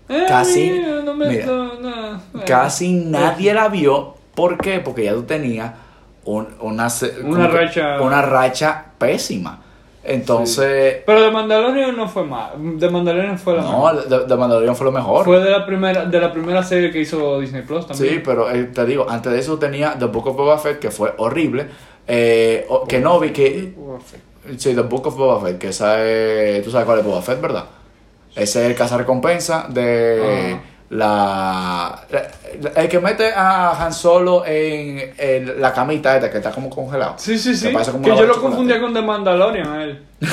Eh, 0.07 0.23
Casi- 0.27 0.71
mira, 0.71 1.01
no 1.03 1.13
me- 1.13 1.27
mira, 1.27 1.45
no, 1.45 1.73
no, 1.79 2.15
eh. 2.15 2.43
Casi 2.47 2.93
nadie 2.93 3.53
la 3.53 3.67
vio. 3.67 4.15
¿Por 4.33 4.57
qué? 4.57 4.79
Porque 4.79 5.03
ya 5.03 5.13
tú 5.13 5.23
tenías 5.23 5.73
un- 6.25 6.47
una, 6.61 6.87
Una 7.23 7.47
racha- 7.47 8.01
una 8.01 8.21
racha 8.21 8.85
pésima. 8.97 9.61
Entonces, 10.01 11.03
Pero 11.05 11.21
de 11.23 11.29
Mandalorian 11.29 11.95
no 11.95 12.07
fue 12.07 12.23
mal. 12.23 12.51
De 12.79 12.89
Mandalorian 12.89 13.37
fue 13.37 13.57
la 13.57 13.61
no, 13.63 13.67
mejor. 13.69 14.07
de 14.27 14.35
Mandalorian 14.37 14.75
fue 14.75 14.85
lo 14.85 14.91
mejor. 14.93 15.25
Fue 15.25 15.39
de 15.43 15.51
la 15.51 15.65
primera 15.65 16.05
de 16.05 16.19
la 16.19 16.31
primera 16.31 16.63
serie 16.63 16.89
que 16.89 17.01
hizo 17.01 17.39
Disney 17.39 17.61
Plus 17.63 17.85
también. 17.85 18.13
Sí, 18.15 18.21
pero 18.23 18.49
eh, 18.49 18.63
te 18.73 18.85
digo, 18.85 19.05
antes 19.09 19.31
de 19.31 19.39
eso 19.39 19.59
tenía 19.59 19.95
The 19.99 20.05
Book 20.05 20.27
of 20.27 20.37
Boba 20.37 20.57
Fett, 20.57 20.79
que 20.79 20.89
fue 20.89 21.13
horrible. 21.17 21.67
Eh, 22.07 22.65
que 22.87 22.99
no 22.99 23.19
vi 23.19 23.29
que. 23.31 23.73
Sí, 24.57 24.73
The 24.75 24.81
Book 24.81 25.07
of 25.07 25.15
Boba 25.17 25.41
Fett, 25.41 25.57
que 25.57 25.69
esa 25.69 26.03
es. 26.05 26.63
Tú 26.63 26.71
sabes 26.71 26.85
cuál 26.85 26.99
es 26.99 27.05
Boba 27.05 27.21
Fett, 27.21 27.39
¿verdad? 27.41 27.65
Ese 28.35 28.63
es 28.63 28.69
el 28.69 28.75
cazarrecompensa 28.75 29.67
de 29.69 30.53
Ajá. 30.53 30.61
la, 30.89 32.05
la- 32.11 32.81
El 32.81 32.87
que 32.89 32.99
mete 32.99 33.31
a 33.33 33.71
Han 33.85 33.91
Solo 33.93 34.43
en, 34.45 35.13
en 35.17 35.59
la 35.61 35.73
camita 35.73 36.15
esta 36.15 36.29
que 36.31 36.37
está 36.37 36.51
como 36.51 36.69
congelado. 36.69 37.15
Sí, 37.17 37.37
sí, 37.37 37.55
sí. 37.55 37.73
Que 38.03 38.09
yo 38.09 38.25
lo 38.25 38.39
confundía 38.41 38.79
con 38.79 38.93
The 38.93 39.01
Mandalorian 39.01 39.67
a 39.67 39.83
él. 39.83 40.03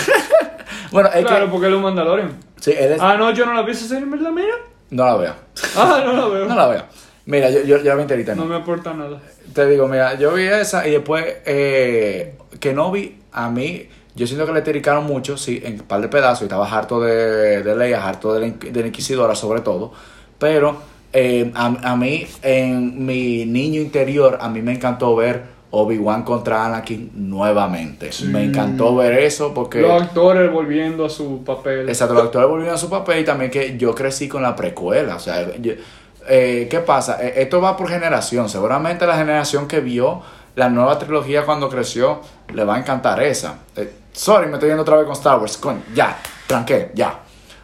Bueno, 0.92 1.10
es 1.12 1.24
claro, 1.26 1.46
que. 1.46 1.50
porque 1.52 1.66
él 1.66 1.72
es 1.72 1.76
un 1.78 1.82
Mandalorian. 1.82 2.38
Sí, 2.60 2.70
él 2.70 2.92
es. 2.92 3.00
Ah, 3.00 3.16
no, 3.16 3.30
yo 3.32 3.44
no 3.44 3.52
la 3.54 3.62
vi 3.62 3.72
esa 3.72 3.86
serie, 3.88 4.06
¿verdad? 4.08 4.30
Mira. 4.30 4.54
No 4.90 5.04
la 5.04 5.16
veo. 5.16 5.34
Ah, 5.76 6.00
no 6.04 6.12
la 6.12 6.26
veo. 6.28 6.46
No 6.46 6.54
la 6.54 6.66
veo. 6.68 6.82
Mira, 7.26 7.50
yo, 7.50 7.60
yo, 7.62 7.78
yo 7.78 7.84
la 7.84 7.94
vi 7.96 8.02
enterita. 8.02 8.34
No 8.36 8.44
¿no? 8.44 8.50
me 8.50 8.56
aporta 8.56 8.94
nada. 8.94 9.20
Te 9.52 9.66
digo, 9.66 9.88
mira, 9.88 10.14
yo 10.14 10.32
vi 10.34 10.44
esa 10.44 10.86
y 10.86 10.92
después 10.92 11.24
eh, 11.44 12.36
que 12.60 12.72
no 12.72 12.92
vi 12.92 13.18
a 13.32 13.50
mí, 13.50 13.88
yo 14.16 14.26
siento 14.26 14.46
que 14.46 14.52
le 14.52 14.62
tiricaron 14.62 15.04
mucho, 15.04 15.36
sí, 15.36 15.60
en 15.64 15.74
un 15.74 15.86
par 15.86 16.00
de 16.00 16.08
pedazos 16.08 16.42
y 16.42 16.44
estaba 16.46 16.68
harto 16.68 17.00
de, 17.00 17.62
de 17.62 17.76
Leia, 17.76 18.06
harto 18.06 18.34
de 18.34 18.40
la, 18.40 18.54
de 18.72 18.80
la 18.80 18.86
Inquisidora 18.88 19.34
sobre 19.34 19.60
todo, 19.60 19.92
pero 20.38 20.76
eh, 21.12 21.52
a, 21.54 21.66
a 21.92 21.96
mí, 21.96 22.26
en 22.42 23.04
mi 23.06 23.46
niño 23.46 23.80
interior, 23.80 24.38
a 24.40 24.48
mí 24.48 24.60
me 24.62 24.72
encantó 24.72 25.14
ver 25.16 25.54
Obi-Wan 25.70 26.22
contra 26.22 26.64
Anakin 26.64 27.10
nuevamente. 27.14 28.10
Me 28.26 28.44
encantó 28.44 28.94
ver 28.96 29.12
eso 29.14 29.52
porque... 29.52 29.80
Los 29.80 30.02
actores 30.02 30.50
volviendo 30.50 31.04
a 31.04 31.10
su 31.10 31.42
papel. 31.44 31.88
Exacto, 31.88 32.14
los 32.14 32.24
actores 32.24 32.48
volvieron 32.48 32.74
a 32.74 32.78
su 32.78 32.88
papel 32.88 33.20
y 33.20 33.24
también 33.24 33.50
que 33.50 33.76
yo 33.76 33.94
crecí 33.94 34.28
con 34.28 34.42
la 34.42 34.54
precuela. 34.56 35.16
O 35.16 35.18
sea, 35.18 35.54
yo- 35.56 35.72
eh, 36.28 36.66
¿qué 36.70 36.80
pasa? 36.80 37.18
Eh, 37.22 37.34
esto 37.42 37.60
va 37.60 37.76
por 37.76 37.88
generación. 37.88 38.48
Seguramente 38.48 39.06
la 39.06 39.16
generación 39.16 39.66
que 39.68 39.80
vio 39.80 40.22
la 40.54 40.68
nueva 40.70 40.98
trilogía 40.98 41.44
cuando 41.44 41.68
creció 41.68 42.20
le 42.54 42.64
va 42.64 42.76
a 42.76 42.78
encantar 42.78 43.22
esa. 43.22 43.58
Eh, 43.76 43.90
sorry, 44.16 44.46
me 44.48 44.54
estoy 44.54 44.70
yendo 44.70 44.82
otra 44.82 44.96
vez 44.96 45.04
con 45.04 45.12
Star 45.12 45.38
Wars. 45.38 45.56
Coño, 45.58 45.82
ya, 45.94 46.18
tranqué, 46.46 46.90
ya. 46.94 47.20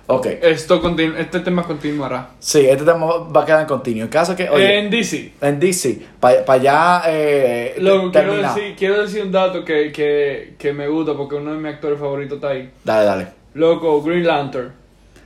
Ok. 0.07 0.27
Esto 0.43 0.83
este 1.19 1.41
tema 1.41 1.63
continuará. 1.63 2.31
Sí, 2.39 2.67
este 2.67 2.85
tema 2.85 3.07
va 3.07 3.43
a 3.43 3.45
quedar 3.47 3.61
en 3.63 3.67
continuo. 3.67 4.05
En 4.05 4.09
caso 4.11 4.37
que, 4.37 4.49
oye, 4.49 4.79
en 4.79 4.91
DC. 4.91 5.33
en 5.41 5.59
DC, 5.59 6.03
para 6.21 6.45
allá 6.53 7.03
eh, 7.07 7.77
Lo, 7.79 8.11
quiero, 8.11 8.37
decir, 8.37 8.75
quiero 8.77 9.03
decir 9.03 9.23
un 9.23 9.33
dato 9.33 9.65
que, 9.65 9.91
que, 9.91 10.55
que 10.59 10.73
me 10.73 10.89
gusta 10.89 11.15
porque 11.17 11.37
uno 11.37 11.53
de 11.53 11.59
mis 11.59 11.73
actores 11.73 11.99
favoritos 11.99 12.37
está 12.37 12.49
ahí. 12.49 12.71
Dale, 12.85 13.07
dale. 13.07 13.29
Loco, 13.55 14.03
Green 14.03 14.27
Lantern. 14.27 14.73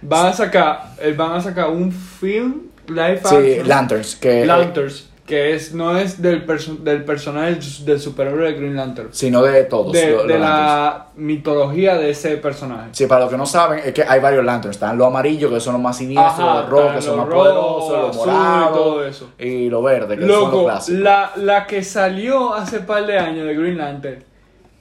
Van 0.03 0.27
a 0.27 0.33
sacar, 0.33 0.93
eh, 1.01 1.15
van 1.17 1.33
a 1.33 1.41
sacar 1.41 1.71
un 1.71 1.91
film 1.91 2.69
live 2.87 3.21
Sí, 3.25 3.35
action. 3.35 3.69
Lanterns. 3.69 4.17
Que, 4.17 4.43
eh, 4.43 4.47
Lanterns. 4.47 5.09
Que 5.27 5.55
es, 5.55 5.75
no 5.75 5.97
es 5.99 6.23
del, 6.23 6.47
perso- 6.47 6.79
del 6.79 7.05
personaje 7.05 7.59
del 7.85 8.01
superhéroe 8.01 8.53
de 8.53 8.59
Green 8.59 8.77
Lantern. 8.77 9.09
sino 9.11 9.43
de 9.43 9.65
todos. 9.65 9.93
De, 9.93 10.07
de 10.07 10.15
los 10.17 10.39
la 10.41 11.07
mitología 11.17 11.97
de 11.97 12.11
ese 12.11 12.37
personaje. 12.37 12.91
Sí, 12.93 13.07
para 13.07 13.23
los 13.23 13.31
que 13.31 13.37
no 13.37 13.45
saben, 13.45 13.81
es 13.85 13.93
que 13.93 14.05
hay 14.05 14.21
varios 14.21 14.45
lanterns. 14.45 14.77
Están 14.77 14.97
los 14.97 15.09
amarillos, 15.09 15.51
que 15.53 15.59
son 15.59 15.73
los 15.73 15.83
más 15.83 15.97
siniestros, 15.97 16.39
Ajá, 16.49 16.61
los 16.61 16.71
rojos, 16.71 16.93
que 16.95 17.03
son 17.03 17.17
los 17.17 17.27
más 17.27 17.35
rojos, 17.35 17.49
poderosos, 17.85 17.99
los 17.99 18.11
azul 18.17 18.23
y 18.29 18.33
morados, 18.37 18.73
todo 18.77 19.05
eso. 19.05 19.31
y 19.39 19.69
los 19.69 19.83
verdes, 19.83 20.19
que 20.19 20.27
son 20.27 20.29
los 20.31 20.41
Loco, 20.53 20.65
clásicos. 20.65 21.01
la, 21.01 21.33
la 21.37 21.67
que 21.67 21.83
salió 21.83 22.55
hace 22.55 22.79
par 22.81 23.05
de 23.07 23.19
años 23.19 23.47
de 23.47 23.55
Green 23.57 23.79
Lantern 23.79 24.23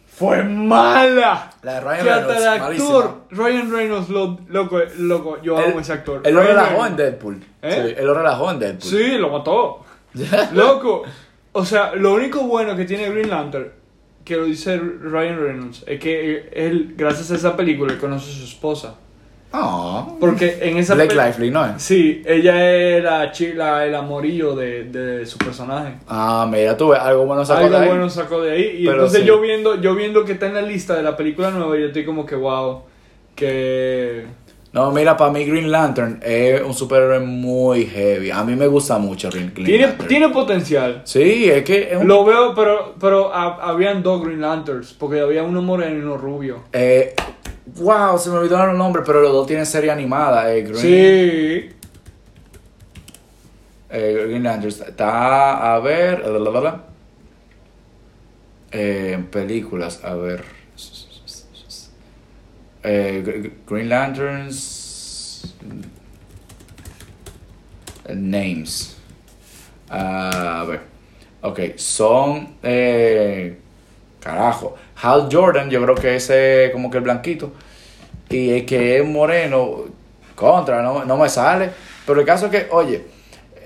fue 0.07 0.43
mala. 0.43 1.49
La 1.63 1.73
de 1.73 1.79
Ryan 1.81 2.03
que 2.03 2.09
hasta 2.11 2.27
Reynolds, 2.27 2.45
el 2.53 2.59
malísima. 2.61 2.97
actor 2.99 3.11
Ryan 3.31 3.71
Reynolds, 3.71 4.09
lo- 4.09 4.39
loco, 4.47 4.79
loco, 4.99 5.37
yo 5.41 5.57
amo 5.57 5.79
ese 5.79 5.93
actor. 5.93 6.21
Él 6.23 6.33
lo 6.35 6.41
relajó 6.41 6.85
en. 6.85 6.95
Deadpool. 6.95 7.43
¿Eh? 7.61 7.71
Sí, 7.89 7.95
él 7.97 8.05
lo 8.05 8.13
relajó 8.13 8.51
en 8.51 8.59
Deadpool. 8.59 8.89
Sí, 8.91 9.17
lo 9.17 9.29
mató. 9.29 9.84
Loco, 10.53 11.03
o 11.51 11.65
sea, 11.65 11.93
lo 11.95 12.13
único 12.13 12.41
bueno 12.43 12.75
que 12.75 12.85
tiene 12.85 13.09
Green 13.09 13.29
Lantern, 13.29 13.69
que 14.23 14.35
lo 14.37 14.45
dice 14.45 14.77
Ryan 14.77 15.39
Reynolds, 15.39 15.83
es 15.87 15.99
que 15.99 16.49
él, 16.53 16.93
gracias 16.97 17.31
a 17.31 17.35
esa 17.35 17.55
película, 17.55 17.97
conoce 17.97 18.31
a 18.31 18.33
su 18.35 18.43
esposa. 18.43 18.95
Ah. 19.57 20.05
Porque 20.19 20.57
en 20.61 20.77
esa 20.77 20.95
pe- 20.97 21.07
Lively, 21.07 21.49
¿no? 21.49 21.79
Sí, 21.79 22.21
ella 22.25 22.71
es 22.97 23.01
la 23.03 23.31
chila, 23.31 23.85
el 23.85 23.95
amorillo 23.95 24.53
de, 24.53 24.83
de 24.85 25.25
su 25.25 25.37
personaje. 25.37 25.93
Ah, 26.09 26.45
mira, 26.51 26.75
tú 26.75 26.91
algo 26.93 27.25
bueno 27.25 27.45
sacó 27.45 27.59
Algo 27.65 27.77
de 27.77 27.83
ahí. 27.83 27.87
bueno 27.87 28.09
sacó 28.09 28.41
de 28.41 28.51
ahí. 28.51 28.63
Y 28.79 28.85
Pero 28.85 28.93
entonces 28.97 29.21
sí. 29.21 29.25
yo 29.27 29.39
viendo, 29.39 29.79
yo 29.79 29.95
viendo 29.95 30.25
que 30.25 30.33
está 30.33 30.47
en 30.47 30.55
la 30.55 30.61
lista 30.61 30.93
de 30.95 31.03
la 31.03 31.15
película 31.15 31.51
nueva, 31.51 31.77
yo 31.77 31.85
estoy 31.85 32.03
como 32.03 32.25
que 32.25 32.35
wow. 32.35 32.81
Que 33.33 34.25
No, 34.75 34.91
mira, 34.91 35.15
para 35.15 35.31
mí 35.31 35.45
Green 35.45 35.71
Lantern 35.71 36.19
es 36.21 36.61
un 36.61 36.73
superhéroe 36.73 37.21
muy 37.21 37.85
heavy. 37.85 38.29
A 38.29 38.43
mí 38.43 38.57
me 38.57 38.67
gusta 38.67 38.97
mucho 38.97 39.29
Green, 39.29 39.51
Green 39.53 39.65
tiene, 39.65 39.87
Lantern. 39.87 40.07
tiene 40.09 40.29
potencial. 40.29 41.01
Sí, 41.05 41.49
es 41.49 41.63
que 41.63 41.93
es 41.93 41.97
un... 41.97 42.07
Lo 42.09 42.25
veo, 42.25 42.53
pero, 42.53 42.93
pero 42.99 43.33
ha- 43.33 43.55
habían 43.69 44.03
dos 44.03 44.21
Green 44.25 44.41
Lanterns, 44.41 44.91
porque 44.93 45.21
había 45.21 45.43
uno 45.43 45.61
moreno 45.61 45.95
y 45.97 46.01
uno 46.01 46.17
rubio. 46.17 46.63
Eh, 46.73 47.15
wow, 47.77 48.19
se 48.19 48.29
me 48.29 48.35
olvidaron 48.37 48.67
los 48.71 48.77
nombres, 48.77 49.05
pero 49.07 49.21
los 49.21 49.31
dos 49.31 49.47
tienen 49.47 49.65
serie 49.65 49.91
animada. 49.91 50.53
Eh, 50.53 50.63
Green, 50.63 50.75
Sí. 50.77 51.69
eh, 53.91 54.25
Green 54.27 54.43
Lantern 54.43 54.67
está, 54.67 55.73
a 55.73 55.79
ver. 55.79 56.21
Eh, 58.71 59.11
en 59.13 59.25
películas, 59.27 60.03
a 60.03 60.15
ver. 60.15 60.43
Eh, 62.87 63.23
Gr- 63.25 63.51
Green 63.67 63.89
Lanterns. 63.89 65.55
eh, 68.07 68.15
Names. 68.15 68.95
Ah, 69.89 70.61
a 70.61 70.65
ver. 70.65 70.81
Ok, 71.41 71.59
son. 71.77 72.55
Eh, 72.63 73.57
carajo. 74.19 74.75
Hal 75.01 75.27
Jordan, 75.31 75.69
yo 75.69 75.81
creo 75.83 75.95
que 75.95 76.15
ese 76.15 76.69
como 76.73 76.89
que 76.89 76.97
el 76.97 77.03
blanquito. 77.03 77.51
Y 78.29 78.49
el 78.51 78.65
que 78.65 78.99
es 78.99 79.05
moreno, 79.05 79.85
contra, 80.35 80.81
no, 80.81 81.05
no 81.05 81.17
me 81.17 81.29
sale. 81.29 81.69
Pero 82.05 82.19
el 82.19 82.25
caso 82.25 82.47
es 82.47 82.51
que, 82.51 82.67
oye, 82.71 83.03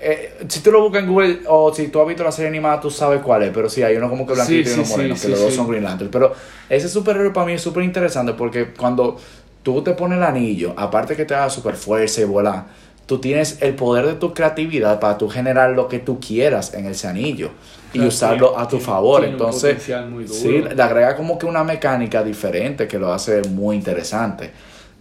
eh, 0.02 0.34
si 0.48 0.60
tú 0.60 0.72
lo 0.72 0.82
buscas 0.82 1.02
en 1.02 1.08
Google 1.10 1.40
o 1.48 1.72
si 1.74 1.88
tú 1.88 2.00
has 2.00 2.06
visto 2.08 2.24
la 2.24 2.32
serie 2.32 2.48
animada, 2.48 2.80
tú 2.80 2.90
sabes 2.90 3.20
cuál 3.22 3.42
es. 3.44 3.50
Pero 3.52 3.68
sí, 3.68 3.82
hay 3.82 3.96
uno 3.96 4.08
como 4.08 4.26
que 4.26 4.32
blanquito 4.34 4.68
Sí, 4.68 4.70
y 4.70 4.78
uno 4.78 4.84
sí, 4.84 4.90
moreno, 4.92 5.16
sí, 5.16 5.22
que 5.22 5.28
los 5.28 5.40
dos 5.40 5.54
son 5.54 5.68
Green 5.68 5.84
Lantern. 5.84 6.10
Pero 6.10 6.32
ese 6.68 6.88
superhéroe 6.88 7.30
para 7.32 7.46
mí 7.46 7.52
es 7.52 7.62
súper 7.62 7.84
interesante 7.84 8.32
porque 8.34 8.68
cuando 8.72 9.18
tú 9.62 9.82
te 9.82 9.92
pones 9.92 10.18
el 10.18 10.24
anillo, 10.24 10.72
aparte 10.76 11.14
que 11.16 11.24
te 11.24 11.34
da 11.34 11.50
super 11.50 11.74
fuerza 11.74 12.20
y 12.22 12.24
vuela, 12.24 12.66
tú 13.06 13.18
tienes 13.18 13.58
el 13.60 13.74
poder 13.74 14.06
de 14.06 14.14
tu 14.14 14.32
creatividad 14.32 15.00
para 15.00 15.18
tú 15.18 15.28
generar 15.28 15.70
lo 15.70 15.88
que 15.88 15.98
tú 15.98 16.20
quieras 16.20 16.74
en 16.74 16.86
ese 16.86 17.08
anillo 17.08 17.50
y 17.92 17.98
Claro, 17.98 18.08
usarlo 18.08 18.58
a 18.58 18.64
tu 18.68 18.76
tiene- 18.76 18.84
favor. 18.84 19.20
tiene 19.20 19.32
Entonces, 19.32 19.88
muy 20.08 20.24
duro. 20.24 20.34
sí, 20.38 20.62
le 20.76 20.80
agrega 20.82 21.16
como 21.16 21.36
que 21.36 21.44
una 21.44 21.64
mecánica 21.64 22.22
diferente 22.22 22.86
que 22.86 22.98
lo 23.00 23.12
hace 23.12 23.42
muy 23.50 23.74
interesante. 23.76 24.52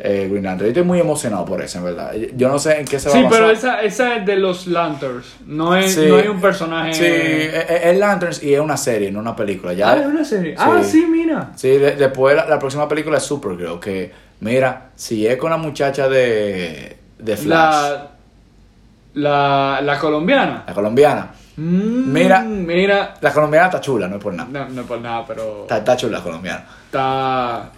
Eh, 0.02 0.28
Green 0.32 0.45
Lantern. 0.45 0.68
Yo 0.68 0.70
estoy 0.70 0.84
muy 0.84 1.00
emocionado 1.02 1.43
por 1.43 1.62
eso, 1.62 1.80
en 1.80 1.84
verdad. 1.84 2.14
Yo 2.38 2.47
no 2.47 2.58
sé 2.58 2.80
en 2.80 2.86
qué 2.86 2.97
se 3.00 3.10
va 3.10 3.14
Sí, 3.16 3.20
a 3.20 3.24
basar. 3.24 3.38
pero 3.39 3.52
esa, 3.52 3.82
esa 3.82 4.16
es 4.16 4.26
de 4.26 4.38
los 4.38 4.66
Lanterns. 4.68 5.26
No 5.45 5.76
es, 5.76 5.93
Sí. 5.93 6.06
no 6.08 6.16
hay 6.16 6.28
un 6.30 6.39
personaje. 6.39 6.93
Sí, 6.93 7.04
es, 7.06 7.66
es 7.86 7.97
Lanterns 7.97 8.41
y 8.41 8.54
es 8.54 8.62
una 8.62 8.78
serie, 8.78 9.12
no 9.12 9.20
una 9.20 9.36
película. 9.36 9.74
Ya, 9.74 9.91
Ah, 9.91 9.97
es 10.00 10.06
una 10.06 10.24
serie. 10.24 10.56
Ah, 10.58 10.80
sí, 10.84 11.06
mira. 11.06 11.52
Sí, 11.58 11.68
de- 11.70 11.97
después 11.97 12.34
la, 12.34 12.45
la 12.45 12.58
próxima 12.58 12.88
película 12.88 13.18
es 13.18 13.24
Supergirl, 13.24 13.78
que 13.82 14.10
mira, 14.39 14.91
si 14.95 15.28
es 15.28 15.36
con 15.36 15.50
la 15.52 15.58
muchacha 15.58 16.08
de, 16.08 16.95
de 17.18 17.36
Flash, 17.36 17.47
la, 17.76 18.08
La, 19.16 19.80
la, 19.82 19.82
la 19.82 20.00
colombiana. 20.00 20.64
colombiana. 20.74 21.32
Mm, 21.58 22.14
Mira. 22.14 22.39
Mira. 22.41 23.16
La 23.20 23.34
colombiana 23.34 23.66
está 23.66 23.82
chula, 23.82 24.08
no 24.08 24.16
es 24.16 24.24
por 24.24 24.34
nada. 24.34 24.47
No, 24.50 24.70
no 24.70 24.84
por 24.84 25.02
nada, 25.02 25.26
pero. 25.28 25.64
Está, 25.64 25.80
está 25.80 25.97
chula 25.97 26.20
la 26.20 26.24
colombiana. 26.24 26.64
Está. 26.86 27.70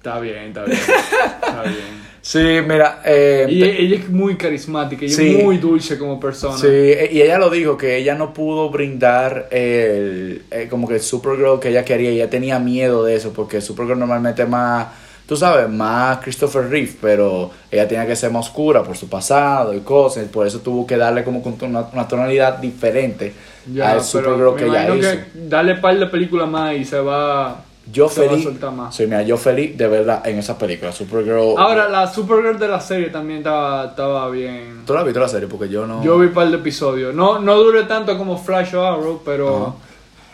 Está 0.00 0.18
bien, 0.18 0.48
está 0.48 0.64
bien. 0.64 0.78
Está 0.78 1.62
bien. 1.62 2.00
Sí, 2.22 2.38
mira, 2.68 3.00
eh, 3.02 3.46
Y 3.48 3.62
e- 3.62 3.80
ella 3.82 3.96
es 3.96 4.10
muy 4.10 4.36
carismática, 4.36 5.06
ella 5.06 5.14
Sí. 5.16 5.36
es 5.38 5.42
muy 5.42 5.56
dulce 5.56 5.96
como 5.98 6.20
persona. 6.20 6.58
Sí, 6.58 6.66
e- 6.68 7.08
y 7.12 7.22
ella 7.22 7.38
lo 7.38 7.48
dijo 7.48 7.78
que 7.78 7.96
ella 7.96 8.14
no 8.14 8.34
pudo 8.34 8.68
brindar 8.68 9.48
el, 9.50 10.42
eh, 10.50 10.66
como 10.68 10.86
que 10.86 10.96
el 10.96 11.00
Supergirl 11.00 11.58
que 11.58 11.70
ella 11.70 11.82
quería, 11.82 12.10
ella 12.10 12.28
tenía 12.28 12.58
miedo 12.58 13.04
de 13.04 13.14
eso 13.14 13.32
porque 13.32 13.62
Supergirl 13.62 13.98
normalmente 13.98 14.42
es 14.42 14.48
más, 14.50 14.88
tú 15.26 15.34
sabes, 15.34 15.66
más 15.70 16.18
Christopher 16.18 16.68
Reeve, 16.68 16.92
pero 17.00 17.50
ella 17.70 17.88
tenía 17.88 18.06
que 18.06 18.14
ser 18.14 18.30
más 18.30 18.48
oscura 18.48 18.82
por 18.82 18.98
su 18.98 19.08
pasado 19.08 19.72
y 19.72 19.80
cosas, 19.80 20.24
y 20.26 20.28
por 20.28 20.46
eso 20.46 20.60
tuvo 20.60 20.86
que 20.86 20.98
darle 20.98 21.24
como 21.24 21.38
una, 21.62 21.86
una 21.90 22.06
tonalidad 22.06 22.58
diferente 22.58 23.32
Ya, 23.72 23.92
al 23.92 24.04
Supergirl 24.04 24.56
que 24.56 24.66
ella 24.66 24.94
hizo. 24.94 25.08
que 25.10 25.24
darle 25.48 25.76
par 25.76 25.98
de 25.98 26.06
películas 26.06 26.50
más 26.50 26.76
y 26.76 26.84
se 26.84 26.98
va. 27.00 27.64
Yo 27.92 28.08
se 28.08 28.28
feliz, 28.28 28.46
más. 28.72 28.94
sí, 28.94 29.04
mira, 29.04 29.22
yo 29.22 29.36
feliz 29.36 29.76
de 29.76 29.88
verdad 29.88 30.26
en 30.26 30.38
esa 30.38 30.56
película, 30.56 30.92
Supergirl. 30.92 31.54
Ahora, 31.56 31.88
la 31.88 32.06
Supergirl 32.06 32.58
de 32.58 32.68
la 32.68 32.80
serie 32.80 33.08
también 33.08 33.38
estaba, 33.38 33.86
estaba 33.86 34.30
bien. 34.30 34.82
¿Tú 34.86 34.92
la 34.92 35.00
has 35.00 35.06
visto 35.06 35.20
la 35.20 35.28
serie? 35.28 35.48
Porque 35.48 35.68
yo 35.68 35.86
no... 35.86 36.02
Yo 36.04 36.18
vi 36.18 36.26
un 36.26 36.32
par 36.32 36.48
de 36.50 36.56
episodios. 36.56 37.14
No, 37.14 37.38
no 37.38 37.56
duré 37.56 37.84
tanto 37.84 38.16
como 38.16 38.38
Flash 38.38 38.74
o 38.74 38.86
Arrow, 38.86 39.22
pero, 39.24 39.76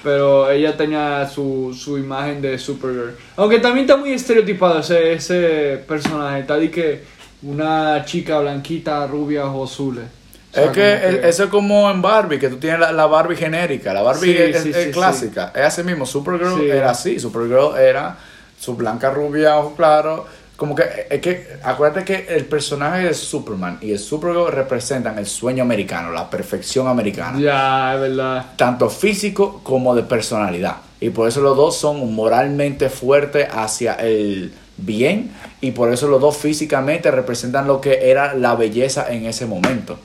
pero 0.03 0.51
ella 0.51 0.77
tenía 0.77 1.27
su, 1.29 1.75
su 1.79 1.97
imagen 1.97 2.43
de 2.43 2.59
Supergirl. 2.59 3.15
Aunque 3.37 3.59
también 3.59 3.87
está 3.87 3.97
muy 3.97 4.13
estereotipado 4.13 4.81
ese, 4.81 5.15
ese 5.15 5.83
personaje. 5.87 6.41
Está 6.41 6.57
de 6.57 6.71
que 6.71 7.05
una 7.43 8.05
chica 8.05 8.41
blanquita, 8.41 9.07
rubia, 9.07 9.47
ojos 9.47 9.73
azules. 9.73 10.05
Es 10.57 10.71
que, 10.71 10.95
es- 10.95 11.25
eso 11.25 11.45
es 11.45 11.51
como 11.51 11.91
en 11.91 12.01
Barbie, 12.03 12.39
que 12.39 12.49
tú 12.49 12.57
tienes 12.59 12.81
la, 12.81 12.93
la 12.93 13.07
Barbie 13.07 13.37
genérica. 13.37 13.93
La 13.95 14.03
Barbie 14.03 14.33
Sí, 14.33 14.37
es, 14.39 14.63
sí, 14.63 14.71
es 14.71 14.85
sí, 14.85 14.91
clásica. 14.91 15.53
Es 15.55 15.63
así 15.63 15.83
mismo. 15.83 16.07
Supergirl 16.07 16.63
era 16.71 16.91
así. 16.91 17.19
Supergirl 17.21 17.77
era 17.79 18.17
su 18.59 18.75
blanca 18.75 19.11
rubia, 19.11 19.57
ojo 19.59 19.75
claro. 19.75 20.27
Como 20.57 20.75
que, 20.75 20.85
es 21.11 21.21
que, 21.21 21.49
acuérdate 21.63 22.03
que 22.05 22.35
el 22.35 22.47
personaje 22.47 23.05
de 23.09 23.13
Superman 23.15 23.77
y 23.83 23.93
el 23.93 23.99
Supergirl 23.99 24.51
representan 24.51 25.19
el 25.19 25.27
sueño 25.27 25.63
americano, 25.63 26.11
la 26.13 26.31
perfección 26.31 26.89
americana. 26.89 27.39
Ya, 27.39 27.95
es 27.95 28.01
verdad. 28.01 28.47
Tanto 28.57 28.89
físico 28.89 29.61
como 29.63 29.95
de 29.95 30.03
personalidad. 30.03 30.77
Y 30.99 31.11
por 31.11 31.29
eso 31.29 31.43
los 31.43 31.59
dos 31.59 31.77
son 31.77 32.15
moralmente 32.15 32.89
fuertes 32.89 33.47
hacia 33.53 33.93
el 33.97 34.55
bien. 34.79 35.31
Y 35.61 35.73
por 35.73 35.93
eso 35.93 36.09
los 36.09 36.23
dos 36.23 36.39
físicamente 36.39 37.11
representan 37.11 37.67
lo 37.67 37.81
que 37.83 38.11
era 38.11 38.33
la 38.33 38.55
belleza 38.55 39.13
en 39.13 39.27
ese 39.27 39.45
momento. 39.45 39.99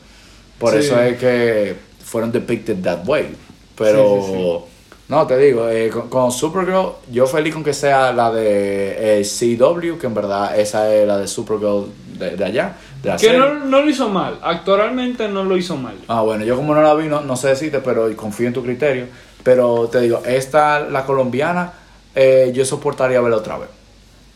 Por 0.62 0.72
Sí. 0.74 0.80
eso 0.80 1.02
es 1.02 1.18
que 1.18 1.76
fueron 2.06 2.32
depicted 2.32 2.82
that 2.82 3.06
way. 3.06 3.36
Pero, 3.78 4.22
Sí, 4.26 4.32
sí, 4.34 4.58
no, 5.10 5.28
te 5.28 5.38
digo, 5.38 5.68
eh, 5.68 5.90
con, 5.90 6.08
con 6.08 6.32
Supergirl, 6.32 6.94
yo 7.12 7.28
feliz 7.28 7.54
con 7.54 7.64
que 7.64 7.74
sea 7.74 8.14
la 8.14 8.32
de 8.32 9.20
eh, 9.20 9.24
CW, 9.26 9.98
que 9.98 10.08
en 10.08 10.14
verdad 10.14 10.58
esa 10.58 10.94
es 10.94 11.06
la 11.08 11.18
de 11.18 11.28
Supergirl 11.28 11.88
de, 12.18 12.38
de 12.38 12.46
allá. 12.46 12.76
De 13.04 13.14
Que 13.18 13.36
no, 13.36 13.56
no 13.66 13.82
lo 13.82 13.90
hizo 13.90 14.08
mal. 14.10 14.38
Actualmente 14.44 15.28
no 15.28 15.44
lo 15.44 15.58
hizo 15.58 15.76
mal. 15.76 15.96
Ah, 16.08 16.22
bueno, 16.22 16.46
yo 16.46 16.56
como 16.56 16.74
no 16.76 16.82
la 16.82 16.94
vi, 16.94 17.08
no, 17.10 17.22
no 17.22 17.36
sé 17.36 17.48
decirte, 17.50 17.80
pero 17.80 18.16
confío 18.16 18.48
en 18.48 18.54
tu 18.54 18.62
criterio. 18.64 19.08
Pero 19.44 19.90
te 19.92 20.00
digo, 20.02 20.22
esta, 20.26 20.80
la 20.82 21.04
colombiana, 21.04 21.74
eh, 22.14 22.52
yo 22.54 22.64
soportaría 22.64 23.20
verla 23.20 23.38
otra 23.38 23.58
vez. 23.58 23.70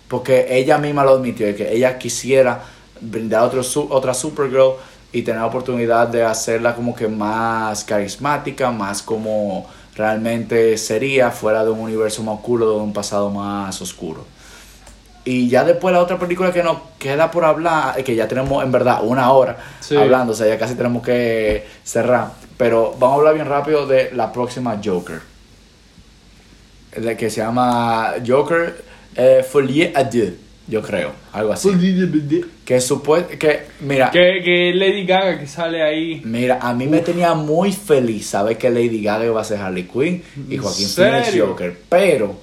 Porque 0.07 0.47
ella 0.49 0.77
misma 0.79 1.03
lo 1.03 1.11
admitió, 1.11 1.45
de 1.45 1.55
que 1.55 1.71
ella 1.73 1.97
quisiera 1.99 2.61
brindar 3.01 3.43
otro, 3.43 3.61
su- 3.63 3.87
otra 3.91 4.13
Supergirl 4.15 4.73
y 5.15 5.21
tener 5.21 5.39
la 5.39 5.47
oportunidad 5.47 6.09
de 6.09 6.23
hacerla 6.25 6.75
como 6.75 6.93
que 6.93 7.07
más 7.07 7.85
carismática, 7.85 8.69
más 8.69 9.01
como 9.01 9.65
realmente 9.95 10.77
sería, 10.77 11.31
fuera 11.31 11.63
de 11.63 11.69
un 11.71 11.79
universo 11.79 12.21
más 12.21 12.35
oscuro, 12.35 12.69
de 12.71 12.75
un 12.81 12.91
pasado 12.91 13.29
más 13.29 13.81
oscuro. 13.81 14.25
Y 15.23 15.47
ya 15.47 15.63
después 15.63 15.93
la 15.93 16.01
otra 16.01 16.19
película 16.19 16.51
que 16.51 16.61
nos 16.61 16.79
queda 16.99 17.31
por 17.31 17.45
hablar, 17.45 18.03
que 18.03 18.13
ya 18.13 18.27
tenemos 18.27 18.61
en 18.61 18.73
verdad 18.73 18.99
una 19.03 19.31
hora 19.31 19.55
Sí. 19.79 19.95
hablando, 19.95 20.33
o 20.33 20.35
sea, 20.35 20.47
ya 20.47 20.57
casi 20.59 20.75
tenemos 20.75 21.01
que 21.01 21.65
cerrar. 21.85 22.31
Pero 22.57 22.93
vamos 22.99 23.15
a 23.15 23.19
hablar 23.19 23.35
bien 23.35 23.47
rápido 23.47 23.87
de 23.87 24.11
la 24.11 24.33
próxima 24.33 24.77
Joker. 24.83 25.21
La 26.97 27.15
que 27.15 27.29
se 27.29 27.37
llama 27.37 28.15
Joker 28.27 28.83
eh, 29.15 29.45
Folie 29.49 29.93
à 29.95 30.03
deux, 30.03 30.33
yo 30.67 30.81
creo, 30.81 31.11
algo 31.31 31.53
así. 31.53 31.69
Que 32.65 32.81
supuesto, 32.81 33.37
que 33.37 33.65
mira, 33.81 34.09
Que, 34.11 34.41
que 34.43 34.73
Lady 34.73 35.05
Gaga 35.05 35.39
que 35.39 35.45
sale 35.47 35.83
ahí. 35.83 36.21
mira, 36.25 36.57
a 36.61 36.73
mí 36.73 36.87
me 36.87 36.99
tenía 37.01 37.33
muy 37.35 37.71
feliz 37.71 38.27
saber 38.27 38.57
que 38.57 38.69
Lady 38.69 39.01
Gaga 39.03 39.25
iba 39.25 39.39
a 39.39 39.43
ser 39.43 39.59
Harley 39.59 39.83
Quinn 39.83 40.23
y 40.49 40.55
¿En 40.55 40.61
Joaquín 40.61 40.87
Phoenix? 40.87 41.33
Joker. 41.39 41.77
Pero, 41.89 42.35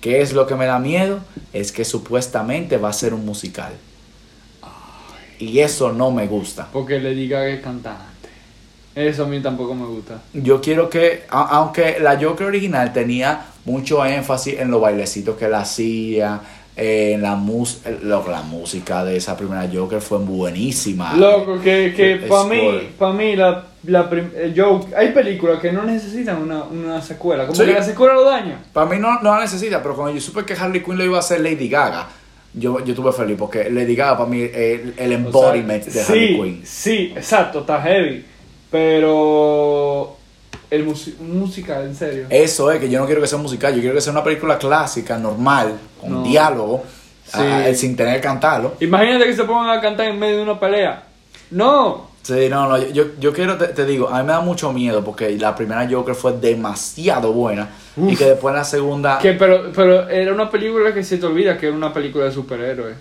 ¿qué 0.00 0.20
es 0.20 0.32
lo 0.34 0.46
que 0.46 0.54
me 0.54 0.66
da 0.66 0.78
miedo? 0.78 1.20
Es 1.52 1.72
que 1.72 1.84
supuestamente 1.84 2.76
va 2.76 2.90
a 2.90 2.92
ser 2.92 3.14
un 3.14 3.24
musical. 3.24 3.72
Y 5.38 5.58
eso 5.60 5.92
no 5.92 6.10
me 6.10 6.26
gusta. 6.26 6.68
Porque 6.72 7.00
Lady 7.00 7.28
Gaga 7.28 7.48
es 7.48 7.60
cantante. 7.60 8.04
Eso 8.94 9.24
a 9.24 9.26
mí 9.26 9.40
tampoco 9.40 9.74
me 9.74 9.86
gusta. 9.86 10.22
Yo 10.32 10.60
quiero 10.60 10.88
que, 10.88 11.24
a- 11.28 11.48
aunque 11.56 11.98
la 12.00 12.16
Joker 12.20 12.46
original 12.46 12.92
tenía 12.92 13.46
mucho 13.64 14.04
énfasis 14.06 14.60
en 14.60 14.70
los 14.70 14.80
bailecitos 14.80 15.36
que 15.36 15.46
él 15.46 15.54
hacía, 15.54 16.40
eh, 16.76 17.16
la, 17.20 17.34
mus 17.36 17.80
lo- 18.02 18.28
la 18.28 18.42
música 18.42 19.04
de 19.04 19.16
esa 19.16 19.36
primera 19.36 19.68
Joker 19.72 20.00
fue 20.00 20.18
buenísima. 20.18 21.14
Loco, 21.14 21.60
que, 21.60 21.92
que 21.96 22.16
para 22.28 22.44
mí, 22.44 22.90
pa' 22.98 23.12
mí 23.12 23.36
la, 23.36 23.64
la 23.84 24.08
prim- 24.10 24.30
el 24.36 24.60
Joke, 24.60 24.94
hay 24.96 25.12
películas 25.12 25.60
que 25.60 25.70
no 25.72 25.84
necesitan 25.84 26.42
una, 26.42 26.64
una 26.64 27.00
secuela, 27.00 27.46
como 27.46 27.54
Sí. 27.58 27.64
que 27.66 27.72
la 27.74 27.82
secuela 27.82 28.14
lo 28.14 28.24
daña. 28.24 28.58
Para 28.72 28.86
mí 28.90 28.96
no, 28.98 29.20
no 29.20 29.34
la 29.34 29.40
necesita, 29.42 29.82
pero 29.82 29.94
cuando 29.94 30.14
yo 30.14 30.20
supe 30.20 30.44
que 30.44 30.54
Harley 30.54 30.82
Quinn 30.82 30.98
lo 30.98 31.04
iba 31.04 31.16
a 31.16 31.20
hacer 31.20 31.40
Lady 31.40 31.68
Gaga, 31.68 32.08
yo, 32.54 32.78
yo 32.84 32.92
estuve 32.92 33.12
feliz 33.12 33.36
porque 33.38 33.68
Lady 33.70 33.94
Gaga 33.96 34.16
para 34.18 34.28
mí 34.30 34.42
es 34.42 34.54
el, 34.54 34.94
el 34.96 35.12
embodiment 35.12 35.86
O 35.86 35.90
sea, 35.90 36.02
de 36.04 36.08
Harley 36.08 36.34
Quinn. 36.40 36.62
Sí, 36.64 37.12
exacto, 37.16 37.60
está 37.60 37.80
heavy. 37.82 38.24
Pero. 38.70 40.16
El 40.74 40.82
un 40.86 41.38
musical, 41.40 41.84
en 41.84 41.94
serio. 41.94 42.26
Eso 42.30 42.70
es, 42.72 42.80
que 42.80 42.88
yo 42.90 42.98
no 43.00 43.06
quiero 43.06 43.20
que 43.20 43.26
sea 43.26 43.36
un 43.36 43.42
musical, 43.42 43.74
yo 43.74 43.80
quiero 43.80 43.94
que 43.94 44.00
sea 44.00 44.12
una 44.12 44.24
película 44.24 44.58
clásica, 44.58 45.16
normal, 45.18 45.74
con 46.00 46.10
No. 46.12 46.22
diálogo, 46.22 46.82
Sí. 47.26 47.38
ah, 47.40 47.64
sin 47.74 47.96
tener 47.96 48.16
que 48.16 48.20
cantarlo. 48.20 48.74
Imagínate 48.80 49.24
que 49.24 49.34
se 49.34 49.44
pongan 49.44 49.78
a 49.78 49.80
cantar 49.80 50.06
en 50.08 50.18
medio 50.18 50.36
de 50.38 50.42
una 50.42 50.58
pelea. 50.60 51.04
No. 51.50 52.10
Sí, 52.22 52.48
no, 52.48 52.68
no, 52.68 52.78
yo- 52.92 53.18
yo, 53.20 53.32
quiero, 53.34 53.56
te, 53.58 53.66
te 53.68 53.84
digo, 53.84 54.08
a 54.08 54.20
mí 54.20 54.26
me 54.26 54.32
da 54.32 54.40
mucho 54.40 54.72
miedo 54.72 55.04
porque 55.04 55.36
la 55.38 55.54
primera 55.54 55.86
Joker 55.90 56.14
fue 56.14 56.32
demasiado 56.32 57.32
buena 57.32 57.68
y 57.96 58.16
que 58.16 58.24
después 58.24 58.54
la 58.54 58.64
segunda... 58.64 59.18
Que, 59.18 59.34
pero, 59.34 59.70
pero 59.74 60.08
era 60.08 60.32
una 60.32 60.50
película 60.50 60.92
que 60.94 61.04
se 61.04 61.18
te 61.18 61.26
olvida 61.26 61.58
que 61.58 61.66
era 61.66 61.76
una 61.76 61.92
película 61.92 62.24
de 62.24 62.32
superhéroes. 62.32 62.96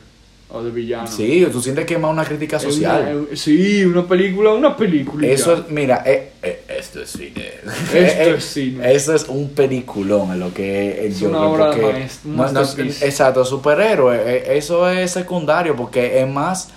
O 0.55 0.61
de 0.61 0.69
villanos. 0.69 1.09
Sí, 1.09 1.47
tú 1.51 1.59
sientes 1.61 1.83
que 1.85 1.95
es 1.95 1.99
más 1.99 2.11
una 2.11 2.25
crítica 2.25 2.59
social. 2.59 3.25
una- 3.27 3.35
sí, 3.35 3.83
una 3.85 4.05
película, 4.05 4.51
una 4.51 4.75
película. 4.77 5.25
Eso 5.25 5.53
es, 5.53 5.69
mira, 5.69 6.03
eh, 6.05 6.33
eh, 6.43 6.52
esto 6.93 7.01
es 7.01 7.09
cine. 7.11 7.51
Esto 7.93 7.97
Eh, 7.97 8.35
es 8.37 8.45
cine. 8.45 8.93
Eso 8.93 9.13
es 9.15 9.25
un 9.27 9.49
peliculón 9.49 10.31
en 10.31 10.39
lo 10.39 10.53
que 10.53 11.07
es 11.07 11.15
Es 11.15 11.21
el 11.21 11.29
una 11.29 11.39
Joker, 11.39 11.61
obra 11.61 11.71
porque- 11.71 12.07
no- 12.25 12.51
no- 12.51 12.61
exacto, 12.61 13.45
superhéroe. 13.45 14.15
eh, 14.25 14.57
Eso 14.57 14.89
es 14.89 15.11
secundario 15.11 15.75
porque 15.75 16.21
es 16.21 16.27
más 16.27 16.69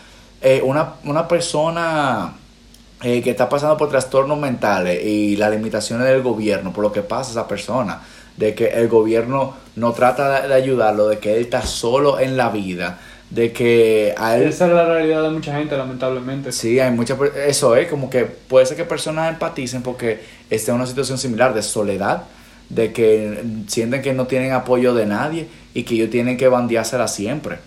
eh, 0.42 0.60
una, 0.64 0.94
una 1.04 1.26
persona 1.28 2.34
eh, 3.02 3.20
que 3.22 3.30
está 3.30 3.48
pasando 3.48 3.76
por 3.76 3.88
trastornos 3.90 4.38
mentales 4.38 5.04
y 5.04 5.36
las 5.36 5.50
limitaciones 5.50 6.06
del 6.06 6.22
gobierno, 6.22 6.72
por 6.72 6.82
lo 6.82 6.92
que 6.92 7.02
pasa 7.02 7.30
esa 7.30 7.46
persona, 7.48 8.00
de 8.36 8.54
que 8.54 8.68
el 8.68 8.88
gobierno 8.88 9.54
no 9.76 9.92
trata 9.92 10.46
de 10.46 10.54
ayudarlo, 10.54 11.08
de 11.08 11.18
que 11.18 11.34
él 11.36 11.42
está 11.42 11.62
solo 11.62 12.18
en 12.20 12.36
la 12.36 12.48
vida, 12.50 12.98
de 13.30 13.52
que 13.52 14.14
a 14.16 14.36
él... 14.36 14.48
Esa 14.48 14.66
es 14.66 14.72
la 14.72 14.86
realidad 14.86 15.22
de 15.22 15.30
mucha 15.30 15.56
gente, 15.56 15.76
lamentablemente. 15.76 16.52
Sí, 16.52 16.78
hay 16.78 16.92
mucha... 16.92 17.16
Eso 17.46 17.74
es, 17.76 17.88
como 17.88 18.08
que 18.08 18.24
puede 18.24 18.66
ser 18.66 18.76
que 18.76 18.84
personas 18.84 19.32
empaticen 19.32 19.82
porque 19.82 20.20
está 20.48 20.72
en 20.72 20.76
una 20.76 20.86
situación 20.86 21.18
similar 21.18 21.54
de 21.54 21.62
soledad, 21.62 22.24
de 22.68 22.92
que 22.92 23.42
sienten 23.66 24.02
que 24.02 24.12
no 24.12 24.26
tienen 24.26 24.52
apoyo 24.52 24.94
de 24.94 25.06
nadie 25.06 25.48
y 25.74 25.82
que 25.82 25.94
ellos 25.94 26.10
tienen 26.10 26.36
que 26.36 26.48
bandeársela 26.48 27.08
siempre. 27.08 27.58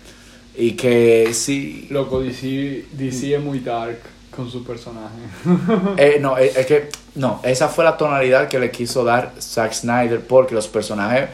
Y 0.56 0.72
que 0.72 1.30
sí... 1.32 1.86
Loco, 1.90 2.20
DC, 2.20 2.86
DC 2.92 3.34
es 3.34 3.42
muy 3.42 3.60
dark 3.60 3.98
con 4.34 4.50
su 4.50 4.64
personaje. 4.64 5.16
Eh, 5.96 6.18
no, 6.20 6.38
es, 6.38 6.56
es 6.56 6.66
que... 6.66 6.88
No, 7.14 7.40
esa 7.42 7.68
fue 7.68 7.84
la 7.84 7.96
tonalidad 7.96 8.48
que 8.48 8.58
le 8.58 8.70
quiso 8.70 9.04
dar 9.04 9.34
Zack 9.38 9.72
Snyder 9.72 10.20
porque 10.20 10.54
los 10.54 10.68
personajes, 10.68 11.28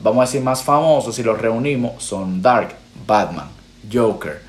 vamos 0.00 0.22
a 0.22 0.26
decir, 0.26 0.42
más 0.42 0.62
famosos, 0.62 1.14
si 1.14 1.22
los 1.22 1.40
reunimos, 1.40 2.02
son 2.02 2.42
Dark, 2.42 2.74
Batman, 3.06 3.48
Joker, 3.92 4.40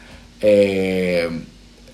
eh, 0.41 1.29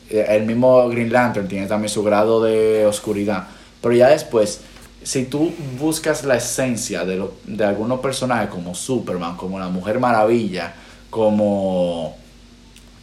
el 0.10 0.46
mismo 0.46 0.88
Green 0.90 1.12
Lantern 1.12 1.48
tiene 1.48 1.68
también 1.68 1.90
su 1.90 2.04
grado 2.04 2.44
de 2.44 2.86
oscuridad. 2.86 3.48
Pero 3.82 3.96
ya 3.96 4.10
después, 4.10 4.62
si 5.04 5.26
tú 5.26 5.54
buscas 5.80 6.24
la 6.26 6.36
esencia 6.36 7.06
de, 7.06 7.24
de 7.46 7.64
algunos 7.64 8.00
personajes 8.02 8.50
como 8.50 8.76
Superman, 8.76 9.38
como 9.38 9.58
la 9.60 9.70
Mujer 9.70 10.00
Maravilla, 10.00 10.74
como... 11.10 12.16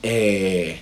eh, 0.02 0.80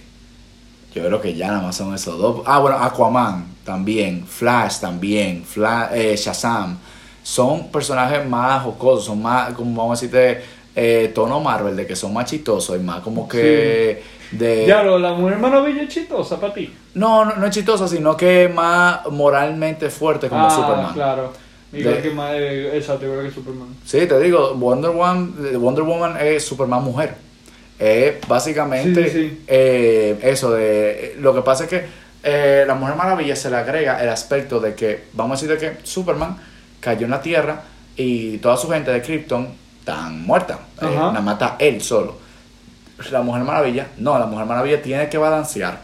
yo 0.94 1.04
creo 1.04 1.20
que 1.20 1.34
ya 1.34 1.48
nada 1.48 1.60
más 1.60 1.76
son 1.76 1.94
esos 1.94 2.18
dos. 2.18 2.42
Ah, 2.46 2.58
bueno, 2.58 2.78
Aquaman 2.78 3.46
también, 3.64 4.26
Flash 4.26 4.78
también, 4.80 5.44
Fla- 5.44 5.90
eh, 5.92 6.16
Shazam. 6.16 6.78
Son 7.22 7.68
personajes 7.68 8.26
más 8.26 8.62
jocosos, 8.62 9.04
son 9.06 9.20
más, 9.20 9.52
como 9.52 9.76
vamos 9.82 9.98
a 9.98 10.00
decirte, 10.06 10.42
eh, 10.76 11.10
tono 11.14 11.40
Marvel, 11.40 11.74
de 11.74 11.86
que 11.86 11.96
son 11.96 12.12
más 12.12 12.26
chistosos 12.30 12.76
y 12.76 12.80
más 12.80 13.00
como 13.00 13.26
que 13.28 14.02
de... 14.30 14.66
ya, 14.66 14.82
lo, 14.82 14.98
la 14.98 15.14
mujer 15.14 15.38
maravilla 15.38 15.82
es 15.82 15.88
chistosa 15.88 16.38
para 16.38 16.52
ti. 16.54 16.72
No, 16.94 17.24
no, 17.24 17.34
no 17.36 17.46
es 17.46 17.50
chistoso, 17.54 17.88
sino 17.88 18.16
que 18.16 18.48
más 18.48 19.00
moralmente 19.10 19.88
fuerte 19.90 20.28
como 20.28 20.46
ah, 20.46 20.50
Superman. 20.50 20.92
claro. 20.94 21.32
Igual 21.72 21.96
De- 21.96 22.02
que 22.02 22.10
más, 22.10 22.32
eh, 22.34 22.76
exacto, 22.76 23.06
igual 23.06 23.26
que 23.26 23.32
Superman. 23.34 23.68
Sí, 23.84 24.06
te 24.06 24.20
digo, 24.20 24.54
Wonder 24.54 24.90
Woman, 24.92 25.34
Wonder 25.60 25.82
Woman 25.84 26.16
es 26.20 26.44
Superman 26.44 26.84
mujer. 26.84 27.14
Es 27.78 28.14
básicamente 28.28 29.04
Sí, 29.04 29.10
sí, 29.10 29.28
sí. 29.30 29.44
eh, 29.46 30.18
eso 30.22 30.50
de... 30.52 31.16
Lo 31.18 31.34
que 31.34 31.42
pasa 31.42 31.64
es 31.64 31.70
que 31.70 31.84
eh, 32.22 32.64
la 32.66 32.74
Mujer 32.74 32.96
Maravilla 32.96 33.36
se 33.36 33.50
le 33.50 33.56
agrega 33.56 34.02
el 34.02 34.08
aspecto 34.08 34.60
de 34.60 34.74
que, 34.74 35.04
vamos 35.12 35.38
a 35.42 35.46
decir 35.46 35.58
de 35.60 35.74
que 35.78 35.86
Superman 35.86 36.36
cayó 36.80 37.04
en 37.04 37.10
la 37.10 37.20
Tierra 37.20 37.62
y 37.96 38.38
toda 38.38 38.56
su 38.56 38.68
gente 38.70 38.90
de 38.90 39.02
Krypton 39.02 39.48
están 39.86 40.22
muertas. 40.26 40.58
Eh, 40.82 40.86
la 41.14 41.20
mata 41.20 41.56
él 41.60 41.80
solo. 41.80 42.16
La 43.12 43.22
Mujer 43.22 43.44
Maravilla, 43.44 43.88
no, 43.98 44.18
la 44.18 44.26
Mujer 44.26 44.46
Maravilla 44.46 44.82
tiene 44.82 45.08
que 45.08 45.16
balancear 45.18 45.80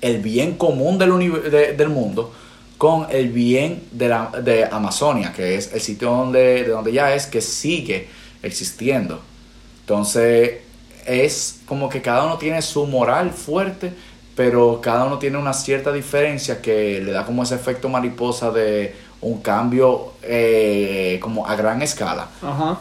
el 0.00 0.18
bien 0.18 0.56
común 0.56 0.98
del, 0.98 1.10
de- 1.50 1.74
del 1.74 1.88
mundo 1.88 2.32
con 2.78 3.06
el 3.10 3.28
bien 3.28 3.84
de, 3.92 4.08
la, 4.08 4.30
de 4.42 4.64
Amazonia, 4.64 5.32
que 5.32 5.54
es 5.54 5.72
el 5.72 5.80
sitio 5.80 6.10
donde, 6.10 6.64
de 6.64 6.68
donde 6.70 6.92
ya 6.92 7.14
es, 7.14 7.26
que 7.26 7.40
sigue 7.40 8.08
existiendo. 8.42 9.20
Entonces, 9.82 10.58
es 11.06 11.60
como 11.66 11.88
que 11.88 12.02
cada 12.02 12.24
uno 12.24 12.38
tiene 12.38 12.60
su 12.60 12.86
moral 12.86 13.30
fuerte, 13.30 13.92
pero 14.34 14.80
cada 14.80 15.04
uno 15.04 15.18
tiene 15.18 15.36
una 15.38 15.52
cierta 15.52 15.92
diferencia 15.92 16.60
que 16.60 17.00
le 17.00 17.12
da 17.12 17.24
como 17.24 17.44
ese 17.44 17.54
efecto 17.54 17.88
mariposa 17.88 18.50
de 18.50 18.96
un 19.20 19.40
cambio 19.42 20.14
eh, 20.22 21.20
como 21.22 21.46
a 21.46 21.54
gran 21.54 21.82
escala. 21.82 22.26
Ajá. 22.42 22.78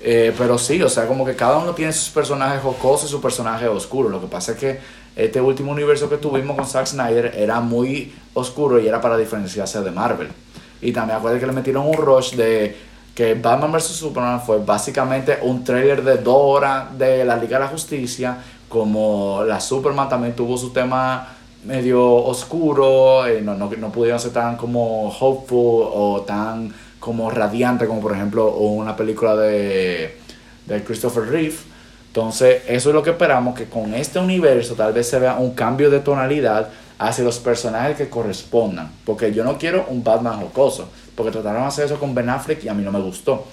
Eh, 0.00 0.34
pero 0.36 0.58
sí, 0.58 0.82
o 0.82 0.88
sea, 0.88 1.06
como 1.06 1.24
que 1.24 1.34
cada 1.34 1.58
uno 1.58 1.72
tiene 1.72 1.92
sus 1.92 2.10
personajes 2.10 2.62
jocosos 2.62 3.08
y 3.08 3.10
sus 3.10 3.20
personajes 3.20 3.68
oscuros. 3.68 4.10
Lo 4.10 4.20
que 4.20 4.26
pasa 4.26 4.52
es 4.52 4.58
que 4.58 4.78
este 5.16 5.40
último 5.40 5.72
universo 5.72 6.08
que 6.08 6.18
tuvimos 6.18 6.56
con 6.56 6.66
Zack 6.66 6.86
Snyder 6.86 7.32
era 7.36 7.60
muy 7.60 8.14
oscuro 8.34 8.78
y 8.78 8.86
era 8.86 9.00
para 9.00 9.16
diferenciarse 9.16 9.80
de 9.80 9.90
Marvel. 9.90 10.28
Y 10.80 10.92
también 10.92 11.18
acuérdate 11.18 11.40
que 11.40 11.46
le 11.46 11.52
metieron 11.52 11.86
un 11.86 11.94
rush 11.94 12.34
de 12.34 12.76
que 13.14 13.34
Batman 13.34 13.72
vs. 13.72 13.84
Superman 13.84 14.42
fue 14.42 14.58
básicamente 14.58 15.38
un 15.40 15.64
trailer 15.64 16.04
de 16.04 16.18
dos 16.18 16.36
horas 16.38 16.98
de 16.98 17.24
la 17.24 17.36
Liga 17.38 17.58
de 17.58 17.64
la 17.64 17.70
Justicia, 17.70 18.36
como 18.68 19.42
la 19.42 19.58
Superman 19.58 20.08
también 20.08 20.36
tuvo 20.36 20.58
su 20.58 20.70
tema 20.70 21.28
medio 21.64 22.04
oscuro, 22.04 23.26
eh, 23.26 23.40
no, 23.40 23.54
no, 23.54 23.70
no 23.70 23.90
pudieron 23.90 24.20
ser 24.20 24.32
tan 24.32 24.56
como 24.56 25.08
hopeful 25.08 25.88
o 25.92 26.24
tan 26.26 26.72
como 27.06 27.30
radiante 27.30 27.86
como 27.86 28.00
por 28.00 28.16
ejemplo 28.16 28.50
una 28.56 28.96
película 28.96 29.36
de, 29.36 30.18
de 30.66 30.82
Christopher 30.82 31.22
Reeve. 31.28 31.54
Entonces, 32.08 32.64
eso 32.66 32.88
es 32.88 32.94
lo 32.96 33.00
que 33.00 33.10
esperamos, 33.10 33.54
que 33.54 33.66
con 33.66 33.94
este 33.94 34.18
universo 34.18 34.74
tal 34.74 34.92
vez 34.92 35.08
se 35.08 35.20
vea 35.20 35.36
un 35.36 35.54
cambio 35.54 35.88
de 35.88 36.00
tonalidad 36.00 36.68
hacia 36.98 37.22
los 37.22 37.38
personajes 37.38 37.96
que 37.96 38.08
correspondan. 38.08 38.90
Porque 39.04 39.32
yo 39.32 39.44
no 39.44 39.56
quiero 39.56 39.86
un 39.88 40.02
Batman 40.02 40.40
jocoso, 40.40 40.88
porque 41.14 41.30
trataron 41.30 41.62
de 41.62 41.68
hacer 41.68 41.84
eso 41.84 42.00
con 42.00 42.12
Ben 42.12 42.28
Affleck 42.28 42.64
y 42.64 42.68
a 42.68 42.74
mí 42.74 42.82
no 42.82 42.90
me 42.90 43.00
gustó. 43.00 43.46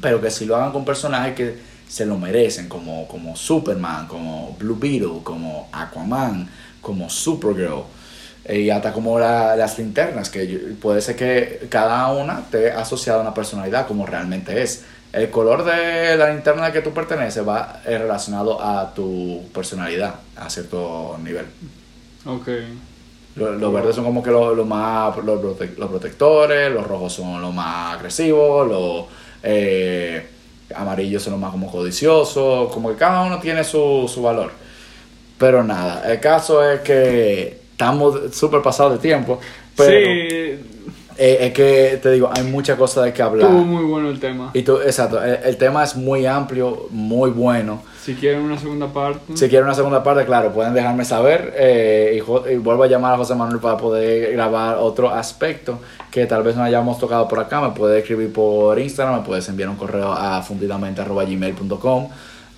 Pero 0.00 0.20
que 0.20 0.30
si 0.30 0.44
lo 0.44 0.54
hagan 0.54 0.70
con 0.70 0.84
personajes 0.84 1.34
que 1.34 1.58
se 1.88 2.06
lo 2.06 2.16
merecen, 2.18 2.68
como, 2.68 3.08
como 3.08 3.34
Superman, 3.34 4.06
como 4.06 4.54
Blue 4.60 4.78
Beetle, 4.78 5.22
como 5.24 5.68
Aquaman, 5.72 6.48
como 6.80 7.10
Supergirl, 7.10 7.82
y 8.48 8.70
hasta 8.70 8.92
como 8.92 9.18
la- 9.18 9.56
las 9.56 9.78
linternas, 9.78 10.30
que 10.30 10.44
puede 10.80 11.00
ser 11.00 11.16
que 11.16 11.66
cada 11.68 12.12
una 12.12 12.40
esté 12.40 12.70
asociada 12.72 13.18
a 13.20 13.22
una 13.22 13.34
personalidad, 13.34 13.86
como 13.86 14.06
realmente 14.06 14.62
es. 14.62 14.84
El 15.12 15.30
color 15.30 15.64
de 15.64 16.16
la 16.16 16.30
linterna 16.30 16.64
a 16.64 16.68
la 16.68 16.72
que 16.72 16.82
tú 16.82 16.92
perteneces 16.92 17.46
va 17.46 17.80
eh, 17.86 17.96
relacionado 17.98 18.60
a 18.62 18.92
tu 18.94 19.42
personalidad, 19.54 20.16
a 20.36 20.50
cierto 20.50 21.16
nivel. 21.22 21.46
Ok. 22.26 22.48
Los, 23.36 23.60
los 23.60 23.72
verdes 23.72 23.94
son 23.94 24.04
como 24.04 24.22
que 24.22 24.30
los 24.30 24.56
los 24.56 24.66
más 24.66 25.16
los, 25.18 25.40
prote- 25.40 25.76
los 25.76 25.90
protectores, 25.90 26.72
los 26.72 26.86
rojos 26.86 27.12
son 27.12 27.40
los 27.42 27.52
más 27.54 27.96
agresivos, 27.96 28.66
los 28.68 29.04
eh, 29.42 30.26
amarillos 30.74 31.22
son 31.22 31.32
los 31.32 31.40
más 31.40 31.50
como 31.52 31.70
codiciosos, 31.70 32.72
como 32.72 32.88
que 32.90 32.96
cada 32.96 33.22
uno 33.24 33.38
tiene 33.38 33.62
su, 33.64 34.10
su 34.12 34.22
valor. 34.22 34.50
Pero 35.38 35.62
nada, 35.62 36.10
el 36.10 36.18
caso 36.20 36.62
es 36.68 36.80
que 36.80 37.60
estamos 37.76 38.34
súper 38.34 38.62
pasados 38.62 38.94
de 38.94 38.98
tiempo, 38.98 39.38
pero 39.76 39.90
sí, 39.90 40.58
eh, 41.18 41.38
es 41.40 41.52
que 41.52 41.98
te 42.02 42.10
digo, 42.10 42.30
hay 42.32 42.44
muchas 42.44 42.78
cosas 42.78 43.04
de 43.04 43.12
que 43.12 43.22
hablar. 43.22 43.50
estuvo 43.50 43.64
muy 43.64 43.84
bueno 43.84 44.08
el 44.08 44.18
tema. 44.18 44.50
Y 44.54 44.62
tú, 44.62 44.78
exacto, 44.78 45.22
el, 45.22 45.38
el 45.44 45.56
tema 45.58 45.84
es 45.84 45.94
muy 45.94 46.24
amplio, 46.24 46.88
muy 46.90 47.30
bueno. 47.30 47.82
Si 48.02 48.14
quieren 48.14 48.42
una 48.42 48.58
segunda 48.58 48.86
parte. 48.86 49.36
Si 49.36 49.48
quieren 49.48 49.64
una 49.64 49.74
segunda 49.74 50.02
parte, 50.02 50.24
claro, 50.24 50.52
pueden 50.52 50.72
dejarme 50.74 51.04
saber 51.04 51.52
eh, 51.56 52.22
y 52.50 52.56
vuelvo 52.56 52.84
a 52.84 52.86
llamar 52.86 53.14
a 53.14 53.16
José 53.16 53.34
Manuel 53.34 53.58
para 53.58 53.76
poder 53.76 54.32
grabar 54.32 54.76
otro 54.76 55.10
aspecto 55.10 55.80
que 56.10 56.24
tal 56.26 56.44
vez 56.44 56.54
no 56.54 56.62
hayamos 56.62 56.98
tocado 56.98 57.26
por 57.26 57.40
acá. 57.40 57.60
Me 57.60 57.70
puedes 57.70 58.00
escribir 58.00 58.32
por 58.32 58.78
Instagram, 58.78 59.16
me 59.16 59.22
puedes 59.22 59.48
enviar 59.48 59.68
un 59.68 59.76
correo 59.76 60.12
a 60.12 60.40
fundidamente.gmail.com, 60.40 62.08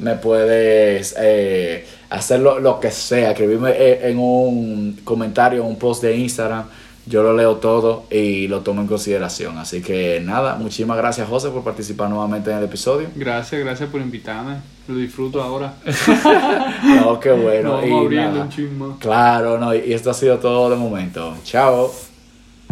me 0.01 0.15
puedes 0.17 1.15
eh, 1.19 1.87
hacer 2.11 2.41
lo, 2.41 2.59
lo 2.59 2.81
que 2.81 2.91
sea, 2.91 3.31
escribirme 3.31 3.71
eh, 3.71 4.11
en 4.11 4.19
un 4.19 5.01
comentario, 5.05 5.65
un 5.65 5.77
post 5.77 6.03
de 6.03 6.17
Instagram. 6.17 6.65
yo 7.07 7.23
lo 7.23 7.35
leo 7.35 7.57
todo 7.57 8.05
y 8.11 8.49
lo 8.49 8.61
tomo 8.61 8.81
en 8.83 8.87
consideración. 8.87 9.59
Así 9.59 9.81
que 9.83 10.21
nada, 10.21 10.57
muchísimas 10.57 10.97
gracias 10.97 11.29
José 11.29 11.51
por 11.51 11.65
participar 11.65 12.11
nuevamente 12.11 12.51
en 12.51 12.59
el 12.59 12.65
episodio. 12.65 13.09
Gracias, 13.15 13.61
gracias 13.61 13.89
por 13.89 14.01
invitarme. 14.01 14.57
Lo 14.89 14.97
disfruto 14.97 15.43
ahora. 15.43 15.75
no, 16.85 17.21
qué 17.21 17.33
bueno. 17.33 17.73
Vamos 17.73 18.11
nada. 18.11 18.49
un. 18.57 18.97
Claro, 18.99 19.59
no, 19.59 19.75
y 19.75 19.93
esto 19.93 20.11
ha 20.11 20.15
sido 20.15 20.39
todo 20.39 20.71
de 20.71 20.77
momento. 20.77 21.37
Chao. 21.45 22.08